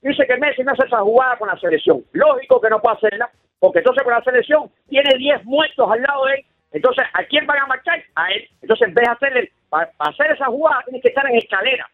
dice 0.01 0.25
que 0.25 0.37
Messi 0.37 0.63
no 0.63 0.71
hace 0.71 0.87
esa 0.87 1.01
jugada 1.01 1.37
con 1.37 1.49
la 1.49 1.59
selección. 1.59 2.03
Lógico 2.13 2.61
que 2.61 2.69
no 2.69 2.81
puede 2.81 2.95
hacerla, 2.95 3.29
porque 3.59 3.79
entonces 3.79 4.03
con 4.03 4.13
la 4.13 4.23
selección 4.23 4.71
tiene 4.87 5.09
10 5.17 5.43
muertos 5.45 5.91
al 5.91 6.01
lado 6.01 6.25
de 6.25 6.35
él. 6.35 6.45
Entonces, 6.71 7.03
¿a 7.13 7.23
quién 7.25 7.45
van 7.45 7.59
a 7.59 7.65
marchar? 7.65 8.01
A 8.15 8.31
él. 8.31 8.47
Entonces, 8.61 8.87
en 8.87 8.93
vez 8.93 9.05
de 9.05 9.11
hacerle, 9.11 9.51
para, 9.69 9.91
para 9.97 10.11
hacer 10.11 10.31
esa 10.31 10.45
jugada, 10.45 10.83
tienes 10.85 11.01
que 11.01 11.09
estar 11.09 11.25
en 11.25 11.35
escalera. 11.35 11.89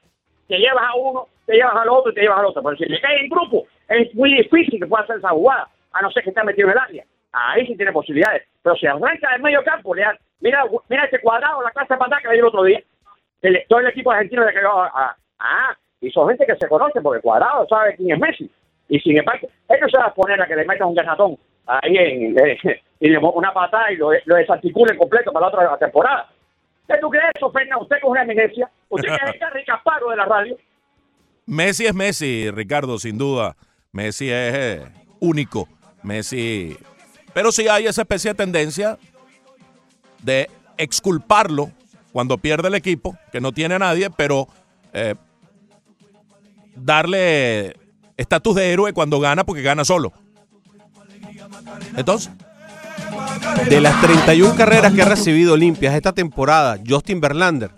Te 0.47 0.57
llevas 0.57 0.83
a 0.83 0.95
uno, 0.95 1.27
te 1.45 1.53
llevas 1.53 1.75
al 1.75 1.89
otro 1.89 2.11
y 2.11 2.15
te 2.15 2.21
llevas 2.21 2.39
al 2.39 2.45
otro. 2.45 2.61
Pero 2.61 2.77
si 2.77 2.85
le 2.85 3.01
cae 3.01 3.21
en 3.21 3.29
grupo, 3.29 3.65
es 3.87 4.13
muy 4.13 4.35
difícil 4.35 4.79
que 4.79 4.85
pueda 4.85 5.03
hacer 5.03 5.17
esa 5.17 5.29
jugada, 5.29 5.69
a 5.93 6.01
no 6.01 6.11
ser 6.11 6.23
que 6.23 6.29
esté 6.29 6.43
metido 6.43 6.67
en 6.67 6.73
el 6.73 6.77
área. 6.77 7.05
Ahí 7.37 7.67
sí 7.67 7.75
tiene 7.75 7.91
posibilidades. 7.91 8.43
Pero 8.63 8.75
si 8.77 8.87
arranca 8.87 9.31
del 9.33 9.41
medio 9.41 9.61
campo, 9.63 9.93
le 9.93 10.03
da- 10.03 10.17
mira, 10.39 10.63
mira 10.89 11.03
este 11.03 11.19
cuadrado, 11.19 11.61
la 11.61 11.71
clase 11.71 11.97
patada 11.97 12.21
que 12.21 12.29
le 12.29 12.35
dio 12.35 12.43
el 12.43 12.47
otro 12.47 12.63
día. 12.63 12.81
Todo 13.67 13.79
el 13.79 13.87
equipo 13.87 14.11
argentino 14.11 14.45
le 14.45 14.53
cayó 14.53 14.81
a, 14.81 15.15
ah, 15.39 15.77
y 16.01 16.09
son 16.11 16.29
gente 16.29 16.45
que 16.45 16.55
se 16.55 16.67
conoce 16.67 17.01
porque 17.01 17.21
Cuadrado 17.21 17.67
sabe 17.67 17.95
quién 17.95 18.13
es 18.15 18.19
Messi. 18.19 18.49
Y 18.87 18.99
sin 18.99 19.17
embargo, 19.17 19.47
no 19.69 19.89
se 19.89 19.97
va 19.97 20.05
a 20.05 20.13
poner 20.13 20.41
a 20.41 20.47
que 20.47 20.55
le 20.55 20.65
metan 20.65 20.87
un 20.87 20.95
garnatón 20.95 21.37
ahí 21.67 21.97
en, 21.97 22.35
y 22.99 23.09
le 23.09 23.17
una 23.17 23.53
patada 23.53 23.91
y 23.91 23.97
lo, 23.97 24.11
lo 24.25 24.35
desarticulen 24.35 24.97
completo 24.97 25.31
para 25.31 25.49
la 25.49 25.57
otra 25.57 25.77
temporada. 25.77 26.29
¿Qué 26.87 26.95
tú 27.01 27.09
crees 27.09 27.31
eso? 27.35 27.47
Usted 27.47 27.97
es 27.97 28.03
una 28.03 28.21
eminencia, 28.23 28.69
usted 28.89 29.09
que 29.09 29.15
es 29.15 29.33
el 29.33 29.39
Carri 29.39 29.65
Casparo 29.65 30.09
de 30.09 30.15
la 30.15 30.25
radio. 30.25 30.57
Messi 31.47 31.85
es 31.85 31.93
Messi, 31.93 32.49
Ricardo, 32.51 32.97
sin 32.97 33.17
duda. 33.17 33.55
Messi 33.91 34.31
es 34.31 34.53
eh, 34.55 34.85
único. 35.19 35.67
Messi. 36.03 36.77
Pero 37.35 37.51
sí 37.51 37.67
hay 37.67 37.85
esa 37.85 38.03
especie 38.03 38.31
de 38.31 38.35
tendencia 38.35 38.97
de 40.23 40.49
exculparlo 40.77 41.69
cuando 42.13 42.37
pierde 42.37 42.69
el 42.69 42.75
equipo, 42.75 43.17
que 43.29 43.41
no 43.41 43.51
tiene 43.51 43.75
a 43.75 43.79
nadie, 43.79 44.09
pero 44.09 44.47
eh, 44.93 45.15
darle 46.77 47.75
estatus 48.15 48.55
de 48.55 48.71
héroe 48.71 48.93
cuando 48.93 49.19
gana 49.19 49.43
porque 49.43 49.61
gana 49.61 49.83
solo. 49.83 50.13
Entonces, 51.97 52.31
De 53.67 53.81
las 53.81 53.99
31 54.01 54.55
carreras 54.55 54.93
que 54.93 55.01
ha 55.01 55.05
recibido 55.05 55.57
limpias 55.57 55.93
esta 55.93 56.13
temporada, 56.13 56.79
Justin 56.87 57.19
Verlander, 57.19 57.71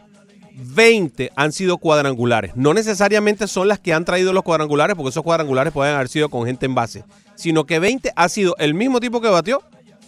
20 0.58 1.32
han 1.36 1.52
sido 1.52 1.78
cuadrangulares. 1.78 2.52
No 2.56 2.74
necesariamente 2.74 3.48
son 3.48 3.68
las 3.68 3.80
que 3.80 3.94
han 3.94 4.06
traído 4.06 4.34
los 4.34 4.44
cuadrangulares, 4.44 4.96
porque 4.96 5.10
esos 5.10 5.24
cuadrangulares 5.24 5.72
pueden 5.72 5.96
haber 5.96 6.10
sido 6.10 6.30
con 6.30 6.46
gente 6.46 6.66
en 6.66 6.76
base, 6.76 7.04
sino 7.36 7.66
que 7.66 7.80
20 7.80 8.12
ha 8.16 8.30
sido 8.30 8.56
el 8.58 8.74
mismo 8.74 9.00
tipo 9.00 9.22
que 9.22 9.30
batió 9.30 9.62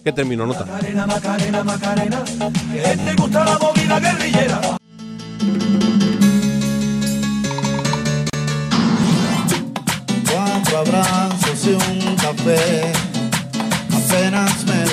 que 0.03 0.11
terminó 0.11 0.43
anotando. 0.45 0.73
Macarena, 0.73 1.05
Macarena, 1.05 1.63
Macarena, 1.63 2.23
que 2.23 2.97
te 2.97 3.13
gusta 3.15 3.45
la 3.45 3.59
movida 3.59 3.99
guerrillera. 3.99 4.61
Cuatro 10.31 10.77
abrazos 10.77 11.65
y 11.65 11.69
un 11.73 12.15
café, 12.15 12.91
apenas 13.91 14.65
me 14.65 14.88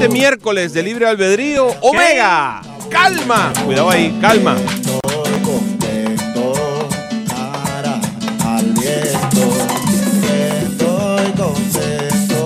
este 0.00 0.10
miércoles 0.10 0.72
de 0.72 0.80
libre 0.84 1.08
albedrío, 1.08 1.66
Omega, 1.80 2.62
calma, 2.88 3.52
cuidado 3.64 3.90
ahí, 3.90 4.16
calma. 4.20 4.56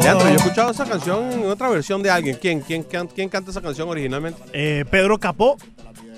Leandro, 0.03 0.29
yo 0.29 0.33
he 0.33 0.37
escuchado 0.37 0.71
esa 0.71 0.87
canción 0.87 1.31
en 1.31 1.51
otra 1.51 1.69
versión 1.69 2.03
de 2.03 2.11
alguien. 2.11 2.39
¿Quién, 2.41 2.61
quién, 2.61 2.85
quién, 2.85 3.07
quién 3.09 3.29
canta 3.29 3.51
esa 3.51 3.61
canción 3.61 3.87
originalmente? 3.87 4.41
Eh, 4.55 4.87
Pedro 4.91 5.19
Capó, 5.19 5.59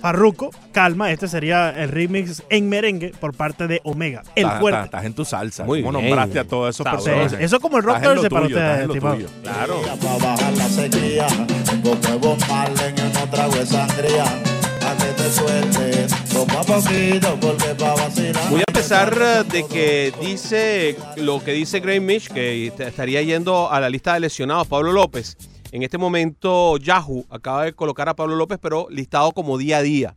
Farruco, 0.09 0.51
Calma. 0.71 1.11
Este 1.13 1.29
sería 1.29 1.71
el 1.71 1.89
remix 1.89 2.43
en 2.51 2.69
merengue 2.69 3.13
por 3.19 3.35
parte 3.35 3.67
de 3.67 3.81
Omega. 3.85 4.23
El 4.35 4.45
estás, 4.45 4.61
fuerte. 4.61 4.77
estás- 4.81 4.85
estás 4.99 5.05
en 5.07 5.15
tu 5.15 5.25
salsa. 5.25 5.65
Muy 5.65 5.83
¿Cómo 5.83 5.99
bien. 5.99 6.11
nombraste 6.11 6.41
a 6.41 6.45
todos 6.45 6.75
esos 6.75 6.85
Sabroso. 6.85 7.05
personajes? 7.07 7.41
Eso 7.41 7.57
es 7.57 7.63
como 7.63 7.79
el 7.79 7.85
rock 7.85 7.97
Estás 7.97 8.11
en 8.11 8.15
lo 8.17 8.21
dulce 8.21 8.31
para 8.31 8.43
tuyo, 8.45 8.57
ustedes, 8.57 8.71
estás 8.71 8.83
en 8.83 8.89
lo 8.89 8.95
estimado. 8.95 9.17
tuyo. 9.17 9.29
Claro. 9.43 9.81
Para 10.03 10.31
bajar 10.31 10.53
la 10.59 10.69
sequía, 10.69 11.27
un 11.73 11.81
poco 11.81 11.97
de 12.07 12.19
Bob 12.19 12.39
Marley 12.51 12.95
y 12.99 13.15
no 13.19 13.31
trago 13.31 13.55
de 13.55 13.65
sangría. 13.67 14.25
A 14.25 14.97
que 14.99 15.05
te 15.23 15.31
sueltes, 15.33 16.15
toma 16.35 16.61
poquito 16.65 17.39
porque 17.41 17.75
pa' 17.75 17.95
vacilar. 17.95 18.51
Muy 18.51 18.61
a 18.61 18.73
pesar 18.75 19.19
eh, 19.19 19.45
de 19.51 19.67
que 19.67 20.13
dice 20.21 20.99
lo 21.17 21.43
que 21.43 21.53
dice 21.53 21.81
Gray 21.81 22.01
Mitch, 22.01 22.29
que 22.29 22.67
est- 22.67 22.81
estaría 22.81 23.23
yendo 23.23 23.73
a 23.73 23.81
la 23.81 23.89
lista 23.89 24.13
de 24.13 24.21
lesionados 24.21 24.67
Pablo 24.69 24.93
López. 24.93 25.39
En 25.75 25.83
este 25.83 25.99
momento 25.99 26.77
Yahoo 26.77 27.27
acaba 27.31 27.65
de 27.65 27.73
colocar 27.73 28.09
a 28.09 28.15
Pablo 28.15 28.37
López, 28.37 28.61
pero 28.63 28.87
listado 28.91 29.33
como 29.33 29.59
día 29.59 29.79
a 29.79 29.83
día. 29.83 30.17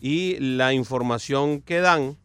Y 0.00 0.38
la 0.38 0.72
información 0.72 1.60
que 1.60 1.80
dan 1.80 2.16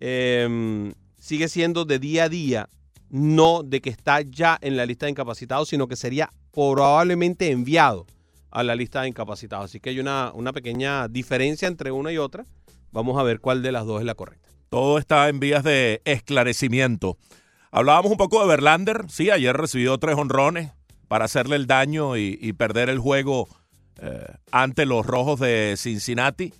em, 0.00 0.92
sigue 1.20 1.46
siendo 1.46 1.84
de 1.84 2.00
día 2.00 2.24
a 2.24 2.28
día, 2.28 2.68
no 3.10 3.62
de 3.62 3.80
que 3.80 3.90
está 3.90 4.22
ya 4.22 4.58
en 4.60 4.76
la 4.76 4.86
lista 4.86 5.06
de 5.06 5.10
incapacitados, 5.10 5.68
sino 5.68 5.86
que 5.86 5.94
sería 5.94 6.32
probablemente 6.50 7.52
enviado 7.52 8.06
a 8.50 8.64
la 8.64 8.74
lista 8.74 9.02
de 9.02 9.10
incapacitados. 9.10 9.66
Así 9.66 9.78
que 9.78 9.90
hay 9.90 10.00
una, 10.00 10.32
una 10.34 10.52
pequeña 10.52 11.06
diferencia 11.06 11.68
entre 11.68 11.92
una 11.92 12.10
y 12.10 12.18
otra. 12.18 12.44
Vamos 12.90 13.16
a 13.20 13.22
ver 13.22 13.38
cuál 13.38 13.62
de 13.62 13.70
las 13.70 13.86
dos 13.86 14.00
es 14.00 14.04
la 14.04 14.16
correcta. 14.16 14.48
Todo 14.68 14.98
está 14.98 15.28
en 15.28 15.38
vías 15.38 15.62
de 15.62 16.02
esclarecimiento. 16.04 17.18
Hablábamos 17.70 18.10
un 18.10 18.18
poco 18.18 18.40
de 18.40 18.48
Verlander. 18.48 19.04
Sí, 19.08 19.30
ayer 19.30 19.56
recibió 19.56 19.96
tres 19.98 20.16
honrones 20.16 20.72
para 21.08 21.24
hacerle 21.24 21.56
el 21.56 21.66
daño 21.66 22.16
y, 22.16 22.52
perder 22.52 22.88
el 22.88 22.98
juego 22.98 23.48
eh, 24.00 24.26
ante 24.52 24.86
los 24.86 25.04
Rojos 25.04 25.40
de 25.40 25.74
Cincinnati. 25.76 26.52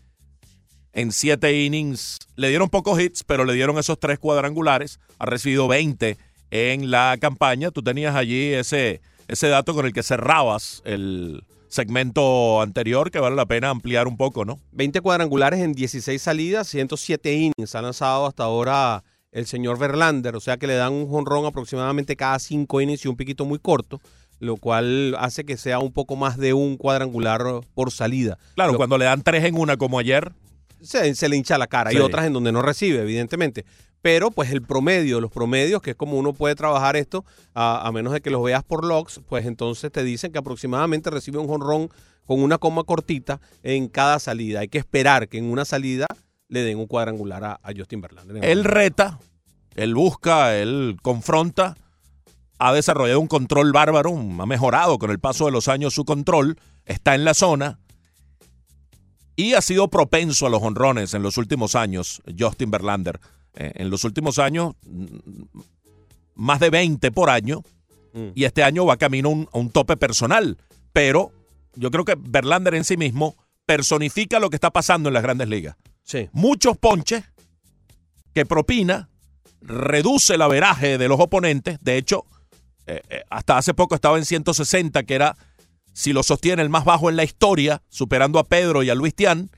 En 0.92 1.12
siete 1.12 1.62
innings 1.62 2.18
le 2.34 2.48
dieron 2.48 2.70
pocos 2.70 3.00
hits, 3.00 3.22
pero 3.22 3.44
le 3.44 3.52
dieron 3.52 3.78
esos 3.78 4.00
tres 4.00 4.18
cuadrangulares. 4.18 4.98
Ha 5.18 5.26
recibido 5.26 5.68
20 5.68 6.16
en 6.50 6.90
la 6.90 7.16
campaña. 7.20 7.70
Tú 7.70 7.82
tenías 7.82 8.16
allí 8.16 8.52
ese, 8.54 9.00
ese 9.28 9.48
dato 9.48 9.74
con 9.74 9.86
el 9.86 9.92
que 9.92 10.02
cerrabas 10.02 10.82
el 10.84 11.44
segmento 11.68 12.60
anterior 12.62 13.10
que 13.10 13.20
vale 13.20 13.36
la 13.36 13.46
pena 13.46 13.70
ampliar 13.70 14.08
un 14.08 14.16
poco, 14.16 14.44
¿no? 14.44 14.58
20 14.72 15.00
cuadrangulares 15.00 15.60
en 15.60 15.72
16 15.72 16.20
salidas, 16.20 16.68
107 16.68 17.32
innings. 17.34 17.74
Ha 17.74 17.82
lanzado 17.82 18.26
hasta 18.26 18.44
ahora 18.44 19.04
el 19.30 19.46
señor 19.46 19.78
Verlander, 19.78 20.34
o 20.36 20.40
sea 20.40 20.56
que 20.56 20.66
le 20.66 20.74
dan 20.74 20.92
un 20.92 21.08
jonrón 21.08 21.44
aproximadamente 21.44 22.16
cada 22.16 22.38
5 22.38 22.80
innings 22.80 23.04
y 23.04 23.08
un 23.08 23.16
piquito 23.16 23.44
muy 23.44 23.58
corto, 23.58 24.00
lo 24.40 24.56
cual 24.56 25.16
hace 25.18 25.44
que 25.44 25.56
sea 25.56 25.78
un 25.78 25.92
poco 25.92 26.16
más 26.16 26.36
de 26.36 26.52
un 26.52 26.76
cuadrangular 26.76 27.42
por 27.74 27.90
salida. 27.90 28.38
Claro, 28.54 28.72
Lo- 28.72 28.78
cuando 28.78 28.98
le 28.98 29.04
dan 29.04 29.22
tres 29.22 29.44
en 29.44 29.56
una 29.58 29.76
como 29.76 29.98
ayer, 29.98 30.32
se, 30.80 31.14
se 31.14 31.28
le 31.28 31.36
hincha 31.36 31.58
la 31.58 31.66
cara. 31.66 31.90
Sí. 31.90 31.96
Hay 31.96 32.02
otras 32.02 32.24
en 32.26 32.32
donde 32.32 32.52
no 32.52 32.62
recibe, 32.62 33.00
evidentemente. 33.02 33.64
Pero 34.00 34.30
pues 34.30 34.52
el 34.52 34.62
promedio, 34.62 35.20
los 35.20 35.30
promedios, 35.32 35.82
que 35.82 35.90
es 35.90 35.96
como 35.96 36.16
uno 36.18 36.32
puede 36.32 36.54
trabajar 36.54 36.96
esto, 36.96 37.24
a, 37.52 37.84
a 37.86 37.90
menos 37.90 38.12
de 38.12 38.20
que 38.20 38.30
los 38.30 38.42
veas 38.44 38.62
por 38.62 38.84
logs, 38.84 39.20
pues 39.28 39.44
entonces 39.44 39.90
te 39.90 40.04
dicen 40.04 40.30
que 40.30 40.38
aproximadamente 40.38 41.10
recibe 41.10 41.38
un 41.38 41.48
jonrón 41.48 41.90
con 42.24 42.40
una 42.40 42.58
coma 42.58 42.84
cortita 42.84 43.40
en 43.64 43.88
cada 43.88 44.20
salida. 44.20 44.60
Hay 44.60 44.68
que 44.68 44.78
esperar 44.78 45.26
que 45.28 45.38
en 45.38 45.46
una 45.50 45.64
salida 45.64 46.06
le 46.46 46.62
den 46.62 46.78
un 46.78 46.86
cuadrangular 46.86 47.42
a, 47.42 47.52
a 47.62 47.72
Justin 47.76 48.00
Verlander. 48.00 48.44
él 48.44 48.62
reta, 48.64 49.18
él 49.74 49.94
busca, 49.96 50.56
él 50.56 50.96
confronta, 51.02 51.76
ha 52.58 52.72
desarrollado 52.72 53.20
un 53.20 53.28
control 53.28 53.72
bárbaro, 53.72 54.10
ha 54.16 54.46
mejorado 54.46 54.98
con 54.98 55.10
el 55.10 55.18
paso 55.18 55.46
de 55.46 55.52
los 55.52 55.68
años 55.68 55.94
su 55.94 56.04
control, 56.04 56.58
está 56.84 57.14
en 57.14 57.24
la 57.24 57.34
zona 57.34 57.78
y 59.36 59.54
ha 59.54 59.60
sido 59.60 59.88
propenso 59.88 60.46
a 60.46 60.50
los 60.50 60.62
honrones 60.62 61.14
en 61.14 61.22
los 61.22 61.36
últimos 61.36 61.74
años, 61.74 62.22
Justin 62.38 62.70
Verlander. 62.70 63.20
Eh, 63.54 63.72
en 63.76 63.90
los 63.90 64.04
últimos 64.04 64.38
años, 64.38 64.74
mm, 64.86 65.04
más 66.34 66.60
de 66.60 66.70
20 66.70 67.10
por 67.12 67.30
año, 67.30 67.62
Mm. 68.12 68.28
y 68.34 68.44
este 68.44 68.62
año 68.62 68.86
va 68.86 68.96
camino 68.96 69.28
a 69.28 69.32
un, 69.32 69.48
a 69.52 69.58
un 69.58 69.70
tope 69.70 69.96
personal. 69.96 70.58
Pero 70.92 71.32
yo 71.74 71.90
creo 71.90 72.04
que 72.04 72.16
Verlander 72.18 72.74
en 72.74 72.84
sí 72.84 72.96
mismo 72.96 73.36
personifica 73.66 74.40
lo 74.40 74.50
que 74.50 74.56
está 74.56 74.70
pasando 74.70 75.08
en 75.08 75.14
las 75.14 75.22
grandes 75.22 75.48
ligas. 75.48 75.76
Sí. 76.02 76.28
Muchos 76.32 76.76
ponches 76.78 77.24
que 78.34 78.46
propina, 78.46 79.08
reduce 79.60 80.34
el 80.34 80.42
averaje 80.42 80.98
de 80.98 81.08
los 81.08 81.20
oponentes. 81.20 81.78
De 81.80 81.96
hecho, 81.96 82.24
eh, 82.88 83.02
eh, 83.10 83.22
hasta 83.28 83.58
hace 83.58 83.74
poco 83.74 83.94
estaba 83.94 84.16
en 84.16 84.24
160, 84.24 85.02
que 85.02 85.14
era, 85.14 85.36
si 85.92 86.14
lo 86.14 86.22
sostiene, 86.22 86.62
el 86.62 86.70
más 86.70 86.86
bajo 86.86 87.10
en 87.10 87.16
la 87.16 87.24
historia, 87.24 87.82
superando 87.90 88.38
a 88.38 88.44
Pedro 88.44 88.82
y 88.82 88.88
a 88.88 88.94
Luis 88.94 89.14
Tian. 89.14 89.50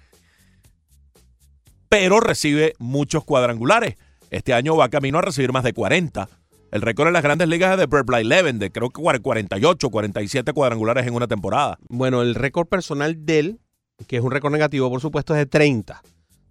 Pero 1.89 2.19
recibe 2.19 2.75
muchos 2.79 3.25
cuadrangulares. 3.25 3.97
Este 4.31 4.53
año 4.53 4.77
va 4.77 4.89
camino 4.89 5.19
a 5.19 5.23
recibir 5.23 5.53
más 5.53 5.63
de 5.63 5.73
40. 5.73 6.29
El 6.73 6.83
récord 6.83 7.07
en 7.07 7.13
las 7.13 7.23
grandes 7.23 7.49
ligas 7.49 7.73
es 7.73 7.79
de 7.79 7.87
Brett 7.87 8.09
Eleven, 8.21 8.59
de 8.59 8.73
creo 8.73 8.91
que 8.91 9.01
48, 9.01 9.91
47 9.91 10.53
cuadrangulares 10.53 11.07
en 11.07 11.15
una 11.15 11.29
temporada. 11.29 11.79
Bueno, 11.89 12.23
el 12.23 12.35
récord 12.35 12.67
personal 12.67 13.25
de 13.25 13.39
él, 13.39 13.61
que 14.09 14.17
es 14.17 14.23
un 14.23 14.33
récord 14.33 14.53
negativo, 14.53 14.91
por 14.91 15.01
supuesto, 15.01 15.35
es 15.35 15.39
de 15.39 15.47
30. 15.47 16.03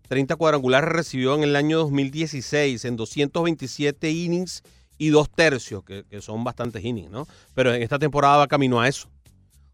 30 0.08 0.36
cuadrangulares 0.38 0.90
recibió 0.90 1.36
en 1.36 1.44
el 1.44 1.56
año 1.56 1.78
2016 1.78 2.84
en 2.86 2.96
227 2.96 4.12
innings 4.12 4.64
y 5.00 5.10
dos 5.10 5.32
tercios, 5.32 5.84
que, 5.84 6.06
son 6.22 6.44
bastantes 6.44 6.84
innings, 6.84 7.10
¿no? 7.10 7.28
Pero 7.56 7.74
en 7.74 7.82
esta 7.82 7.98
temporada 7.98 8.38
va 8.38 8.48
camino 8.48 8.80
a 8.80 8.88
eso. 8.88 9.08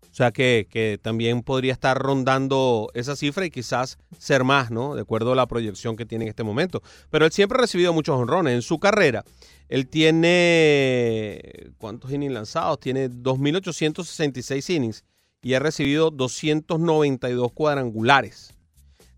O 0.03 0.15
sea 0.15 0.31
que, 0.31 0.67
que 0.69 0.97
también 1.01 1.41
podría 1.41 1.73
estar 1.73 1.97
rondando 1.97 2.89
esa 2.93 3.17
cifra 3.17 3.45
y 3.45 3.49
quizás 3.49 3.97
ser 4.17 4.45
más, 4.45 4.71
¿no? 4.71 4.95
De 4.95 5.01
acuerdo 5.01 5.33
a 5.33 5.35
la 5.35 5.47
proyección 5.47 5.97
que 5.97 6.05
tiene 6.05 6.23
en 6.23 6.29
este 6.29 6.43
momento. 6.43 6.81
Pero 7.09 7.25
él 7.25 7.33
siempre 7.33 7.57
ha 7.57 7.61
recibido 7.61 7.91
muchos 7.91 8.15
honrones. 8.15 8.53
En 8.53 8.61
su 8.61 8.79
carrera, 8.79 9.25
él 9.67 9.89
tiene. 9.89 11.71
¿Cuántos 11.77 12.13
innings 12.13 12.33
lanzados? 12.33 12.79
Tiene 12.79 13.09
2.866 13.09 14.73
innings 14.73 15.03
y 15.41 15.53
ha 15.55 15.59
recibido 15.59 16.11
292 16.11 17.51
cuadrangulares. 17.51 18.53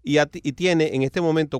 Y, 0.03 0.17
y 0.17 0.53
tiene 0.53 0.95
en 0.95 1.03
este 1.03 1.21
momento 1.21 1.59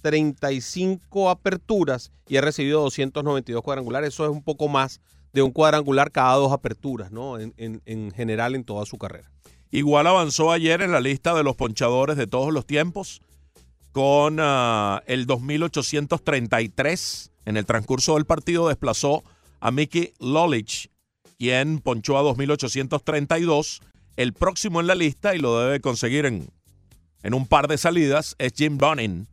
435 0.00 1.30
aperturas 1.30 2.12
y 2.28 2.36
ha 2.36 2.40
recibido 2.40 2.80
292 2.82 3.62
cuadrangulares. 3.62 4.14
Eso 4.14 4.24
es 4.24 4.30
un 4.30 4.42
poco 4.42 4.68
más 4.68 5.00
de 5.32 5.42
un 5.42 5.50
cuadrangular 5.52 6.10
cada 6.10 6.34
dos 6.36 6.52
aperturas, 6.52 7.12
¿no? 7.12 7.38
En, 7.38 7.54
en- 7.56 7.82
en 7.86 8.10
general 8.12 8.54
en 8.54 8.64
toda 8.64 8.84
su 8.86 8.98
carrera. 8.98 9.30
Igual 9.70 10.06
avanzó 10.08 10.50
ayer 10.50 10.82
en 10.82 10.90
la 10.92 11.00
lista 11.00 11.34
de 11.34 11.44
los 11.44 11.54
ponchadores 11.56 12.16
de 12.16 12.26
todos 12.26 12.52
los 12.52 12.66
tiempos 12.66 13.20
con 13.92 14.38
ah, 14.40 15.02
el 15.06 15.26
2833. 15.26 17.30
En 17.46 17.56
el 17.56 17.66
transcurso 17.66 18.14
del 18.14 18.26
partido 18.26 18.68
desplazó 18.68 19.22
a 19.60 19.70
Mickey 19.70 20.12
Lolich, 20.18 20.90
quien 21.38 21.78
ponchó 21.78 22.18
a 22.18 22.22
2832. 22.22 23.80
El 24.16 24.32
próximo 24.32 24.80
en 24.80 24.86
la 24.88 24.94
lista, 24.94 25.34
y 25.34 25.38
lo 25.38 25.58
debe 25.60 25.80
conseguir 25.80 26.26
en, 26.26 26.50
en 27.22 27.34
un 27.34 27.46
par 27.46 27.68
de 27.68 27.78
salidas, 27.78 28.34
es 28.38 28.52
Jim 28.54 28.76
Bunning 28.76 29.28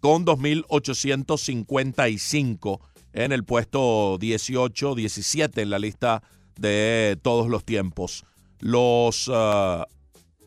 con 0.00 0.24
2855 0.24 2.80
en 3.12 3.32
el 3.32 3.44
puesto 3.44 4.16
18, 4.18 4.94
17 4.94 5.62
en 5.62 5.70
la 5.70 5.78
lista 5.78 6.22
de 6.58 7.18
todos 7.22 7.48
los 7.48 7.64
tiempos. 7.64 8.24
Los 8.58 9.30
ah, 9.32 9.86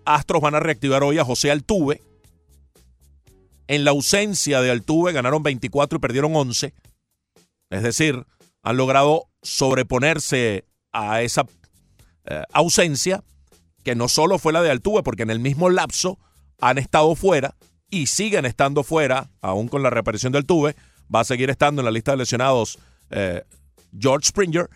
Astros 0.06 0.42
van 0.42 0.56
a 0.56 0.60
reactivar 0.60 1.04
hoy 1.04 1.18
a 1.18 1.26
José 1.26 1.52
Altuve. 1.52 2.02
En 3.68 3.86
la 3.86 3.92
ausencia 3.92 4.62
de 4.62 4.72
Altuve 4.72 5.14
ganaron 5.14 5.44
24 5.44 5.98
y 5.98 6.02
perdieron 6.02 6.36
11. 6.36 6.74
Es 7.70 7.84
decir, 7.84 8.26
han 8.62 8.78
logrado 8.78 9.26
sobreponerse 9.42 10.66
a 10.92 11.22
esa 11.22 11.46
eh, 12.26 12.44
ausencia, 12.52 13.24
que 13.84 13.96
no 13.96 14.08
solo 14.08 14.40
fue 14.40 14.54
la 14.54 14.62
de 14.62 14.72
Altuve, 14.72 15.04
porque 15.04 15.24
en 15.24 15.30
el 15.30 15.40
mismo 15.40 15.70
lapso 15.70 16.20
han 16.60 16.78
estado 16.78 17.16
fuera 17.16 17.56
y 17.94 18.08
siguen 18.08 18.46
estando 18.46 18.84
fuera, 18.84 19.30
aún 19.40 19.68
con 19.68 19.84
la 19.84 19.92
reaparición 19.92 20.32
de 20.32 20.40
Altuve. 20.40 20.76
Va 21.14 21.20
a 21.20 21.24
seguir 21.24 21.52
estando 21.52 21.80
en 21.82 21.86
la 21.86 21.92
lista 21.92 22.10
de 22.10 22.18
lesionados 22.18 22.80
eh, 23.12 23.44
George 23.96 24.30
Springer 24.30 24.68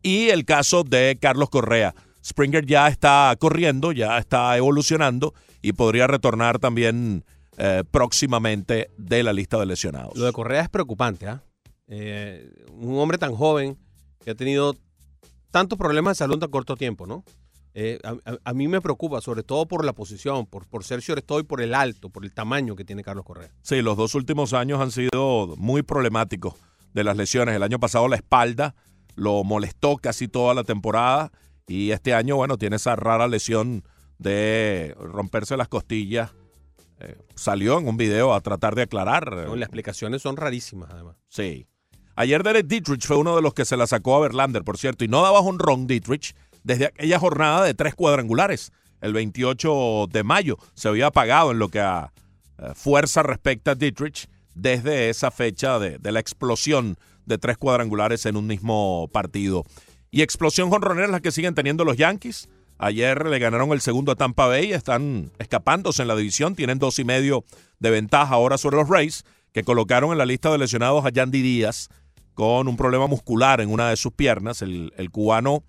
y 0.00 0.28
el 0.28 0.44
caso 0.44 0.84
de 0.84 1.18
Carlos 1.20 1.50
Correa. 1.50 1.92
Springer 2.24 2.64
ya 2.64 2.86
está 2.86 3.34
corriendo, 3.40 3.90
ya 3.90 4.16
está 4.18 4.56
evolucionando 4.56 5.34
y 5.60 5.72
podría 5.72 6.06
retornar 6.06 6.60
también 6.60 7.24
eh, 7.58 7.82
próximamente 7.90 8.90
de 8.96 9.24
la 9.24 9.32
lista 9.32 9.58
de 9.58 9.66
lesionados. 9.66 10.16
Lo 10.16 10.24
de 10.24 10.32
Correa 10.32 10.62
es 10.62 10.68
preocupante, 10.68 11.26
¿ah? 11.26 11.42
Eh, 11.88 12.48
un 12.70 12.96
hombre 12.98 13.18
tan 13.18 13.34
joven 13.34 13.76
que 14.24 14.30
ha 14.30 14.34
tenido 14.36 14.76
tantos 15.50 15.76
problemas 15.76 16.12
de 16.12 16.18
salud 16.18 16.34
en 16.34 16.40
tan 16.40 16.50
corto 16.50 16.76
tiempo, 16.76 17.08
¿no? 17.08 17.24
Eh, 17.78 18.00
a, 18.42 18.54
mí 18.54 18.68
me 18.68 18.80
preocupa, 18.80 19.20
sobre 19.20 19.42
todo 19.42 19.68
por 19.68 19.84
la 19.84 19.92
posición, 19.92 20.46
por, 20.46 20.66
por 20.66 20.82
ser 20.82 21.00
estoy 21.00 21.42
por 21.42 21.60
el 21.60 21.74
alto, 21.74 22.08
por 22.08 22.24
el 22.24 22.32
tamaño 22.32 22.74
que 22.74 22.86
tiene 22.86 23.04
Carlos 23.04 23.26
Correa. 23.26 23.50
Sí, 23.60 23.82
los 23.82 23.98
dos 23.98 24.14
últimos 24.14 24.54
años 24.54 24.80
han 24.80 24.90
sido 24.90 25.54
muy 25.58 25.82
problemáticos 25.82 26.54
de 26.94 27.04
las 27.04 27.18
lesiones. 27.18 27.54
El 27.54 27.62
año 27.62 27.78
pasado 27.78 28.08
la 28.08 28.16
espalda 28.16 28.74
lo 29.14 29.44
molestó 29.44 29.98
casi 29.98 30.26
toda 30.26 30.54
la 30.54 30.64
temporada 30.64 31.32
y 31.66 31.90
este 31.90 32.14
año, 32.14 32.36
bueno, 32.36 32.56
tiene 32.56 32.76
esa 32.76 32.96
rara 32.96 33.28
lesión 33.28 33.84
de 34.16 34.96
romperse 34.98 35.58
las 35.58 35.68
costillas. 35.68 36.32
Eh, 37.00 37.18
salió 37.34 37.78
en 37.78 37.88
un 37.88 37.98
video 37.98 38.32
a 38.32 38.40
tratar 38.40 38.74
de 38.74 38.82
aclarar. 38.84 39.30
¿no? 39.30 39.54
Las 39.54 39.66
explicaciones 39.66 40.22
son 40.22 40.38
rarísimas, 40.38 40.88
además. 40.90 41.16
Sí. 41.28 41.66
Ayer 42.14 42.42
Derek 42.42 42.68
Dietrich 42.68 43.06
fue 43.06 43.18
uno 43.18 43.36
de 43.36 43.42
los 43.42 43.52
que 43.52 43.66
se 43.66 43.76
la 43.76 43.86
sacó 43.86 44.16
a 44.16 44.20
Verlander, 44.20 44.64
por 44.64 44.78
cierto, 44.78 45.04
y 45.04 45.08
no 45.08 45.20
daba 45.20 45.40
un 45.40 45.58
ron 45.58 45.86
Dietrich 45.86 46.34
desde 46.66 46.86
aquella 46.86 47.20
jornada 47.20 47.64
de 47.64 47.74
tres 47.74 47.94
cuadrangulares. 47.94 48.72
El 49.00 49.12
28 49.12 50.08
de 50.10 50.24
mayo 50.24 50.58
se 50.74 50.88
había 50.88 51.06
apagado 51.06 51.52
en 51.52 51.60
lo 51.60 51.68
que 51.68 51.78
a 51.78 52.12
eh, 52.58 52.72
fuerza 52.74 53.22
respecta 53.22 53.70
a 53.70 53.74
Dietrich 53.76 54.28
desde 54.54 55.08
esa 55.08 55.30
fecha 55.30 55.78
de, 55.78 56.00
la 56.10 56.18
explosión 56.18 56.96
de 57.24 57.38
tres 57.38 57.56
cuadrangulares 57.56 58.26
en 58.26 58.36
un 58.36 58.48
mismo 58.48 59.08
partido. 59.12 59.64
Y 60.10 60.22
explosión 60.22 60.68
jonronera 60.70 61.06
es 61.06 61.12
la 61.12 61.20
que 61.20 61.30
siguen 61.30 61.54
teniendo 61.54 61.84
los 61.84 61.98
Yankees. 61.98 62.48
Ayer 62.78 63.26
le 63.26 63.38
ganaron 63.38 63.70
el 63.70 63.80
segundo 63.80 64.10
a 64.10 64.16
Tampa 64.16 64.48
Bay, 64.48 64.72
están 64.72 65.30
escapándose 65.38 66.02
en 66.02 66.08
la 66.08 66.16
división, 66.16 66.56
tienen 66.56 66.80
dos 66.80 66.98
y 66.98 67.04
medio 67.04 67.44
de 67.78 67.90
ventaja 67.90 68.34
ahora 68.34 68.58
sobre 68.58 68.76
los 68.76 68.88
Rays, 68.88 69.24
que 69.52 69.62
colocaron 69.62 70.10
en 70.10 70.18
la 70.18 70.26
lista 70.26 70.50
de 70.50 70.58
lesionados 70.58 71.04
a 71.04 71.10
Yandy 71.10 71.42
Díaz 71.42 71.90
con 72.34 72.66
un 72.66 72.76
problema 72.76 73.06
muscular 73.06 73.60
en 73.60 73.70
una 73.70 73.88
de 73.90 73.96
sus 73.96 74.12
piernas. 74.12 74.62
El 74.62 75.10
cubano 75.12 75.62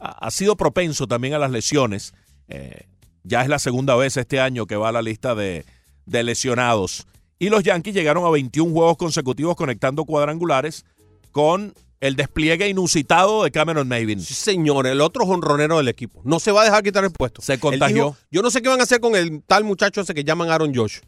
ha, 0.00 0.30
sido 0.30 0.56
propenso 0.56 1.06
también 1.06 1.34
a 1.34 1.38
las 1.38 1.50
lesiones. 1.50 2.14
Eh, 2.48 2.86
ya 3.22 3.42
es 3.42 3.48
la 3.48 3.58
segunda 3.58 3.96
vez 3.96 4.16
este 4.16 4.40
año 4.40 4.66
que 4.66 4.76
va 4.76 4.90
a 4.90 4.92
la 4.92 5.02
lista 5.02 5.34
de, 5.34 5.64
de 6.04 6.22
lesionados. 6.22 7.06
Y 7.38 7.48
los 7.50 7.62
Yankees 7.62 7.94
llegaron 7.94 8.24
a 8.24 8.30
21 8.30 8.72
juegos 8.72 8.96
consecutivos 8.96 9.56
conectando 9.56 10.04
cuadrangulares 10.04 10.84
con 11.32 11.74
el 12.00 12.16
despliegue 12.16 12.68
inusitado 12.68 13.44
de 13.44 13.50
Cameron 13.50 13.88
Maybin. 13.88 14.20
Sí, 14.20 14.34
señor, 14.34 14.86
el 14.86 15.00
otro 15.00 15.26
jonronero 15.26 15.78
del 15.78 15.88
equipo. 15.88 16.20
No 16.24 16.40
se 16.40 16.52
va 16.52 16.62
a 16.62 16.64
dejar 16.64 16.82
quitar 16.82 17.04
el 17.04 17.10
puesto. 17.10 17.42
Se 17.42 17.58
contagió. 17.58 17.94
dijo, 17.94 18.16
yo 18.30 18.42
no 18.42 18.50
sé 18.50 18.62
qué 18.62 18.68
van 18.68 18.80
a 18.80 18.84
hacer 18.84 19.00
con 19.00 19.16
el 19.16 19.42
tal 19.42 19.64
muchacho 19.64 20.00
ese 20.00 20.14
que 20.14 20.24
llaman 20.24 20.50
Aaron 20.50 20.74
Josh. 20.74 21.00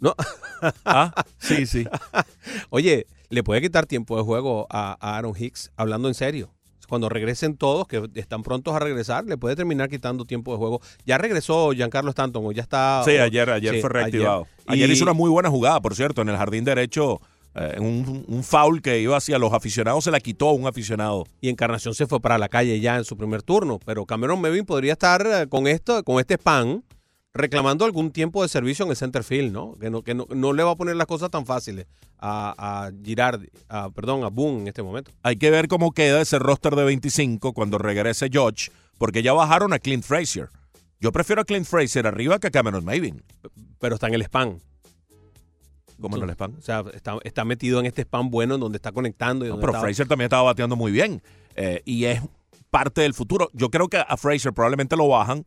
¿No? 0.00 0.14
Ah, 0.86 1.12
sí, 1.36 1.66
sí. 1.66 1.84
Oye, 2.70 3.06
le 3.28 3.42
puede 3.42 3.60
quitar 3.60 3.84
tiempo 3.84 4.16
de 4.16 4.22
juego 4.22 4.66
a, 4.70 4.96
a 4.98 5.18
Aaron 5.18 5.34
Hicks, 5.38 5.70
hablando 5.76 6.08
en 6.08 6.14
serio. 6.14 6.53
Cuando 6.86 7.08
regresen 7.08 7.56
todos, 7.56 7.86
que 7.86 8.08
están 8.14 8.42
prontos 8.42 8.74
a 8.74 8.78
regresar, 8.78 9.24
le 9.24 9.36
puede 9.36 9.56
terminar 9.56 9.88
quitando 9.88 10.24
tiempo 10.24 10.52
de 10.52 10.58
juego. 10.58 10.80
Ya 11.06 11.18
regresó 11.18 11.72
Giancarlo 11.72 12.10
Stanton, 12.10 12.44
o 12.46 12.52
ya 12.52 12.62
está. 12.62 13.02
Sí, 13.04 13.12
ayer, 13.12 13.48
ayer 13.50 13.74
sí, 13.76 13.80
fue 13.80 13.90
reactivado. 13.90 14.42
ayer. 14.42 14.54
Ayer, 14.66 14.90
Y- 14.90 14.92
hizo 14.92 15.04
una 15.04 15.12
muy 15.12 15.30
buena 15.30 15.50
jugada, 15.50 15.80
por 15.80 15.94
cierto, 15.94 16.22
en 16.22 16.28
el 16.28 16.36
jardín 16.36 16.64
derecho. 16.64 17.20
eh, 17.56 17.76
un, 17.78 18.24
un 18.26 18.42
foul 18.42 18.82
que 18.82 18.98
iba 19.00 19.16
hacia 19.16 19.38
los 19.38 19.52
aficionados 19.52 20.02
se 20.02 20.10
la 20.10 20.18
quitó 20.18 20.48
a 20.48 20.52
un 20.54 20.66
aficionado. 20.66 21.24
y 21.40 21.48
Encarnación 21.50 21.94
se 21.94 22.06
fue 22.08 22.18
para 22.20 22.36
la 22.36 22.48
calle 22.48 22.80
ya 22.80 22.96
en 22.96 23.04
su 23.04 23.16
primer 23.16 23.42
turno. 23.42 23.78
Pero 23.84 24.04
Cameron 24.06 24.40
Mevin 24.40 24.64
podría 24.64 24.94
estar 24.94 25.24
eh, 25.24 25.46
con 25.48 25.68
esto, 25.68 26.02
con 26.02 26.18
este 26.18 26.34
spam, 26.34 26.82
reclamando 27.44 27.84
algún 27.84 28.12
tiempo 28.12 28.42
de 28.42 28.48
servicio 28.48 28.84
en 28.84 28.90
el 28.92 28.96
center 28.96 29.24
field, 29.24 29.52
¿no? 29.52 29.74
Que 29.74 29.90
no, 29.90 30.02
que 30.02 30.14
no, 30.14 30.26
no 30.30 30.52
le 30.52 30.62
va 30.62 30.70
a 30.70 30.76
poner 30.76 30.94
las 30.94 31.08
cosas 31.08 31.30
tan 31.30 31.44
fáciles 31.44 31.86
a, 32.18 32.54
a 32.86 32.92
Girardi, 33.04 33.48
a, 33.68 33.90
perdón, 33.90 34.22
a 34.22 34.28
Boone 34.28 34.60
en 34.62 34.68
este 34.68 34.82
momento. 34.84 35.10
Hay 35.24 35.36
que 35.36 35.50
ver 35.50 35.66
cómo 35.66 35.90
queda 35.92 36.20
ese 36.20 36.38
roster 36.38 36.76
de 36.76 36.84
25 36.84 37.52
cuando 37.52 37.76
regrese 37.78 38.28
George, 38.30 38.70
porque 38.98 39.22
ya 39.22 39.32
bajaron 39.32 39.72
a 39.72 39.80
Clint 39.80 40.04
Frazier. 40.04 40.48
Yo 41.00 41.10
prefiero 41.10 41.42
a 41.42 41.44
Clint 41.44 41.66
Frazier 41.66 42.06
arriba 42.06 42.38
que 42.38 42.46
a 42.46 42.50
Cameron 42.50 42.84
Maven. 42.84 43.22
Pero 43.80 43.96
está 43.96 44.06
en 44.06 44.14
el 44.14 44.22
spam. 44.22 44.60
¿Cómo 46.00 46.16
en 46.16 46.22
el 46.22 46.30
spam? 46.30 46.54
O 46.58 46.62
sea, 46.62 46.84
está, 46.94 47.18
está 47.24 47.44
metido 47.44 47.80
en 47.80 47.86
este 47.86 48.02
spam 48.02 48.30
bueno 48.30 48.54
en 48.54 48.60
donde 48.60 48.76
está 48.76 48.92
conectando. 48.92 49.44
Y 49.44 49.48
No, 49.48 49.54
donde 49.54 49.62
pero 49.66 49.72
está- 49.72 49.80
Frazier 49.84 50.06
también 50.08 50.26
estaba 50.26 50.42
bateando 50.44 50.76
muy 50.76 50.92
bien 50.92 51.20
eh, 51.56 51.82
y 51.84 52.04
es 52.04 52.20
parte 52.70 53.00
del 53.02 53.12
futuro. 53.12 53.50
Yo 53.52 53.70
creo 53.70 53.88
que 53.88 53.98
a 53.98 54.16
Frazier 54.16 54.54
probablemente 54.54 54.96
lo 54.96 55.08
bajan 55.08 55.44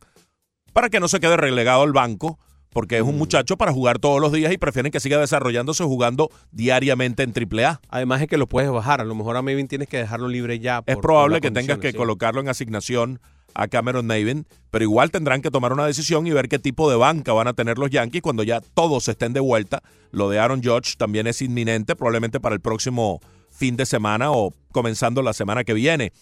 para 0.72 0.88
que 0.90 1.00
no 1.00 1.08
se 1.08 1.20
quede 1.20 1.36
relegado 1.36 1.82
al 1.82 1.92
banco, 1.92 2.38
porque 2.70 2.96
es 2.98 3.02
un 3.02 3.14
Mm. 3.14 3.18
muchacho 3.18 3.56
para 3.56 3.72
jugar 3.72 3.98
todos 3.98 4.20
los 4.20 4.30
días 4.32 4.52
y 4.52 4.58
prefieren 4.58 4.92
que 4.92 5.00
siga 5.00 5.18
desarrollándose 5.18 5.84
jugando 5.84 6.30
diariamente 6.52 7.22
en 7.22 7.32
AAA. 7.32 7.80
Además 7.88 8.20
es 8.22 8.28
que 8.28 8.36
lo 8.36 8.46
puedes 8.46 8.70
bajar. 8.70 9.00
A 9.00 9.04
lo 9.04 9.14
mejor 9.14 9.36
a 9.36 9.42
Mevin 9.42 9.68
tienes 9.68 9.88
que 9.88 9.96
dejarlo 9.98 10.28
libre 10.28 10.58
ya. 10.58 10.82
Es 10.86 10.96
probable 10.98 11.40
que 11.40 11.50
tengas 11.50 11.78
que 11.78 11.92
sí. 11.92 11.96
colocarlo 11.96 12.40
en 12.40 12.48
asignación 12.48 13.20
a 13.54 13.66
Cameron 13.66 14.06
Maven, 14.06 14.46
pero 14.70 14.84
igual 14.84 15.10
tendrán 15.10 15.40
que 15.40 15.50
tomar 15.50 15.72
una 15.72 15.86
decisión 15.86 16.26
y 16.26 16.30
ver 16.30 16.48
qué 16.48 16.58
tipo 16.58 16.88
de 16.90 16.96
banca 16.96 17.32
van 17.32 17.48
a 17.48 17.54
tener 17.54 17.78
los 17.78 17.90
Yankees 17.90 18.20
cuando 18.22 18.42
ya 18.42 18.60
todos 18.60 19.08
estén 19.08 19.32
de 19.32 19.40
vuelta. 19.40 19.82
Lo 20.12 20.28
de 20.28 20.38
Aaron 20.38 20.62
Judge 20.62 20.94
también 20.98 21.26
es 21.26 21.40
inminente, 21.42 21.96
probablemente 21.96 22.38
para 22.38 22.54
el 22.54 22.60
próximo 22.60 23.20
fin 23.50 23.76
de 23.76 23.86
semana 23.86 24.30
o 24.30 24.52
comenzando 24.70 25.22
la 25.22 25.32
semana 25.32 25.64
que 25.64 25.72
viene. 25.72 26.12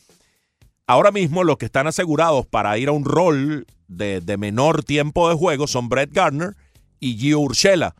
Ahora 0.86 1.10
mismo 1.10 1.42
los 1.42 1.56
que 1.56 1.66
están 1.66 1.86
asegurados 1.88 2.46
para 2.46 2.76
ir 2.78 2.88
a 2.88 2.92
un 2.92 3.04
rol 3.04 3.66
de, 3.88 4.20
de 4.20 4.36
menor 4.36 4.84
tiempo 4.84 5.28
de 5.28 5.34
juego 5.34 5.66
son 5.66 5.88
Brett 5.88 6.12
Gardner 6.12 6.54
y 7.00 7.16
Gio 7.16 7.40
Urshela, 7.40 7.94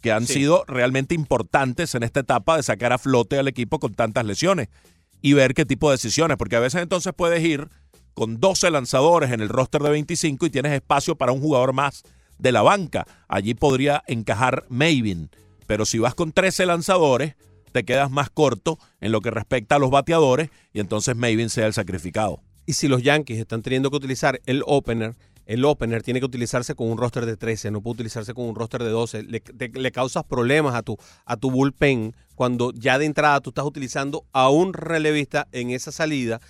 que 0.00 0.12
han 0.12 0.26
Sí. 0.26 0.34
sido 0.34 0.64
realmente 0.68 1.14
importantes 1.14 1.94
en 1.94 2.04
esta 2.04 2.20
etapa 2.20 2.56
de 2.56 2.62
sacar 2.62 2.92
a 2.92 2.98
flote 2.98 3.38
al 3.38 3.48
equipo 3.48 3.80
con 3.80 3.94
tantas 3.94 4.24
lesiones 4.24 4.68
y 5.20 5.32
ver 5.32 5.54
qué 5.54 5.66
tipo 5.66 5.90
de 5.90 5.94
decisiones, 5.94 6.36
porque 6.36 6.56
a 6.56 6.60
veces 6.60 6.82
entonces 6.82 7.12
puedes 7.16 7.42
ir 7.44 7.68
con 8.14 8.38
12 8.40 8.70
lanzadores 8.70 9.32
en 9.32 9.40
el 9.40 9.48
roster 9.48 9.82
de 9.82 9.90
25 9.90 10.46
y 10.46 10.50
tienes 10.50 10.72
espacio 10.72 11.16
para 11.16 11.32
un 11.32 11.40
jugador 11.40 11.72
más 11.72 12.04
de 12.38 12.52
la 12.52 12.62
banca. 12.62 13.06
Allí 13.28 13.54
podría 13.54 14.02
encajar 14.06 14.64
Mavin, 14.68 15.30
pero 15.66 15.84
si 15.84 15.98
vas 15.98 16.14
con 16.14 16.32
13 16.32 16.64
lanzadores, 16.66 17.34
te 17.70 17.84
quedas 17.84 18.10
más 18.10 18.30
corto 18.30 18.78
en 19.00 19.12
lo 19.12 19.20
que 19.20 19.30
respecta 19.30 19.76
a 19.76 19.78
los 19.78 19.90
bateadores 19.90 20.50
y 20.72 20.80
entonces 20.80 21.16
Mavin 21.16 21.50
sea 21.50 21.66
el 21.66 21.72
sacrificado. 21.72 22.40
Y 22.66 22.74
si 22.74 22.88
los 22.88 23.02
Yankees 23.02 23.38
están 23.38 23.62
teniendo 23.62 23.90
que 23.90 23.96
utilizar 23.96 24.40
el 24.46 24.62
opener, 24.66 25.16
el 25.46 25.64
opener 25.64 26.02
tiene 26.02 26.20
que 26.20 26.26
utilizarse 26.26 26.74
con 26.76 26.88
un 26.88 26.96
roster 26.98 27.26
de 27.26 27.36
13, 27.36 27.70
no 27.72 27.80
puede 27.80 27.94
utilizarse 27.94 28.34
con 28.34 28.44
un 28.46 28.54
roster 28.54 28.82
de 28.84 28.90
12. 28.90 29.24
Le, 29.24 29.40
te- 29.40 29.68
le 29.68 29.90
causas 29.90 30.22
problemas 30.24 30.74
a 30.76 30.82
tu, 30.82 30.96
a 31.24 31.36
tu 31.36 31.50
bullpen 31.50 32.14
cuando 32.36 32.70
ya 32.72 32.98
de 32.98 33.06
entrada 33.06 33.40
tú 33.40 33.50
estás 33.50 33.64
utilizando 33.64 34.24
a 34.32 34.48
un 34.50 34.72
relevista 34.74 35.48
en 35.50 35.70
esa 35.70 35.90
salida. 35.90 36.40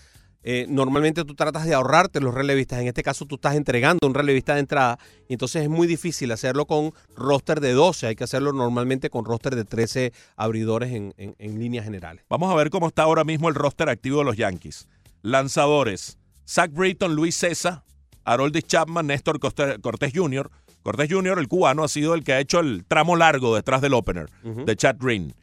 Eh, 0.43 0.65
normalmente 0.69 1.25
tú 1.25 1.35
tratas 1.35 1.67
de 1.67 1.75
ahorrarte 1.75 2.21
los 2.21 2.33
relevistas. 2.35 2.81
En 2.81 2.87
este 2.89 3.03
caso 3.03 3.27
tú 3.27 3.35
estás 3.35 3.55
entregando 3.57 4.07
un 4.07 4.15
relevista 4.15 4.55
de 4.55 4.61
entrada. 4.61 4.99
Y 5.29 5.35
entonces 5.35 5.63
es 5.63 5.69
muy 5.69 5.87
difícil 5.87 6.33
hacerlo 6.33 6.67
con 6.67 6.93
roster 7.15 7.61
de 7.61 7.73
12. 7.73 8.07
Hay 8.07 8.17
que 8.17 8.25
hacerlo 8.25 8.53
normalmente 8.53 9.11
con 9.11 9.25
roster 9.25 9.55
de 9.55 9.65
13 9.65 10.13
abridores 10.37 10.93
en, 10.93 11.13
en- 11.19 11.35
en 11.39 11.59
líneas 11.59 11.85
generales. 11.85 12.25
Vamos 12.31 12.51
a 12.51 12.55
ver 12.57 12.71
cómo 12.71 12.89
está 12.89 13.03
ahora 13.03 13.25
mismo 13.25 13.49
el 13.49 13.55
roster 13.55 13.89
activo 13.91 14.19
de 14.21 14.25
los 14.25 14.37
Yankees. 14.37 14.89
Lanzadores: 15.23 16.19
Zach 16.49 16.73
Britton, 16.73 17.15
Luis 17.15 17.37
César, 17.37 17.83
Haroldis 18.25 18.65
Chapman, 18.65 19.07
Néstor 19.07 19.39
Cortés 19.39 20.13
Jr. 20.15 20.51
Cortés 20.83 21.09
Jr., 21.13 21.39
el 21.39 21.47
cubano, 21.49 21.85
ha 21.85 21.89
sido 21.89 22.15
el 22.15 22.25
que 22.25 22.33
ha 22.33 22.41
hecho 22.41 22.61
el 22.61 22.85
tramo 22.87 23.15
largo 23.15 23.55
detrás 23.55 23.81
del 23.83 23.93
opener 23.95 24.31
de 24.43 24.77
Chad 24.77 24.97
Green. 24.99 25.35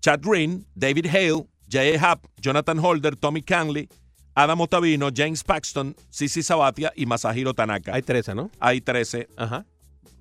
Chad 0.00 0.20
Green, 0.22 0.64
David 0.74 1.06
Hale, 1.06 1.44
J.A. 1.70 2.00
Happ, 2.12 2.24
Jonathan 2.40 2.78
Holder, 2.78 3.14
Tommy 3.16 3.42
Canley, 3.42 3.88
Adam 4.34 4.60
Otavino, 4.60 5.10
James 5.14 5.42
Paxton, 5.44 5.94
Sisi 6.08 6.42
Sabatia 6.42 6.92
y 6.96 7.06
Masahiro 7.06 7.54
Tanaka. 7.54 7.94
Hay 7.94 8.02
13, 8.02 8.34
¿no? 8.34 8.50
Hay 8.60 8.80
13. 8.80 9.28
Ajá. 9.36 9.66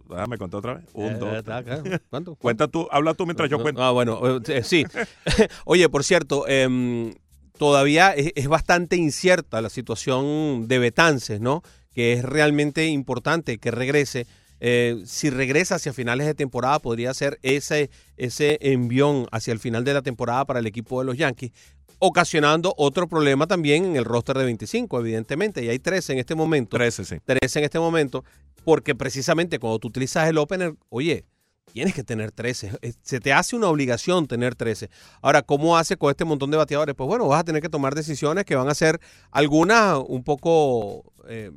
Déjame 0.09 0.37
contar 0.37 0.57
otra 0.57 0.73
vez. 0.75 0.85
Un, 0.93 1.05
Eh, 1.13 1.17
dos, 1.19 1.47
acá. 1.49 1.83
¿Cuánto? 2.09 2.35
Cuenta 2.41 2.67
tú, 2.67 2.87
habla 2.91 3.13
tú 3.13 3.25
mientras 3.25 3.49
yo 3.49 3.57
No, 3.57 3.63
cuento. 3.63 3.83
Ah, 3.83 3.91
bueno, 3.91 4.19
eh, 4.47 4.63
sí. 4.63 4.85
Oye, 5.65 5.87
por 5.87 6.03
cierto, 6.03 6.47
em, 6.47 7.13
todavía 7.57 8.11
es, 8.13 8.31
es 8.35 8.47
bastante 8.47 8.95
incierta 8.95 9.61
la 9.61 9.69
situación 9.69 10.67
de 10.67 10.79
Betances, 10.79 11.39
¿no? 11.41 11.61
Que 11.93 12.13
es 12.13 12.23
realmente 12.23 12.87
importante 12.87 13.59
que 13.59 13.69
regrese. 13.69 14.25
Eh, 14.61 15.01
si 15.05 15.29
regresa 15.29 15.75
hacia 15.75 15.93
finales 15.93 16.27
de 16.27 16.33
temporada, 16.33 16.79
podría 16.79 17.13
ser 17.13 17.39
ese, 17.43 17.89
ese 18.17 18.57
envión 18.61 19.27
hacia 19.31 19.53
el 19.53 19.59
final 19.59 19.85
de 19.85 19.93
la 19.93 20.01
temporada 20.01 20.43
para 20.45 20.59
el 20.59 20.67
equipo 20.67 20.99
de 20.99 21.05
los 21.05 21.17
Yankees, 21.17 21.51
ocasionando 21.99 22.73
otro 22.77 23.07
problema 23.07 23.45
también 23.47 23.85
en 23.85 23.95
el 23.95 24.05
roster 24.05 24.37
de 24.37 24.45
25, 24.45 24.99
evidentemente. 24.99 25.63
Y 25.63 25.69
hay 25.69 25.79
13 25.79 26.13
en 26.13 26.19
este 26.19 26.35
momento. 26.35 26.77
13, 26.77 27.05
sí. 27.05 27.17
13 27.25 27.59
en 27.59 27.65
este 27.65 27.79
momento, 27.79 28.23
porque 28.63 28.95
precisamente 28.95 29.59
cuando 29.59 29.79
tú 29.79 29.89
utilizas 29.89 30.27
el 30.29 30.37
opener, 30.37 30.75
oye, 30.89 31.25
tienes 31.73 31.93
que 31.93 32.03
tener 32.03 32.31
13. 32.31 32.71
Eh, 32.81 32.93
Se 33.01 33.19
te 33.19 33.31
hace 33.33 33.55
una 33.55 33.67
obligación 33.67 34.27
tener 34.27 34.55
13. 34.55 34.89
Ahora, 35.21 35.41
¿cómo 35.43 35.77
hace 35.77 35.97
con 35.97 36.09
este 36.09 36.25
montón 36.25 36.49
de 36.51 36.57
bateadores? 36.57 36.95
Pues 36.95 37.07
bueno, 37.07 37.27
vas 37.27 37.41
a 37.41 37.43
tener 37.43 37.61
que 37.61 37.69
tomar 37.69 37.93
decisiones 37.95 38.45
que 38.45 38.55
van 38.55 38.69
a 38.69 38.73
ser 38.75 38.99
algunas 39.31 39.99
un 40.07 40.23
poco... 40.23 41.03
eh, 41.27 41.51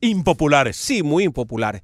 Impopulares. 0.00 0.76
sí, 0.76 1.02
muy 1.02 1.24
impopulares. 1.24 1.82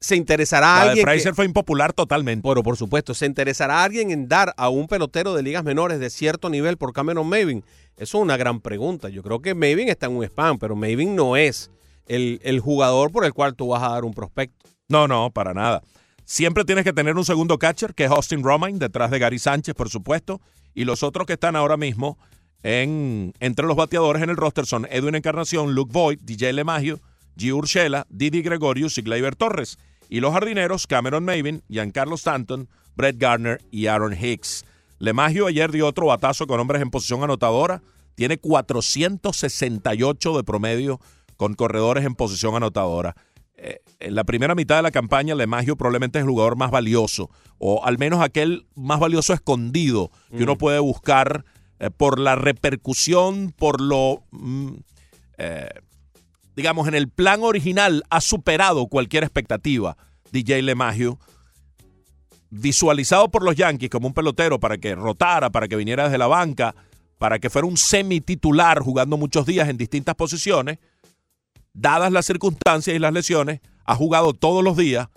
Se 0.00 0.14
interesará 0.16 0.66
La 0.66 0.74
de 0.74 0.88
alguien... 0.90 1.04
que- 1.06 1.10
Fraser 1.12 1.34
fue 1.34 1.44
impopular 1.46 1.92
totalmente. 1.92 2.42
bueno, 2.46 2.62
por 2.62 2.76
supuesto, 2.76 3.14
se 3.14 3.26
interesará 3.26 3.82
alguien 3.82 4.10
en 4.10 4.28
dar 4.28 4.52
a 4.56 4.68
un 4.68 4.86
pelotero 4.86 5.34
de 5.34 5.42
ligas 5.42 5.64
menores 5.64 5.98
de 6.00 6.10
cierto 6.10 6.48
nivel 6.50 6.76
por 6.76 6.92
Cameron 6.92 7.28
Mavin. 7.28 7.64
Eso 7.96 8.18
es 8.18 8.22
una 8.22 8.36
gran 8.36 8.60
pregunta. 8.60 9.08
Yo 9.08 9.22
creo 9.22 9.40
que 9.40 9.54
Mavin 9.54 9.88
está 9.88 10.06
en 10.06 10.16
un 10.16 10.24
spam, 10.24 10.58
pero 10.58 10.76
Mavin 10.76 11.16
no 11.16 11.36
es 11.36 11.70
el, 12.06 12.40
el 12.44 12.60
jugador 12.60 13.10
por 13.10 13.24
el 13.24 13.32
cual 13.32 13.54
tú 13.54 13.68
vas 13.68 13.82
a 13.82 13.88
dar 13.88 14.04
un 14.04 14.12
prospecto. 14.12 14.68
No, 14.88 15.08
no, 15.08 15.30
para 15.30 15.54
nada. 15.54 15.82
Siempre 16.24 16.64
tienes 16.64 16.84
que 16.84 16.92
tener 16.92 17.16
un 17.16 17.24
segundo 17.24 17.58
catcher, 17.58 17.94
que 17.94 18.04
es 18.04 18.10
Austin 18.10 18.42
Romain, 18.42 18.78
detrás 18.78 19.10
de 19.10 19.18
Gary 19.18 19.38
Sánchez, 19.38 19.74
por 19.74 19.88
supuesto. 19.88 20.40
Y 20.74 20.84
los 20.84 21.02
otros 21.02 21.26
que 21.26 21.32
están 21.34 21.56
ahora 21.56 21.76
mismo 21.76 22.18
en, 22.62 23.32
entre 23.40 23.66
los 23.66 23.76
bateadores 23.76 24.22
en 24.22 24.30
el 24.30 24.36
roster 24.36 24.66
son 24.66 24.86
Edwin 24.90 25.14
Encarnación, 25.14 25.74
Luke 25.74 25.92
Boyd, 25.92 26.18
DJ 26.22 26.52
LeMagio, 26.52 27.00
G. 27.36 27.52
Urshela, 27.52 28.06
Didi 28.08 28.42
Gregorius 28.42 28.98
y 28.98 29.02
Gleyber 29.02 29.36
Torres. 29.36 29.78
Y 30.08 30.20
los 30.20 30.32
jardineros, 30.32 30.86
Cameron 30.86 31.24
Maven, 31.24 31.62
Giancarlo 31.68 32.14
Stanton, 32.14 32.68
Brett 32.94 33.18
Gardner 33.18 33.60
y 33.70 33.86
Aaron 33.86 34.12
Hicks. 34.12 34.64
LeMagio 34.98 35.46
ayer 35.46 35.70
dio 35.72 35.86
otro 35.86 36.06
batazo 36.06 36.46
con 36.46 36.60
hombres 36.60 36.80
en 36.80 36.90
posición 36.90 37.22
anotadora. 37.22 37.82
Tiene 38.14 38.38
468 38.38 40.36
de 40.36 40.44
promedio 40.44 41.00
con 41.36 41.54
corredores 41.54 42.04
en 42.04 42.14
posición 42.14 42.54
anotadora 42.54 43.14
eh, 43.56 43.80
en 44.00 44.14
la 44.14 44.24
primera 44.24 44.54
mitad 44.54 44.76
de 44.76 44.82
la 44.82 44.90
campaña, 44.90 45.34
Lemagio 45.34 45.76
probablemente 45.76 46.18
es 46.18 46.24
el 46.24 46.30
jugador 46.30 46.56
más 46.56 46.70
valioso, 46.70 47.30
o 47.58 47.84
al 47.84 47.98
menos 47.98 48.20
aquel 48.20 48.66
más 48.74 49.00
valioso 49.00 49.32
escondido 49.32 50.10
que 50.36 50.42
uno 50.42 50.58
puede 50.58 50.78
buscar 50.78 51.44
eh, 51.78 51.90
por 51.90 52.18
la 52.18 52.36
repercusión, 52.36 53.54
por 53.56 53.80
lo, 53.80 54.24
mm, 54.30 54.72
eh, 55.38 55.68
digamos, 56.56 56.88
en 56.88 56.94
el 56.94 57.08
plan 57.08 57.42
original 57.42 58.02
ha 58.10 58.20
superado 58.20 58.86
cualquier 58.88 59.22
expectativa. 59.22 59.96
DJ 60.32 60.62
Lemagio, 60.62 61.20
visualizado 62.50 63.30
por 63.30 63.44
los 63.44 63.54
Yankees 63.54 63.90
como 63.90 64.08
un 64.08 64.14
pelotero 64.14 64.58
para 64.58 64.78
que 64.78 64.94
rotara, 64.94 65.50
para 65.50 65.68
que 65.68 65.76
viniera 65.76 66.04
desde 66.04 66.18
la 66.18 66.26
banca, 66.26 66.74
para 67.18 67.38
que 67.38 67.50
fuera 67.50 67.68
un 67.68 67.76
semi-titular 67.76 68.80
jugando 68.80 69.16
muchos 69.16 69.46
días 69.46 69.68
en 69.68 69.76
distintas 69.76 70.14
posiciones, 70.14 70.78
dadas 71.72 72.10
las 72.10 72.26
circunstancias 72.26 72.96
y 72.96 72.98
las 72.98 73.12
lesiones, 73.12 73.60
ha 73.84 73.94
jugado 73.94 74.32
todos 74.32 74.64
los 74.64 74.76
días 74.76 75.08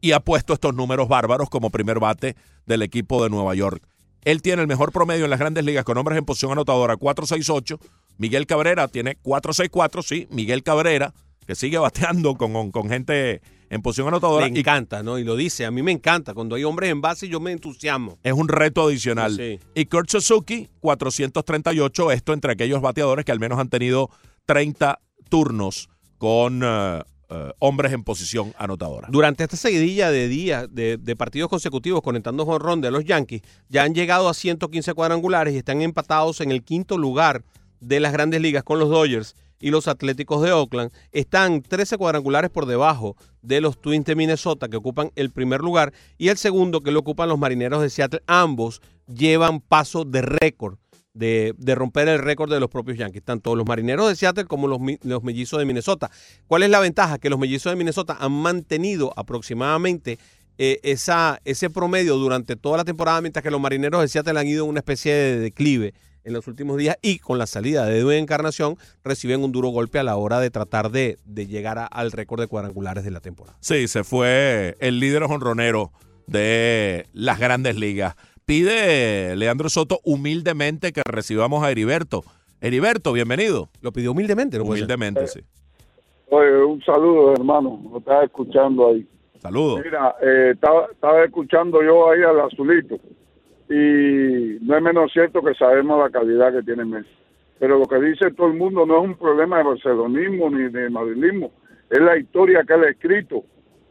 y 0.00 0.12
ha 0.12 0.20
puesto 0.20 0.54
estos 0.54 0.74
números 0.74 1.08
bárbaros 1.08 1.50
como 1.50 1.70
primer 1.70 2.00
bate 2.00 2.36
del 2.66 2.82
equipo 2.82 3.22
de 3.22 3.30
Nueva 3.30 3.54
York. 3.54 3.82
Él 4.24 4.42
tiene 4.42 4.62
el 4.62 4.68
mejor 4.68 4.92
promedio 4.92 5.24
en 5.24 5.30
las 5.30 5.38
grandes 5.38 5.64
ligas 5.64 5.84
con 5.84 5.96
hombres 5.96 6.18
en 6.18 6.24
posición 6.24 6.52
anotadora, 6.52 6.96
4-6-8. 6.96 7.78
Miguel 8.20 8.46
Cabrera 8.46 8.86
tiene 8.86 9.16
4-6-4, 9.22 10.02
sí. 10.02 10.28
Miguel 10.30 10.62
Cabrera, 10.62 11.14
que 11.46 11.54
sigue 11.54 11.78
bateando 11.78 12.34
con, 12.36 12.70
con 12.70 12.90
gente 12.90 13.40
en 13.70 13.80
posición 13.80 14.08
anotadora. 14.08 14.46
Y 14.46 14.58
encanta, 14.58 15.02
¿no? 15.02 15.18
Y 15.18 15.24
lo 15.24 15.36
dice, 15.36 15.64
a 15.64 15.70
mí 15.70 15.82
me 15.82 15.90
encanta. 15.90 16.34
Cuando 16.34 16.54
hay 16.54 16.64
hombres 16.64 16.90
en 16.90 17.00
base, 17.00 17.28
yo 17.28 17.40
me 17.40 17.50
entusiasmo. 17.50 18.18
es 18.22 18.34
un 18.34 18.48
reto 18.48 18.86
adicional. 18.86 19.34
Sí. 19.34 19.58
Y 19.74 19.86
Kurt 19.86 20.10
Suzuki, 20.10 20.68
438, 20.80 22.12
esto 22.12 22.34
entre 22.34 22.52
aquellos 22.52 22.82
bateadores 22.82 23.24
que 23.24 23.32
al 23.32 23.40
menos 23.40 23.58
han 23.58 23.70
tenido 23.70 24.10
30 24.44 25.00
turnos 25.30 25.88
con 26.18 26.60
eh, 26.62 27.02
eh, 27.30 27.52
hombres 27.58 27.94
en 27.94 28.04
posición 28.04 28.52
anotadora. 28.58 29.08
Durante 29.10 29.44
esta 29.44 29.56
seguidilla 29.56 30.10
de 30.10 30.28
días, 30.28 30.66
de, 30.70 30.98
de 30.98 31.16
partidos 31.16 31.48
consecutivos 31.48 32.02
conectando 32.02 32.44
jonrón 32.44 32.82
de 32.82 32.90
los 32.90 33.06
Yankees, 33.06 33.40
ya 33.70 33.84
han 33.84 33.94
llegado 33.94 34.28
a 34.28 34.34
115 34.34 34.92
cuadrangulares 34.92 35.54
y 35.54 35.56
están 35.56 35.80
empatados 35.80 36.42
en 36.42 36.50
el 36.50 36.62
quinto 36.62 36.98
lugar 36.98 37.44
de 37.80 38.00
las 38.00 38.12
grandes 38.12 38.40
ligas 38.40 38.62
con 38.62 38.78
los 38.78 38.88
Dodgers 38.88 39.34
y 39.60 39.70
los 39.70 39.86
Atléticos 39.88 40.42
de 40.42 40.52
Oakland. 40.52 40.90
Están 41.12 41.62
13 41.62 41.98
cuadrangulares 41.98 42.50
por 42.50 42.66
debajo 42.66 43.16
de 43.42 43.60
los 43.60 43.80
Twins 43.80 44.06
de 44.06 44.16
Minnesota 44.16 44.68
que 44.68 44.76
ocupan 44.76 45.12
el 45.14 45.30
primer 45.30 45.60
lugar 45.60 45.92
y 46.18 46.28
el 46.28 46.38
segundo 46.38 46.80
que 46.80 46.90
lo 46.90 47.00
ocupan 47.00 47.28
los 47.28 47.38
Marineros 47.38 47.82
de 47.82 47.90
Seattle. 47.90 48.22
Ambos 48.26 48.80
llevan 49.06 49.60
paso 49.60 50.04
de 50.04 50.22
récord. 50.22 50.78
De, 51.12 51.54
romper 51.74 52.08
el 52.08 52.20
récord 52.20 52.50
de 52.50 52.60
los 52.60 52.70
propios 52.70 52.96
Yankees, 52.96 53.24
tanto 53.24 53.54
los 53.54 53.66
marineros 53.66 54.08
de 54.08 54.14
Seattle 54.14 54.44
como 54.44 54.68
los 54.68 55.22
mellizos 55.22 55.58
de 55.58 55.66
Minnesota. 55.66 56.08
¿Cuál 56.46 56.62
es 56.62 56.70
la 56.70 56.80
ventaja? 56.80 57.18
Que 57.18 57.28
los 57.28 57.38
mellizos 57.38 57.70
de 57.70 57.76
Minnesota 57.76 58.16
han 58.18 58.32
mantenido 58.32 59.12
aproximadamente 59.16 60.18
eh, 60.56 60.78
esa, 60.82 61.40
ese 61.44 61.68
promedio 61.68 62.16
durante 62.16 62.54
toda 62.54 62.78
la 62.78 62.84
temporada, 62.84 63.20
mientras 63.20 63.42
que 63.42 63.50
los 63.50 63.60
marineros 63.60 64.00
de 64.00 64.08
Seattle 64.08 64.38
han 64.38 64.46
ido 64.46 64.64
en 64.64 64.70
una 64.70 64.78
especie 64.78 65.12
de 65.12 65.38
declive 65.40 65.94
en 66.30 66.34
los 66.34 66.46
últimos 66.48 66.76
días 66.78 66.96
y 67.02 67.18
con 67.18 67.38
la 67.38 67.46
salida 67.46 67.84
de 67.84 67.98
Edwin 67.98 68.18
Encarnación 68.18 68.76
reciben 69.04 69.42
un 69.44 69.52
duro 69.52 69.68
golpe 69.68 69.98
a 69.98 70.02
la 70.02 70.16
hora 70.16 70.40
de 70.40 70.50
tratar 70.50 70.90
de, 70.90 71.18
de 71.24 71.46
llegar 71.46 71.78
a- 71.78 71.86
al 71.86 72.12
récord 72.12 72.40
de 72.40 72.46
cuadrangulares 72.46 73.04
de 73.04 73.10
la 73.10 73.20
temporada. 73.20 73.56
Sí, 73.60 73.86
se 73.88 74.04
fue 74.04 74.76
el 74.80 75.00
líder 75.00 75.24
jonronero 75.24 75.90
de 76.26 77.06
las 77.12 77.38
grandes 77.38 77.76
ligas. 77.76 78.14
Pide 78.44 79.36
Leandro 79.36 79.68
Soto 79.68 80.00
humildemente 80.04 80.92
que 80.92 81.02
recibamos 81.04 81.62
a 81.64 81.70
Heriberto. 81.70 82.24
Heriberto, 82.60 83.12
bienvenido. 83.12 83.68
Lo 83.80 83.92
pidió 83.92 84.12
humildemente. 84.12 84.58
Humildemente, 84.60 85.26
sí. 85.28 85.40
Oye, 86.30 86.64
un 86.64 86.80
saludo, 86.84 87.32
hermano. 87.32 87.80
Lo 87.90 87.98
estaba 87.98 88.24
escuchando 88.24 88.88
ahí. 88.88 89.06
Saludos. 89.40 89.80
Mira, 89.84 90.14
eh, 90.22 90.50
estaba, 90.54 90.86
estaba 90.92 91.24
escuchando 91.24 91.82
yo 91.82 92.10
ahí 92.10 92.20
al 92.22 92.40
azulito. 92.40 92.96
Y 93.70 94.58
no 94.62 94.76
es 94.76 94.82
menos 94.82 95.12
cierto 95.12 95.40
que 95.42 95.54
sabemos 95.54 95.98
la 95.98 96.10
calidad 96.10 96.52
que 96.52 96.62
tiene 96.62 96.84
Messi. 96.84 97.08
Pero 97.58 97.78
lo 97.78 97.86
que 97.86 98.00
dice 98.00 98.32
todo 98.32 98.48
el 98.48 98.54
mundo 98.54 98.84
no 98.84 98.98
es 98.98 99.04
un 99.04 99.14
problema 99.14 99.58
de 99.58 99.64
barcelonismo 99.64 100.50
ni 100.50 100.68
de 100.70 100.90
madrilismo. 100.90 101.52
Es 101.88 102.00
la 102.00 102.18
historia 102.18 102.64
que 102.66 102.74
él 102.74 102.84
ha 102.84 102.90
escrito 102.90 103.44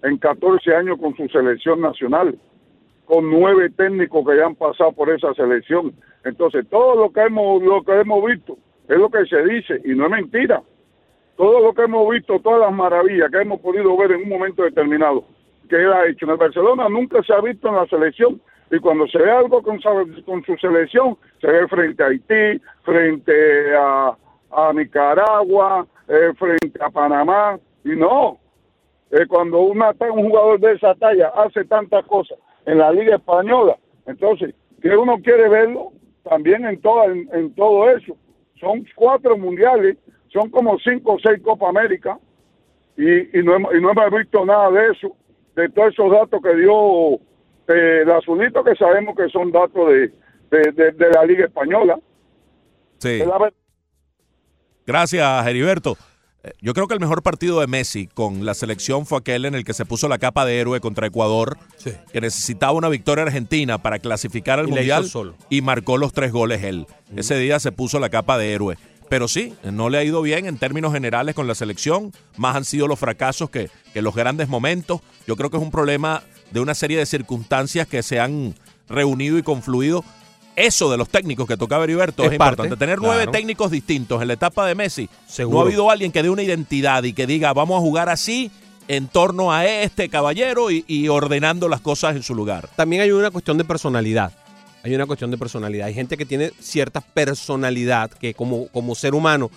en 0.03 0.17
14 0.17 0.75
años 0.75 0.99
con 0.99 1.15
su 1.15 1.27
selección 1.29 1.81
nacional, 1.81 2.37
con 3.05 3.29
nueve 3.29 3.69
técnicos 3.71 4.27
que 4.27 4.37
ya 4.37 4.45
han 4.45 4.55
pasado 4.55 4.91
por 4.91 5.09
esa 5.09 5.33
selección. 5.33 5.93
Entonces, 6.23 6.67
todo 6.69 6.95
lo 6.95 7.11
que 7.11 7.21
hemos, 7.21 7.63
lo 7.63 7.81
que 7.83 7.93
hemos 7.93 8.25
visto 8.25 8.57
es 8.87 8.97
lo 8.97 9.09
que 9.09 9.25
se 9.25 9.41
dice 9.43 9.81
y 9.85 9.95
no 9.95 10.05
es 10.05 10.11
mentira 10.11 10.61
todo 11.39 11.61
lo 11.61 11.73
que 11.73 11.83
hemos 11.83 12.09
visto, 12.09 12.37
todas 12.41 12.59
las 12.59 12.73
maravillas 12.73 13.31
que 13.31 13.37
hemos 13.37 13.61
podido 13.61 13.95
ver 13.95 14.11
en 14.11 14.23
un 14.23 14.27
momento 14.29 14.61
determinado 14.61 15.23
que 15.69 15.77
él 15.77 15.93
ha 15.93 16.05
hecho 16.05 16.25
en 16.25 16.31
el 16.31 16.37
Barcelona 16.37 16.89
nunca 16.89 17.23
se 17.23 17.31
ha 17.31 17.39
visto 17.39 17.69
en 17.69 17.75
la 17.75 17.85
selección 17.85 18.41
y 18.71 18.79
cuando 18.79 19.07
se 19.07 19.17
ve 19.17 19.31
algo 19.31 19.61
con, 19.63 19.79
su 19.81 20.57
selección 20.57 21.17
se 21.41 21.47
ve 21.47 21.67
frente 21.67 22.03
a 22.03 22.07
Haití, 22.07 22.61
frente 22.83 23.75
a, 23.75 24.15
Nicaragua, 24.73 25.85
eh, 26.07 26.31
frente 26.37 26.83
a 26.83 26.89
Panamá 26.89 27.59
y 27.83 27.89
no, 27.89 28.39
eh, 29.11 29.25
cuando 29.27 29.59
una, 29.61 29.91
un 30.11 30.29
jugador 30.29 30.59
de 30.59 30.73
esa 30.73 30.95
talla 30.95 31.31
hace 31.35 31.65
tantas 31.65 32.05
cosas 32.05 32.37
en 32.65 32.79
la 32.79 32.91
Liga 32.91 33.15
Española, 33.15 33.77
entonces 34.05 34.53
que 34.81 34.95
uno 34.95 35.17
quiere 35.21 35.49
verlo 35.49 35.91
también 36.23 36.65
en, 36.65 36.79
toda, 36.81 37.05
en, 37.05 37.53
todo 37.55 37.89
eso. 37.89 38.15
Son 38.59 38.85
cuatro 38.95 39.37
mundiales, 39.37 39.97
son 40.31 40.49
como 40.49 40.77
cinco 40.79 41.13
o 41.13 41.19
seis 41.19 41.41
Copa 41.41 41.69
América 41.69 42.19
y, 42.97 43.39
y, 43.39 43.43
no 43.43 43.57
y 43.73 43.81
no 43.81 43.91
hemos 43.91 44.11
visto 44.11 44.45
nada 44.45 44.69
de 44.71 44.91
eso, 44.91 45.15
de 45.55 45.69
todos 45.69 45.93
esos 45.93 46.11
datos 46.11 46.41
que 46.41 46.55
dio 46.55 47.19
eh, 47.69 48.01
el 48.03 48.11
azulito, 48.11 48.63
que 48.63 48.75
sabemos 48.75 49.15
que 49.15 49.29
son 49.29 49.51
datos 49.51 49.87
de, 49.89 50.11
de, 50.51 50.71
de- 50.71 50.91
de 50.91 51.09
la 51.11 51.23
Liga 51.25 51.45
Española. 51.45 51.97
Sí. 52.99 53.19
La 53.19 53.51
Gracias, 54.85 55.47
Heriberto. 55.47 55.97
Eh, 56.43 56.51
Yo 56.61 56.73
creo 56.73 56.87
que 56.87 56.93
el 56.93 56.99
mejor 56.99 57.21
partido 57.21 57.59
de 57.59 57.67
Messi 57.67 58.07
con 58.07 58.45
la 58.45 58.53
selección 58.53 59.05
fue 59.05 59.19
aquel 59.19 59.45
en 59.45 59.55
el 59.55 59.63
que 59.63 59.73
se 59.73 59.85
puso 59.85 60.07
la 60.07 60.17
capa 60.17 60.45
de 60.45 60.59
héroe 60.59 60.79
contra 60.79 61.07
Ecuador, 61.07 61.57
que 62.11 62.21
necesitaba 62.21 62.71
una 62.73 62.89
victoria 62.89 63.23
argentina 63.25 63.77
para 63.77 63.99
clasificar 63.99 64.59
al 64.59 64.67
Y 64.67 64.71
Mundial 64.71 65.05
solo. 65.05 65.35
y 65.49 65.61
marcó 65.61 65.97
los 65.97 66.13
tres 66.13 66.31
goles 66.31 66.63
él. 66.63 66.87
Ese 67.15 67.37
día 67.37 67.59
se 67.59 67.71
puso 67.71 67.99
la 67.99 68.09
capa 68.09 68.37
de 68.37 68.53
héroe. 68.53 68.77
Pero 69.09 69.27
sí, 69.27 69.55
no 69.63 69.89
le 69.89 69.97
ha 69.97 70.03
ido 70.03 70.21
bien 70.21 70.45
en 70.45 70.57
términos 70.59 70.93
generales 70.93 71.33
con 71.33 71.47
la 71.47 71.55
selección. 71.55 72.11
Más 72.37 72.55
han 72.55 72.63
sido 72.63 72.87
los 72.87 72.99
fracasos 72.99 73.49
que, 73.49 73.69
que 73.91 74.03
los 74.03 74.13
grandes 74.15 74.49
momentos. 74.49 75.01
Yo 75.25 75.35
creo 75.35 75.49
que 75.49 75.57
es 75.57 75.63
un 75.63 75.71
problema 75.71 76.21
de 76.51 76.59
una 76.59 76.75
serie 76.75 76.97
de 76.97 77.05
circunstancias 77.05 77.87
que 77.87 78.03
se 78.03 78.19
han 78.19 78.55
reunido 78.87 79.37
y 79.37 79.43
confluido. 79.43 80.03
Eso 80.55 80.91
de 80.91 80.97
los 80.97 81.07
técnicos 81.07 81.47
que 81.47 81.55
tocaba 81.55 81.85
Heriberto 81.85 82.23
es, 82.23 82.33
Es 82.33 82.37
parte, 82.37 82.63
importante. 82.63 82.77
Tener 82.77 82.99
nueve 82.99 83.23
claro. 83.23 83.31
técnicos 83.31 83.71
distintos 83.71 84.21
en 84.21 84.27
la 84.27 84.33
etapa 84.33 84.65
de 84.65 84.75
Messi. 84.75 85.09
Seguro. 85.27 85.59
No 85.59 85.63
ha 85.63 85.67
habido 85.67 85.89
alguien 85.89 86.11
que 86.11 86.21
dé 86.21 86.29
una 86.29 86.43
identidad 86.43 87.03
y 87.03 87.13
que 87.13 87.25
diga, 87.25 87.53
vamos 87.53 87.77
a 87.77 87.79
jugar 87.79 88.09
así 88.09 88.51
en 88.89 89.07
torno 89.07 89.53
a 89.53 89.65
este 89.65 90.09
caballero 90.09 90.69
y, 90.69 90.83
y 90.87 91.07
ordenando 91.07 91.69
las 91.69 91.79
cosas 91.79 92.15
en 92.15 92.23
su 92.23 92.35
lugar. 92.35 92.67
También 92.75 93.03
hay 93.03 93.11
una 93.11 93.31
cuestión 93.31 93.57
de 93.57 93.63
personalidad. 93.63 94.33
Hay 94.83 94.95
una 94.95 95.05
cuestión 95.05 95.31
de 95.31 95.37
personalidad. 95.37 95.87
Hay 95.87 95.93
gente 95.93 96.17
que 96.17 96.25
tiene 96.25 96.51
cierta 96.59 97.01
personalidad, 97.01 98.11
que 98.11 98.33
como, 98.33 98.67
como 98.67 98.95
ser 98.95 99.13
humano 99.13 99.51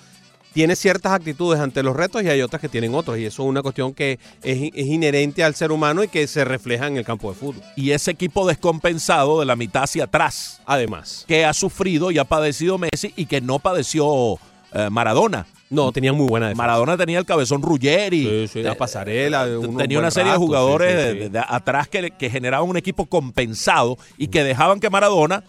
tiene 0.53 0.77
ciertas 0.77 1.13
actitudes 1.13 1.61
ante 1.61 1.83
los 1.83 1.97
retos 1.97 2.23
y 2.23 2.29
hay 2.29 2.43
otras 2.43 2.61
que 2.61 2.69
tienen 2.69 2.95
otros. 2.95 3.19
Y 3.19 3.25
eso 3.27 3.43
es 3.43 3.49
una 3.49 3.63
cuestión 3.63 3.95
que 3.95 4.19
es, 4.43 4.71
es 4.75 4.87
inherente 4.87 5.43
al 5.45 5.55
ser 5.55 5.73
humano 5.73 6.05
y 6.05 6.09
que 6.09 6.27
se 6.27 6.45
refleja 6.45 6.87
en 6.87 6.97
el 6.97 7.05
campo 7.05 7.31
de 7.33 7.39
fútbol. 7.39 7.63
Y 7.77 7.91
ese 7.93 8.11
equipo 8.11 8.47
descompensado 8.47 9.41
de 9.41 9.47
la 9.47 9.57
mitad 9.57 9.85
hacia 9.85 10.05
atrás. 10.05 10.61
Además. 10.67 11.25
Que 11.27 11.45
ha 11.45 11.53
sufrido 11.53 12.11
y 12.11 12.19
ha 12.19 12.25
padecido 12.25 12.79
Messi 12.79 13.13
y 13.17 13.27
que 13.27 13.41
no 13.41 13.59
padeció 13.59 14.35
eh, 14.75 14.89
Maradona. 14.91 15.47
No, 15.71 15.91
tenía 15.91 16.13
muy 16.13 16.27
buena 16.29 16.49
defensa. 16.49 16.63
Maradona 16.63 16.97
tenía 16.99 17.19
el 17.19 17.25
cabezón 17.25 17.63
Ruggeri. 17.63 18.25
Sí, 18.47 18.49
sí, 18.53 18.63
la 18.63 18.75
pasarela. 18.75 19.47
Eh, 19.47 19.59
tenía 19.79 19.99
una 19.99 20.11
serie 20.11 20.33
rato, 20.33 20.41
de 20.41 20.47
jugadores 20.47 20.91
sí, 20.93 20.97
sí, 20.99 21.03
de- 21.07 21.13
sí. 21.13 21.19
de- 21.21 21.29
de 21.31 21.45
atrás 21.49 21.89
que, 21.89 22.11
que 22.11 22.29
generaban 22.29 22.69
un 22.69 22.77
equipo 22.77 23.07
compensado 23.07 23.97
y 24.19 24.29
que 24.29 24.45
dejaban 24.45 24.81
que 24.81 24.91
Maradona 24.91 25.45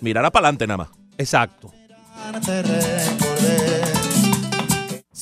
mirara 0.00 0.30
para 0.30 0.48
adelante 0.48 0.66
nada 0.66 0.76
más. 0.76 0.88
Exacto. 1.16 1.72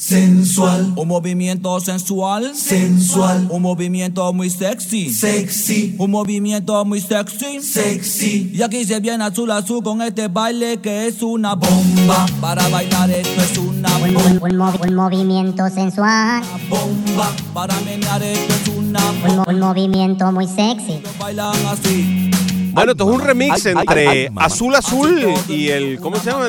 Sensual. 0.07 0.93
Un 0.95 1.09
movimiento 1.09 1.81
sensual. 1.81 2.55
Sensual. 2.55 3.49
Un 3.51 3.61
movimiento 3.63 4.33
muy 4.33 4.49
sexy. 4.51 5.13
Sexy. 5.13 5.97
Un 5.99 6.13
movimiento 6.13 6.85
muy 6.85 7.01
sexy. 7.01 7.61
Sexy. 7.61 8.53
Y 8.55 8.63
aquí 8.63 8.85
se 8.85 9.01
viene 9.01 9.25
azul 9.25 9.51
azul 9.51 9.83
con 9.83 10.01
este 10.03 10.29
baile 10.29 10.77
que 10.77 11.09
es 11.09 11.21
una 11.23 11.57
bomba. 11.57 12.25
Para 12.41 12.69
bailar 12.69 13.11
esto 13.11 13.43
es 13.43 13.59
una 13.59 13.97
Un, 13.97 14.15
bomba. 14.15 14.31
un- 14.31 14.43
un 14.53 14.59
movi- 14.61 14.89
un 14.89 14.95
movimiento 14.95 15.69
sensual, 15.71 16.41
bomba. 16.71 17.33
Para 17.53 17.75
menear 17.81 18.23
esto 18.23 18.55
es 18.55 18.69
una 18.79 19.11
un, 19.11 19.21
bomba. 19.23 19.45
un 19.49 19.59
movimiento 19.59 20.31
muy 20.31 20.47
sexy. 20.47 21.01
Bailan 21.19 21.53
así. 21.67 22.31
Bueno, 22.73 22.93
esto 22.93 23.09
es 23.11 23.15
un 23.17 23.21
remix 23.23 23.67
entre. 23.67 24.31
Azul 24.37 24.73
Azul 24.77 25.25
y 25.49 25.67
el. 25.69 25.99
¿Cómo 25.99 26.17
se 26.17 26.31
llama? 26.31 26.47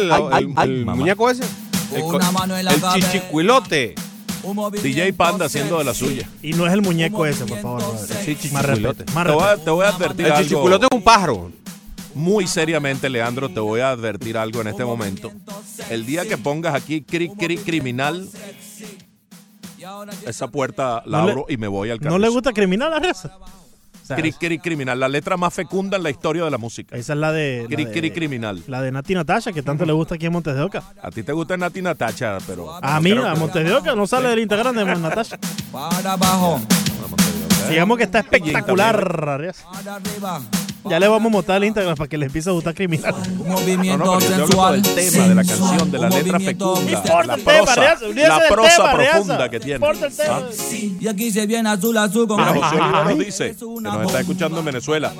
El, 0.63 0.85
muñeco 0.85 1.27
ese. 1.29 1.43
El, 1.93 2.03
Una 2.03 2.31
mano 2.31 2.57
en 2.57 2.65
la 2.65 2.73
el 2.73 2.81
cabeza. 2.81 3.11
chichicuilote. 3.11 3.95
DJ 4.81 5.11
Panda 5.13 5.45
haciendo 5.47 5.77
de 5.77 5.83
la 5.83 5.93
suya. 5.93 6.29
Y 6.41 6.53
no 6.53 6.65
es 6.67 6.71
el 6.73 6.81
muñeco 6.81 7.25
ese, 7.25 7.45
por 7.45 7.59
favor. 7.59 7.81
brother. 7.83 8.51
Más 8.53 8.65
respeto. 8.65 9.03
Más 9.13 9.25
Te 9.25 9.31
voy, 9.33 9.43
a, 9.43 9.47
respeto. 9.47 9.63
te 9.65 9.71
voy 9.71 9.85
a 9.85 9.89
advertir 9.89 10.25
El 10.27 10.31
algo. 10.31 10.43
chichiculote 10.43 10.85
es 10.89 10.95
un 10.97 11.01
pájaro. 11.03 11.51
Muy 12.13 12.47
seriamente, 12.47 13.09
Leandro, 13.09 13.49
te 13.49 13.59
voy 13.59 13.81
a 13.81 13.89
advertir 13.91 14.37
algo 14.37 14.61
en 14.61 14.67
este 14.67 14.85
momento. 14.85 15.31
El 15.89 16.05
día 16.05 16.25
que 16.25 16.37
pongas 16.37 16.73
aquí 16.75 17.01
cri 17.01 17.29
cri 17.29 17.57
criminal, 17.57 18.27
esa 20.25 20.47
puerta 20.47 21.03
la 21.05 21.19
No 21.19 21.25
le- 21.25 21.31
abro 21.31 21.45
y 21.49 21.57
me 21.57 21.67
voy 21.67 21.89
al 21.89 21.97
¿No 21.97 22.03
carrizo. 22.03 22.19
le 22.19 22.29
gusta 22.29 22.53
criminal 22.53 22.93
a 22.93 22.99
Reza? 22.99 23.37
Cri 24.15 24.31
cri 24.33 24.59
criminal, 24.59 24.99
la 24.99 25.07
letra 25.09 25.37
más 25.37 25.53
fecunda 25.53 25.97
en 25.97 26.03
la 26.03 26.09
historia 26.09 26.43
de 26.43 26.51
la 26.51 26.57
música. 26.57 26.95
Esa 26.95 27.13
es 27.13 27.19
la 27.19 27.31
de. 27.31 27.63
la 27.63 27.67
Cri 27.75 27.85
de- 27.85 27.91
cri 27.91 28.11
criminal. 28.11 28.63
La 28.67 28.81
de 28.81 28.91
Nati 28.91 29.13
Natasha, 29.13 29.51
que 29.51 29.61
tanto 29.63 29.85
le 29.85 29.93
gusta 29.93 30.15
aquí 30.15 30.25
en 30.25 30.33
Montes 30.33 30.55
de 30.55 30.61
Oca. 30.61 30.83
A 31.01 31.11
ti 31.11 31.23
te 31.23 31.31
gusta 31.31 31.57
Nati 31.57 31.81
Natacha, 31.81 32.37
pero. 32.47 32.75
A 32.75 32.95
no 32.95 33.01
mí, 33.01 33.11
a 33.11 33.35
Montes 33.35 33.65
de 33.65 33.73
Oca, 33.73 33.95
no 33.95 34.07
sale 34.07 34.29
del 34.29 34.39
Instagram 34.39 34.75
de 34.75 34.85
Natasha. 34.85 35.37
Para 35.71 36.13
abajo. 36.13 36.59
Digamos 37.69 37.97
que 37.97 38.03
está 38.05 38.19
espectacular. 38.19 38.95
Para 39.11 39.35
arriba. 39.35 40.41
Ya 40.89 40.99
le 40.99 41.07
vamos 41.07 41.27
a 41.27 41.29
montar 41.29 41.55
al 41.57 41.63
Instagram 41.65 41.95
para 41.95 42.07
que 42.07 42.17
le 42.17 42.25
empiece 42.27 42.49
a 42.49 42.53
gustar 42.53 42.73
criminal. 42.73 43.13
No, 43.37 43.43
Movimiento 43.53 44.05
no, 44.05 44.17
pero 44.19 44.29
yo 44.29 44.35
hablo 44.35 44.47
sensual. 44.47 44.81
del 44.81 44.95
tema, 44.95 45.27
de 45.27 45.35
la 45.35 45.43
canción, 45.43 45.91
de 45.91 45.97
la 45.99 46.09
letra 46.09 46.39
fecunda, 46.39 47.03
la 47.25 47.37
prosa, 47.37 47.75
Reaza, 47.75 48.05
olvídese 48.05 48.27
la 48.29 48.39
del 48.39 48.47
prosa 48.53 48.75
tema, 48.75 48.93
Reaza. 48.93 49.11
profunda 49.17 49.49
que 49.49 49.59
tiene. 49.59 49.85
¿Ah? 50.29 50.41
Y 50.99 51.07
aquí 51.07 51.31
se 51.31 51.45
viene 51.45 51.69
azul 51.69 51.97
azul 51.97 52.27
con 52.27 52.37
Mira, 52.37 52.51
el- 52.51 52.57
José 52.61 52.75
Oliveros 52.81 53.07
Ay, 53.07 53.25
dice 53.25 53.55
que 53.55 53.65
nos 53.81 54.05
está 54.05 54.19
escuchando 54.19 54.59
en 54.59 54.65
Venezuela. 54.65 55.13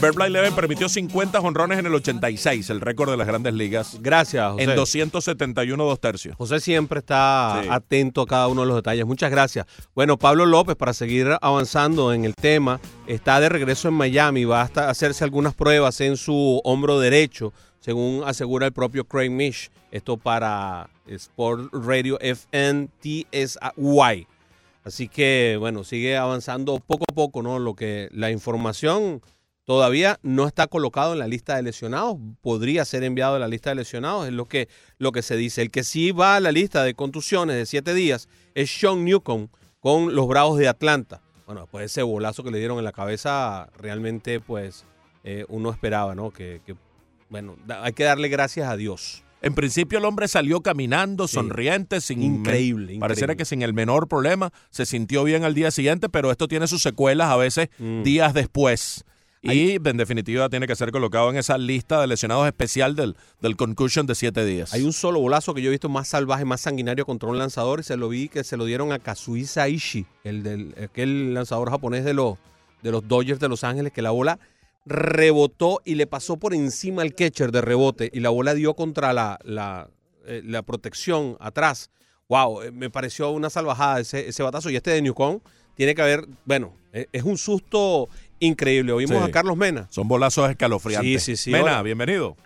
Verblay 0.00 0.30
Leven 0.30 0.54
permitió 0.54 0.88
50 0.88 1.38
jonrones 1.42 1.78
en 1.78 1.84
el 1.84 1.94
86, 1.94 2.70
el 2.70 2.80
récord 2.80 3.10
de 3.10 3.18
las 3.18 3.26
grandes 3.26 3.52
ligas. 3.52 3.98
Gracias, 4.00 4.52
José. 4.52 4.64
En 4.64 4.74
271 4.74 5.84
dos 5.84 6.00
tercios. 6.00 6.34
José 6.36 6.58
siempre 6.60 7.00
está 7.00 7.60
Sí. 7.62 7.68
atento 7.70 8.22
a 8.22 8.26
cada 8.26 8.48
uno 8.48 8.62
de 8.62 8.68
los 8.68 8.76
detalles. 8.76 9.04
Muchas 9.04 9.30
gracias. 9.30 9.66
Bueno, 9.94 10.18
Pablo 10.18 10.46
López, 10.46 10.74
para 10.76 10.94
seguir 10.94 11.36
avanzando 11.42 12.14
en 12.14 12.24
el 12.24 12.34
tema, 12.34 12.80
está 13.06 13.40
de 13.40 13.50
regreso 13.50 13.88
en 13.88 13.94
Miami. 13.94 14.44
Va 14.46 14.62
a 14.62 14.88
hacerse 14.88 15.22
algunas 15.22 15.52
pruebas 15.54 16.00
en 16.00 16.16
su 16.16 16.62
hombro 16.64 16.98
derecho, 16.98 17.52
según 17.80 18.22
asegura 18.24 18.64
el 18.66 18.72
propio 18.72 19.04
Craig 19.04 19.28
Mish. 19.30 19.70
Esto 19.90 20.16
para 20.16 20.88
Sport 21.06 21.74
Radio 21.74 22.18
FNTSY. 22.20 24.26
Así 24.82 25.08
que, 25.08 25.56
bueno, 25.60 25.84
sigue 25.84 26.16
avanzando 26.16 26.80
poco 26.80 27.04
a 27.10 27.14
poco, 27.14 27.42
¿no? 27.42 27.58
Lo 27.58 27.74
que 27.74 28.08
la 28.12 28.30
información 28.30 29.20
todavía 29.74 30.18
no 30.24 30.48
está 30.48 30.66
colocado 30.66 31.12
en 31.12 31.20
la 31.20 31.28
lista 31.28 31.54
de 31.54 31.62
lesionados, 31.62 32.16
podría 32.42 32.84
ser 32.84 33.04
enviado 33.04 33.36
a 33.36 33.38
la 33.38 33.46
lista 33.46 33.70
de 33.70 33.76
lesionados, 33.76 34.26
es 34.26 34.32
lo 34.32 34.46
que, 34.46 34.68
lo 34.98 35.12
que 35.12 35.22
se 35.22 35.36
dice. 35.36 35.62
El 35.62 35.70
que 35.70 35.84
sí 35.84 36.10
va 36.10 36.34
a 36.34 36.40
la 36.40 36.50
lista 36.50 36.82
de 36.82 36.94
contusiones 36.94 37.54
de 37.54 37.66
siete 37.66 37.94
días 37.94 38.28
es 38.56 38.68
Sean 38.68 39.04
Newcomb 39.04 39.48
con 39.78 40.16
los 40.16 40.26
Bravos 40.26 40.58
de 40.58 40.66
Atlanta. 40.66 41.22
Bueno, 41.46 41.60
después 41.60 41.82
de 41.82 41.86
ese 41.86 42.02
bolazo 42.02 42.42
que 42.42 42.50
le 42.50 42.58
dieron 42.58 42.78
en 42.78 42.84
la 42.84 42.90
cabeza, 42.90 43.68
realmente, 43.78 44.40
pues, 44.40 44.86
eh, 45.22 45.44
uno 45.48 45.70
esperaba, 45.70 46.16
¿no? 46.16 46.32
Que, 46.32 46.60
que, 46.66 46.74
bueno, 47.28 47.54
hay 47.80 47.92
que 47.92 48.02
darle 48.02 48.28
gracias 48.28 48.68
a 48.68 48.76
Dios. 48.76 49.22
En 49.40 49.54
principio 49.54 50.00
el 50.00 50.04
hombre 50.04 50.26
salió 50.26 50.62
caminando, 50.62 51.28
sonriente, 51.28 52.00
sin 52.00 52.24
Increíble, 52.24 52.98
Pareciera 52.98 53.34
increíble. 53.34 53.36
que 53.36 53.44
sin 53.44 53.62
el 53.62 53.72
menor 53.72 54.08
problema, 54.08 54.50
se 54.70 54.84
sintió 54.84 55.22
bien 55.22 55.44
al 55.44 55.54
día 55.54 55.70
siguiente, 55.70 56.08
pero 56.08 56.32
esto 56.32 56.48
tiene 56.48 56.66
sus 56.66 56.82
secuelas 56.82 57.28
a 57.30 57.36
veces 57.36 57.68
Mm. 57.78 58.02
días 58.02 58.34
después. 58.34 59.04
Y 59.42 59.76
en 59.76 59.96
definitiva 59.96 60.48
tiene 60.50 60.66
que 60.66 60.76
ser 60.76 60.90
colocado 60.92 61.30
en 61.30 61.36
esa 61.36 61.56
lista 61.56 62.00
de 62.00 62.06
lesionados 62.06 62.46
especial 62.46 62.94
del, 62.94 63.16
del 63.40 63.56
concussion 63.56 64.06
de 64.06 64.14
siete 64.14 64.44
días. 64.44 64.74
Hay 64.74 64.82
un 64.82 64.92
solo 64.92 65.18
bolazo 65.18 65.54
que 65.54 65.62
yo 65.62 65.68
he 65.68 65.70
visto 65.70 65.88
más 65.88 66.08
salvaje, 66.08 66.44
más 66.44 66.60
sanguinario 66.60 67.06
contra 67.06 67.28
un 67.28 67.38
lanzador 67.38 67.80
y 67.80 67.82
se 67.82 67.96
lo 67.96 68.10
vi 68.10 68.28
que 68.28 68.44
se 68.44 68.58
lo 68.58 68.66
dieron 68.66 68.92
a 68.92 68.98
Kazuhisa 68.98 69.68
Ishii, 69.68 70.06
el 70.24 70.42
del 70.42 70.74
aquel 70.82 71.32
lanzador 71.32 71.70
japonés 71.70 72.04
de 72.04 72.14
los 72.14 72.38
de 72.82 72.90
los 72.90 73.06
Dodgers 73.06 73.40
de 73.40 73.48
Los 73.48 73.64
Ángeles 73.64 73.92
que 73.92 74.02
la 74.02 74.10
bola 74.10 74.38
rebotó 74.86 75.80
y 75.84 75.94
le 75.94 76.06
pasó 76.06 76.36
por 76.36 76.54
encima 76.54 77.02
al 77.02 77.14
catcher 77.14 77.52
de 77.52 77.60
rebote 77.60 78.10
y 78.12 78.20
la 78.20 78.30
bola 78.30 78.54
dio 78.54 78.74
contra 78.74 79.12
la, 79.12 79.38
la, 79.44 79.90
eh, 80.26 80.42
la 80.44 80.62
protección 80.62 81.36
atrás. 81.40 81.90
Wow, 82.28 82.62
eh, 82.62 82.72
me 82.72 82.90
pareció 82.90 83.30
una 83.30 83.50
salvajada 83.50 84.00
ese, 84.00 84.28
ese 84.28 84.42
batazo 84.42 84.70
y 84.70 84.76
este 84.76 84.90
de 84.90 85.02
Newcomb 85.02 85.40
tiene 85.74 85.94
que 85.94 86.02
haber, 86.02 86.26
bueno, 86.44 86.74
eh, 86.92 87.06
es 87.12 87.22
un 87.22 87.38
susto 87.38 88.08
increíble. 88.40 88.92
Oímos 88.92 89.16
Sí. 89.18 89.28
a 89.28 89.30
Carlos 89.30 89.56
Mena. 89.56 89.86
Son 89.90 90.08
bolazos 90.08 90.50
escalofriantes. 90.50 91.22
Sí, 91.22 91.36
sí, 91.36 91.44
sí. 91.44 91.52
Mena, 91.52 91.82
bienvenido. 91.82 92.36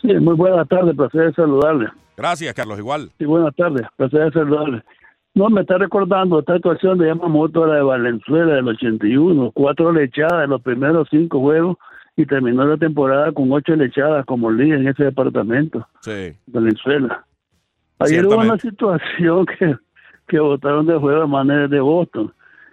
Sí, 0.00 0.08
muy 0.14 0.34
buenas 0.34 0.66
tardes, 0.68 0.96
placer 0.96 1.26
de 1.26 1.32
saludarle. 1.34 1.88
Gracias, 2.16 2.54
Carlos, 2.54 2.78
igual. 2.78 3.10
Sí, 3.18 3.24
buenas 3.24 3.54
tardes, 3.54 3.86
placer 3.96 4.24
de 4.26 4.32
saludarle. 4.32 4.82
No, 5.34 5.48
me 5.48 5.60
está 5.60 5.78
recordando 5.78 6.40
esta 6.40 6.54
actuación 6.54 6.98
de 6.98 7.06
Yamamoto, 7.06 7.66
la 7.66 7.76
de 7.76 7.82
Valenzuela 7.82 8.54
del 8.54 8.68
81, 8.68 9.50
cuatro 9.54 9.92
lechadas 9.92 10.44
en 10.44 10.50
los 10.50 10.60
primeros 10.62 11.06
cinco 11.10 11.40
juegos 11.40 11.76
y 12.16 12.26
terminó 12.26 12.64
la 12.64 12.76
temporada 12.76 13.30
con 13.32 13.52
ocho 13.52 13.76
lechadas 13.76 14.26
como 14.26 14.50
líder 14.50 14.80
en 14.80 14.88
ese 14.88 15.04
departamento, 15.04 15.86
Sí. 16.00 16.32
Valenzuela. 16.46 17.24
Ayer 18.00 18.26
hubo 18.26 18.38
una 18.38 18.58
situación 18.58 19.46
que, 19.58 19.76
que 20.26 20.40
votaron 20.40 20.86
de 20.86 20.96
juego 20.98 21.20
de 21.20 21.26
manera 21.26 21.68
de 21.68 21.80
Boston. 21.80 22.32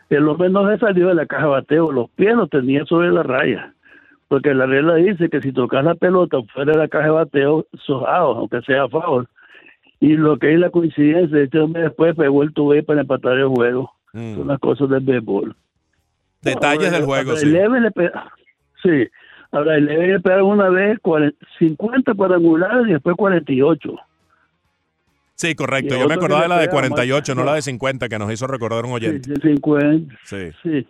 El 0.10 0.28
hombre 0.28 0.50
no 0.50 0.70
se 0.70 0.78
salió 0.78 1.08
de 1.08 1.16
la 1.16 1.26
caja 1.26 1.44
de 1.44 1.52
bateo, 1.52 1.92
los 1.92 2.10
pies 2.12 2.36
los 2.36 2.50
tenía 2.50 2.86
sobre 2.86 3.12
la 3.12 3.24
raya. 3.24 3.74
Porque 4.28 4.54
la 4.54 4.66
regla 4.66 4.96
dice 4.96 5.30
que 5.30 5.42
si 5.42 5.52
tocas 5.52 5.84
la 5.84 5.96
pelota 5.96 6.38
fuera 6.54 6.74
de 6.74 6.78
la 6.78 6.88
caja 6.88 7.06
de 7.06 7.12
bateo, 7.12 7.66
sos 7.86 8.04
out, 8.08 8.38
aunque 8.38 8.62
sea 8.62 8.84
a 8.84 8.90
favor. 8.90 9.28
Y 10.00 10.16
lo 10.16 10.38
que 10.38 10.54
es 10.54 10.60
la 10.60 10.70
coincidencia, 10.70 11.40
este 11.40 11.60
hombre 11.60 11.84
después 11.84 12.16
pegó 12.16 12.44
el 12.44 12.54
tubo 12.54 12.74
para 12.84 13.02
empatar 13.02 13.38
el 13.38 13.48
juego. 13.48 13.92
Mm. 14.14 14.36
Son 14.36 14.48
las 14.48 14.60
cosas 14.60 14.90
del 14.90 15.04
béisbol. 15.04 15.56
Detalles 16.42 16.88
Ahora, 16.88 16.98
del 16.98 17.06
juego, 17.06 17.36
sí. 17.36 17.46
Le 17.48 17.66
sí. 18.84 19.08
Ahora, 19.52 19.76
el 19.76 19.86
le 19.86 20.20
pegaron 20.20 20.50
una 20.50 20.70
vez 20.70 21.00
40 21.00 21.38
50 21.58 22.14
cuadrangulares 22.14 22.88
y 22.88 22.94
después 22.94 23.16
48. 23.16 23.96
Sí, 25.38 25.54
correcto. 25.56 25.96
Y 25.96 26.00
Yo 26.00 26.08
me 26.08 26.16
acordaba 26.16 26.42
de 26.42 26.48
la 26.48 26.56
de 26.58 26.62
pega 26.68 26.72
48, 26.72 27.32
más- 27.36 27.38
no 27.38 27.46
la 27.46 27.56
de 27.56 27.62
50, 27.62 28.10
que 28.10 28.18
nos 28.20 28.32
hizo 28.34 28.48
recordar 28.48 28.84
un 28.86 28.92
oyente. 28.94 29.36
Sí, 29.36 29.42
50. 29.42 30.16
Sí. 30.24 30.50
Sí. 30.64 30.88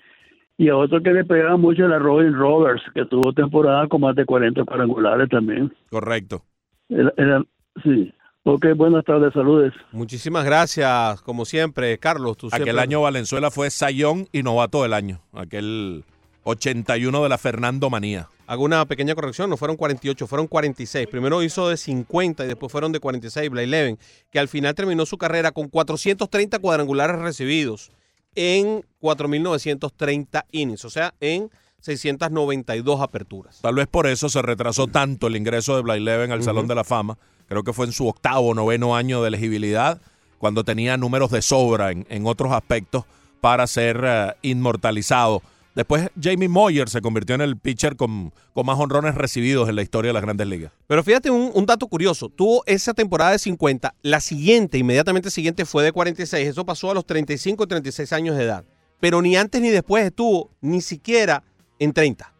Y 0.58 0.70
a 0.70 0.76
otro 0.78 1.02
que 1.04 1.12
le 1.12 1.24
pegaba 1.26 1.58
mucho 1.58 1.86
era 1.86 2.00
Robin 2.00 2.34
Roberts, 2.34 2.82
que 2.96 3.06
tuvo 3.06 3.32
temporada 3.34 3.88
con 3.88 4.02
más 4.02 4.16
de 4.16 4.26
40 4.26 4.64
cuadrangulares 4.64 5.30
también. 5.30 5.72
Correcto. 5.92 6.44
Era, 6.90 7.14
era- 7.18 7.44
sí. 7.84 8.12
Ok, 8.44 8.66
buenas 8.78 9.04
tardes, 9.04 9.34
saludes. 9.34 9.74
Muchísimas 9.92 10.46
gracias, 10.46 11.22
como 11.24 11.44
siempre, 11.44 11.98
Carlos. 11.98 12.38
Tú 12.38 12.48
Aquel 12.48 12.64
siempre- 12.64 12.82
año 12.82 13.02
Valenzuela 13.02 13.52
fue 13.52 13.70
Sayón 13.70 14.28
y 14.32 14.42
novato 14.44 14.82
del 14.84 14.94
año. 14.94 15.20
Aquel 15.34 16.06
81 16.44 17.22
de 17.24 17.30
la 17.30 17.38
Fernando 17.38 17.90
Manía. 17.90 18.28
Hago 18.48 18.64
una 18.64 18.86
pequeña 18.86 19.14
corrección, 19.14 19.50
no 19.50 19.58
fueron 19.58 19.76
48, 19.76 20.26
fueron 20.26 20.48
46. 20.48 21.08
Primero 21.08 21.44
hizo 21.44 21.68
de 21.68 21.76
50 21.76 22.46
y 22.46 22.48
después 22.48 22.72
fueron 22.72 22.94
de 22.94 23.02
46, 23.02 23.50
Blake 23.50 23.68
Leven, 23.68 24.00
que 24.32 24.40
al 24.40 24.48
final 24.48 24.74
terminó 24.74 25.06
su 25.06 25.18
carrera 25.18 25.52
con 25.52 25.68
430 25.68 26.58
cuadrangulares 26.60 27.20
recibidos 27.20 27.92
en 28.36 28.86
4.930 29.02 30.46
innings, 30.52 30.86
o 30.86 30.90
sea, 30.90 31.14
en 31.20 31.52
692 31.82 33.02
aperturas. 33.02 33.60
Tal 33.62 33.76
vez 33.76 33.88
por 33.88 34.08
eso 34.08 34.30
se 34.30 34.42
retrasó 34.42 34.88
tanto 34.88 35.28
el 35.28 35.36
ingreso 35.36 35.76
de 35.76 35.82
Blake 35.82 36.00
Leven 36.00 36.32
al 36.32 36.42
Salón 36.42 36.68
de 36.68 36.76
la 36.76 36.86
Fama. 36.86 37.18
Creo 37.48 37.64
que 37.64 37.74
fue 37.74 37.86
en 37.86 37.92
su 37.92 38.08
octavo 38.08 38.48
o 38.50 38.54
noveno 38.54 38.96
año 38.96 39.22
de 39.22 39.28
elegibilidad, 39.28 40.00
cuando 40.38 40.64
tenía 40.64 40.96
números 40.96 41.32
de 41.32 41.42
sobra 41.42 41.92
en, 41.92 42.06
en 42.10 42.26
otros 42.26 42.54
aspectos 42.54 43.04
para 43.42 43.68
ser 43.68 44.02
eh, 44.06 44.34
inmortalizado. 44.42 45.42
Después 45.78 46.10
Jamie 46.20 46.50
Moyer 46.50 46.90
se 46.90 47.02
convirtió 47.02 47.36
en 47.36 47.42
el 47.42 47.56
pitcher 47.56 47.96
con, 47.98 48.34
más 48.66 48.80
honrones 48.80 49.14
recibidos 49.14 49.70
en 49.70 49.76
la 49.76 49.84
historia 49.84 50.10
de 50.10 50.14
las 50.14 50.24
grandes 50.24 50.48
ligas. 50.48 50.72
Pero 50.88 51.04
fíjate 51.04 51.30
un, 51.30 51.66
dato 51.68 51.86
curioso, 51.86 52.30
tuvo 52.30 52.64
esa 52.66 52.96
temporada 52.96 53.34
de 53.34 53.38
50, 53.38 53.94
la 54.02 54.20
siguiente, 54.20 54.80
inmediatamente 54.80 55.30
siguiente 55.30 55.66
fue 55.66 55.84
de 55.84 55.92
46, 55.92 56.48
eso 56.48 56.66
pasó 56.66 56.90
a 56.90 56.96
los 56.96 57.06
35 57.06 57.64
y 57.64 57.68
36 57.68 58.12
años 58.14 58.36
de 58.36 58.46
edad. 58.46 58.66
Pero 59.00 59.22
ni 59.22 59.38
antes 59.38 59.62
ni 59.62 59.70
después 59.70 60.04
estuvo 60.04 60.50
ni 60.62 60.82
siquiera 60.82 61.44
en 61.78 61.94
30. 61.94 62.34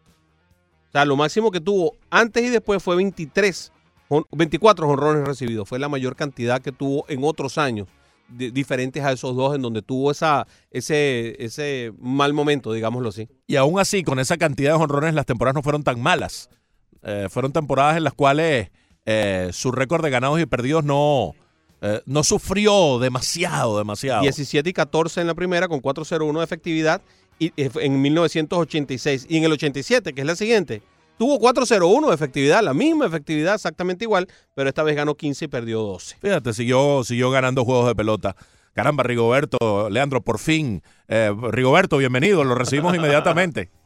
O 0.88 0.90
sea, 0.90 1.04
lo 1.04 1.14
máximo 1.14 1.52
que 1.52 1.60
tuvo 1.60 1.92
antes 2.10 2.42
y 2.42 2.48
después 2.48 2.82
fue 2.82 2.96
23, 2.96 3.72
jon- 4.08 4.26
24 4.32 4.88
honrones 4.88 5.24
recibidos. 5.28 5.68
Fue 5.68 5.78
la 5.78 5.88
mayor 5.88 6.16
cantidad 6.16 6.60
que 6.60 6.72
tuvo 6.72 7.04
en 7.08 7.22
otros 7.22 7.56
años, 7.56 7.86
diferentes 8.28 9.02
a 9.04 9.12
esos 9.12 9.34
dos, 9.34 9.54
en 9.54 9.62
donde 9.62 9.82
tuvo 9.82 10.10
esa, 10.10 10.46
ese, 10.70 11.36
ese 11.42 11.92
mal 11.98 12.32
momento, 12.32 12.72
digámoslo 12.72 13.08
así. 13.08 13.28
Y 13.46 13.56
aún 13.56 13.80
así, 13.80 14.02
con 14.02 14.18
esa 14.18 14.36
cantidad 14.36 14.76
de 14.76 14.82
honrones, 14.82 15.14
las 15.14 15.26
temporadas 15.26 15.54
no 15.54 15.62
fueron 15.62 15.82
tan 15.82 16.00
malas. 16.00 16.50
Eh, 17.02 17.28
fueron 17.30 17.52
temporadas 17.52 17.96
en 17.96 18.04
las 18.04 18.14
cuales 18.14 18.70
eh, 19.06 19.48
su 19.52 19.72
récord 19.72 20.04
de 20.04 20.10
ganados 20.10 20.40
y 20.40 20.46
perdidos 20.46 20.84
no, 20.84 21.34
eh, 21.80 22.02
no 22.06 22.24
sufrió 22.24 22.98
demasiado, 22.98 23.78
demasiado. 23.78 24.22
17 24.22 24.68
y 24.68 24.72
14 24.72 25.20
en 25.20 25.26
la 25.28 25.34
primera 25.34 25.68
con 25.68 25.80
4.01 25.80 26.38
de 26.38 26.44
efectividad 26.44 27.02
y 27.38 27.52
eh, 27.56 27.70
en 27.80 28.02
1986 28.02 29.26
y 29.28 29.36
en 29.36 29.44
el 29.44 29.52
87, 29.52 30.12
que 30.12 30.20
es 30.20 30.26
la 30.26 30.36
siguiente, 30.36 30.82
tuvo 31.18 31.38
4.01 31.38 32.08
de 32.08 32.14
efectividad, 32.14 32.62
la 32.62 32.74
misma 32.74 33.06
efectividad 33.06 33.54
exactamente 33.56 34.04
igual, 34.04 34.26
pero 34.54 34.68
esta 34.68 34.82
vez 34.82 34.96
ganó 34.96 35.14
15 35.14 35.44
y 35.44 35.48
perdió 35.48 35.80
12. 35.80 36.16
Fíjate, 36.20 36.52
siguió, 36.52 37.02
siguió 37.04 37.30
ganando 37.30 37.64
juegos 37.64 37.86
de 37.88 37.94
pelota. 37.94 38.36
Caramba, 38.74 39.02
Rigoberto, 39.02 39.90
Leandro, 39.90 40.20
por 40.20 40.38
fin. 40.38 40.82
Eh, 41.08 41.34
Rigoberto, 41.50 41.96
bienvenido, 41.98 42.44
lo 42.44 42.54
recibimos 42.54 42.94
inmediatamente. 42.94 43.70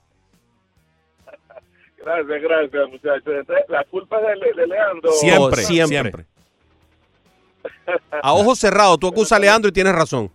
Gracias, 2.04 2.42
gracias, 2.42 2.88
muchachos. 2.90 3.22
Entonces, 3.38 3.64
la 3.68 3.84
culpa 3.84 4.18
es 4.18 4.40
de, 4.40 4.60
de 4.60 4.66
Leandro. 4.66 5.12
Siempre, 5.12 5.62
Oh, 5.62 5.66
siempre. 5.66 5.86
siempre. 6.00 6.26
A 8.22 8.32
ojos 8.34 8.58
cerrados, 8.58 8.98
tú 8.98 9.06
acusas 9.06 9.32
a 9.32 9.38
Leandro 9.38 9.68
y 9.68 9.72
tienes 9.72 9.94
razón. 9.94 10.28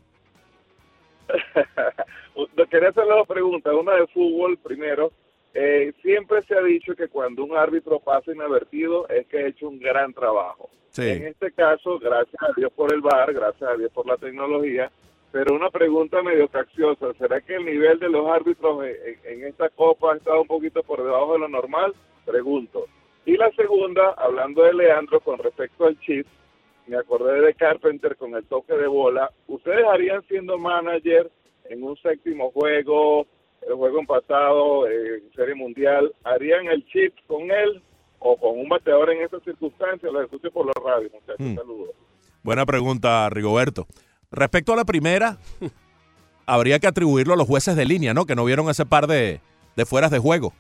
Quería 2.72 2.90
hacerle 2.90 3.14
dos 3.16 3.28
preguntas. 3.28 3.74
Una 3.74 3.94
de 3.96 4.08
fútbol, 4.08 4.58
primero. 4.58 5.12
Eh, 5.60 5.92
siempre 6.04 6.44
se 6.44 6.56
ha 6.56 6.62
dicho 6.62 6.96
que 6.96 7.08
cuando 7.08 7.44
un 7.44 7.58
árbitro 7.58 8.00
pasa 8.00 8.32
inadvertido 8.32 9.08
es 9.10 9.26
que 9.26 9.40
ha 9.40 9.48
hecho 9.48 9.68
un 9.68 9.80
gran 9.80 10.14
trabajo. 10.14 10.70
Sí. 10.92 11.10
En 11.10 11.26
este 11.26 11.52
caso, 11.52 11.98
gracias 11.98 12.40
a 12.44 12.52
Dios 12.56 12.72
por 12.74 12.94
el 12.94 13.02
VAR, 13.02 13.34
gracias 13.34 13.68
a 13.68 13.76
Dios 13.76 13.92
por 13.92 14.06
la 14.08 14.18
tecnología, 14.18 14.92
Pero 15.30 15.54
una 15.56 15.70
pregunta 15.70 16.22
medio 16.24 16.48
capciosa, 16.48 17.14
¿será 17.20 17.42
que 17.42 17.56
el 17.56 17.66
nivel 17.66 18.00
de 18.00 18.08
los 18.08 18.28
árbitros 18.30 18.86
en- 18.86 19.20
en 19.26 19.44
esta 19.46 19.68
copa 19.70 20.14
ha 20.14 20.18
estado 20.18 20.42
un 20.42 20.48
poquito 20.48 20.82
por 20.84 21.04
debajo 21.04 21.34
de 21.34 21.40
lo 21.40 21.48
normal? 21.50 21.94
Pregunto. 22.26 22.86
Y 23.26 23.36
la 23.36 23.52
segunda, 23.52 24.12
hablando 24.18 24.64
de 24.64 24.74
Leandro 24.74 25.20
con 25.20 25.38
respecto 25.38 25.86
al 25.86 26.00
chip, 26.00 26.26
me 26.88 26.96
acordé 26.98 27.42
de 27.42 27.54
Carpenter 27.56 28.16
con 28.16 28.36
el 28.36 28.46
toque 28.46 28.74
de 28.74 28.88
bola. 28.88 29.30
¿Ustedes 29.48 29.84
harían 29.86 30.22
siendo 30.28 30.58
manager 30.58 31.30
en 31.66 31.84
un 31.84 31.98
séptimo 31.98 32.50
juego, 32.52 33.28
el 33.68 33.74
juego 33.76 34.00
empatado, 34.00 34.88
eh, 34.88 35.22
en 35.24 35.34
Serie 35.36 35.56
Mundial, 35.56 36.14
harían 36.24 36.68
el 36.68 36.86
chip 36.88 37.14
con 37.28 37.44
él 37.52 37.82
o 38.20 38.38
con 38.38 38.60
un 38.60 38.70
bateador 38.70 39.12
en 39.12 39.24
esas 39.24 39.44
circunstancias? 39.44 40.12
Lo 40.12 40.22
escucho 40.22 40.52
por 40.52 40.66
la 40.66 40.74
radio, 40.84 41.10
muchachos. 41.14 41.36
Hmm. 41.40 41.56
Saludos. 41.56 41.90
Buena 42.44 42.66
pregunta, 42.66 43.30
Rigoberto. 43.30 43.88
Respecto 44.32 44.74
a 44.74 44.76
la 44.76 44.86
primera, 44.86 45.38
habría 46.46 46.80
que 46.80 46.88
atribuirlo 46.88 47.34
a 47.34 47.38
los 47.38 47.48
jueces 47.48 47.76
de 47.76 47.86
línea, 47.86 48.14
¿no? 48.14 48.26
Que 48.26 48.36
no 48.36 48.46
vieron 48.46 48.70
ese 48.70 48.86
par 48.86 49.08
de, 49.08 49.42
de 49.76 49.86
fueras 49.86 50.12
de 50.12 50.20
juego. 50.20 50.54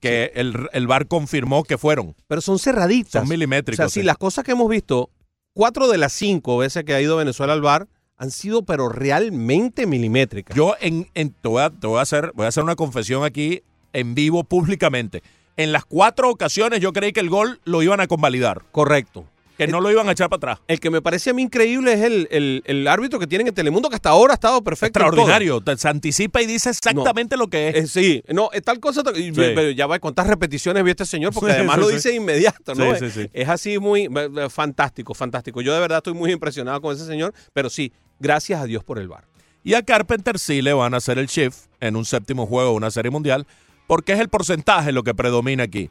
Que 0.00 0.32
el, 0.34 0.68
el 0.72 0.86
VAR 0.86 1.06
confirmó 1.06 1.64
que 1.64 1.76
fueron. 1.76 2.14
Pero 2.26 2.40
son 2.40 2.58
cerraditas. 2.58 3.20
Son 3.20 3.28
milimétricos. 3.28 3.84
O 3.84 3.88
sea, 3.88 4.02
sí, 4.02 4.02
las 4.02 4.16
cosas 4.16 4.44
que 4.44 4.52
hemos 4.52 4.68
visto, 4.68 5.10
cuatro 5.52 5.88
de 5.88 5.98
las 5.98 6.12
cinco 6.12 6.56
veces 6.56 6.84
que 6.84 6.94
ha 6.94 7.00
ido 7.00 7.16
Venezuela 7.16 7.52
al 7.52 7.60
bar 7.60 7.86
han 8.20 8.30
sido 8.30 8.62
pero 8.62 8.90
realmente 8.90 9.86
milimétricas. 9.86 10.54
Yo 10.54 10.76
en, 10.80 11.08
en- 11.14 11.30
te, 11.32 11.48
voy 11.48 11.62
a, 11.62 11.70
te 11.70 11.86
voy 11.86 11.98
a 11.98 12.02
hacer, 12.02 12.32
voy 12.34 12.44
a 12.44 12.48
hacer 12.48 12.62
una 12.62 12.76
confesión 12.76 13.24
aquí 13.24 13.62
en 13.94 14.14
vivo 14.14 14.44
públicamente. 14.44 15.22
En 15.56 15.72
las 15.72 15.86
cuatro 15.86 16.28
ocasiones 16.30 16.80
yo 16.80 16.92
creí 16.92 17.12
que 17.12 17.20
el 17.20 17.30
gol 17.30 17.60
lo 17.64 17.82
iban 17.82 17.98
a 18.00 18.06
convalidar. 18.06 18.62
Correcto. 18.72 19.24
Que 19.66 19.72
no 19.72 19.80
lo 19.80 19.90
iban 19.90 20.08
a 20.08 20.12
echar 20.12 20.28
para 20.28 20.52
atrás. 20.52 20.58
El 20.68 20.80
que 20.80 20.90
me 20.90 21.02
parece 21.02 21.30
a 21.30 21.34
mí 21.34 21.42
increíble 21.42 21.92
es 21.92 22.00
el, 22.02 22.28
el- 22.30 22.62
el 22.66 22.86
árbitro 22.88 23.18
que 23.18 23.26
tienen 23.26 23.46
en 23.48 23.54
Telemundo, 23.54 23.88
que 23.88 23.96
hasta 23.96 24.10
ahora 24.10 24.32
ha 24.32 24.34
estado 24.34 24.62
perfecto. 24.62 24.98
Extraordinario. 25.00 25.62
Se 25.76 25.88
anticipa 25.88 26.40
y 26.42 26.46
dice 26.46 26.70
exactamente 26.70 27.36
lo 27.36 27.48
que 27.48 27.68
es. 27.68 27.76
Eh, 27.76 27.86
sí, 27.86 28.22
no, 28.28 28.50
es 28.52 28.62
tal 28.62 28.80
cosa. 28.80 29.02
Pero 29.04 29.70
ya 29.70 29.86
va, 29.86 29.98
¿cuántas 29.98 30.26
repeticiones 30.26 30.82
vio 30.82 30.90
este 30.90 31.04
señor? 31.06 31.32
Porque 31.32 31.50
Sí, 31.52 31.56
además 31.58 31.76
sí, 31.76 31.80
lo 31.82 31.88
dice 31.88 32.14
inmediato, 32.14 32.74
¿no? 32.74 32.84
Sí, 32.96 33.04
es, 33.04 33.12
sí, 33.12 33.22
sí. 33.22 33.30
es 33.32 33.48
así 33.48 33.78
muy 33.78 34.08
fantástico, 34.50 35.14
fantástico. 35.14 35.60
Yo 35.62 35.72
de 35.74 35.80
verdad 35.80 35.98
estoy 35.98 36.14
muy 36.14 36.32
impresionado 36.32 36.80
con 36.80 36.94
ese 36.94 37.06
señor, 37.06 37.32
pero 37.52 37.70
sí, 37.70 37.92
gracias 38.18 38.60
a 38.60 38.64
Dios 38.64 38.84
por 38.84 38.98
el 38.98 39.08
bar. 39.08 39.24
Y 39.62 39.74
a 39.74 39.82
Carpenter 39.82 40.38
sí 40.38 40.62
le 40.62 40.72
van 40.72 40.94
a 40.94 40.96
hacer 40.96 41.18
el 41.18 41.26
shift 41.26 41.66
en 41.80 41.96
un 41.96 42.04
séptimo 42.04 42.46
juego 42.46 42.70
de 42.70 42.76
una 42.76 42.90
serie 42.90 43.10
mundial, 43.10 43.46
porque 43.86 44.12
es 44.12 44.20
el 44.20 44.28
porcentaje 44.28 44.90
lo 44.92 45.02
que 45.02 45.14
predomina 45.14 45.64
aquí. 45.64 45.90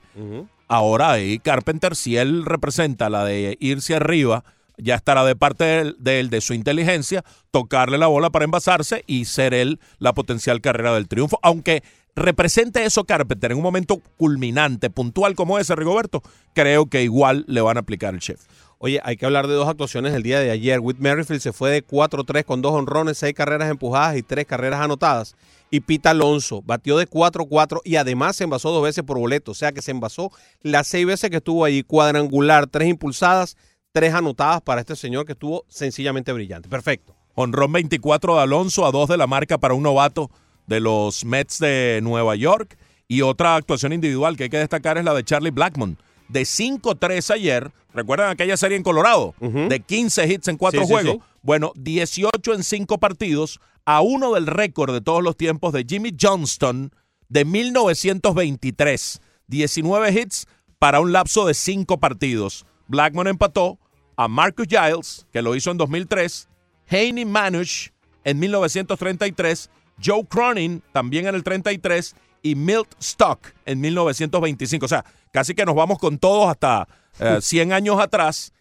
Ahora 0.70 1.12
ahí 1.12 1.40
Carpenter, 1.40 1.96
si 1.96 2.16
él 2.16 2.46
representa 2.46 3.10
la 3.10 3.26
de 3.26 3.58
irse 3.60 3.96
arriba, 3.96 4.44
ya 4.78 4.96
estará 4.96 5.26
de 5.26 5.36
parte 5.36 5.64
de 5.64 5.80
él, 5.80 5.96
de, 6.00 6.20
él, 6.20 6.30
de 6.30 6.42
su 6.42 6.54
inteligencia, 6.54 7.26
tocarle 7.52 7.98
la 7.98 8.06
bola 8.06 8.30
para 8.30 8.46
envasarse 8.46 9.04
y 9.08 9.26
ser 9.26 9.56
él 9.56 9.80
la 9.98 10.14
potencial 10.14 10.62
carrera 10.62 10.94
del 10.94 11.08
triunfo. 11.08 11.40
Aunque 11.42 11.84
represente 12.16 12.86
eso 12.86 13.04
Carpenter 13.04 13.52
en 13.52 13.58
un 13.58 13.64
momento 13.64 14.00
culminante, 14.16 14.92
puntual 14.92 15.36
como 15.36 15.58
ese, 15.58 15.76
Rigoberto, 15.76 16.22
creo 16.54 16.86
que 16.86 17.04
igual 17.04 17.46
le 17.48 17.62
van 17.62 17.78
a 17.78 17.82
aplicar 17.82 18.14
el 18.14 18.20
shift. 18.20 18.48
Oye, 18.78 19.02
hay 19.04 19.18
que 19.18 19.26
hablar 19.26 19.48
de 19.48 19.56
dos 19.56 19.68
actuaciones 19.68 20.14
el 20.14 20.24
día 20.24 20.40
de 20.40 20.52
ayer. 20.52 20.80
Whit 20.80 21.00
Merrifield 21.00 21.42
se 21.42 21.52
fue 21.52 21.70
de 21.72 21.86
4-3 21.86 22.46
con 22.46 22.62
dos 22.62 22.74
honrones, 22.74 23.18
seis 23.18 23.34
carreras 23.34 23.70
empujadas 23.70 24.16
y 24.16 24.24
tres 24.24 24.46
carreras 24.46 24.80
anotadas. 24.80 25.36
Y 25.72 25.82
Pita 25.82 26.12
Alonso 26.12 26.62
batió 26.64 26.98
de 26.98 27.08
4-4 27.08 27.82
y 27.84 27.98
además 27.98 28.36
se 28.36 28.44
envasó 28.46 28.72
dos 28.72 28.84
veces 28.84 29.04
por 29.04 29.20
boleto. 29.20 29.52
O 29.52 29.56
sea 29.56 29.72
que 29.72 29.82
se 29.82 29.92
envasó 29.92 30.32
las 30.62 30.88
seis 30.88 31.06
veces 31.06 31.30
que 31.30 31.38
estuvo 31.38 31.64
ahí, 31.64 31.84
cuadrangular, 31.84 32.68
tres 32.68 32.88
impulsadas, 32.88 33.56
tres 33.92 34.14
anotadas 34.14 34.62
para 34.62 34.82
este 34.82 34.96
señor 34.96 35.26
que 35.26 35.34
estuvo 35.34 35.66
sencillamente 35.68 36.32
brillante. 36.34 36.70
Perfecto. 36.70 37.16
Honrón 37.36 37.72
24 37.72 38.36
de 38.36 38.42
Alonso 38.42 38.86
a 38.86 38.92
dos 38.92 39.08
de 39.10 39.18
la 39.18 39.28
marca 39.28 39.58
para 39.60 39.74
un 39.76 39.84
novato 39.84 40.32
de 40.66 40.80
los 40.80 41.24
Mets 41.24 41.60
de 41.60 42.00
Nueva 42.04 42.36
York. 42.36 42.78
Y 43.08 43.22
otra 43.22 43.56
actuación 43.56 43.94
individual 43.94 44.38
que 44.38 44.44
hay 44.46 44.50
que 44.50 44.58
destacar 44.58 44.98
es 44.98 45.06
la 45.06 45.14
de 45.14 45.24
Charlie 45.24 45.52
Blackmon. 45.52 45.98
De 46.28 46.42
5-3 46.42 47.32
ayer, 47.34 47.72
¿recuerdan 47.94 48.30
aquella 48.30 48.56
serie 48.56 48.78
en 48.78 48.84
Colorado? 48.84 49.34
De 49.40 49.80
15 49.80 50.28
hits 50.32 50.48
en 50.48 50.58
cuatro 50.58 50.82
Sí, 50.82 50.88
sí, 50.88 50.94
juegos. 50.94 51.14
sí. 51.14 51.22
Bueno, 51.42 51.72
18 51.76 52.54
en 52.54 52.64
5 52.64 52.98
partidos, 53.00 53.60
a 53.86 54.02
uno 54.02 54.34
del 54.34 54.48
récord 54.48 54.94
de 54.94 55.02
todos 55.02 55.24
los 55.24 55.36
tiempos 55.36 55.74
de 55.74 55.86
Jimmy 55.88 56.16
Johnston 56.20 56.92
de 57.28 57.46
1923. 57.46 59.22
19 59.48 60.12
hits 60.12 60.48
para 60.78 61.00
un 61.00 61.12
lapso 61.12 61.46
de 61.46 61.54
5 61.54 62.00
partidos. 62.00 62.66
Blackmon 62.88 63.28
empató 63.28 63.80
a 64.16 64.28
Marcus 64.28 64.68
Giles, 64.68 65.26
que 65.32 65.42
lo 65.42 65.56
hizo 65.56 65.72
en 65.72 65.78
2003, 65.78 66.50
Haney 66.90 67.26
Manush 67.26 67.90
en 68.24 68.40
1933, 68.40 69.70
Joe 70.04 70.26
Cronin 70.26 70.82
también 70.92 71.28
en 71.28 71.36
el 71.36 71.44
33 71.44 72.16
y 72.42 72.56
Milt 72.56 72.88
Stock 73.00 73.40
en 73.66 73.80
1925. 73.82 74.86
O 74.86 74.90
sea, 74.90 75.06
casi 75.32 75.54
que 75.54 75.66
nos 75.66 75.76
vamos 75.76 76.00
con 76.00 76.18
todos 76.18 76.50
hasta 76.50 76.88
eh, 77.20 77.38
100 77.42 77.74
años 77.74 78.00
atrás. 78.00 78.54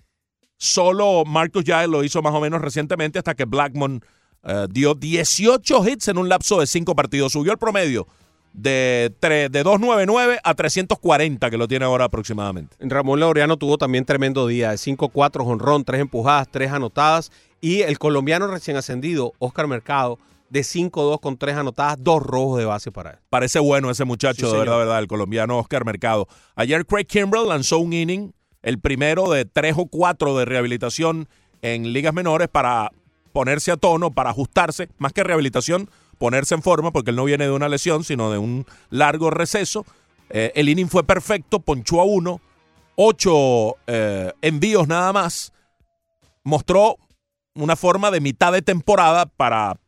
Solo 0.59 1.25
Marcus 1.25 1.65
Giles 1.65 1.89
lo 1.89 2.05
hizo 2.05 2.21
más 2.21 2.35
o 2.35 2.41
menos 2.41 2.61
recientemente 2.61 3.19
hasta 3.19 3.35
que 3.35 3.45
Blackmon 3.45 4.05
eh, 4.45 4.67
dio 4.71 4.95
18 4.95 5.89
hits 5.89 6.09
en 6.09 6.19
un 6.19 6.29
lapso 6.29 6.61
de 6.61 6.67
5 6.67 6.95
partidos. 6.95 7.33
Subió 7.33 7.53
el 7.53 7.59
promedio 7.59 8.07
de, 8.53 9.13
tre- 9.21 9.49
de 9.51 9.63
299 9.63 10.41
a 10.43 10.55
340 10.55 11.51
que 11.51 11.57
lo 11.57 11.69
tiene 11.69 11.85
ahora 11.85 12.07
aproximadamente. 12.07 12.77
Ramón 12.81 13.21
Laureano 13.21 13.57
tuvo 13.57 13.79
también 13.79 14.05
tremendo 14.05 14.47
día, 14.49 14.71
de 14.71 14.77
5-4, 14.77 15.45
jonrón, 15.45 15.85
tres 15.85 16.01
empujadas, 16.01 16.49
tres 16.51 16.73
anotadas. 16.73 17.31
Y 17.61 17.83
el 17.83 17.99
colombiano 17.99 18.47
recién 18.49 18.77
ascendido, 18.77 19.33
Oscar 19.39 19.67
Mercado, 19.69 20.19
de 20.51 20.61
5-2 20.61 21.21
con 21.21 21.37
tres 21.37 21.57
anotadas, 21.57 21.97
dos 22.01 22.23
rojos 22.23 22.59
de 22.59 22.65
base 22.65 22.91
para 22.91 23.11
él. 23.11 23.17
Parece 23.31 23.59
bueno 23.61 23.91
ese 23.91 24.05
muchacho, 24.05 24.47
Sí, 24.47 24.53
de 24.53 24.59
verdad, 24.59 24.79
verdad, 24.79 24.99
el 25.01 25.07
colombiano 25.09 25.59
Oscar 25.59 25.85
Mercado. 25.85 26.27
Ayer 26.57 26.87
Craig 26.87 27.05
Kimbrell 27.07 27.49
lanzó 27.49 27.79
un 27.79 27.93
inning, 27.93 28.33
el 28.69 28.79
primero 28.79 29.31
de 29.31 29.47
tres 29.47 29.77
o 29.79 29.87
cuatro 29.87 30.37
de 30.37 30.45
rehabilitación 30.45 31.27
en 31.63 31.95
ligas 31.95 32.13
menores 32.13 32.49
para 32.49 32.93
ponerse 33.33 33.73
a 33.73 33.79
tono, 33.79 34.11
para 34.11 34.29
ajustarse, 34.29 34.91
más 34.99 35.15
que 35.15 35.25
rehabilitación, 35.25 35.89
ponerse 36.19 36.55
en 36.55 36.61
forma, 36.61 36.93
porque 36.93 37.11
él 37.11 37.17
no 37.17 37.25
viene 37.25 37.47
de 37.47 37.53
una 37.53 37.71
lesión, 37.71 38.05
sino 38.05 38.31
de 38.31 38.37
un 38.37 38.67
largo 38.91 39.31
receso. 39.31 39.87
Eh, 40.29 40.53
el 40.55 40.69
inning 40.69 40.89
fue 40.89 41.03
perfecto, 41.03 41.61
ponchó 41.61 42.03
a 42.03 42.05
uno, 42.05 42.43
ocho 42.95 43.77
eh, 43.87 44.33
envíos 44.43 44.87
nada 44.87 45.15
más. 45.15 45.55
Mostró 46.45 46.99
una 47.55 47.75
forma 47.75 48.11
de 48.11 48.21
mitad 48.21 48.53
de 48.53 48.61
temporada 48.61 49.25
para 49.25 49.81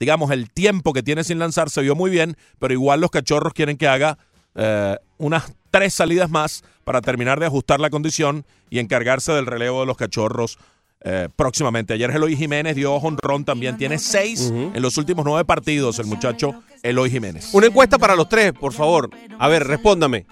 digamos, 0.00 0.30
el 0.30 0.50
tiempo 0.50 0.92
que 0.92 1.02
tiene 1.02 1.22
sin 1.22 1.38
lanzar 1.38 1.70
se 1.70 1.82
vio 1.82 1.94
muy 1.94 2.10
bien, 2.10 2.36
pero 2.58 2.72
igual 2.72 3.00
los 3.00 3.10
cachorros 3.10 3.52
quieren 3.52 3.76
que 3.76 3.88
haga 3.88 4.18
eh, 4.54 4.96
unas 5.18 5.52
tres 5.76 5.94
salidas 5.94 6.30
más 6.30 6.64
para 6.84 7.02
terminar 7.02 7.38
de 7.38 7.46
ajustar 7.46 7.80
la 7.80 7.90
condición 7.90 8.46
y 8.70 8.78
encargarse 8.78 9.32
del 9.32 9.44
relevo 9.44 9.80
de 9.80 9.86
los 9.86 9.96
cachorros 9.96 10.58
eh, 11.04 11.28
próximamente. 11.36 11.92
Ayer 11.92 12.10
Eloy 12.10 12.34
Jiménez 12.34 12.74
dio 12.74 12.94
honrón 12.94 13.44
también, 13.44 13.76
tiene 13.76 13.98
seis 13.98 14.50
en 14.50 14.80
los 14.80 14.96
últimos 14.96 15.24
nueve 15.26 15.44
partidos 15.44 15.98
el 15.98 16.06
muchacho 16.06 16.62
Eloy 16.82 17.10
Jiménez. 17.10 17.50
Una 17.52 17.66
encuesta 17.66 17.98
para 17.98 18.16
los 18.16 18.28
tres, 18.28 18.52
por 18.52 18.72
favor. 18.72 19.10
A 19.38 19.48
ver, 19.48 19.66
respóndame. 19.66 20.26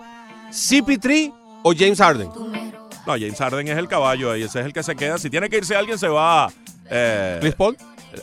¿CP3 0.50 1.32
o 1.62 1.74
James 1.76 1.98
Harden? 1.98 2.28
No, 3.06 3.12
James 3.12 3.36
Harden 3.36 3.68
es 3.68 3.76
el 3.76 3.86
caballo 3.86 4.30
ahí, 4.30 4.44
ese 4.44 4.60
es 4.60 4.66
el 4.66 4.72
que 4.72 4.82
se 4.82 4.96
queda. 4.96 5.18
Si 5.18 5.28
tiene 5.28 5.50
que 5.50 5.58
irse 5.58 5.76
alguien, 5.76 5.98
se 5.98 6.08
va. 6.08 6.50
Eh, 6.90 7.36
¿Chris 7.40 7.54
Paul? 7.54 7.76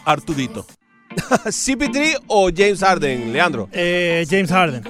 Artudito. 0.06 0.66
¿CP3 1.46 2.24
o 2.28 2.50
James 2.56 2.80
Harden, 2.80 3.32
Leandro? 3.32 3.70
Eh, 3.72 4.26
James 4.28 4.50
Harden. 4.50 4.84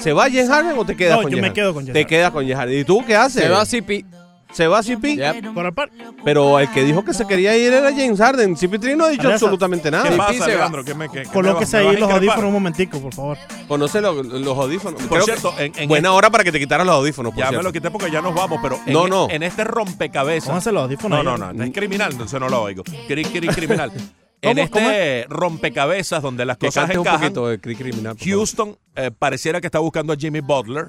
¿Se 0.00 0.12
va 0.12 0.24
James 0.24 0.48
Harden 0.48 0.78
o 0.78 0.84
te 0.84 0.96
quedas 0.96 1.16
No, 1.16 1.22
con 1.22 1.30
yo 1.30 1.36
James 1.36 1.42
me 1.42 1.48
Harden? 1.48 1.54
quedo 1.54 1.74
con 1.74 1.82
James 1.84 1.92
Te 1.92 2.00
Harden. 2.00 2.08
quedas 2.08 2.30
con 2.32 2.42
James 2.42 2.56
Harden. 2.56 2.80
¿Y 2.80 2.84
tú 2.84 3.04
qué 3.06 3.16
haces? 3.16 3.42
Se 3.42 3.48
va 3.48 3.64
CP. 3.66 4.04
¿Se 4.52 4.66
va 4.66 4.82
CP? 4.82 5.16
Por 5.54 5.64
aparte. 5.64 5.94
Pero 6.24 6.58
el 6.58 6.68
que 6.72 6.82
dijo 6.82 7.04
que 7.04 7.14
se 7.14 7.24
quería 7.24 7.56
ir 7.56 7.72
era 7.72 7.90
James 7.92 8.18
Harden. 8.18 8.56
CP3 8.56 8.96
no 8.96 9.04
ha 9.04 9.08
dicho 9.10 9.28
Alexa, 9.28 9.44
absolutamente 9.46 9.92
nada. 9.92 10.08
¿Qué 10.10 10.16
pasa. 10.16 10.48
Leandro? 10.48 10.82
¿Qué 10.84 10.92
me, 10.92 11.06
qué- 11.08 11.20
qué 11.22 11.26
me 11.28 11.32
Colóquese 11.32 11.76
vas- 11.76 11.82
me 11.84 11.86
vas 11.86 11.94
ahí 11.94 12.00
los 12.00 12.10
audífonos 12.10 12.44
un 12.46 12.52
momentico, 12.54 12.98
por 13.00 13.14
favor. 13.14 13.38
Conoce 13.68 14.00
los, 14.00 14.26
los 14.26 14.58
audífonos. 14.58 15.00
Por 15.02 15.08
Creo 15.08 15.24
cierto, 15.24 15.54
en- 15.56 15.72
en 15.76 15.88
buena 15.88 16.08
este- 16.08 16.16
hora 16.16 16.30
para 16.30 16.42
que 16.42 16.50
te 16.50 16.58
quitaras 16.58 16.84
los 16.84 16.96
audífonos, 16.96 17.32
por 17.32 17.44
Ya 17.44 17.52
me 17.52 17.62
lo 17.62 17.72
quité 17.72 17.92
porque 17.92 18.10
ya 18.10 18.20
nos 18.22 18.34
vamos, 18.34 18.58
pero 18.60 18.80
en, 18.86 18.92
No, 18.92 19.06
no. 19.06 19.28
en 19.30 19.44
este 19.44 19.62
rompecabezas. 19.62 20.48
Pónganse 20.48 20.72
los 20.72 20.82
audífonos 20.82 21.22
No, 21.24 21.30
ahí. 21.34 21.38
no, 21.38 21.52
no, 21.52 21.62
es 21.64 21.70
criminal, 21.72 22.10
entonces 22.10 22.40
no 22.40 22.48
lo 22.48 22.62
oigo. 22.62 22.82
Cri, 23.06 23.24
cri, 23.24 23.46
criminal. 23.48 23.92
en 24.42 24.58
este 24.58 25.26
rompecabezas 25.28 26.22
donde 26.22 26.44
las 26.44 26.56
Que 26.56 26.66
cosas 26.66 26.90
un 26.90 27.00
encajan, 27.00 27.20
poquito 27.20 27.48
de 27.48 27.60
cri- 27.60 27.76
criminal. 27.76 28.14
por 28.16 28.24
favor. 28.24 28.36
Houston 28.38 28.78
eh, 28.96 29.10
pareciera 29.16 29.60
que 29.60 29.66
está 29.66 29.78
buscando 29.78 30.12
a 30.12 30.16
Jimmy 30.16 30.40
Butler. 30.40 30.88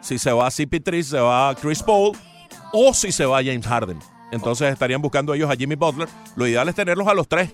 Si 0.00 0.18
se 0.18 0.30
va 0.32 0.46
a 0.46 0.50
CP3, 0.50 1.02
se 1.02 1.18
va 1.18 1.50
a 1.50 1.54
Chris 1.54 1.82
Paul. 1.82 2.12
O 2.72 2.92
si 2.94 3.12
se 3.12 3.24
va 3.24 3.38
a 3.38 3.42
James 3.44 3.66
Harden. 3.66 3.98
Entonces 4.32 4.72
estarían 4.72 5.00
buscando 5.00 5.32
ellos 5.34 5.50
a 5.50 5.54
Jimmy 5.56 5.74
Butler. 5.76 6.08
Lo 6.36 6.46
ideal 6.46 6.68
es 6.68 6.74
tenerlos 6.74 7.06
a 7.08 7.14
los 7.14 7.26
tres. 7.28 7.50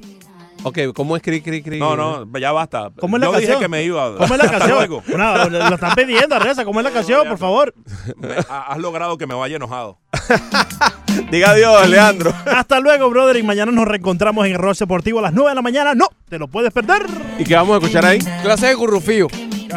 Ok, 0.65 0.79
¿cómo 0.95 1.17
es 1.17 1.23
cri, 1.23 1.41
cri, 1.41 1.63
cri? 1.63 1.79
No, 1.79 1.97
no, 1.97 2.39
ya 2.39 2.53
basta. 2.53 2.91
¿Cómo 3.01 3.17
es 3.17 3.21
la 3.21 3.27
Yo 3.27 3.33
canción? 3.33 3.51
dije 3.53 3.63
que 3.63 3.69
me 3.69 3.83
iba. 3.83 4.17
¿Cómo 4.17 4.35
es 4.35 4.43
la 4.43 4.51
canción? 4.59 4.77
luego. 4.79 5.03
Una- 5.13 5.45
lo 5.47 5.75
están 5.75 5.95
pidiendo, 5.95 6.39
Reza. 6.39 6.65
¿Cómo 6.65 6.81
es 6.81 6.85
la 6.85 6.91
canción, 6.93 7.27
por 7.29 7.39
favor? 7.39 7.75
Me- 8.17 8.37
Has 8.49 8.79
logrado 8.79 9.19
que 9.19 9.27
me 9.27 9.35
vaya 9.35 9.57
enojado. 9.57 9.99
Diga 11.31 11.51
adiós, 11.51 11.89
Leandro. 11.89 12.33
Hasta 12.47 12.81
luego, 12.81 13.09
brother. 13.11 13.37
Y 13.37 13.43
mañana 13.43 13.73
nos 13.73 13.87
reencontramos 13.87 14.47
en 14.47 14.53
el 14.53 14.59
Rol 14.59 14.75
Deportivo 14.75 15.19
a 15.19 15.23
las 15.23 15.33
9 15.33 15.51
de 15.51 15.55
la 15.55 15.63
mañana. 15.63 15.95
No, 15.95 16.09
te 16.29 16.39
lo 16.39 16.49
puedes 16.49 16.73
perder. 16.73 17.03
¿Y 17.39 17.45
qué 17.45 17.55
vamos 17.55 17.75
a 17.75 17.79
escuchar 17.79 18.05
ahí? 18.05 18.19
Clase 18.43 18.67
de 18.67 18.75
gurrufío. 18.75 19.29